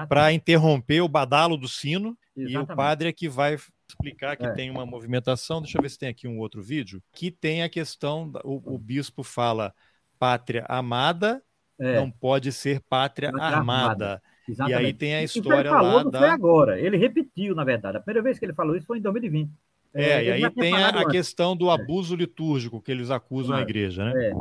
para 0.07 0.31
interromper 0.31 1.01
o 1.01 1.07
badalo 1.07 1.57
do 1.57 1.67
sino, 1.67 2.17
Exatamente. 2.35 2.69
e 2.69 2.73
o 2.73 2.75
padre 2.75 3.09
é 3.09 3.13
que 3.13 3.29
vai 3.29 3.57
explicar 3.87 4.35
que 4.35 4.45
é. 4.45 4.51
tem 4.51 4.69
uma 4.69 4.85
movimentação. 4.85 5.61
Deixa 5.61 5.77
eu 5.77 5.81
ver 5.81 5.89
se 5.89 5.97
tem 5.97 6.09
aqui 6.09 6.27
um 6.27 6.39
outro 6.39 6.61
vídeo. 6.61 7.01
Que 7.13 7.31
tem 7.31 7.63
a 7.63 7.69
questão, 7.69 8.31
o, 8.43 8.75
o 8.75 8.77
bispo 8.77 9.23
fala 9.23 9.73
pátria 10.23 10.65
amada 10.69 11.43
é. 11.77 11.99
não 11.99 12.09
pode 12.09 12.53
ser 12.53 12.79
pátria, 12.79 13.29
pátria 13.29 13.57
armada. 13.57 14.21
armada. 14.47 14.69
E 14.69 14.73
aí 14.73 14.93
tem 14.93 15.15
a 15.15 15.23
história 15.23 15.67
ele 15.67 15.69
falou, 15.69 15.97
lá 15.97 16.03
não 16.05 16.11
da... 16.11 16.19
foi 16.19 16.29
agora, 16.29 16.79
ele 16.79 16.95
repetiu, 16.95 17.53
na 17.53 17.65
verdade. 17.65 17.97
A 17.97 17.99
primeira 17.99 18.23
vez 18.23 18.39
que 18.39 18.45
ele 18.45 18.53
falou 18.53 18.73
isso 18.77 18.87
foi 18.87 18.99
em 18.99 19.01
2020. 19.01 19.51
É, 19.93 20.03
é 20.03 20.23
e 20.23 20.31
aí 20.31 20.49
tem 20.51 20.81
a, 20.81 20.89
a 21.01 21.09
questão 21.09 21.57
do 21.57 21.69
abuso 21.69 22.15
litúrgico 22.15 22.81
que 22.81 22.89
eles 22.89 23.11
acusam 23.11 23.57
a 23.57 23.61
igreja, 23.61 24.05
né? 24.05 24.29
É. 24.29 24.33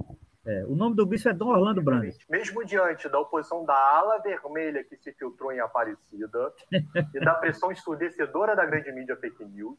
É, 0.44 0.64
o 0.66 0.74
nome 0.74 0.96
do 0.96 1.06
bispo 1.06 1.28
é 1.28 1.32
Dom 1.32 1.48
Orlando 1.48 1.82
Brandes. 1.82 2.18
Mesmo 2.28 2.64
diante 2.64 3.08
da 3.08 3.18
oposição 3.18 3.64
da 3.64 3.74
ala 3.74 4.18
vermelha 4.18 4.82
que 4.82 4.96
se 4.96 5.12
filtrou 5.12 5.52
em 5.52 5.60
Aparecida 5.60 6.52
e 7.14 7.20
da 7.20 7.34
pressão 7.34 7.70
ensurdecedora 7.70 8.56
da 8.56 8.66
grande 8.66 8.90
mídia 8.90 9.16
fake 9.16 9.44
news, 9.44 9.78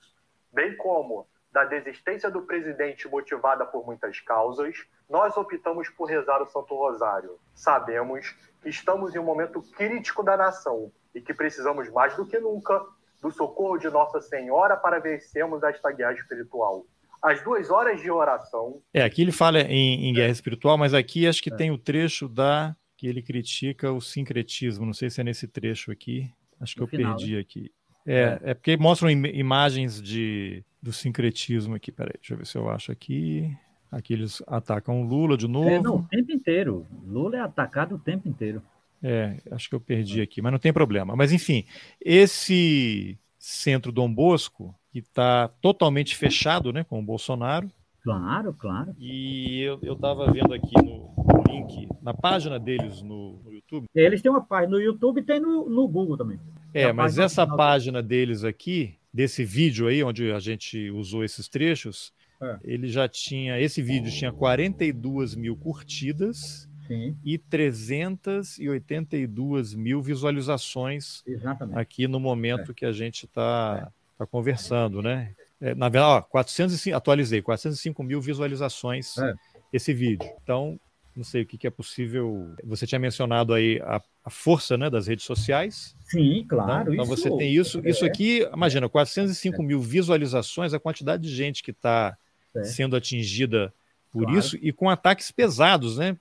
bem 0.53 0.75
como 0.77 1.27
da 1.53 1.63
desistência 1.65 2.31
do 2.31 2.41
presidente 2.41 3.07
motivada 3.07 3.63
por 3.63 3.85
muitas 3.85 4.19
causas, 4.19 4.75
nós 5.07 5.37
optamos 5.37 5.87
por 5.89 6.05
rezar 6.05 6.41
o 6.41 6.49
Santo 6.49 6.75
Rosário. 6.75 7.37
Sabemos 7.53 8.35
que 8.61 8.69
estamos 8.69 9.13
em 9.13 9.19
um 9.19 9.23
momento 9.23 9.61
crítico 9.61 10.23
da 10.23 10.35
nação 10.35 10.91
e 11.13 11.21
que 11.21 11.31
precisamos 11.31 11.91
mais 11.91 12.15
do 12.15 12.25
que 12.25 12.39
nunca 12.39 12.83
do 13.21 13.31
socorro 13.31 13.77
de 13.77 13.87
Nossa 13.89 14.19
Senhora 14.19 14.75
para 14.75 14.99
vencermos 14.99 15.61
esta 15.61 15.91
guerra 15.91 16.13
espiritual. 16.13 16.87
As 17.21 17.41
duas 17.43 17.69
horas 17.69 18.01
de 18.01 18.09
oração. 18.09 18.81
É, 18.91 19.03
aqui 19.03 19.21
ele 19.21 19.31
fala 19.31 19.61
em, 19.61 20.09
em 20.09 20.13
guerra 20.13 20.31
espiritual, 20.31 20.77
mas 20.77 20.93
aqui 20.93 21.27
acho 21.27 21.41
que 21.41 21.53
é. 21.53 21.55
tem 21.55 21.71
o 21.71 21.77
trecho 21.77 22.27
da 22.27 22.75
que 22.97 23.07
ele 23.07 23.21
critica 23.21 23.91
o 23.91 24.01
sincretismo. 24.01 24.85
Não 24.85 24.93
sei 24.93 25.09
se 25.09 25.21
é 25.21 25.23
nesse 25.23 25.47
trecho 25.47 25.91
aqui. 25.91 26.29
Acho 26.59 26.73
que 26.73 26.79
no 26.79 26.85
eu 26.85 26.89
final, 26.89 27.15
perdi 27.15 27.35
né? 27.35 27.41
aqui. 27.41 27.71
É, 28.05 28.13
é, 28.13 28.39
é 28.43 28.53
porque 28.53 28.75
mostram 28.75 29.09
im 29.09 29.25
imagens 29.27 30.01
de 30.01 30.65
do 30.83 30.91
sincretismo 30.91 31.75
aqui. 31.75 31.91
Peraí, 31.91 32.13
deixa 32.19 32.33
eu 32.33 32.37
ver 32.37 32.45
se 32.45 32.57
eu 32.57 32.69
acho 32.69 32.91
aqui. 32.91 33.55
Aqui 33.89 34.13
eles 34.13 34.43
atacam 34.45 35.03
Lula 35.03 35.37
de 35.37 35.47
novo. 35.47 35.69
É, 35.69 35.81
não, 35.81 35.97
o 35.97 36.03
tempo 36.03 36.31
inteiro. 36.31 36.85
Lula 37.07 37.37
é 37.37 37.39
atacado 37.39 37.95
o 37.95 37.99
tempo 37.99 38.27
inteiro. 38.27 38.61
É, 39.01 39.37
acho 39.51 39.69
que 39.69 39.75
eu 39.75 39.79
perdi 39.79 40.21
aqui, 40.21 40.41
mas 40.41 40.51
não 40.51 40.59
tem 40.59 40.73
problema. 40.73 41.15
Mas 41.15 41.31
enfim, 41.31 41.65
esse 42.01 43.17
centro 43.37 43.91
Dom 43.91 44.13
Bosco, 44.13 44.75
que 44.91 44.99
está 44.99 45.47
totalmente 45.61 46.15
fechado 46.15 46.73
né, 46.73 46.83
com 46.83 46.99
o 46.99 47.03
Bolsonaro. 47.03 47.69
Claro, 48.01 48.53
claro. 48.53 48.93
E 48.99 49.61
eu 49.81 49.93
estava 49.93 50.29
vendo 50.31 50.53
aqui 50.53 50.73
no, 50.83 51.13
no, 51.17 51.43
link, 51.47 51.87
na 52.01 52.13
página 52.13 52.59
deles 52.59 53.01
no, 53.01 53.39
no, 53.43 53.53
YouTube. 53.53 53.87
Eles 53.95 54.21
têm 54.21 54.29
uma 54.29 54.43
página 54.43 54.71
no 54.71 54.81
YouTube 54.81 55.21
e 55.21 55.23
tem 55.23 55.39
no, 55.39 55.69
no 55.69 55.87
Google 55.87 56.17
também. 56.17 56.39
É, 56.73 56.91
mas 56.91 57.17
essa 57.17 57.47
página 57.47 58.01
deles 58.01 58.43
aqui, 58.43 58.97
desse 59.13 59.45
vídeo 59.45 59.87
aí, 59.87 60.03
onde 60.03 60.31
a 60.31 60.39
gente 60.39 60.89
usou 60.89 61.23
esses 61.23 61.47
trechos, 61.47 62.11
é. 62.41 62.57
ele 62.63 62.87
já 62.87 63.07
tinha. 63.07 63.59
Esse 63.59 63.79
vídeo 63.81 64.11
tinha 64.11 64.31
42 64.31 65.35
mil 65.35 65.55
curtidas 65.55 66.67
Sim. 66.87 67.15
e 67.23 67.37
382 67.37 69.75
mil 69.75 70.01
visualizações 70.01 71.21
Exatamente. 71.25 71.77
aqui 71.77 72.07
no 72.07 72.19
momento 72.19 72.71
é. 72.71 72.73
que 72.73 72.85
a 72.85 72.91
gente 72.91 73.25
está 73.25 73.91
tá 74.17 74.25
conversando, 74.25 74.99
né? 75.01 75.33
É, 75.61 75.75
na 75.75 75.87
verdade, 75.87 76.17
ó, 76.17 76.21
405, 76.21 76.97
atualizei, 76.97 77.41
405 77.41 78.03
mil 78.03 78.19
visualizações 78.19 79.17
é. 79.17 79.33
esse 79.71 79.93
vídeo. 79.93 80.29
Então, 80.43 80.77
não 81.15 81.23
sei 81.23 81.43
o 81.43 81.45
que, 81.45 81.57
que 81.57 81.67
é 81.67 81.69
possível. 81.69 82.53
Você 82.63 82.87
tinha 82.87 82.99
mencionado 82.99 83.53
aí 83.53 83.79
a, 83.83 84.01
a, 84.23 84.29
força 84.29 84.77
né, 84.77 84.89
das 84.89 85.07
redes 85.07 85.25
sociais. 85.25 85.95
Sim, 86.05 86.45
claro. 86.47 86.93
Então, 86.93 86.93
então 86.93 87.05
você 87.05 87.29
tem 87.37 87.53
isso. 87.53 87.81
É. 87.83 87.89
Isso 87.89 88.05
aqui, 88.05 88.47
imagina, 88.53 88.89
405 88.89 89.61
é. 89.61 89.65
mil 89.65 89.79
visualizações, 89.79 90.73
a 90.73 90.79
quantidade 90.79 91.23
de 91.23 91.33
gente 91.33 91.61
que 91.61 91.71
está 91.71 92.17
é. 92.55 92.63
sendo 92.63 92.95
atingida 92.95 93.73
por 94.11 94.23
claro. 94.23 94.37
isso 94.37 94.57
e 94.61 94.71
com 94.71 94.89
ataques 94.89 95.31
pesados, 95.31 95.97
né? 95.97 96.15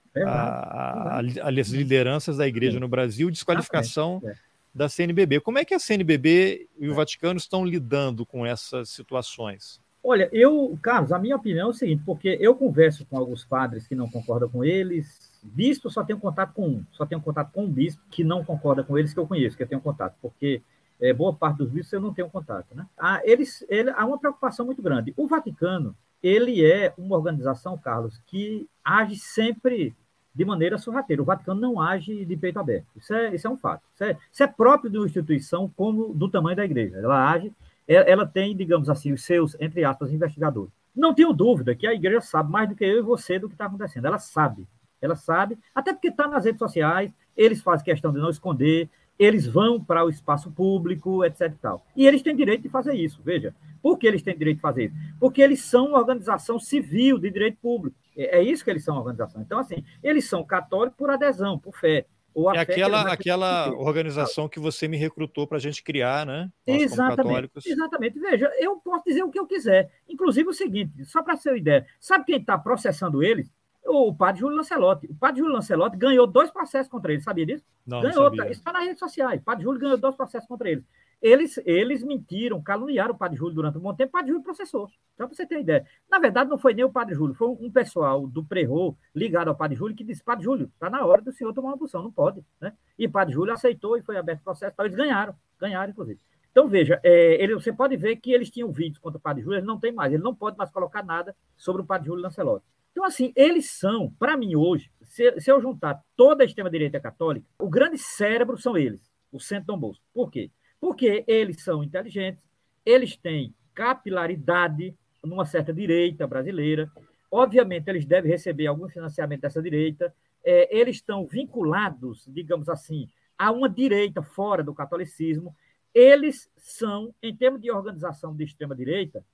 As 1.43 1.68
lideranças 1.68 2.38
da 2.38 2.49
igreja 2.49 2.80
no 2.80 2.88
Brasil, 2.88 3.30
desqualificação 3.30 4.22
é. 4.24 4.34
da 4.74 4.88
CNBB. 4.88 5.40
Como 5.40 5.59
é 5.59 5.64
que 5.64 5.74
a 5.74 5.78
CNBB 5.78 6.68
e 6.78 6.88
o 6.88 6.95
Vaticano 6.95 7.38
estão 7.38 7.64
lidando 7.64 8.24
com 8.24 8.47
essas 8.47 8.88
situações? 8.88 9.82
Olha, 10.05 10.28
eu, 10.32 10.76
Carlos, 10.82 11.12
a 11.12 11.18
minha 11.18 11.36
opinião 11.36 11.68
é 11.68 11.70
o 11.70 11.72
seguinte, 11.72 12.03
porque 12.05 12.36
eu 12.40 12.57
converso 12.57 13.07
com 13.07 13.16
alguns 13.16 13.44
padres 13.44 13.86
que 13.86 13.94
não 13.94 14.11
concordam 14.11 14.48
com 14.48 14.64
eles, 14.64 15.30
bispo 15.42 15.88
só 15.88 16.03
tenho 16.03 16.18
contato 16.18 16.53
com 16.53 16.66
um, 16.66 16.84
só 16.90 17.07
tenho 17.07 17.20
contato 17.20 17.53
com 17.53 17.64
um 17.64 17.70
bispo 17.70 18.03
que 18.11 18.24
não 18.24 18.44
concorda 18.44 18.82
com 18.82 18.98
eles, 18.98 19.14
que 19.14 19.20
eu 19.20 19.26
conheço, 19.26 19.57
que 19.57 19.62
eu 19.62 19.68
tenho 19.68 19.80
contato, 19.80 20.16
porque 20.20 20.61
é, 21.00 21.12
boa 21.12 21.32
parte 21.32 21.59
dos 21.59 21.70
bispos 21.70 21.92
eu 21.92 22.00
não 22.00 22.12
tenho 22.12 22.28
contato. 22.28 22.74
Né? 22.74 22.84
Ah, 22.98 23.20
eles, 23.24 23.64
ele, 23.68 23.90
há 23.90 24.05
uma 24.05 24.18
preocupação 24.18 24.66
muito 24.66 24.82
grande. 24.82 25.14
O 25.16 25.28
Vaticano, 25.28 25.96
ele 26.20 26.64
é 26.64 26.92
uma 26.98 27.16
organização, 27.16 27.78
Carlos, 27.78 28.20
que 28.26 28.68
age 28.84 29.16
sempre 29.16 29.94
de 30.34 30.44
maneira 30.44 30.78
sorrateira. 30.78 31.22
O 31.22 31.24
Vaticano 31.24 31.61
não 31.61 31.80
age 31.80 32.24
de 32.24 32.36
peito 32.36 32.59
aberto. 32.59 32.86
Isso 32.96 33.14
é, 33.14 33.34
isso 33.34 33.46
é 33.46 33.50
um 33.50 33.57
fato. 33.57 33.82
Isso 33.94 34.05
é, 34.05 34.16
isso 34.32 34.42
é 34.42 34.46
próprio 34.46 34.90
de 34.90 34.98
uma 34.98 35.07
instituição 35.07 35.70
como 35.76 36.14
do 36.14 36.28
tamanho 36.28 36.57
da 36.57 36.64
igreja. 36.64 36.96
Ela 36.96 37.30
age 37.30 37.53
ela 37.87 38.26
tem, 38.26 38.57
digamos 38.57 38.89
assim, 38.89 39.12
os 39.12 39.24
seus, 39.24 39.57
entre 39.61 39.85
aspas, 39.85 40.12
investigadores. 40.12 40.72
Não 40.95 41.14
tenho 41.14 41.33
dúvida 41.33 41.74
que 41.74 41.87
a 41.87 41.95
igreja 41.95 42.20
sabe 42.20 42.51
mais 42.51 42.68
do 42.68 42.74
que 42.74 42.85
eu 42.85 42.99
e 42.99 43.03
você 43.03 43.39
do 43.39 43.49
que 43.49 43.55
está 43.55 43.66
acontecendo. 43.66 44.07
Ela 44.07 44.18
sabe. 44.18 44.66
Ela 45.01 45.16
sabe, 45.16 45.59
até 45.74 45.93
porque 45.93 46.09
está 46.09 46.28
nas 46.28 46.45
redes 46.45 46.61
sociais, 46.61 47.12
eles 47.37 47.61
fazem 47.61 47.85
questão 47.85 48.12
de 48.12 48.20
não 48.20 48.30
esconder, 48.30 48.89
eles 49.18 49.47
vão 49.47 49.83
para 49.83 50.05
o 50.05 50.09
espaço 50.09 50.51
público, 50.53 51.24
etc. 51.24 51.41
E, 51.41 51.51
tal. 51.57 51.85
e 51.97 52.07
eles 52.07 52.22
têm 52.22 52.37
direito 52.37 52.62
de 52.62 52.68
fazer 52.68 52.95
isso. 52.95 53.20
Veja, 53.24 53.53
por 53.83 53.99
que 53.99 54.07
eles 54.07 54.22
têm 54.22 54.37
direito 54.37 54.59
de 54.59 54.62
fazer 54.62 54.85
isso? 54.85 54.95
Porque 55.18 55.43
eles 55.43 55.61
são 55.61 55.89
uma 55.89 55.99
organização 55.99 56.59
civil 56.59 57.18
de 57.18 57.30
direito 57.30 57.59
público. 57.61 57.97
É, 58.16 58.39
é 58.39 58.43
isso 58.43 58.62
que 58.62 58.70
eles 58.70 58.85
são, 58.85 58.95
uma 58.95 59.01
organização. 59.01 59.43
Então, 59.43 59.59
assim, 59.59 59.85
eles 60.03 60.28
são 60.28 60.45
católicos 60.45 60.97
por 60.97 61.11
adesão, 61.11 61.59
por 61.59 61.76
fé 61.76 62.07
é 62.55 62.59
aquela, 62.59 63.12
aquela 63.12 63.70
organização 63.72 64.49
que 64.49 64.61
você 64.61 64.89
me 64.89 64.97
recrutou 64.97 65.47
para 65.47 65.59
a 65.59 65.61
gente 65.61 65.83
criar, 65.83 66.26
né? 66.26 66.51
Nós, 66.66 66.83
exatamente. 66.83 67.51
Exatamente. 67.66 68.18
Veja, 68.18 68.51
eu 68.59 68.76
posso 68.76 69.05
dizer 69.05 69.22
o 69.22 69.30
que 69.30 69.39
eu 69.39 69.47
quiser. 69.47 69.91
Inclusive 70.09 70.49
o 70.49 70.53
seguinte, 70.53 71.05
só 71.05 71.22
para 71.22 71.37
ter 71.37 71.51
uma 71.51 71.59
ideia, 71.59 71.87
sabe 72.01 72.24
quem 72.24 72.39
está 72.39 72.57
processando 72.57 73.22
eles? 73.22 73.51
O 73.85 74.14
padre 74.14 74.41
Júlio 74.41 74.57
Lancelotti. 74.57 75.07
O 75.07 75.14
padre 75.14 75.41
Júlio 75.41 75.55
Lancelotti 75.55 75.97
ganhou 75.97 76.26
dois 76.26 76.51
processos 76.51 76.91
contra 76.91 77.12
ele, 77.12 77.20
sabia 77.20 77.45
disso? 77.45 77.64
Não, 77.87 78.01
ganhou, 78.01 78.30
não 78.30 78.37
sabia. 78.37 78.51
Isso 78.51 78.61
está 78.61 78.72
nas 78.72 78.85
redes 78.85 78.99
sociais. 78.99 79.41
O 79.41 79.45
padre 79.45 79.64
Júlio 79.64 79.80
ganhou 79.80 79.99
dois 79.99 80.14
processos 80.14 80.49
contra 80.49 80.70
ele. 80.70 80.85
Eles, 81.22 81.56
eles 81.64 82.02
mentiram, 82.02 82.60
caluniaram 82.60 83.14
o 83.14 83.16
Padre 83.16 83.38
Júlio 83.38 83.54
durante 83.54 83.78
um 83.78 83.80
bom 83.80 83.94
tempo, 83.94 84.08
o 84.08 84.12
Padre 84.12 84.30
Júlio 84.32 84.42
processou. 84.42 84.88
Só 84.88 85.26
para 85.26 85.28
você 85.28 85.46
ter 85.46 85.60
ideia. 85.60 85.86
Na 86.10 86.18
verdade, 86.18 86.50
não 86.50 86.58
foi 86.58 86.74
nem 86.74 86.84
o 86.84 86.90
Padre 86.90 87.14
Júlio, 87.14 87.32
foi 87.34 87.48
um 87.48 87.70
pessoal 87.70 88.26
do 88.26 88.44
Prerro 88.44 88.98
ligado 89.14 89.46
ao 89.46 89.54
Padre 89.54 89.76
Júlio 89.76 89.94
que 89.94 90.02
disse: 90.02 90.22
Padre 90.22 90.44
Júlio, 90.44 90.70
está 90.74 90.90
na 90.90 91.06
hora 91.06 91.22
do 91.22 91.30
senhor 91.30 91.52
tomar 91.52 91.68
uma 91.68 91.78
posição, 91.78 92.02
não 92.02 92.10
pode. 92.10 92.44
Né? 92.60 92.72
E 92.98 93.06
o 93.06 93.10
Padre 93.10 93.34
Júlio 93.34 93.54
aceitou 93.54 93.96
e 93.96 94.02
foi 94.02 94.16
aberto 94.16 94.40
o 94.40 94.44
processo. 94.44 94.72
Então, 94.72 94.84
eles 94.84 94.96
ganharam, 94.96 95.34
ganharam, 95.60 95.90
inclusive. 95.90 96.18
Então, 96.50 96.68
veja, 96.68 97.00
é, 97.04 97.42
ele, 97.42 97.54
você 97.54 97.72
pode 97.72 97.96
ver 97.96 98.16
que 98.16 98.32
eles 98.32 98.50
tinham 98.50 98.70
vídeos 98.72 98.98
contra 98.98 99.16
o 99.16 99.22
Padre 99.22 99.42
Júlio, 99.42 99.58
ele 99.58 99.66
não 99.66 99.78
tem 99.78 99.92
mais, 99.92 100.12
ele 100.12 100.22
não 100.22 100.34
pode 100.34 100.58
mais 100.58 100.70
colocar 100.70 101.02
nada 101.04 101.34
sobre 101.56 101.82
o 101.82 101.86
Padre 101.86 102.08
Júlio 102.08 102.22
Lancelotti. 102.22 102.66
Então, 102.90 103.04
assim, 103.04 103.32
eles 103.34 103.70
são, 103.70 104.12
para 104.18 104.36
mim 104.36 104.54
hoje, 104.54 104.90
se, 105.02 105.40
se 105.40 105.50
eu 105.50 105.60
juntar 105.62 106.02
toda 106.14 106.42
a 106.42 106.46
extrema-direita 106.46 107.00
católica, 107.00 107.46
o 107.58 107.70
grande 107.70 107.96
cérebro 107.96 108.58
são 108.58 108.76
eles, 108.76 109.00
o 109.30 109.40
Centro 109.40 109.68
Dom 109.68 109.78
Bosco. 109.78 110.04
Por 110.12 110.30
quê? 110.30 110.50
Porque 110.83 111.22
eles 111.28 111.62
são 111.62 111.85
inteligentes, 111.85 112.45
eles 112.85 113.16
têm 113.16 113.55
capilaridade 113.72 114.93
numa 115.22 115.47
certa 115.47 115.72
direita 115.72 116.26
brasileira. 116.26 116.91
Obviamente, 117.30 117.87
eles 117.87 118.05
devem 118.05 118.33
receber 118.33 118.66
algum 118.66 118.89
financiamento 118.89 119.43
dessa 119.43 119.62
direita. 119.62 120.12
É, 120.45 120.76
eles 120.76 120.97
estão 120.97 121.24
vinculados, 121.24 122.26
digamos 122.26 122.68
assim, 122.68 123.09
a 123.39 123.53
uma 123.53 123.68
direita 123.68 124.22
fora 124.22 124.64
do 124.64 124.74
catolicismo. 124.74 125.55
Eles 125.95 126.51
são, 126.57 127.14
em 127.22 127.33
termos 127.33 127.61
de 127.61 127.70
organização 127.70 128.35
de 128.35 128.43
extrema-direita, 128.43 129.24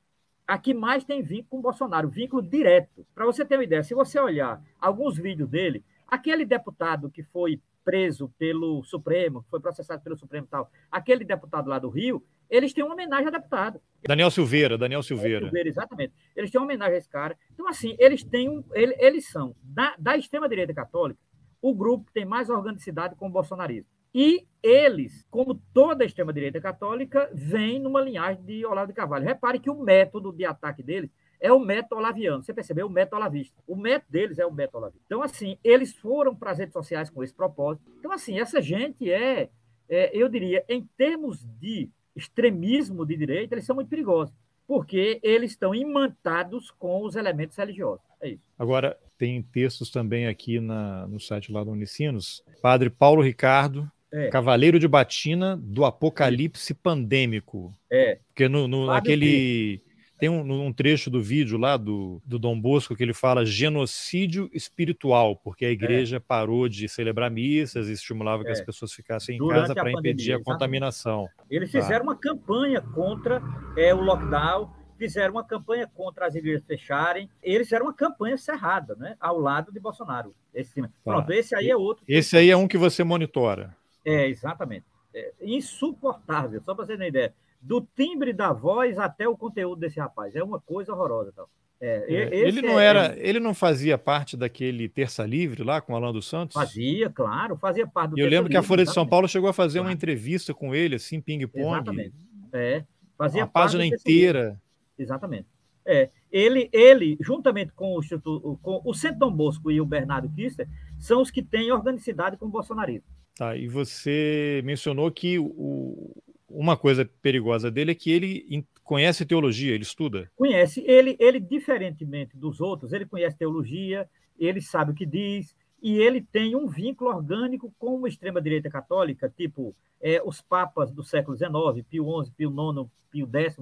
a 0.47 0.59
que 0.59 0.75
mais 0.75 1.03
tem 1.03 1.23
vínculo 1.23 1.49
com 1.49 1.63
Bolsonaro, 1.63 2.11
vínculo 2.11 2.43
direto. 2.43 3.07
Para 3.15 3.25
você 3.25 3.43
ter 3.43 3.57
uma 3.57 3.65
ideia, 3.65 3.83
se 3.83 3.95
você 3.95 4.21
olhar 4.21 4.63
alguns 4.79 5.17
vídeos 5.17 5.49
dele, 5.49 5.83
aquele 6.07 6.45
deputado 6.45 7.11
que 7.11 7.23
foi 7.23 7.59
preso 7.89 8.29
pelo 8.37 8.83
Supremo, 8.83 9.47
foi 9.51 9.61
processado 9.61 10.03
pelo 10.03 10.15
Supremo 10.15 10.47
e 10.47 10.51
tal, 10.51 10.71
aquele 10.91 11.25
deputado 11.25 11.71
lá 11.71 11.79
do 11.79 11.89
Rio, 11.89 12.23
eles 12.51 12.75
têm 12.75 12.85
uma 12.85 12.93
homenagem 12.93 13.25
ao 13.25 13.33
deputado. 13.33 13.81
Daniel 14.07 14.31
Silveira, 14.31 14.77
Daniel 14.77 15.03
Silveira. 15.03 15.47
Silveira 15.47 15.69
exatamente. 15.71 16.13
Eles 16.37 16.51
têm 16.51 16.61
uma 16.61 16.67
homenagem 16.67 16.97
a 16.97 16.99
esse 16.99 17.09
cara. 17.09 17.35
Então, 17.51 17.67
assim, 17.67 17.97
eles 17.99 18.23
têm 18.23 18.51
um. 18.51 18.63
Eles 18.75 19.31
são, 19.31 19.57
da, 19.63 19.95
da 19.99 20.19
extrema-direita 20.19 20.75
católica, 20.75 21.19
o 21.63 21.75
grupo 21.75 22.05
que 22.05 22.13
tem 22.13 22.27
mais 22.27 22.51
organicidade 22.51 23.17
com 23.17 23.27
o 23.27 23.31
bolsonarismo. 23.31 23.89
E 24.15 24.47
eles, 24.63 25.27
como 25.31 25.55
toda 25.73 26.05
a 26.05 26.07
extrema-direita 26.07 26.61
católica, 26.61 27.31
vêm 27.33 27.79
numa 27.79 28.03
linhagem 28.03 28.45
de 28.45 28.67
Olavo 28.67 28.89
de 28.89 28.95
Carvalho. 28.95 29.25
Repare 29.25 29.59
que 29.59 29.71
o 29.71 29.83
método 29.83 30.31
de 30.31 30.45
ataque 30.45 30.83
deles 30.83 31.11
é 31.41 31.53
o 31.53 31.59
método 31.59 31.97
olaviano. 31.97 32.43
Você 32.43 32.53
percebeu? 32.53 32.87
O 32.87 32.91
método 32.91 33.17
olavista. 33.17 33.63
O 33.67 33.77
método 33.77 34.11
deles 34.11 34.39
é 34.39 34.47
o 34.47 34.53
método 34.53 34.79
olavista. 34.79 35.03
Então, 35.07 35.23
assim, 35.23 35.59
eles 35.63 35.95
foram 35.95 36.35
para 36.35 36.51
as 36.51 36.59
redes 36.59 36.73
sociais 36.73 37.11
com 37.11 37.23
esse 37.23 37.35
propósito. 37.35 37.91
Então, 37.99 38.13
assim, 38.13 38.39
essa 38.39 38.61
gente 38.61 39.11
é, 39.11 39.49
é, 39.89 40.11
eu 40.17 40.29
diria, 40.29 40.65
em 40.69 40.89
termos 40.97 41.45
de 41.61 41.89
extremismo 42.15 43.07
de 43.07 43.17
direita, 43.17 43.55
eles 43.55 43.65
são 43.65 43.77
muito 43.77 43.89
perigosos, 43.89 44.35
porque 44.67 45.21
eles 45.23 45.53
estão 45.53 45.75
imantados 45.75 46.71
com 46.71 47.05
os 47.05 47.15
elementos 47.15 47.57
religiosos. 47.57 48.05
É 48.21 48.31
isso. 48.31 48.43
Agora, 48.59 48.99
tem 49.17 49.41
textos 49.43 49.91
também 49.91 50.27
aqui 50.27 50.61
na, 50.61 51.07
no 51.07 51.21
site 51.21 51.53
lá 51.53 51.63
do 51.63 51.71
Unicinos. 51.71 52.43
Padre 52.61 52.91
Paulo 52.91 53.23
Ricardo, 53.23 53.91
é. 54.13 54.29
Cavaleiro 54.29 54.79
de 54.79 54.89
Batina 54.89 55.57
do 55.57 55.85
Apocalipse 55.85 56.75
Pandêmico. 56.75 57.75
É. 57.91 58.19
Porque 58.29 58.49
no, 58.49 58.67
no 58.67 58.87
naquele 58.87 59.83
tem 60.19 60.29
um, 60.29 60.67
um, 60.67 60.73
trecho 60.73 61.09
do 61.09 61.23
vídeo 61.23 61.57
lá 61.57 61.77
do, 61.77 62.21
do 62.27 62.39
Dom 62.39 62.61
Bosco 62.61 62.97
que 62.97 63.03
ele 63.03 63.15
fala 63.15 63.47
genocídio 63.47 64.51
espiritual, 64.53 65.37
porque 65.37 65.65
a 65.65 65.71
igreja 65.71 66.17
é. 66.17 66.21
parou 66.21 66.69
de 66.69 66.89
celebrar 66.89 67.31
missas 67.31 67.89
e 67.89 67.93
estimulava 67.93 68.43
que 68.43 68.49
é. 68.49 68.53
as 68.53 68.61
pessoas 68.61 68.93
ficassem 68.93 69.37
em 69.37 69.39
Durante 69.39 69.69
casa 69.69 69.75
para 69.77 69.93
impedir 69.93 70.33
a 70.33 70.43
contaminação. 70.43 71.29
Eles 71.49 71.71
tá. 71.71 71.81
fizeram 71.81 72.05
uma 72.05 72.17
campanha 72.17 72.81
contra 72.81 73.41
é, 73.77 73.95
o 73.95 74.01
lockdown, 74.01 74.71
fizeram 74.99 75.35
uma 75.35 75.45
campanha 75.45 75.87
contra 75.87 76.27
as 76.27 76.35
igrejas 76.35 76.65
fecharem. 76.67 77.31
Eles 77.41 77.69
fizeram 77.69 77.87
uma 77.87 77.95
campanha 77.95 78.37
cerrada, 78.37 78.97
né, 78.97 79.17
ao 79.21 79.39
lado 79.39 79.71
de 79.71 79.79
Bolsonaro. 79.79 80.35
Esse, 80.53 80.83
tá. 80.83 80.91
Pronto, 81.05 81.33
esse 81.33 81.55
aí 81.55 81.71
é 81.71 81.77
outro. 81.77 82.05
Esse 82.09 82.37
aí 82.37 82.51
é 82.51 82.57
um 82.57 82.67
que 82.67 82.77
você 82.77 83.05
monitora. 83.05 83.77
É, 84.05 84.27
exatamente. 84.27 84.85
É 85.15 85.33
insuportável, 85.41 86.61
só 86.61 86.75
para 86.75 86.85
você 86.85 86.97
ter 86.97 87.03
uma 87.03 87.09
ideia 87.09 87.33
do 87.61 87.87
timbre 87.97 88.33
da 88.33 88.53
voz 88.53 88.99
até 88.99 89.29
o 89.29 89.37
conteúdo 89.37 89.81
desse 89.81 89.99
rapaz. 89.99 90.35
É 90.35 90.43
uma 90.43 90.61
coisa 90.61 90.93
horrorosa. 90.93 91.33
Tal. 91.33 91.49
É, 91.81 92.13
é, 92.13 92.37
ele 92.37 92.61
não 92.61 92.79
é, 92.79 92.87
era, 92.87 93.15
é 93.15 93.29
ele 93.29 93.39
não 93.39 93.55
fazia 93.55 93.97
parte 93.97 94.37
daquele 94.37 94.89
Terça 94.89 95.25
Livre 95.25 95.63
lá 95.63 95.81
com 95.81 95.93
o 95.93 95.97
Alan 95.97 96.13
dos 96.13 96.27
Santos? 96.27 96.55
Fazia, 96.55 97.09
claro, 97.09 97.57
fazia 97.57 97.87
parte 97.87 98.11
do 98.11 98.19
Eu 98.19 98.29
lembro 98.29 98.51
que 98.51 98.57
a 98.57 98.63
Folha 98.63 98.85
de 98.85 98.93
São 98.93 99.07
Paulo 99.07 99.29
chegou 99.29 99.49
a 99.49 99.53
fazer 99.53 99.79
claro. 99.79 99.89
uma 99.89 99.95
entrevista 99.95 100.53
com 100.53 100.75
ele, 100.75 100.97
assim, 100.97 101.21
ping-pong. 101.21 101.69
Exatamente. 101.69 102.15
É, 102.53 102.85
fazia 103.17 103.45
a 103.45 103.47
página 103.47 103.87
inteira. 103.87 104.61
Exatamente. 104.99 105.47
É, 105.87 106.11
ele, 106.33 106.69
ele, 106.73 107.17
juntamente 107.21 107.73
com 107.73 107.95
o 107.95 108.01
Instituto, 108.01 108.59
com 108.61 108.83
o 108.85 108.93
Centro 108.93 109.21
Dom 109.21 109.33
Bosco 109.33 109.71
e 109.71 109.81
o 109.81 109.87
Bernardo 109.87 110.29
Kister, 110.29 110.69
são 110.99 111.23
os 111.23 111.31
que 111.31 111.43
têm 111.43 111.71
organicidade 111.71 112.37
com 112.37 112.47
o 112.47 112.51
bolsonarismo. 112.51 113.07
Tá, 113.37 113.57
e 113.57 113.69
você 113.69 114.61
mencionou 114.65 115.13
que 115.13 115.39
o, 115.39 116.13
uma 116.49 116.77
coisa 116.77 117.09
perigosa 117.21 117.71
dele 117.71 117.93
é 117.93 117.95
que 117.95 118.11
ele 118.11 118.65
conhece 118.83 119.27
teologia, 119.27 119.75
ele 119.75 119.83
estuda. 119.83 120.31
Conhece. 120.35 120.83
Ele, 120.87 121.17
ele 121.19 121.39
diferentemente 121.39 122.37
dos 122.37 122.61
outros, 122.61 122.93
ele 122.93 123.05
conhece 123.05 123.37
teologia, 123.37 124.09
ele 124.39 124.61
sabe 124.61 124.93
o 124.93 124.95
que 124.95 125.05
diz, 125.05 125.55
e 125.83 125.99
ele 125.99 126.21
tem 126.21 126.57
um 126.57 126.67
vínculo 126.67 127.11
orgânico 127.11 127.73
com 127.79 127.97
uma 127.97 128.09
extrema-direita 128.09 128.71
católica, 128.71 129.29
tipo 129.29 129.75
é, 130.01 130.23
os 130.25 130.41
papas 130.41 130.91
do 130.91 131.05
século 131.05 131.37
XIX, 131.37 131.87
Pio 131.89 132.25
XI, 132.25 132.33
Pio 132.37 132.51
IX, 132.51 132.91
Pio 133.11 133.29
X, 133.33 133.57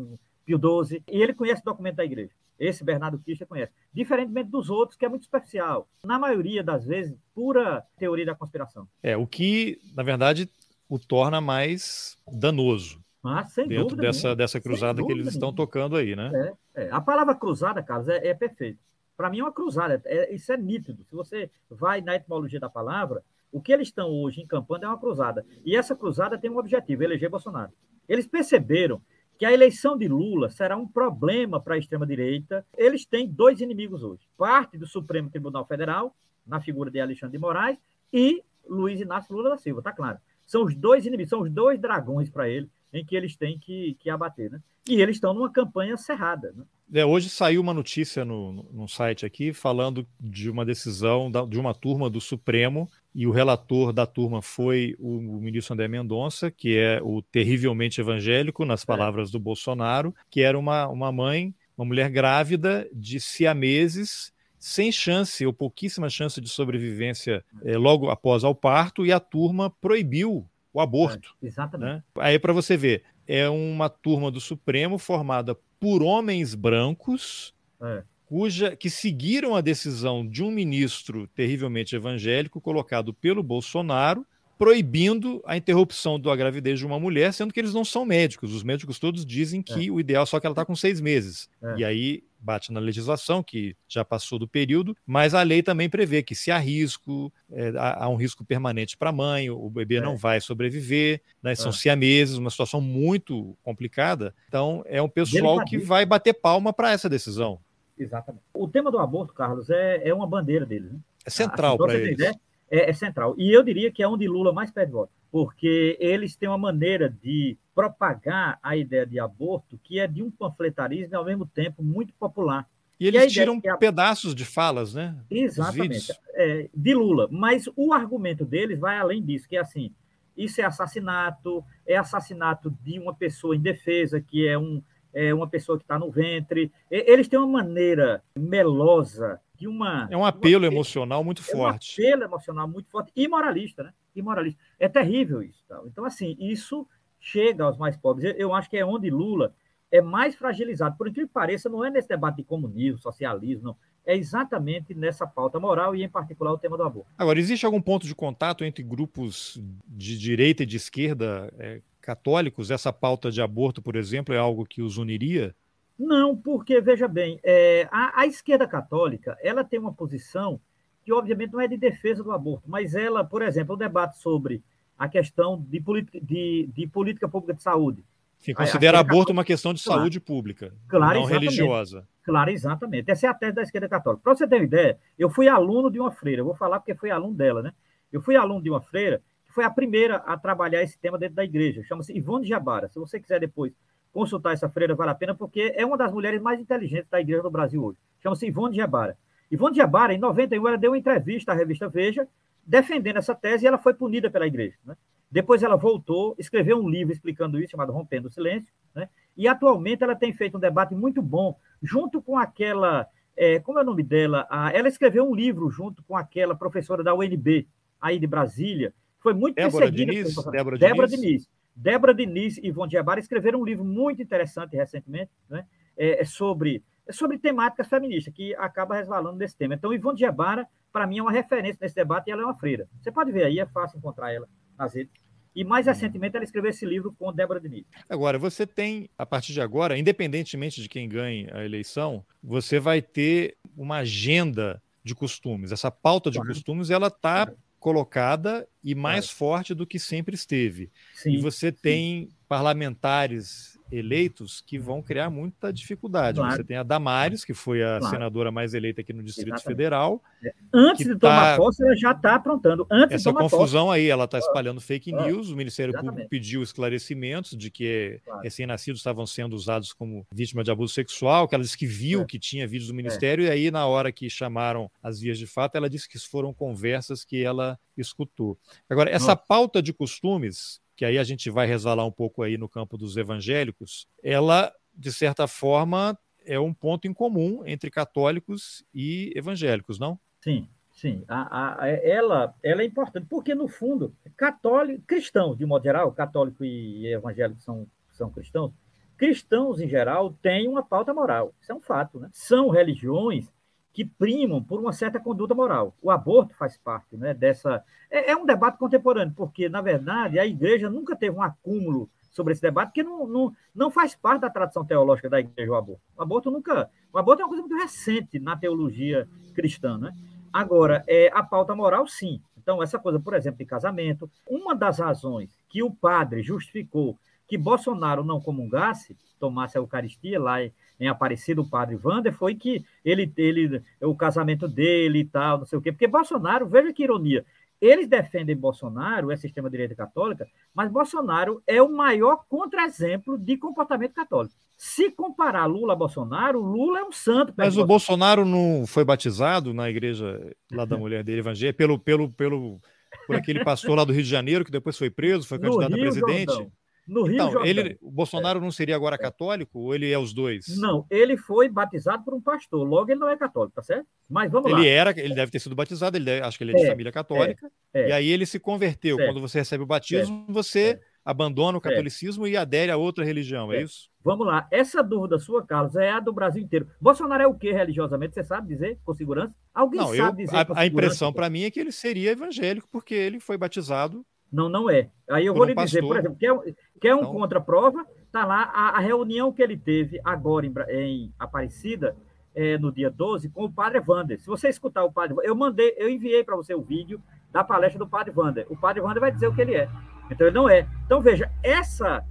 Pio 0.45 0.85
XII, 0.85 1.03
e 1.11 1.23
ele 1.23 1.35
conhece 1.35 1.63
o 1.63 1.65
documento 1.65 1.97
da 1.97 2.05
igreja. 2.05 2.33
Esse 2.59 2.85
Bernardo 2.85 3.19
Kister 3.19 3.47
conhece. 3.47 3.73
Diferentemente 3.93 4.51
dos 4.51 4.71
outros, 4.71 4.97
que 4.97 5.05
é 5.05 5.09
muito 5.09 5.25
superficial. 5.25 5.87
Na 6.05 6.19
maioria 6.19 6.63
das 6.63 6.87
vezes, 6.87 7.15
pura 7.35 7.85
teoria 7.99 8.25
da 8.25 8.35
conspiração. 8.35 8.89
É, 9.03 9.15
o 9.17 9.27
que, 9.27 9.79
na 9.95 10.03
verdade, 10.03 10.49
o 10.89 10.99
torna 10.99 11.41
mais 11.41 12.17
danoso. 12.27 13.05
Ah, 13.25 13.45
sem 13.45 13.67
dentro 13.67 13.97
dessa, 13.97 14.37
dessa 14.37 14.61
cruzada 14.61 15.05
que 15.05 15.11
eles 15.11 15.29
estão 15.29 15.53
tocando 15.53 15.97
aí, 15.97 16.15
né? 16.15 16.31
É, 16.75 16.85
é. 16.85 16.91
A 16.93 17.01
palavra 17.01 17.35
cruzada, 17.35 17.83
Carlos, 17.83 18.09
é, 18.09 18.29
é 18.29 18.35
perfeito. 18.35 18.79
Para 19.17 19.31
mim 19.31 19.41
é 19.41 19.43
uma 19.43 19.53
cruzada, 19.53 20.01
é, 20.05 20.33
isso 20.33 20.53
é 20.53 20.57
nítido. 20.57 21.05
Se 21.05 21.15
você 21.15 21.51
vai 21.69 22.01
na 22.01 22.15
etimologia 22.15 22.61
da 22.61 22.69
palavra, 22.69 23.25
o 23.51 23.61
que 23.61 23.73
eles 23.73 23.89
estão 23.89 24.11
hoje 24.11 24.43
encampando 24.43 24.85
é 24.85 24.89
uma 24.89 24.99
cruzada. 24.99 25.45
E 25.65 25.75
essa 25.75 25.97
cruzada 25.97 26.39
tem 26.39 26.51
um 26.51 26.59
objetivo, 26.59 27.03
eleger 27.03 27.31
Bolsonaro. 27.31 27.73
Eles 28.09 28.27
perceberam 28.27 29.01
que 29.39 29.45
a 29.45 29.53
eleição 29.53 29.97
de 29.99 30.07
Lula 30.07 30.49
será 30.49 30.77
um 30.77 30.87
problema 30.87 31.61
para 31.61 31.75
a 31.75 31.79
extrema-direita. 31.79 32.65
Eles 32.77 33.05
têm 33.05 33.29
dois 33.29 33.61
inimigos 33.61 34.03
hoje: 34.03 34.29
parte 34.37 34.79
do 34.79 34.87
Supremo 34.87 35.31
Tribunal 35.31 35.67
Federal, 35.67 36.15
na 36.47 36.61
figura 36.61 36.91
de 36.91 37.01
Alexandre 37.01 37.37
de 37.37 37.41
Moraes, 37.41 37.79
e 38.13 38.43
Luiz 38.69 39.01
Inácio 39.01 39.35
Lula 39.35 39.51
da 39.51 39.57
Silva, 39.57 39.83
tá 39.83 39.93
claro. 39.93 40.19
São 40.47 40.65
os 40.65 40.75
dois 40.75 41.05
inimigos, 41.05 41.31
são 41.31 41.43
os 41.43 41.51
dois 41.51 41.79
dragões 41.79 42.31
para 42.31 42.49
ele 42.49 42.69
em 42.93 43.05
que 43.05 43.17
eles 43.17 43.37
têm 43.37 43.59
que, 43.59 43.97
que 43.99 44.09
abater. 44.09 44.51
Né? 44.51 44.61
E 44.89 45.01
eles 45.01 45.17
estão 45.17 45.35
numa 45.35 45.51
campanha 45.51 45.97
cerrada. 45.97 46.53
Né? 46.57 46.65
É, 46.95 47.05
hoje 47.05 47.29
saiu 47.29 47.61
uma 47.61 47.75
notícia 47.75 48.25
no, 48.25 48.65
no 48.73 48.89
site 48.89 49.27
aqui 49.27 49.53
falando 49.53 50.07
de 50.21 50.49
uma 50.49 50.65
decisão 50.65 51.31
da, 51.31 51.45
de 51.45 51.59
uma 51.59 51.75
turma 51.75 52.09
do 52.09 52.21
Supremo, 52.21 52.89
e 53.15 53.27
o 53.27 53.31
relator 53.31 53.93
da 53.93 54.07
turma 54.07 54.43
foi 54.43 54.95
o, 54.99 55.17
o 55.17 55.41
ministro 55.41 55.75
André 55.75 55.89
Mendonça, 55.89 56.51
que 56.51 56.77
é 56.77 57.01
o 57.03 57.23
terrivelmente 57.23 58.01
evangélico, 58.01 58.65
nas 58.65 58.83
é. 58.83 58.87
palavras 58.87 59.31
é. 59.31 59.33
do 59.33 59.41
Bolsonaro, 59.41 60.15
que 60.31 60.43
era 60.43 60.59
uma, 60.59 60.87
uma 60.89 61.11
mãe, 61.11 61.55
uma 61.77 61.85
mulher 61.85 62.11
grávida 62.11 62.89
de 62.93 63.19
siameses 63.19 64.33
sem 64.59 64.91
chance 64.91 65.45
ou 65.47 65.53
pouquíssima 65.53 66.09
chance 66.09 66.41
de 66.41 66.49
sobrevivência 66.49 67.45
é, 67.65 67.77
logo 67.77 68.11
após 68.11 68.45
ao 68.45 68.55
parto, 68.55 69.05
e 69.05 69.13
a 69.13 69.21
turma 69.21 69.71
proibiu 69.71 70.49
o 70.73 70.81
aborto. 70.81 71.35
É, 71.43 71.47
exatamente. 71.47 71.89
Né? 71.89 72.03
Aí, 72.19 72.39
para 72.39 72.53
você 72.53 72.77
ver, 72.77 73.03
é 73.27 73.49
uma 73.49 73.89
turma 73.89 74.31
do 74.31 74.41
Supremo 74.41 74.99
formada 74.99 75.57
por 75.81 76.03
homens 76.03 76.55
brancos. 76.55 77.55
É. 77.81 78.03
Cuja, 78.27 78.75
que 78.75 78.91
seguiram 78.91 79.55
a 79.55 79.61
decisão 79.61 80.27
de 80.27 80.43
um 80.43 80.51
ministro 80.51 81.29
terrivelmente 81.29 81.95
evangélico 81.95 82.61
colocado 82.61 83.15
pelo 83.15 83.41
Bolsonaro, 83.41 84.27
proibindo 84.59 85.43
a 85.47 85.57
interrupção 85.57 86.19
da 86.19 86.35
gravidez 86.35 86.79
de 86.79 86.87
uma 86.87 86.99
mulher, 86.99 87.33
sendo 87.33 87.53
que 87.53 87.61
eles 87.61 87.73
não 87.73 87.85
são 87.85 88.05
médicos. 88.05 88.53
Os 88.53 88.65
médicos 88.65 88.99
todos 88.99 89.25
dizem 89.25 89.63
que 89.63 89.87
é. 89.87 89.91
o 89.91 90.01
ideal 90.01 90.25
é 90.25 90.27
só 90.27 90.41
que 90.41 90.47
ela 90.47 90.55
está 90.55 90.65
com 90.65 90.75
seis 90.75 91.01
meses. 91.01 91.49
É. 91.63 91.79
E 91.79 91.85
aí 91.85 92.25
bate 92.47 92.73
na 92.73 92.79
legislação, 92.79 93.43
que 93.43 93.77
já 93.89 94.05
passou 94.05 94.39
do 94.39 94.47
período, 94.47 94.97
mas 95.05 95.35
a 95.35 95.43
lei 95.43 95.63
também 95.63 95.91
prevê 95.91 96.23
que 96.23 96.35
se 96.35 96.53
há 96.53 96.59
risco, 96.59 97.33
é, 97.51 97.73
há, 97.77 98.09
um 98.09 98.15
risco 98.15 98.45
permanente 98.45 98.97
para 98.97 99.11
a 99.11 99.13
mãe, 99.13 99.51
o 99.51 99.69
bebê 99.69 99.97
é. 99.97 100.01
não 100.01 100.17
vai 100.17 100.41
sobreviver, 100.41 101.21
né, 101.43 101.57
são 101.57 101.71
é. 101.71 101.73
siameses, 101.73 102.37
uma 102.37 102.51
situação 102.51 102.81
muito 102.81 103.57
complicada. 103.65 104.33
Então, 104.47 104.85
é 104.87 105.03
um 105.03 105.09
pessoal 105.09 105.65
que 105.65 105.77
vai 105.77 106.07
bater 106.07 106.35
palma 106.35 106.73
para 106.73 106.93
essa 106.93 107.09
decisão. 107.09 107.59
Exatamente. 107.99 108.45
O 108.55 108.69
tema 108.69 108.91
do 108.91 108.99
aborto, 108.99 109.33
Carlos, 109.33 109.69
é, 109.69 110.09
é 110.09 110.15
uma 110.15 110.27
bandeira 110.27 110.65
deles. 110.65 110.93
Né? 110.93 110.99
É 111.25 111.31
central 111.31 111.75
assim, 111.75 111.85
para 111.85 111.95
eles. 111.95 112.13
Ideia, 112.13 112.35
é, 112.71 112.91
é, 112.91 112.93
central. 112.93 113.35
E 113.37 113.51
eu 113.51 113.63
diria 113.63 113.91
que 113.91 114.03
é 114.03 114.09
onde 114.09 114.29
Lula 114.29 114.53
mais 114.53 114.71
perde 114.71 114.93
voto, 114.93 115.13
porque 115.31 115.97
eles 115.99 116.37
têm 116.37 116.49
uma 116.49 116.59
maneira 116.59 117.09
de 117.09 117.57
propagar 117.77 118.59
a 118.63 118.75
ideia 118.75 119.05
de 119.05 119.21
aborto 119.21 119.79
que 119.85 120.01
é 120.01 120.07
de 120.07 120.23
um 120.23 120.31
panfletarismo 120.31 121.15
e, 121.15 121.15
ao 121.15 121.27
mesmo 121.27 121.45
tempo, 121.45 121.83
muito 121.83 122.15
popular. 122.15 122.67
E 122.99 123.07
eles 123.07 123.31
tiram 123.31 123.61
a... 123.69 123.77
pedaços 123.77 124.35
de 124.35 124.47
falas, 124.47 124.95
né? 124.95 125.15
Exatamente, 125.31 126.19
é, 126.33 126.71
de 126.75 126.95
Lula. 126.95 127.29
Mas 127.31 127.69
o 127.77 127.93
argumento 127.93 128.47
deles 128.47 128.81
vai 128.81 128.99
além 128.99 129.23
disso, 129.23 129.47
que 129.47 129.59
é 129.59 129.61
assim, 129.61 129.93
isso 130.35 130.59
é 130.63 130.65
assassinato, 130.65 131.63
é 131.87 131.99
assassinato 131.99 132.71
de 132.83 132.99
uma 132.99 133.15
pessoa 133.15 133.55
indefesa, 133.55 134.23
que 134.23 134.49
é, 134.49 134.57
um, 134.57 134.83
é 135.13 135.35
uma 135.35 135.47
pessoa 135.47 135.77
que 135.77 135.85
está 135.85 135.99
no 135.99 136.11
ventre. 136.11 136.73
Eles 136.91 137.29
têm 137.29 137.39
uma 137.39 137.63
maneira 137.63 138.23
melosa 138.35 139.39
de 139.55 139.69
uma. 139.69 140.09
É 140.11 140.17
um 140.17 140.25
apelo 140.25 140.65
uma, 140.65 140.73
emocional 140.73 141.23
muito 141.23 141.43
forte. 141.43 142.03
É 142.03 142.07
um 142.07 142.09
apelo 142.09 142.25
emocional 142.25 142.67
muito 142.67 142.89
forte 142.91 143.13
e 143.15 143.29
moralista, 143.29 143.83
né? 143.83 143.93
E 144.15 144.23
moralista. 144.23 144.59
É 144.79 144.89
terrível 144.89 145.43
isso. 145.43 145.63
Tá? 145.69 145.79
Então, 145.85 146.07
assim, 146.07 146.35
isso 146.41 146.89
chega 147.27 147.65
aos 147.65 147.77
mais 147.77 147.97
pobres. 147.97 148.35
Eu 148.39 148.55
acho 148.55 148.71
que 148.71 148.77
é 148.77 148.87
onde 148.87 149.11
Lula 149.11 149.53
é 149.91 150.01
mais 150.01 150.37
fragilizado. 150.37 150.97
Por 150.97 151.09
incrível 151.09 151.27
que 151.27 151.35
pareça, 151.35 151.69
não 151.69 151.85
é 151.85 151.91
nesse 151.91 152.09
debate 152.09 152.37
de 152.37 152.45
comunismo, 152.45 153.01
socialismo, 153.01 153.65
não. 153.65 153.77
É 154.09 154.17
exatamente 154.17 154.95
nessa 154.95 155.27
pauta 155.27 155.59
moral 155.59 155.97
e, 155.97 156.05
em 156.05 156.09
particular, 156.09 156.53
o 156.53 156.59
tema 156.59 156.77
do 156.77 156.85
aborto. 156.85 157.11
Agora, 157.19 157.41
existe 157.41 157.67
algum 157.67 157.83
ponto 157.83 158.07
de 158.07 158.15
contato 158.15 158.65
entre 158.65 158.85
grupos 158.85 159.61
de 159.85 160.17
direita 160.17 160.63
e 160.63 160.67
de 160.67 160.77
esquerda 160.77 161.53
é, 161.59 161.81
católicos? 162.01 162.71
Essa 162.71 162.93
pauta 162.93 163.33
de 163.33 163.43
aborto, 163.43 163.83
por 163.83 163.97
exemplo, 163.97 164.33
é 164.33 164.39
algo 164.39 164.65
que 164.65 164.81
os 164.81 164.97
uniria? 164.97 165.53
Não, 165.99 166.37
porque, 166.37 166.81
veja 166.81 167.09
bem, 167.09 167.41
é, 167.43 167.89
a, 167.91 168.21
a, 168.21 168.27
esquerda 168.27 168.69
católica 168.69 169.37
ela 169.43 169.65
tem 169.65 169.81
uma 169.81 169.93
posição 169.93 170.61
que, 171.05 171.13
obviamente, 171.13 171.53
não 171.53 171.61
é 171.61 171.67
de 171.67 171.77
defesa 171.77 172.23
do 172.23 172.31
aborto, 172.31 172.71
mas 172.71 172.95
ela, 172.95 173.25
por 173.25 173.43
exemplo, 173.43 173.75
o 173.75 173.79
debate 173.79 174.19
sobre 174.19 174.63
a 174.99 175.09
questão 175.09 175.63
de, 175.69 175.83
de, 176.23 176.69
de 176.73 176.87
política 176.87 177.29
pública 177.29 177.55
de 177.55 177.63
saúde. 177.63 178.05
Sim, 178.39 178.55
considera 178.55 178.99
a, 178.99 179.01
a 179.01 179.03
aborto 179.03 179.33
uma 179.33 179.45
questão 179.45 179.73
de 179.73 179.83
claro, 179.83 180.01
saúde 180.01 180.21
pública, 180.21 180.73
claro, 180.89 181.21
não 181.21 181.27
religiosa. 181.27 182.07
Claro, 182.23 182.51
exatamente. 182.51 183.11
Essa 183.11 183.27
é 183.27 183.31
a 183.31 183.35
tese 183.35 183.55
da 183.55 183.63
esquerda 183.63 183.89
católica. 183.89 184.23
Para 184.23 184.35
você 184.35 184.47
ter 184.47 184.57
uma 184.57 184.65
ideia, 184.65 184.99
eu 185.19 185.31
fui 185.31 185.49
aluno 185.49 185.91
de 185.91 185.99
uma 185.99 186.11
freira, 186.11 186.43
vou 186.43 186.55
falar 186.55 186.81
porque 186.81 186.95
fui 186.95 187.11
aluno 187.11 187.35
dela, 187.35 187.63
né? 187.63 187.73
Eu 188.13 188.21
fui 188.21 188.37
aluno 188.37 188.63
de 188.63 188.71
uma 188.71 188.81
freira 188.81 189.23
que 189.47 189.53
foi 189.53 189.65
a 189.65 189.71
primeira 189.71 190.17
a 190.17 190.37
trabalhar 190.37 190.83
esse 190.83 190.99
tema 190.99 191.19
dentro 191.19 191.37
da 191.37 191.45
igreja, 191.45 191.83
chama-se 191.85 192.17
Ivone 192.17 192.47
Jabara. 192.47 192.89
Se 192.89 192.99
você 192.99 193.19
quiser 193.21 193.41
depois 193.41 193.73
consultar 194.13 194.55
essa 194.55 194.69
freira, 194.69 194.95
vale 194.95 195.11
a 195.11 195.15
pena, 195.15 195.35
porque 195.35 195.73
é 195.77 195.85
uma 195.85 195.97
das 195.97 196.13
mulheres 196.13 196.41
mais 196.41 196.59
inteligentes 196.59 197.09
da 197.11 197.21
igreja 197.21 197.43
no 197.43 197.51
Brasil 197.51 197.85
hoje. 197.85 197.99
Chama-se 198.23 198.47
Ivone 198.47 198.75
Jabara. 198.77 199.17
Ivone 199.51 199.77
Jabara, 199.77 200.13
em 200.15 200.19
91, 200.19 200.67
ela 200.67 200.79
deu 200.79 200.93
uma 200.93 200.99
entrevista 200.99 201.53
à 201.53 201.55
revista 201.55 201.89
Veja, 201.89 202.27
defendendo 202.67 203.19
essa 203.19 203.35
tese, 203.35 203.65
e 203.65 203.69
ela 203.69 203.79
foi 203.79 203.95
punida 203.95 204.31
pela 204.31 204.47
igreja. 204.47 204.77
Né? 204.85 204.97
Depois 205.31 205.63
ela 205.63 205.77
voltou, 205.77 206.35
escreveu 206.39 206.79
um 206.79 206.89
livro 206.89 207.13
explicando 207.13 207.59
isso, 207.61 207.71
chamado 207.71 207.93
Rompendo 207.93 208.29
o 208.29 208.31
Silêncio, 208.31 208.73
né? 208.95 209.09
e 209.37 209.47
atualmente 209.47 210.03
ela 210.03 210.17
tem 210.17 210.33
feito 210.33 210.57
um 210.57 210.61
debate 210.61 210.95
muito 210.95 211.23
bom, 211.23 211.57
junto 211.83 212.21
com 212.21 212.37
aquela, 212.39 213.07
é, 213.37 213.61
como 213.61 213.79
é 213.79 213.83
o 213.83 213.87
nome 213.87 214.03
dela? 214.03 214.47
Ah, 214.51 214.71
ela 214.73 214.89
escreveu 214.89 215.29
um 215.29 215.35
livro 215.35 215.71
junto 215.71 216.03
com 216.03 216.17
aquela 216.17 216.55
professora 216.55 217.05
da 217.05 217.15
UNB, 217.15 217.69
aí 218.01 218.19
de 218.19 218.27
Brasília, 218.27 218.93
foi 219.21 219.35
muito 219.35 219.57
Débora 219.57 219.87
perseguida. 219.87 220.13
Diniz, 220.13 220.35
Débora, 220.35 220.79
Débora 220.79 221.09
Diniz. 221.09 221.21
Diniz. 221.21 221.51
Débora 221.75 222.15
Diniz 222.15 222.57
e 222.59 222.69
Ivone 222.69 222.89
Diabara 222.89 223.21
escreveram 223.21 223.61
um 223.61 223.65
livro 223.65 223.85
muito 223.85 224.23
interessante 224.23 224.75
recentemente, 224.75 225.31
né? 225.49 225.67
É, 225.97 226.23
é 226.23 226.25
sobre, 226.25 226.83
sobre 227.11 227.39
temáticas 227.39 227.89
feministas, 227.89 228.33
que 228.35 228.55
acaba 228.57 228.97
resvalando 228.97 229.39
nesse 229.39 229.57
tema. 229.57 229.75
Então, 229.75 229.93
Ivone 229.93 230.17
Diabara, 230.17 230.67
para 230.93 231.07
mim, 231.07 231.19
é 231.19 231.23
uma 231.23 231.33
referência 231.33 231.79
nesse 231.81 231.95
debate 231.95 232.29
e 232.29 232.31
ela 232.33 232.43
é 232.43 232.45
uma 232.45 232.57
freira. 232.57 232.89
Você 233.01 233.13
pode 233.13 233.31
ver 233.33 233.45
aí, 233.45 233.59
é 233.59 233.67
fácil 233.67 233.99
encontrar 233.99 234.33
ela 234.33 234.49
nas 234.79 234.95
redes. 234.95 235.13
E 235.55 235.65
mais 235.65 235.87
recentemente 235.87 236.37
ela 236.37 236.45
escreveu 236.45 236.71
esse 236.71 236.85
livro 236.85 237.15
com 237.19 237.33
Débora 237.33 237.59
Diniz. 237.59 237.87
Agora, 238.11 238.39
você 238.39 238.67
tem, 238.67 239.09
a 239.17 239.25
partir 239.25 239.55
de 239.55 239.61
agora, 239.61 239.97
independentemente 239.97 240.83
de 240.83 240.89
quem 240.89 241.09
ganhe 241.09 241.49
a 241.51 241.65
eleição, 241.65 242.25
você 242.43 242.79
vai 242.79 243.01
ter 243.01 243.57
uma 243.75 243.99
agenda 243.99 244.83
de 245.03 245.15
costumes. 245.15 245.73
Essa 245.73 245.91
pauta 245.91 246.31
de 246.31 246.37
claro. 246.37 246.53
costumes, 246.53 246.91
ela 246.91 247.07
está 247.07 247.51
colocada 247.79 248.69
e 248.83 248.95
mais 248.95 249.31
forte 249.31 249.75
do 249.75 249.87
que 249.87 249.99
sempre 249.99 250.35
esteve. 250.35 250.91
Sim, 251.15 251.35
e 251.35 251.41
você 251.41 251.73
tem 251.73 252.29
parlamentares 252.49 253.76
eleitos 253.91 254.61
que 254.61 254.79
vão 254.79 255.03
criar 255.03 255.31
muita 255.31 255.73
dificuldade. 255.73 256.39
Claro. 256.39 256.57
Você 256.57 256.65
tem 256.65 256.77
a 256.77 256.83
Damares, 256.83 257.45
que 257.45 257.55
foi 257.55 257.83
a 257.83 257.99
claro. 257.99 258.15
senadora 258.15 258.51
mais 258.51 258.75
eleita 258.75 259.01
aqui 259.01 259.13
no 259.13 259.23
Distrito 259.23 259.55
Exatamente. 259.55 259.77
Federal. 259.77 260.23
É. 260.45 260.53
Antes 260.73 261.07
de 261.07 261.17
tomar 261.17 261.53
tá... 261.53 261.57
posse, 261.57 261.83
ela 261.83 261.97
já 261.97 262.13
está 262.13 262.35
aprontando. 262.35 262.87
Antes 262.91 263.17
Essa 263.17 263.33
confusão 263.33 263.87
posse. 263.87 264.01
aí, 264.01 264.09
ela 264.09 264.25
está 264.25 264.39
espalhando 264.39 264.81
fake 264.81 265.13
news. 265.13 265.51
O 265.51 265.57
Ministério 265.57 265.93
Exatamente. 265.93 266.13
Público 266.13 266.31
pediu 266.31 266.63
esclarecimentos 266.63 267.57
de 267.57 267.71
que 267.71 268.21
claro. 268.25 268.43
recém-nascidos 268.43 269.01
estavam 269.01 269.27
sendo 269.27 269.55
usados 269.55 269.93
como 269.93 270.27
vítima 270.33 270.65
de 270.65 270.71
abuso 270.71 270.93
sexual, 270.93 271.49
que 271.49 271.55
ela 271.55 271.65
disse 271.65 271.79
que 271.79 271.87
viu 271.87 272.23
é. 272.23 272.25
que 272.25 272.39
tinha 272.39 272.67
vídeos 272.67 272.89
do 272.89 272.95
é. 272.95 272.97
Ministério, 272.97 273.45
é. 273.45 273.49
e 273.49 273.51
aí, 273.51 273.71
na 273.71 273.87
hora 273.87 274.11
que 274.13 274.29
chamaram 274.29 274.91
as 275.03 275.21
vias 275.21 275.39
de 275.39 275.47
fato, 275.47 275.77
ela 275.77 275.89
disse 275.89 276.09
que 276.09 276.19
foram 276.19 276.53
conversas 276.53 277.25
que 277.25 277.43
ela 277.43 277.79
escutou. 277.97 278.59
Agora, 278.89 279.11
essa 279.11 279.29
Nossa. 279.29 279.37
pauta 279.37 279.83
de 279.83 279.93
costumes 279.93 280.81
que 280.97 281.05
aí 281.05 281.19
a 281.19 281.25
gente 281.25 281.51
vai 281.51 281.67
resvalar 281.67 282.07
um 282.07 282.11
pouco 282.11 282.43
aí 282.43 282.57
no 282.57 282.69
campo 282.69 282.97
dos 282.97 283.17
evangélicos, 283.17 284.09
ela, 284.23 284.73
de 284.95 285.13
certa 285.13 285.47
forma, 285.47 286.19
é 286.45 286.59
um 286.59 286.73
ponto 286.73 287.07
em 287.07 287.13
comum 287.13 287.63
entre 287.67 287.91
católicos 287.91 288.85
e 288.95 289.33
evangélicos, 289.37 289.99
não? 289.99 290.19
Sim, 290.41 290.69
sim. 290.93 291.25
A, 291.29 291.83
a, 291.83 291.89
ela, 291.89 292.55
ela 292.63 292.83
é 292.83 292.85
importante, 292.85 293.27
porque, 293.29 293.55
no 293.55 293.69
fundo, 293.69 294.15
católico, 294.37 295.03
cristãos, 295.07 295.59
de 295.59 295.67
modo 295.67 295.83
geral, 295.83 296.11
católico 296.13 296.65
e 296.65 297.07
evangélico 297.13 297.61
são, 297.61 297.87
são 298.13 298.31
cristãos, 298.31 298.73
cristãos 299.17 299.81
em 299.81 299.89
geral 299.89 300.33
têm 300.43 300.69
uma 300.69 300.83
pauta 300.83 301.13
moral. 301.13 301.55
Isso 301.61 301.73
é 301.73 301.75
um 301.75 301.81
fato, 301.81 302.19
né? 302.19 302.31
São 302.33 302.71
religiões 302.71 303.53
que 303.97 304.05
primam 304.05 304.63
por 304.63 304.79
uma 304.79 304.93
certa 304.93 305.19
conduta 305.19 305.55
moral. 305.55 305.97
O 306.03 306.11
aborto 306.11 306.55
faz 306.55 306.77
parte 306.77 307.17
né, 307.17 307.33
dessa. 307.33 307.83
É, 308.11 308.33
é, 308.33 308.37
um 308.37 308.45
debate 308.45 308.77
contemporâneo, 308.77 309.33
porque, 309.35 309.71
na 309.71 309.81
verdade, 309.81 310.39
a 310.39 310.45
igreja 310.45 310.91
nunca 310.91 311.17
teve 311.17 311.35
um 311.35 311.41
acúmulo 311.41 312.07
sobre 312.31 312.53
esse 312.53 312.61
debate, 312.61 312.89
porque 312.89 313.03
não, 313.03 313.27
não, 313.27 313.57
não 313.75 313.91
faz 313.91 314.15
parte 314.15 314.43
da 314.43 314.51
tradição 314.51 314.85
teológica 314.85 315.31
da 315.31 315.41
igreja 315.41 315.73
o 315.73 315.75
aborto. 315.75 316.03
O 316.15 316.23
aborto 316.23 316.51
nunca. 316.51 316.91
O 317.11 317.17
aborto 317.17 317.41
é 317.41 317.45
uma 317.47 317.49
coisa 317.49 317.67
muito 317.67 317.83
recente 317.83 318.39
na 318.39 318.55
teologia 318.55 319.27
cristã. 319.55 319.97
Né? 319.97 320.13
Agora, 320.53 321.03
é, 321.07 321.31
a 321.33 321.43
pauta 321.43 321.75
moral, 321.75 322.07
sim. 322.07 322.43
Então, 322.59 322.83
essa 322.83 322.99
coisa, 322.99 323.19
por 323.19 323.33
exemplo, 323.33 323.57
de 323.57 323.65
casamento, 323.65 324.31
uma 324.47 324.75
das 324.75 324.99
razões 324.99 325.59
que 325.71 325.83
o 325.83 325.91
padre 325.91 326.43
justificou 326.43 327.19
que 327.49 327.57
Bolsonaro 327.57 328.23
não 328.23 328.43
comungasse, 328.43 329.17
tomasse 329.41 329.79
a 329.79 329.81
Eucaristia 329.81 330.39
lá 330.39 330.63
em 330.99 331.09
Aparecido, 331.09 331.63
o 331.63 331.69
padre 331.69 331.99
Wander, 332.03 332.33
foi 332.33 332.55
que 332.55 332.85
ele, 333.05 333.33
ele, 333.37 333.83
o 334.03 334.15
casamento 334.15 334.67
dele 334.67 335.21
e 335.21 335.25
tal, 335.25 335.59
não 335.59 335.67
sei 335.67 335.79
o 335.79 335.83
quê. 335.83 335.93
Porque 335.93 336.07
Bolsonaro, 336.07 336.67
veja 336.67 336.93
que 336.93 337.03
ironia, 337.03 337.45
eles 337.81 338.09
defendem 338.09 338.57
Bolsonaro, 338.57 339.31
é 339.31 339.37
sistema 339.37 339.69
direita 339.69 339.95
católica, 339.95 340.49
mas 340.75 340.91
Bolsonaro 340.91 341.63
é 341.67 341.81
o 341.83 341.93
maior 341.93 342.45
contra-exemplo 342.49 343.37
de 343.37 343.57
comportamento 343.57 344.15
católico. 344.15 344.55
Se 344.77 345.11
comparar 345.11 345.67
Lula 345.67 345.93
a 345.93 345.97
Bolsonaro, 345.97 346.61
Lula 346.61 347.01
é 347.01 347.05
um 347.05 347.13
santo. 347.13 347.53
Mas 347.57 347.77
o 347.77 347.87
Bolsonaro 347.87 348.45
não 348.45 348.87
foi 348.87 349.05
batizado 349.05 349.73
na 349.73 349.89
igreja 349.89 350.55
lá 350.71 350.85
da 350.85 350.97
mulher 350.97 351.23
dele, 351.23 351.41
evangélica, 351.41 351.77
pelo, 351.77 351.99
pelo, 351.99 352.31
pelo, 352.31 352.81
por 353.27 353.37
aquele 353.37 353.65
pastor 353.65 353.97
lá 353.97 354.05
do 354.05 354.13
Rio 354.13 354.23
de 354.23 354.29
Janeiro, 354.29 354.65
que 354.65 354.71
depois 354.71 354.97
foi 354.97 355.11
preso, 355.11 355.47
foi 355.47 355.59
candidato 355.59 355.95
a 355.95 355.99
presidente. 355.99 356.53
Jordão. 356.53 356.73
No 357.07 357.23
Rio 357.23 357.35
então, 357.37 357.65
ele, 357.65 357.97
o 358.03 358.11
Bolsonaro 358.11 358.59
é. 358.59 358.63
não 358.63 358.73
seria 358.73 358.97
agora 358.97 359.17
católico 359.17 359.79
ou 359.79 359.95
ele 359.95 360.11
é 360.11 360.19
os 360.19 360.33
dois? 360.35 360.77
Não, 360.77 361.07
ele 361.09 361.37
foi 361.37 361.69
batizado 361.69 362.25
por 362.25 362.35
um 362.35 362.41
pastor, 362.41 362.87
logo 362.87 363.11
ele 363.11 363.21
não 363.21 363.29
é 363.29 363.37
católico, 363.37 363.77
tá 363.77 363.83
certo? 363.83 364.07
Mas 364.29 364.51
vamos 364.51 364.67
ele 364.67 364.75
lá. 364.75 364.81
Ele 364.81 364.89
era, 364.89 365.11
ele 365.17 365.35
deve 365.35 365.53
ter 365.53 365.61
sido 365.61 365.77
batizado, 365.77 366.17
ele 366.17 366.25
deve, 366.25 366.45
acho 366.45 366.59
que 366.59 366.65
ele 366.65 366.73
é 366.73 366.75
de 366.75 366.85
é, 366.85 366.89
família 366.89 367.13
católica, 367.13 367.71
é, 367.95 368.03
é. 368.03 368.09
e 368.09 368.13
aí 368.13 368.29
ele 368.29 368.45
se 368.45 368.59
converteu. 368.59 369.17
Quando 369.19 369.41
você 369.41 369.59
recebe 369.59 369.85
o 369.85 369.87
batismo, 369.87 370.47
você 370.49 370.99
abandona 371.25 371.79
o 371.79 371.81
catolicismo 371.81 372.47
e 372.47 372.57
adere 372.57 372.91
a 372.91 372.97
outra 372.97 373.25
religião, 373.25 373.73
é, 373.73 373.83
isso? 373.83 374.09
Vamos 374.25 374.45
lá, 374.45 374.67
essa 374.73 375.01
dúvida 375.01 375.39
sua, 375.39 375.65
Carlos, 375.65 375.95
é 375.95 376.11
a 376.11 376.19
do 376.19 376.33
Brasil 376.33 376.61
inteiro. 376.61 376.89
Bolsonaro 377.01 377.43
é 377.45 377.47
o 377.47 377.55
que 377.55 377.71
religiosamente? 377.71 378.35
Você 378.35 378.43
sabe 378.43 378.67
dizer 378.67 378.99
com 379.05 379.15
segurança? 379.15 379.55
Alguém 379.73 380.01
não, 380.01 380.09
sabe 380.13 380.43
eu, 380.43 380.47
dizer 380.47 380.57
a? 380.57 380.67
A 380.81 380.87
impressão 380.87 381.33
para 381.33 381.49
mim 381.49 381.63
é 381.63 381.71
que 381.71 381.79
ele 381.79 381.93
seria 381.93 382.33
evangélico, 382.33 382.89
porque 382.91 383.15
ele 383.15 383.39
foi 383.39 383.57
batizado 383.57 384.27
não, 384.53 384.69
não 384.69 384.89
é. 384.89 385.09
Aí 385.29 385.47
eu 385.47 385.55
vou 385.55 385.65
lhe 385.65 385.75
dizer, 385.75 386.03
por 386.03 386.17
exemplo, 386.17 386.37
quer, 386.39 386.53
quer 387.01 387.15
um 387.15 387.21
então... 387.21 387.33
contra-prova? 387.33 388.07
Está 388.25 388.45
lá 388.45 388.71
a, 388.75 388.91
a, 388.91 389.01
reunião 389.01 389.53
que 389.53 389.63
ele 389.63 389.77
teve 389.77 390.21
agora 390.25 390.67
em, 390.67 390.73
em 390.91 391.35
Aparecida, 391.39 392.17
é, 392.55 392.79
no 392.79 392.93
dia 392.93 393.11
12, 393.11 393.49
com 393.51 393.65
o 393.65 393.73
padre 393.73 394.03
Wander. 394.07 394.41
Se 394.41 394.47
você 394.47 394.69
escutar 394.69 395.05
o 395.05 395.13
padre 395.13 395.37
eu 395.43 395.55
mandei, 395.55 395.95
eu 395.97 396.09
enviei 396.09 396.43
para 396.43 396.57
você 396.57 396.75
o 396.75 396.83
vídeo 396.83 397.21
da 397.53 397.63
palestra 397.65 397.99
do 397.99 398.09
padre 398.09 398.33
Wander. 398.35 398.67
O 398.71 398.77
padre 398.77 399.03
Wander 399.03 399.21
vai 399.21 399.33
dizer 399.33 399.47
o 399.47 399.55
que 399.55 399.61
ele 399.61 399.75
é. 399.75 399.89
Então 400.31 400.47
ele 400.47 400.57
não 400.57 400.69
é. 400.69 400.87
Então 401.05 401.21
veja, 401.21 401.51
essa 401.63 402.25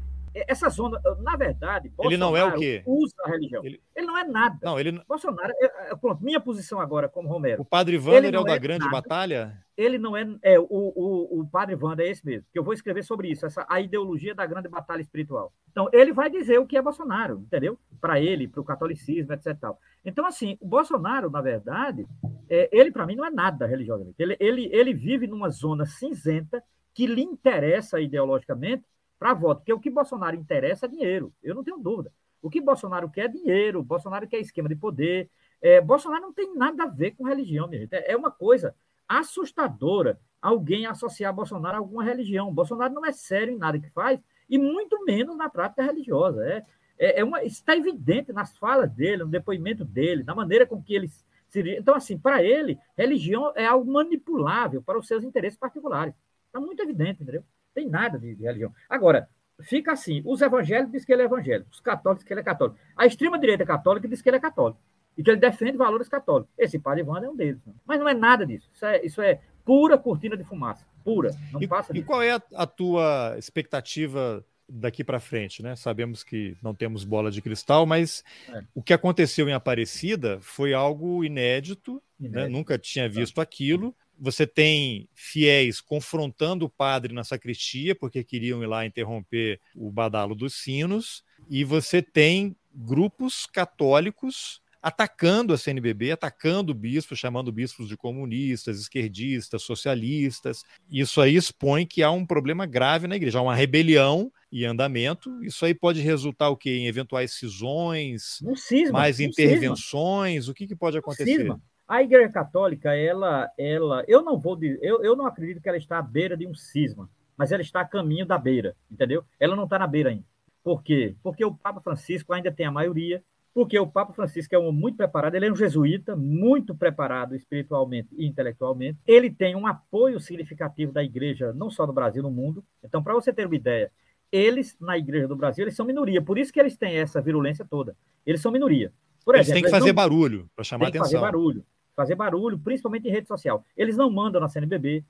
essa 0.48 0.70
zona, 0.70 1.00
na 1.22 1.38
verdade, 1.38 1.90
Bolsonaro 1.90 2.10
ele 2.10 2.18
não 2.18 2.36
é 2.36 2.44
o 2.44 2.60
quê? 2.60 2.84
usa 2.86 3.16
a 3.24 3.30
religião. 3.30 3.64
Ele, 3.64 3.82
ele 3.96 4.06
não 4.06 4.18
é 4.18 4.24
nada. 4.26 4.58
Não, 4.62 4.80
ele 4.80 5.02
Bolsonaro, 5.08 5.54
é, 5.62 5.96
pronto, 5.96 6.24
minha 6.24 6.40
posição 6.40 6.80
agora 6.80 7.08
como 7.08 7.30
Romero. 7.30 7.62
O 7.62 7.66
padre 7.66 7.98
Wander 7.98 8.34
é 8.34 8.40
o 8.40 8.44
da 8.44 8.56
é 8.56 8.60
grande 8.60 8.86
nada. 8.86 8.92
batalha? 8.92 9.58
Ele 9.78 9.98
não 9.98 10.16
é, 10.16 10.26
é 10.42 10.60
o, 10.60 10.66
o, 10.70 11.42
o 11.42 11.48
padre 11.48 11.76
Wander 11.76 12.06
é 12.06 12.10
esse 12.10 12.26
mesmo, 12.26 12.46
que 12.52 12.60
eu 12.60 12.64
vou 12.64 12.74
escrever 12.74 13.04
sobre 13.04 13.30
isso, 13.30 13.46
essa 13.46 13.66
a 13.70 13.80
ideologia 13.80 14.36
da 14.36 14.46
grande 14.46 14.68
batalha 14.68 15.02
espiritual. 15.02 15.54
Então, 15.72 15.90
ele 15.92 16.14
vai 16.14 16.30
dizer 16.30 16.58
o 16.60 16.66
que 16.66 16.78
é 16.78 16.82
Bolsonaro, 16.82 17.40
entendeu? 17.40 17.78
Para 18.00 18.20
ele, 18.20 18.48
para 18.48 18.62
o 18.62 18.66
catolicismo, 18.66 19.34
etc. 19.34 19.58
Tal. 19.60 19.80
Então, 20.04 20.26
assim, 20.26 20.58
o 20.62 20.68
Bolsonaro, 20.68 21.30
na 21.30 21.42
verdade, 21.42 22.06
é, 22.50 22.70
ele 22.72 22.92
para 22.92 23.06
mim 23.06 23.16
não 23.16 23.26
é 23.26 23.30
nada 23.30 23.66
religiosamente. 23.66 24.16
Ele, 24.18 24.38
ele, 24.40 24.70
ele 24.72 24.94
vive 24.94 25.28
numa 25.28 25.50
zona 25.50 25.86
cinzenta 25.86 26.64
que 26.94 27.06
lhe 27.06 27.22
interessa 27.22 28.00
ideologicamente 28.00 28.86
para 29.26 29.34
voto, 29.34 29.58
porque 29.62 29.74
o 29.74 29.80
que 29.80 29.90
Bolsonaro 29.90 30.36
interessa 30.36 30.86
é 30.86 30.90
dinheiro, 30.90 31.34
eu 31.42 31.56
não 31.56 31.64
tenho 31.64 31.80
dúvida. 31.80 32.14
O 32.44 32.48
que 32.48 32.62
Bolsonaro 32.62 33.10
quer 33.10 33.26
é 33.26 33.28
dinheiro, 33.28 33.82
Bolsonaro 33.82 34.28
quer 34.28 34.38
esquema 34.38 34.70
de 34.70 34.76
poder. 34.76 35.32
É, 35.60 35.82
Bolsonaro 35.82 36.22
não 36.22 36.32
tem 36.32 36.56
nada 36.56 36.84
a 36.84 36.88
ver 36.88 37.16
com 37.16 37.24
religião, 37.24 37.68
minha 37.68 37.82
gente. 37.82 37.96
É, 37.96 38.12
é 38.12 38.16
uma 38.16 38.30
coisa 38.30 38.76
assustadora 39.08 40.20
alguém 40.40 40.86
associar 40.86 41.34
Bolsonaro 41.34 41.76
a 41.76 41.80
alguma 41.80 42.04
religião. 42.04 42.54
Bolsonaro 42.54 42.94
não 42.94 43.04
é 43.04 43.12
sério 43.12 43.52
em 43.52 43.58
nada 43.58 43.80
que 43.80 43.90
faz, 43.90 44.20
e 44.48 44.60
muito 44.60 45.04
menos 45.06 45.36
na 45.36 45.50
prática 45.50 45.82
religiosa. 45.82 46.46
É, 46.48 46.64
é, 47.00 47.22
é 47.22 47.24
uma, 47.24 47.44
está 47.44 47.76
evidente 47.76 48.32
nas 48.32 48.56
falas 48.56 48.92
dele, 48.92 49.24
no 49.24 49.30
depoimento 49.30 49.84
dele, 49.84 50.24
na 50.24 50.36
maneira 50.36 50.68
com 50.68 50.80
que 50.80 50.94
ele 50.94 51.10
se. 51.50 51.78
Então, 51.80 51.96
assim, 51.96 52.16
para 52.16 52.44
ele, 52.44 52.78
religião 52.96 53.52
é 53.56 53.66
algo 53.66 53.92
manipulável 53.92 54.84
para 54.84 55.00
os 55.00 55.08
seus 55.08 55.24
interesses 55.24 55.58
particulares. 55.58 56.14
Está 56.46 56.60
muito 56.60 56.80
evidente, 56.84 57.24
entendeu? 57.24 57.44
Tem 57.76 57.88
nada 57.88 58.18
de, 58.18 58.34
de 58.34 58.44
religião. 58.44 58.74
Agora, 58.90 59.30
fica 59.62 59.92
assim: 59.92 60.22
os 60.26 60.42
evangélicos 60.42 60.94
dizem 60.94 61.06
que 61.06 61.14
ele 61.14 61.22
é 61.22 61.26
evangélico, 61.26 61.70
os 61.70 61.82
católicos 61.82 62.24
dizem 62.24 62.28
que 62.28 62.34
ele 62.34 62.42
é 62.42 62.44
católico. 62.44 62.80
A 62.96 63.06
extrema-direita 63.06 63.66
católica 63.66 64.08
diz 64.08 64.22
que 64.22 64.30
ele 64.30 64.38
é 64.38 64.40
católico 64.40 64.80
e 65.18 65.24
que 65.24 65.30
ele 65.30 65.40
defende 65.40 65.78
valores 65.78 66.08
católicos. 66.08 66.52
Esse 66.58 66.80
padre 66.80 67.02
Ivan 67.02 67.24
é 67.24 67.30
um 67.30 67.36
deles. 67.36 67.64
Né? 67.66 67.74
Mas 67.86 68.00
não 68.00 68.08
é 68.08 68.14
nada 68.14 68.46
disso. 68.46 68.70
Isso 68.74 68.86
é, 68.86 69.06
isso 69.06 69.22
é 69.22 69.42
pura 69.64 69.98
cortina 69.98 70.36
de 70.36 70.44
fumaça. 70.44 70.86
Pura. 71.04 71.32
Não 71.52 71.62
e, 71.62 71.68
passa 71.68 71.94
disso. 71.94 72.04
E 72.04 72.08
qual 72.08 72.22
é 72.22 72.32
a, 72.32 72.42
a 72.56 72.66
tua 72.66 73.36
expectativa 73.38 74.44
daqui 74.68 75.04
para 75.04 75.20
frente, 75.20 75.62
né? 75.62 75.76
Sabemos 75.76 76.24
que 76.24 76.58
não 76.62 76.74
temos 76.74 77.04
bola 77.04 77.30
de 77.30 77.40
cristal, 77.42 77.86
mas 77.86 78.24
é. 78.50 78.64
o 78.74 78.82
que 78.82 78.94
aconteceu 78.94 79.48
em 79.48 79.54
Aparecida 79.54 80.40
foi 80.42 80.74
algo 80.74 81.24
inédito, 81.24 82.02
né? 82.20 82.28
inédito. 82.28 82.44
Né? 82.46 82.50
nunca 82.50 82.78
tinha 82.78 83.08
visto 83.08 83.40
aquilo 83.40 83.96
você 84.20 84.48
tem 84.48 85.08
fiéis 85.14 85.82
confrontando 85.82 86.66
o 86.66 86.70
padre 86.70 87.14
na 87.14 87.24
sacristia, 87.24 87.96
porque 87.96 88.24
queriam 88.24 88.64
ir 88.64 88.68
lá 88.68 88.86
interromper 88.86 89.60
o 89.76 89.92
badalo 89.92 90.36
dos 90.36 90.56
sinos, 90.56 91.24
e 91.50 91.64
você 91.64 92.02
tem 92.02 92.56
grupos 92.74 93.46
católicos 93.46 94.62
atacando 94.86 95.52
a 95.52 95.58
CNBB, 95.58 96.12
atacando 96.12 96.72
o 96.72 96.76
bispo, 96.76 97.16
chamando 97.16 97.52
bispos 97.52 97.88
de 97.88 97.98
comunistas, 97.98 98.80
esquerdistas, 98.80 99.64
socialistas. 99.64 100.64
Isso 100.92 101.20
aí 101.20 101.36
expõe 101.36 101.88
que 101.88 102.04
há 102.04 102.12
um 102.12 102.24
problema 102.24 102.68
grave 102.68 103.08
na 103.08 103.16
igreja, 103.16 103.40
há 103.40 103.42
uma 103.42 103.56
rebelião 103.56 104.32
e 104.52 104.64
andamento. 104.64 105.44
Isso 105.44 105.66
aí 105.66 105.74
pode 105.74 106.02
resultar 106.02 106.50
o 106.50 106.56
quê? 106.56 106.70
Em 106.70 106.86
eventuais 106.86 107.34
cisões, 107.34 108.40
um 108.44 108.56
cisma, 108.56 109.00
mais 109.00 109.20
um 109.20 109.24
intervenções? 109.24 110.44
Cisma. 110.44 110.52
O 110.52 110.56
que, 110.56 110.68
que 110.68 110.76
pode 110.76 111.00
acontecer? 111.00 111.38
Cisma. 111.38 111.60
A 111.88 112.02
Igreja 112.02 112.30
Católica, 112.30 112.96
ela, 112.96 113.48
ela, 113.58 114.04
eu 114.08 114.24
não 114.24 114.40
vou 114.40 114.56
dizer, 114.56 114.80
eu, 114.82 115.04
eu 115.04 115.16
não 115.16 115.28
acredito 115.28 115.62
que 115.62 115.70
ela 115.70 115.78
está 115.78 116.00
à 116.00 116.02
beira 116.02 116.36
de 116.36 116.48
um 116.48 116.56
cisma, 116.56 117.08
mas 117.38 117.52
ela 117.52 117.62
está 117.62 117.82
a 117.82 117.86
caminho 117.86 118.26
da 118.26 118.40
beira, 118.40 118.76
entendeu? 118.90 119.24
Ela 119.40 119.56
não 119.56 119.66
está 119.66 119.78
na 119.78 119.86
beira 119.86 120.10
ainda. 120.10 120.24
Por 120.64 120.82
quê? 120.82 121.16
Porque 121.22 121.46
o 121.46 121.54
Papa 121.54 121.80
Francisco 121.82 122.34
ainda 122.34 122.52
tem 122.52 122.66
a 122.66 122.72
maioria, 122.72 123.24
porque 123.54 123.78
o 123.78 123.86
Papa 123.86 124.14
Francisco 124.14 124.56
é 124.56 124.58
um 124.58 124.72
muito 124.72 124.98
preparado, 124.98 125.36
ele 125.36 125.46
é 125.46 125.52
um 125.52 125.56
jesuíta, 125.56 126.16
muito 126.16 126.74
preparado 126.74 127.36
espiritualmente 127.36 128.10
e 128.18 128.26
intelectualmente. 128.26 128.98
Ele 129.06 129.30
tem 129.30 129.56
um 129.56 129.68
apoio 129.68 130.20
significativo 130.20 130.92
da 130.92 131.04
igreja, 131.04 131.54
não 131.54 131.70
só 131.70 131.86
no 131.86 131.94
Brasil, 131.94 132.24
no 132.24 132.32
mundo. 132.32 132.66
Então, 132.84 133.04
para 133.04 133.14
você 133.14 133.32
ter 133.32 133.46
uma 133.46 133.56
ideia, 133.56 133.92
eles, 134.32 134.76
na 134.82 134.98
igreja 134.98 135.28
do 135.28 135.36
Brasil, 135.36 135.64
eles 135.64 135.76
são 135.76 135.86
minoria, 135.86 136.20
por 136.20 136.40
isso 136.40 136.52
que 136.52 136.60
eles 136.60 136.76
têm 136.76 136.98
essa 136.98 137.22
virulência 137.22 137.64
toda. 137.64 137.96
Eles 138.26 138.42
são 138.42 138.52
minoria. 138.52 138.92
Por 139.24 139.36
eles 139.36 139.48
exemplo, 139.48 139.62
têm 139.62 139.72
que 139.72 139.78
fazer 139.78 139.90
não... 139.90 139.96
barulho 139.96 140.50
para 140.56 140.64
chamar 140.64 140.92
tem 140.92 141.00
atenção. 141.00 141.22
fazer 141.22 141.32
barulho 141.32 141.64
fazer 141.96 142.16
barulho, 142.16 142.60
principalmente 142.60 143.08
em 143.08 143.12
rede 143.12 143.28
social. 143.28 143.64
Eles 143.76 143.98
não 143.98 144.10
mandam 144.10 144.42
na 144.42 144.50
CNBB, 144.50 145.04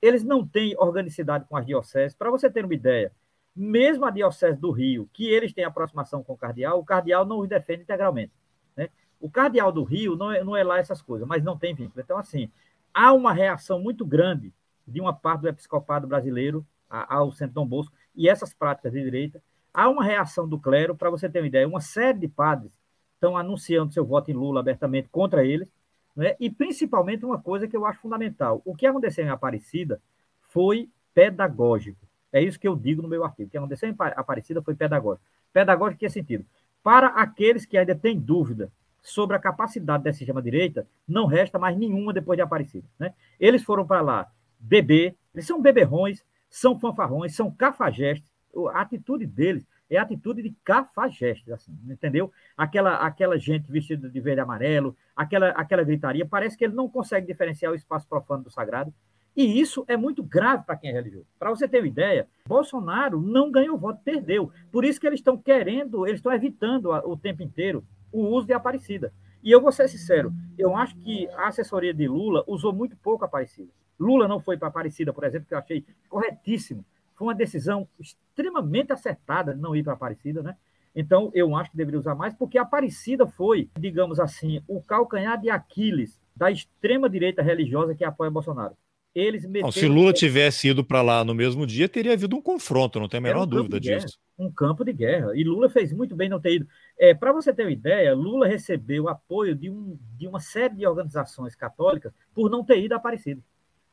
eles 0.00 0.24
não 0.24 0.46
têm 0.46 0.74
organicidade 0.76 1.44
com 1.48 1.56
as 1.56 1.64
dioceses. 1.64 2.16
Para 2.16 2.30
você 2.30 2.50
ter 2.50 2.64
uma 2.64 2.74
ideia, 2.74 3.12
mesmo 3.54 4.04
a 4.04 4.10
diocese 4.10 4.58
do 4.58 4.70
Rio, 4.70 5.08
que 5.12 5.28
eles 5.28 5.52
têm 5.52 5.64
aproximação 5.64 6.22
com 6.22 6.32
o 6.32 6.36
cardeal, 6.36 6.80
o 6.80 6.84
cardeal 6.84 7.24
não 7.24 7.38
os 7.38 7.48
defende 7.48 7.82
integralmente. 7.82 8.32
Né? 8.76 8.88
O 9.20 9.30
cardeal 9.30 9.70
do 9.70 9.84
Rio 9.84 10.16
não 10.16 10.32
é, 10.32 10.42
não 10.42 10.56
é 10.56 10.64
lá 10.64 10.78
essas 10.78 11.00
coisas, 11.00 11.26
mas 11.28 11.44
não 11.44 11.56
tem 11.56 11.74
vínculo. 11.74 12.02
Então, 12.02 12.18
assim, 12.18 12.50
há 12.92 13.12
uma 13.12 13.32
reação 13.32 13.80
muito 13.80 14.04
grande 14.04 14.52
de 14.86 15.00
uma 15.00 15.12
parte 15.12 15.42
do 15.42 15.48
episcopado 15.48 16.06
brasileiro 16.06 16.66
ao 16.88 17.32
Centro 17.32 17.54
Dom 17.54 17.66
Bosco 17.66 17.94
e 18.14 18.28
essas 18.28 18.52
práticas 18.52 18.92
de 18.92 19.02
direita. 19.02 19.42
Há 19.72 19.88
uma 19.88 20.04
reação 20.04 20.46
do 20.46 20.58
clero, 20.58 20.94
para 20.94 21.08
você 21.08 21.28
ter 21.28 21.40
uma 21.40 21.46
ideia, 21.46 21.66
uma 21.66 21.80
série 21.80 22.18
de 22.18 22.28
padres 22.28 22.72
estão 23.14 23.36
anunciando 23.36 23.92
seu 23.92 24.04
voto 24.04 24.30
em 24.30 24.34
Lula 24.34 24.60
abertamente 24.60 25.08
contra 25.08 25.44
eles, 25.44 25.72
né? 26.14 26.36
E 26.38 26.50
principalmente 26.50 27.24
uma 27.24 27.40
coisa 27.40 27.66
que 27.66 27.76
eu 27.76 27.86
acho 27.86 28.00
fundamental: 28.00 28.60
o 28.64 28.74
que 28.74 28.86
aconteceu 28.86 29.24
em 29.24 29.30
Aparecida 29.30 30.00
foi 30.40 30.88
pedagógico. 31.14 31.98
É 32.32 32.42
isso 32.42 32.58
que 32.58 32.66
eu 32.66 32.74
digo 32.76 33.02
no 33.02 33.08
meu 33.08 33.24
artigo. 33.24 33.48
O 33.48 33.50
que 33.50 33.58
aconteceu 33.58 33.88
em 33.88 33.94
Aparecida 33.98 34.62
foi 34.62 34.74
pedagógico. 34.74 35.26
Pedagógico 35.52 35.96
em 36.04 36.06
que 36.06 36.12
sentido? 36.12 36.44
Para 36.82 37.08
aqueles 37.08 37.66
que 37.66 37.76
ainda 37.76 37.94
têm 37.94 38.18
dúvida 38.18 38.72
sobre 39.02 39.36
a 39.36 39.38
capacidade 39.38 40.04
dessa 40.04 40.20
extrema-direita, 40.22 40.86
não 41.06 41.26
resta 41.26 41.58
mais 41.58 41.76
nenhuma 41.76 42.12
depois 42.12 42.36
de 42.36 42.42
Aparecida. 42.42 42.86
Né? 42.98 43.12
Eles 43.38 43.62
foram 43.62 43.86
para 43.86 44.00
lá 44.00 44.30
beber, 44.58 45.16
eles 45.34 45.46
são 45.46 45.60
beberrões, 45.60 46.24
são 46.48 46.78
fanfarrões, 46.78 47.34
são 47.34 47.50
cafajestes, 47.50 48.30
A 48.72 48.82
atitude 48.82 49.26
deles 49.26 49.66
é 49.96 49.98
atitude 49.98 50.42
de 50.42 50.54
cafajestes, 50.64 51.52
assim, 51.52 51.72
entendeu? 51.88 52.32
Aquela, 52.56 52.96
aquela 52.96 53.38
gente 53.38 53.70
vestida 53.70 54.08
de 54.08 54.20
verde 54.20 54.40
e 54.40 54.42
amarelo, 54.42 54.96
aquela, 55.14 55.50
aquela 55.50 55.82
gritaria, 55.82 56.26
parece 56.26 56.56
que 56.56 56.64
ele 56.64 56.74
não 56.74 56.88
consegue 56.88 57.26
diferenciar 57.26 57.72
o 57.72 57.74
espaço 57.74 58.06
profano 58.08 58.44
do 58.44 58.50
sagrado. 58.50 58.92
E 59.34 59.60
isso 59.60 59.84
é 59.88 59.96
muito 59.96 60.22
grave 60.22 60.64
para 60.64 60.76
quem 60.76 60.90
é 60.90 60.92
religioso. 60.92 61.26
Para 61.38 61.50
você 61.50 61.66
ter 61.66 61.78
uma 61.78 61.86
ideia, 61.86 62.28
Bolsonaro 62.46 63.20
não 63.20 63.50
ganhou 63.50 63.78
voto, 63.78 64.00
perdeu. 64.04 64.52
Por 64.70 64.84
isso 64.84 65.00
que 65.00 65.06
eles 65.06 65.20
estão 65.20 65.38
querendo, 65.38 66.06
eles 66.06 66.18
estão 66.18 66.32
evitando 66.32 66.90
o 66.90 67.16
tempo 67.16 67.42
inteiro 67.42 67.82
o 68.12 68.26
uso 68.26 68.46
de 68.46 68.52
Aparecida. 68.52 69.12
E 69.42 69.50
eu 69.50 69.60
vou 69.60 69.72
ser 69.72 69.88
sincero, 69.88 70.32
eu 70.56 70.76
acho 70.76 70.94
que 70.96 71.28
a 71.30 71.48
assessoria 71.48 71.92
de 71.92 72.06
Lula 72.06 72.44
usou 72.46 72.72
muito 72.72 72.96
pouco 72.96 73.24
Aparecida. 73.24 73.70
Lula 73.98 74.28
não 74.28 74.38
foi 74.38 74.56
para 74.56 74.68
Aparecida, 74.68 75.12
por 75.12 75.24
exemplo, 75.24 75.48
que 75.48 75.54
eu 75.54 75.58
achei 75.58 75.84
corretíssimo. 76.08 76.84
Foi 77.22 77.28
uma 77.28 77.34
decisão 77.36 77.86
extremamente 78.00 78.92
acertada 78.92 79.54
não 79.54 79.76
ir 79.76 79.84
para 79.84 79.92
Aparecida, 79.92 80.42
né? 80.42 80.56
Então, 80.92 81.30
eu 81.32 81.54
acho 81.54 81.70
que 81.70 81.76
deveria 81.76 82.00
usar 82.00 82.16
mais, 82.16 82.34
porque 82.34 82.58
Aparecida 82.58 83.28
foi, 83.28 83.70
digamos 83.78 84.18
assim, 84.18 84.60
o 84.66 84.82
calcanhar 84.82 85.40
de 85.40 85.48
Aquiles 85.48 86.20
da 86.34 86.50
extrema-direita 86.50 87.40
religiosa 87.40 87.94
que 87.94 88.04
apoia 88.04 88.28
Bolsonaro. 88.28 88.76
Eles 89.14 89.46
meteram... 89.46 89.66
Não, 89.66 89.72
se 89.72 89.86
Lula 89.86 90.12
tivesse 90.12 90.66
ido 90.66 90.82
para 90.82 91.00
lá 91.00 91.24
no 91.24 91.32
mesmo 91.32 91.64
dia, 91.64 91.88
teria 91.88 92.14
havido 92.14 92.34
um 92.34 92.42
confronto, 92.42 92.98
não 92.98 93.08
tem 93.08 93.18
a 93.18 93.20
menor 93.20 93.44
um 93.44 93.46
dúvida 93.46 93.78
disso. 93.78 94.18
Um 94.36 94.50
campo 94.50 94.84
de 94.84 94.92
guerra. 94.92 95.30
E 95.36 95.44
Lula 95.44 95.70
fez 95.70 95.92
muito 95.92 96.16
bem 96.16 96.28
não 96.28 96.40
ter 96.40 96.54
ido. 96.54 96.66
É, 96.98 97.14
para 97.14 97.32
você 97.32 97.54
ter 97.54 97.62
uma 97.62 97.70
ideia, 97.70 98.16
Lula 98.16 98.48
recebeu 98.48 99.08
apoio 99.08 99.54
de, 99.54 99.70
um, 99.70 99.96
de 100.18 100.26
uma 100.26 100.40
série 100.40 100.74
de 100.74 100.84
organizações 100.84 101.54
católicas 101.54 102.12
por 102.34 102.50
não 102.50 102.64
ter 102.64 102.82
ido 102.82 102.94
a 102.94 102.96
Aparecida. 102.96 103.40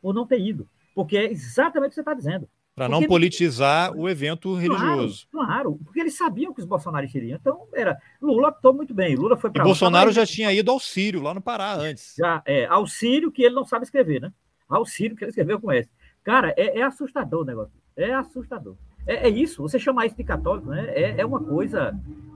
Por 0.02 0.16
não 0.16 0.26
ter 0.26 0.40
ido. 0.40 0.68
Porque 0.96 1.16
é 1.16 1.32
exatamente 1.32 1.90
o 1.90 1.92
que 1.92 1.96
você 1.96 2.02
está 2.02 2.16
dizendo. 2.16 2.50
Para 2.80 2.90
não 2.90 3.08
politizar 3.08 3.92
o 3.96 4.08
evento 4.08 4.56
religioso. 4.56 5.28
Claro, 5.32 5.48
claro, 5.48 5.80
porque 5.84 6.00
eles 6.00 6.16
sabiam 6.16 6.54
que 6.54 6.62
os 6.62 6.66
bolsonaristas 6.66 7.22
iriam. 7.22 7.38
Então, 7.40 7.68
era. 7.74 7.98
Lula 8.22 8.50
optou 8.50 8.74
muito 8.74 8.94
bem. 8.94 9.16
Lula 9.16 9.36
foi 9.36 9.50
para. 9.50 9.64
Bolsonaro 9.64 10.12
já 10.12 10.26
tinha 10.26 10.54
ido 10.54 10.72
ao 10.72 10.80
Sírio, 10.80 11.22
lá 11.22 11.34
no 11.34 11.42
Pará, 11.42 11.76
antes. 11.76 12.16
Já, 12.18 12.42
é, 12.46 12.66
ao 12.66 12.88
Sírio, 12.88 13.32
que 13.32 13.44
ele 13.44 13.56
não 13.56 13.66
sabe 13.66 13.84
escrever, 13.84 14.22
né? 14.22 14.32
Ao 14.68 14.86
Sírio, 14.86 15.16
que 15.16 15.24
ele 15.24 15.30
escreveu 15.30 15.60
com 15.60 15.72
S. 15.72 15.90
Cara, 16.24 16.54
é, 16.56 16.80
é 16.80 16.84
assustador 16.84 17.42
o 17.42 17.46
negócio. 17.46 17.74
É 17.98 18.14
assustador. 18.14 18.76
É, 19.06 19.28
é, 19.28 19.30
isso, 19.30 19.62
você 19.62 19.80
chamar 19.80 20.06
isso 20.06 20.16
de 20.16 20.24
católico, 20.24 20.70
né? 20.70 20.90
É, 20.94 21.22
é 21.22 21.26
uma 21.26 21.44
coisa 21.44 21.94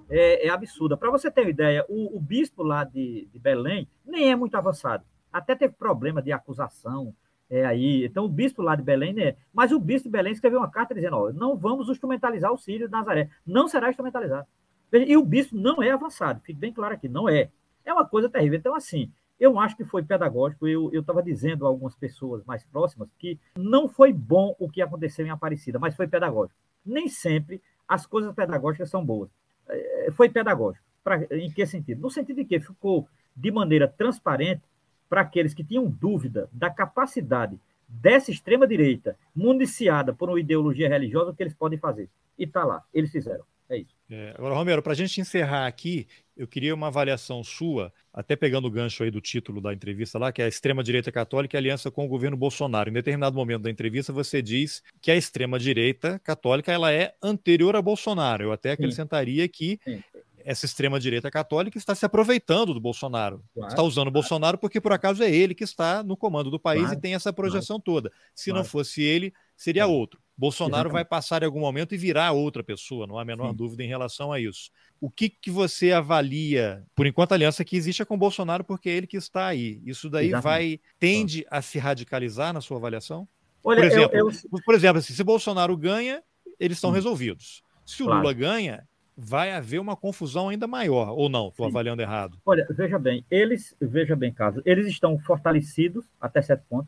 é, 0.10 0.48
é 0.48 0.50
absurda. 0.50 0.98
Para 0.98 1.12
você 1.12 1.30
ter 1.32 1.42
uma 1.42 1.50
ideia, 1.50 1.86
o, 1.88 2.18
o 2.18 2.20
bispo 2.20 2.64
lá 2.64 2.84
de, 2.84 3.30
de 3.32 3.40
Belém 3.40 3.88
nem 4.06 4.32
é 4.32 4.36
muito 4.36 4.56
avançado. 4.56 5.06
Até 5.32 5.56
teve 5.56 5.74
problema 5.74 6.22
de 6.22 6.32
acusação 6.32 7.14
é, 7.54 7.66
aí. 7.66 8.04
Então, 8.04 8.26
o 8.26 8.30
bispo 8.30 8.64
lá 8.64 8.76
de 8.76 8.82
Belém, 8.82 9.14
né? 9.14 9.36
Mas 9.54 9.72
o 9.72 9.80
bispo 9.80 10.08
de 10.08 10.12
Belém 10.12 10.34
escreveu 10.34 10.60
uma 10.60 10.72
carta 10.72 10.96
dizendo: 10.96 11.18
ó, 11.18 11.32
não 11.32 11.56
vamos 11.56 11.88
instrumentalizar 11.88 12.52
o 12.52 12.58
Sírio 12.58 12.88
de 12.88 12.92
Nazaré. 12.92 13.30
Não 13.46 13.68
será 13.68 13.90
instrumentalizado. 13.90 14.48
E 14.92 15.16
o 15.16 15.24
bispo 15.24 15.56
não 15.56 15.82
é 15.82 15.92
avançado, 15.92 16.42
fique 16.42 16.60
bem 16.60 16.74
claro 16.74 16.96
aqui, 16.96 17.08
não 17.08 17.30
é. 17.30 17.50
É 17.86 17.94
uma 17.94 18.06
coisa 18.06 18.28
terrível. 18.28 18.58
Então, 18.58 18.76
assim, 18.76 19.12
eu 19.40 19.60
acho 19.60 19.78
que 19.78 19.86
foi 19.86 20.02
pedagógico. 20.02 20.68
Eu 20.68 20.92
estava 20.92 21.22
dizendo 21.22 21.66
a 21.66 21.70
algumas 21.70 21.96
pessoas 21.96 22.44
mais 22.44 22.64
próximas 22.66 23.08
que 23.20 23.40
não 23.56 23.88
foi 23.88 24.12
bom 24.12 24.56
o 24.58 24.68
que 24.68 24.82
aconteceu 24.82 25.26
em 25.26 25.30
Aparecida, 25.30 25.78
mas 25.78 25.96
foi 25.96 26.08
pedagógico. 26.08 26.58
Nem 26.84 27.08
sempre 27.08 27.62
as 27.88 28.08
coisas 28.08 28.34
pedagógicas 28.34 28.90
são 28.90 29.06
boas. 29.06 29.30
É, 29.70 30.10
foi 30.14 30.28
pedagógico. 30.28 30.84
Pra, 31.04 31.24
em 31.30 31.52
que 31.52 31.66
sentido? 31.68 32.02
No 32.02 32.10
sentido 32.10 32.38
de 32.38 32.46
que 32.46 32.60
ficou 32.60 33.08
de 33.36 33.52
maneira 33.52 33.88
transparente 33.88 34.64
para 35.10 35.22
aqueles 35.22 35.54
que 35.54 35.64
tinham 35.64 35.86
dúvida 35.88 36.50
da 36.52 36.70
capacidade 36.70 37.60
dessa 37.88 38.32
extrema-direita, 38.32 39.18
municiada 39.36 40.14
por 40.14 40.30
uma 40.30 40.40
ideologia 40.40 40.90
religiosa, 40.90 41.32
o 41.32 41.36
que 41.36 41.44
eles 41.44 41.54
podem 41.54 41.78
fazer. 41.78 42.10
E 42.38 42.44
está 42.44 42.64
lá, 42.64 42.84
eles 42.94 43.12
fizeram. 43.12 43.44
É 43.70 43.78
isso. 43.78 43.96
É, 44.10 44.34
agora, 44.38 44.56
Romero, 44.56 44.82
para 44.82 44.94
a 44.94 44.96
gente 44.96 45.22
encerrar 45.22 45.66
aqui, 45.66 46.08
eu 46.36 46.48
queria 46.48 46.76
uma 46.76 46.88
avaliação 46.88 47.44
sua, 47.44 47.94
até 48.14 48.36
pegando 48.36 48.68
o 48.68 48.72
gancho 48.72 49.04
aí 49.04 49.10
do 49.10 49.22
título 49.22 49.62
da 49.62 49.74
entrevista 49.74 50.20
lá, 50.20 50.32
que 50.32 50.42
é 50.42 50.46
a 50.46 50.48
extrema-direita 50.48 51.12
católica 51.12 51.56
e 51.56 51.60
aliança 51.60 51.90
com 51.90 52.06
o 52.06 52.08
governo 52.08 52.36
Bolsonaro. 52.36 52.90
Em 52.90 52.94
determinado 52.94 53.36
momento 53.36 53.64
da 53.64 53.70
entrevista, 53.70 54.12
você 54.12 54.42
diz 54.42 54.84
que 55.02 55.10
a 55.10 55.16
extrema-direita 55.16 56.20
católica 56.20 56.72
ela 56.72 56.92
é 56.92 57.16
anterior 57.22 57.76
a 57.76 57.82
Bolsonaro. 57.82 58.44
Eu 58.44 58.52
até 58.52 58.72
acrescentaria 58.72 59.44
Sim. 59.44 59.50
que 59.50 59.80
Sim 59.84 60.04
essa 60.46 60.66
extrema-direita 60.66 61.30
católica 61.32 61.78
está 61.78 61.96
se 61.96 62.06
aproveitando 62.06 62.74
do 62.74 62.80
Bolsonaro. 62.80 63.44
Claro, 63.54 63.70
está 63.70 63.84
usando 63.84 64.08
o 64.08 64.12
Bolsonaro 64.12 64.58
porque, 64.58 64.82
por 64.82 64.92
acaso, 64.92 65.24
é 65.24 65.32
ele 65.32 65.56
que 65.56 65.64
está 65.64 66.04
no 66.04 66.18
comando 66.18 66.52
do 66.52 66.60
país 66.60 66.84
claro, 66.84 66.98
e 66.98 67.02
tem 67.02 67.16
essa 67.16 67.34
projeção 67.34 67.80
toda. 67.80 68.12
Se 68.36 68.52
não 68.52 68.64
fosse 68.64 69.02
ele, 69.02 69.34
seria 69.56 69.88
outro. 69.88 70.22
Bolsonaro 70.38 70.90
vai 70.90 71.06
passar 71.06 71.44
em 71.44 71.46
algum 71.46 71.60
momento 71.60 71.94
e 71.94 71.98
virar 71.98 72.32
outra 72.32 72.64
pessoa, 72.64 73.06
não 73.06 73.18
há 73.18 73.22
a 73.22 73.26
menor 73.26 73.52
Sim. 73.52 73.56
dúvida 73.56 73.84
em 73.84 73.88
relação 73.88 74.32
a 74.32 74.40
isso. 74.40 74.72
O 75.00 75.10
que, 75.10 75.30
que 75.30 75.52
você 75.52 75.92
avalia, 75.92 76.84
por 76.96 77.06
enquanto, 77.06 77.34
a 77.34 77.36
aliança 77.36 77.64
que 77.64 77.76
existe 77.76 78.02
é 78.02 78.06
com 78.06 78.18
Bolsonaro, 78.18 78.64
porque 78.64 78.90
é 78.90 78.94
ele 78.94 79.08
que 79.08 79.18
está 79.18 79.46
aí. 79.46 79.82
Isso 79.86 80.10
daí 80.10 80.30
Exatamente. 80.30 80.44
vai 80.44 80.80
tende 81.00 81.46
a 81.52 81.62
se 81.62 81.78
radicalizar 81.78 82.54
na 82.54 82.62
sua 82.62 82.78
avaliação? 82.78 83.28
Olha, 83.64 83.82
por 83.82 83.86
exemplo, 83.86 84.18
eu, 84.18 84.30
eu... 84.30 84.62
Por 84.66 84.76
exemplo 84.76 84.98
assim, 84.98 85.14
se 85.14 85.24
Bolsonaro 85.24 85.78
ganha, 85.78 86.24
eles 86.60 86.78
estão 86.78 86.92
resolvidos. 86.92 87.62
Se 87.86 88.02
o 88.02 88.08
Lula 88.08 88.34
ganha, 88.34 88.88
vai 89.18 89.52
haver 89.52 89.80
uma 89.80 89.96
confusão 89.96 90.50
ainda 90.50 90.68
maior, 90.68 91.10
ou 91.10 91.30
não? 91.30 91.50
Estou 91.50 91.68
avaliando 91.68 92.02
errado. 92.02 92.38
Olha, 92.46 92.66
veja 92.70 92.98
bem, 92.98 93.26
eles, 93.30 93.76
veja 93.80 94.16
bem, 94.16 94.34
Carlos, 94.34 94.62
eles 94.66 94.88
estão 94.88 95.18
fortalecidos 95.20 96.06
até 96.20 96.42
certo 96.42 96.64
ponto. 96.70 96.88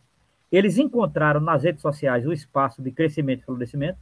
Eles 0.51 0.77
encontraram 0.77 1.39
nas 1.39 1.63
redes 1.63 1.81
sociais 1.81 2.25
o 2.25 2.33
espaço 2.33 2.81
de 2.81 2.91
crescimento 2.91 3.41
e 3.41 3.45
florescimento, 3.45 3.99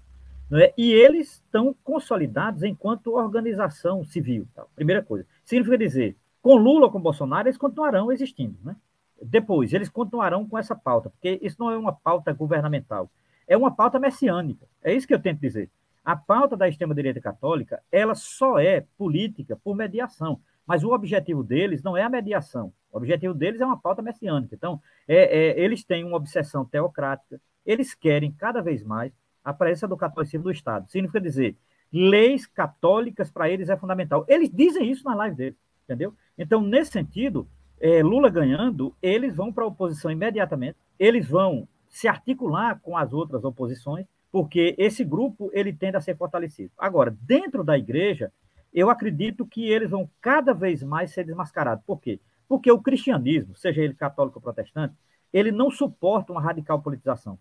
não 0.50 0.60
é? 0.60 0.74
e 0.78 0.92
eles 0.92 1.34
estão 1.34 1.76
consolidados 1.84 2.64
enquanto 2.64 3.16
organização 3.16 4.04
civil. 4.04 4.48
Tá? 4.54 4.66
Primeira 4.76 5.02
coisa. 5.02 5.26
Significa 5.44 5.78
dizer, 5.78 6.16
com 6.42 6.56
Lula 6.56 6.86
ou 6.86 6.92
com 6.92 7.00
Bolsonaro, 7.00 7.48
eles 7.48 7.58
continuarão 7.58 8.12
existindo. 8.12 8.58
Né? 8.64 8.76
Depois, 9.22 9.74
eles 9.74 9.90
continuarão 9.90 10.48
com 10.48 10.58
essa 10.58 10.76
pauta, 10.76 11.10
porque 11.10 11.40
isso 11.42 11.56
não 11.60 11.72
é 11.72 11.78
uma 11.78 11.94
pauta 11.94 12.34
governamental, 12.34 13.10
é 13.48 13.56
uma 13.58 13.74
pauta 13.74 14.00
messiânica. 14.00 14.66
É 14.84 14.94
isso 14.94 15.08
que 15.08 15.14
eu 15.14 15.22
tento 15.22 15.40
dizer. 15.40 15.70
A 16.04 16.16
pauta 16.16 16.58
da 16.58 16.68
extrema-direita 16.68 17.22
católica, 17.22 17.82
ela 17.92 18.14
só 18.14 18.60
é 18.60 18.86
política 18.98 19.56
por 19.56 19.76
mediação, 19.76 20.42
mas 20.66 20.84
o 20.84 20.92
objetivo 20.92 21.44
deles 21.44 21.82
não 21.82 21.96
é 21.96 22.04
a 22.04 22.10
mediação. 22.10 22.74
O 22.92 22.98
objetivo 22.98 23.34
deles 23.34 23.62
é 23.62 23.66
uma 23.66 23.80
pauta 23.80 24.02
messiânica. 24.02 24.54
Então, 24.54 24.82
é, 25.08 25.16
é, 25.24 25.60
eles 25.60 25.84
têm 25.84 26.04
uma 26.04 26.18
obsessão 26.18 26.66
teocrática, 26.66 27.40
eles 27.66 27.94
querem 27.94 28.32
cada 28.32 28.62
vez 28.62 28.84
mais 28.84 29.14
a 29.44 29.54
presença 29.54 29.88
do 29.88 29.98
catolicismo 29.98 30.44
do 30.44 30.52
Estado. 30.52 30.90
Significa 30.90 31.22
dizer, 31.22 31.56
leis 31.92 32.46
católicas 32.46 33.32
para 33.32 33.50
eles 33.50 33.70
é 33.70 33.78
fundamental. 33.78 34.26
Eles 34.28 34.50
dizem 34.50 34.90
isso 34.90 35.04
na 35.06 35.16
live 35.16 35.36
deles, 35.36 35.60
entendeu? 35.84 36.14
Então, 36.38 36.62
nesse 36.62 36.92
sentido, 36.92 37.48
é, 37.80 38.02
Lula 38.02 38.30
ganhando, 38.30 38.96
eles 39.02 39.36
vão 39.36 39.52
para 39.52 39.64
a 39.64 39.68
oposição 39.68 40.12
imediatamente, 40.12 40.78
eles 41.00 41.28
vão 41.28 41.68
se 41.90 42.08
articular 42.08 42.80
com 42.80 42.98
as 42.98 43.14
outras 43.14 43.44
oposições, 43.44 44.06
porque 44.34 44.74
esse 44.80 45.04
grupo 45.06 45.52
ele 45.54 45.72
tende 45.72 45.96
a 45.96 46.02
ser 46.02 46.18
fortalecido. 46.18 46.72
Agora, 46.76 47.16
dentro 47.22 47.64
da 47.64 47.78
igreja, 47.78 48.34
eu 48.74 48.90
acredito 48.90 49.46
que 49.46 49.70
eles 49.70 49.92
vão 49.92 50.10
cada 50.20 50.56
vez 50.56 50.82
mais 50.82 51.12
ser 51.12 51.24
desmascarados. 51.24 51.86
Por 51.86 52.02
quê? 52.02 52.20
Porque 52.48 52.72
o 52.72 52.82
cristianismo, 52.82 53.56
seja 53.56 53.84
ele 53.84 53.94
católico 53.94 54.40
ou 54.40 54.42
protestante, 54.42 54.96
ele 55.32 55.52
não 55.52 55.70
suporta 55.70 56.32
uma 56.32 56.42
radical 56.42 56.82
politização. 56.82 57.38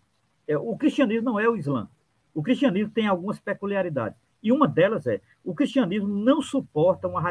É, 0.47 0.59
o 0.59 0.77
cristianismo 0.77 1.24
não 1.24 1.40
é 1.40 1.48
o 1.48 1.56
Islã. 1.56 1.89
O 2.35 2.43
cristianismo 2.43 2.90
tem 2.90 3.06
algumas 3.06 3.40
peculiaridades. 3.40 4.19
E 4.43 4.52
uma 4.52 4.69
delas 4.69 5.06
é, 5.06 5.23
o 5.43 5.55
cristianismo 5.55 6.09
não 6.09 6.43
suporta 6.43 7.09
uma, 7.09 7.23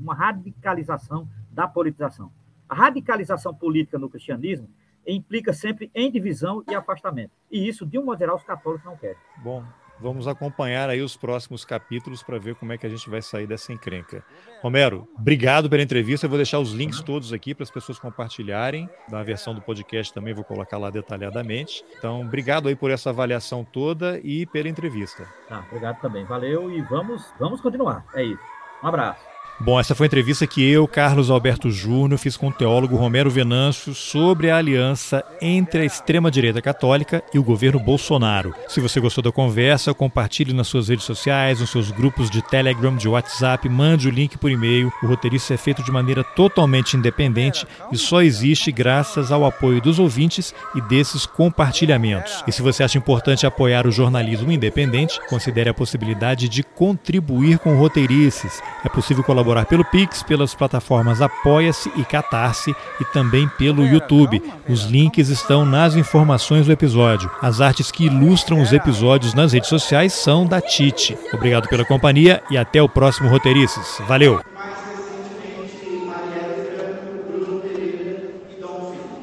uma 0.00 0.14
radicalização 0.14 1.28
da 1.50 1.66
politização. 1.66 2.30
A 2.68 2.76
radicalização 2.76 3.52
política 3.52 3.98
no 3.98 4.08
cristianismo 4.08 4.70
implica 5.14 5.52
sempre 5.52 5.90
em 5.94 6.10
divisão 6.10 6.62
e 6.68 6.74
afastamento. 6.74 7.32
E 7.50 7.66
isso, 7.66 7.86
de 7.86 7.98
um 7.98 8.04
modo 8.04 8.18
geral, 8.18 8.36
os 8.36 8.44
católicos 8.44 8.84
não 8.84 8.96
querem. 8.96 9.16
Bom, 9.38 9.64
vamos 10.00 10.28
acompanhar 10.28 10.88
aí 10.88 11.00
os 11.00 11.16
próximos 11.16 11.64
capítulos 11.64 12.22
para 12.22 12.38
ver 12.38 12.54
como 12.54 12.72
é 12.72 12.78
que 12.78 12.86
a 12.86 12.88
gente 12.88 13.08
vai 13.08 13.22
sair 13.22 13.46
dessa 13.46 13.72
encrenca. 13.72 14.24
Romero, 14.62 15.08
obrigado 15.16 15.68
pela 15.68 15.82
entrevista. 15.82 16.26
Eu 16.26 16.30
vou 16.30 16.38
deixar 16.38 16.58
os 16.58 16.72
links 16.72 17.00
todos 17.00 17.32
aqui 17.32 17.54
para 17.54 17.64
as 17.64 17.70
pessoas 17.70 17.98
compartilharem. 17.98 18.88
Na 19.08 19.22
versão 19.22 19.54
do 19.54 19.62
podcast 19.62 20.12
também 20.12 20.34
vou 20.34 20.44
colocar 20.44 20.78
lá 20.78 20.90
detalhadamente. 20.90 21.84
Então, 21.96 22.22
obrigado 22.22 22.68
aí 22.68 22.76
por 22.76 22.90
essa 22.90 23.10
avaliação 23.10 23.64
toda 23.64 24.20
e 24.22 24.46
pela 24.46 24.68
entrevista. 24.68 25.26
Tá, 25.48 25.64
obrigado 25.68 26.00
também. 26.00 26.24
Valeu 26.24 26.70
e 26.70 26.80
vamos, 26.82 27.32
vamos 27.38 27.60
continuar. 27.60 28.04
É 28.14 28.22
isso. 28.22 28.42
Um 28.82 28.86
abraço. 28.86 29.37
Bom, 29.60 29.80
essa 29.80 29.92
foi 29.92 30.04
a 30.04 30.06
entrevista 30.06 30.46
que 30.46 30.62
eu, 30.62 30.86
Carlos 30.86 31.30
Alberto 31.30 31.68
Júnior, 31.68 32.16
fiz 32.16 32.36
com 32.36 32.46
o 32.46 32.52
teólogo 32.52 32.94
Romero 32.94 33.28
Venâncio 33.28 33.92
sobre 33.92 34.50
a 34.50 34.56
aliança 34.56 35.24
entre 35.42 35.80
a 35.80 35.84
extrema-direita 35.84 36.62
católica 36.62 37.24
e 37.34 37.40
o 37.40 37.42
governo 37.42 37.80
Bolsonaro. 37.80 38.54
Se 38.68 38.80
você 38.80 39.00
gostou 39.00 39.22
da 39.22 39.32
conversa, 39.32 39.92
compartilhe 39.92 40.52
nas 40.52 40.68
suas 40.68 40.88
redes 40.88 41.04
sociais, 41.04 41.58
nos 41.58 41.70
seus 41.70 41.90
grupos 41.90 42.30
de 42.30 42.40
Telegram, 42.40 42.94
de 42.94 43.08
WhatsApp, 43.08 43.68
mande 43.68 44.06
o 44.06 44.12
link 44.12 44.38
por 44.38 44.48
e-mail. 44.48 44.92
O 45.02 45.08
roteirista 45.08 45.54
é 45.54 45.56
feito 45.56 45.82
de 45.82 45.90
maneira 45.90 46.22
totalmente 46.22 46.96
independente 46.96 47.66
e 47.90 47.98
só 47.98 48.22
existe 48.22 48.70
graças 48.70 49.32
ao 49.32 49.44
apoio 49.44 49.82
dos 49.82 49.98
ouvintes 49.98 50.54
e 50.76 50.80
desses 50.82 51.26
compartilhamentos. 51.26 52.44
E 52.46 52.52
se 52.52 52.62
você 52.62 52.84
acha 52.84 52.96
importante 52.96 53.44
apoiar 53.44 53.88
o 53.88 53.92
jornalismo 53.92 54.52
independente, 54.52 55.20
considere 55.28 55.68
a 55.68 55.74
possibilidade 55.74 56.48
de 56.48 56.62
contribuir 56.62 57.58
com 57.58 57.76
roteirices. 57.76 58.62
É 58.84 58.88
possível 58.88 59.24
colaborar 59.24 59.47
colaborar 59.48 59.64
pelo 59.64 59.84
Pix, 59.84 60.22
pelas 60.22 60.54
plataformas 60.54 61.22
Apoia-se 61.22 61.90
e 61.96 62.04
Catarse 62.04 62.76
e 63.00 63.04
também 63.06 63.48
pelo 63.48 63.86
YouTube. 63.86 64.42
Os 64.68 64.82
links 64.82 65.30
estão 65.30 65.64
nas 65.64 65.96
informações 65.96 66.66
do 66.66 66.72
episódio. 66.72 67.30
As 67.40 67.62
artes 67.62 67.90
que 67.90 68.04
ilustram 68.04 68.60
os 68.60 68.74
episódios 68.74 69.32
nas 69.32 69.52
redes 69.52 69.70
sociais 69.70 70.12
são 70.12 70.46
da 70.46 70.60
Tite. 70.60 71.16
Obrigado 71.32 71.66
pela 71.66 71.84
companhia 71.84 72.42
e 72.50 72.58
até 72.58 72.82
o 72.82 72.88
próximo 72.88 73.30
Roteirices. 73.30 73.98
Valeu! 74.06 74.42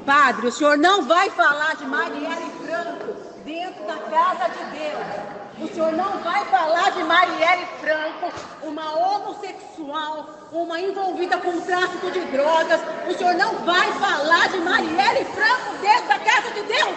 Padre, 0.06 0.47
o 0.47 0.52
senhor 0.52 0.77
não 0.77 1.07
vai 1.07 1.30
falar 1.30 1.76
de 1.76 1.85
Marielle 1.85 2.52
Franco 2.64 3.14
dentro 3.45 3.85
da 3.85 3.95
casa 3.95 4.49
de 4.49 4.80
Deus. 4.80 5.35
O 5.57 5.68
senhor 5.69 5.94
não 5.94 6.18
vai 6.19 6.44
falar 6.45 6.91
de 6.91 7.03
Marielle 7.03 7.65
Franco, 7.80 8.30
uma 8.61 8.94
homossexual, 8.94 10.30
uma 10.52 10.82
envolvida 10.82 11.38
com 11.38 11.61
tráfico 11.61 12.11
de 12.11 12.19
drogas. 12.26 12.82
O 13.07 13.14
senhor 13.18 13.36
não 13.36 13.56
vai 13.60 13.90
falar 13.94 14.49
de 14.49 14.57
Marielle 14.57 15.23
Franco 15.23 15.77
dentro 15.82 16.07
da 16.10 16.19
casa 16.19 16.52
de 16.52 16.61
Deus. 16.64 16.95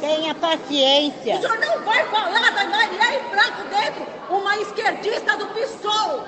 Tenha 0.00 0.34
paciência. 0.34 1.36
O 1.36 1.40
senhor 1.42 1.58
não 1.58 1.82
vai 1.82 2.04
falar 2.06 2.52
da 2.52 2.64
Marielle 2.64 3.22
Franco 3.30 3.68
dentro, 3.68 4.06
uma 4.30 4.56
esquerdista 4.56 5.36
do 5.36 5.46
PSOL. 5.48 6.24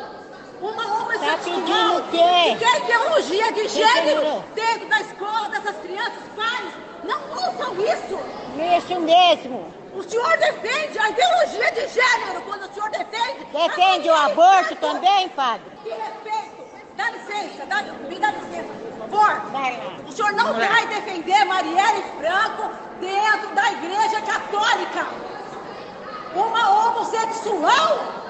Uma 0.60 0.85
homossexual 0.85 1.30
tá 1.30 1.39
pedindo 1.39 1.97
o 1.97 2.02
quê? 2.10 2.56
que 2.59 2.64
quer 2.64 2.78
ideologia 2.85 3.52
de 3.52 3.68
gênero 3.68 4.44
dentro 4.55 4.89
da 4.89 5.01
escola 5.01 5.48
dessas 5.48 5.76
crianças, 5.76 6.18
pais. 6.36 6.74
Não 7.05 7.20
ouçam 7.30 7.74
isso. 7.80 8.18
Isso 8.76 9.01
mesmo. 9.01 9.77
O 9.94 10.02
senhor 10.02 10.36
defende 10.39 10.98
a 10.98 11.10
ideologia 11.10 11.73
de 11.73 11.89
gênero 11.89 12.43
quando 12.47 12.65
o 12.65 12.74
senhor 12.74 12.90
defende. 12.90 13.44
Defende 13.52 14.09
o 14.09 14.15
aborto 14.15 14.77
também, 14.77 15.28
padre? 15.31 15.70
Que 15.82 15.90
respeito. 15.90 16.59
Dá 16.97 17.10
licença, 17.10 17.66
dá, 17.66 17.82
me 17.82 18.19
dá 18.19 18.31
licença, 18.32 18.69
por 18.74 18.98
favor. 18.98 20.05
O 20.06 20.12
senhor 20.12 20.32
não 20.32 20.52
vai 20.52 20.86
defender 20.89 21.44
Marielle 21.44 22.02
Franco 22.19 22.70
dentro 23.01 23.55
da 23.55 23.73
igreja 23.73 24.20
católica. 24.23 25.06
Uma 26.35 26.89
homossexual 26.89 28.27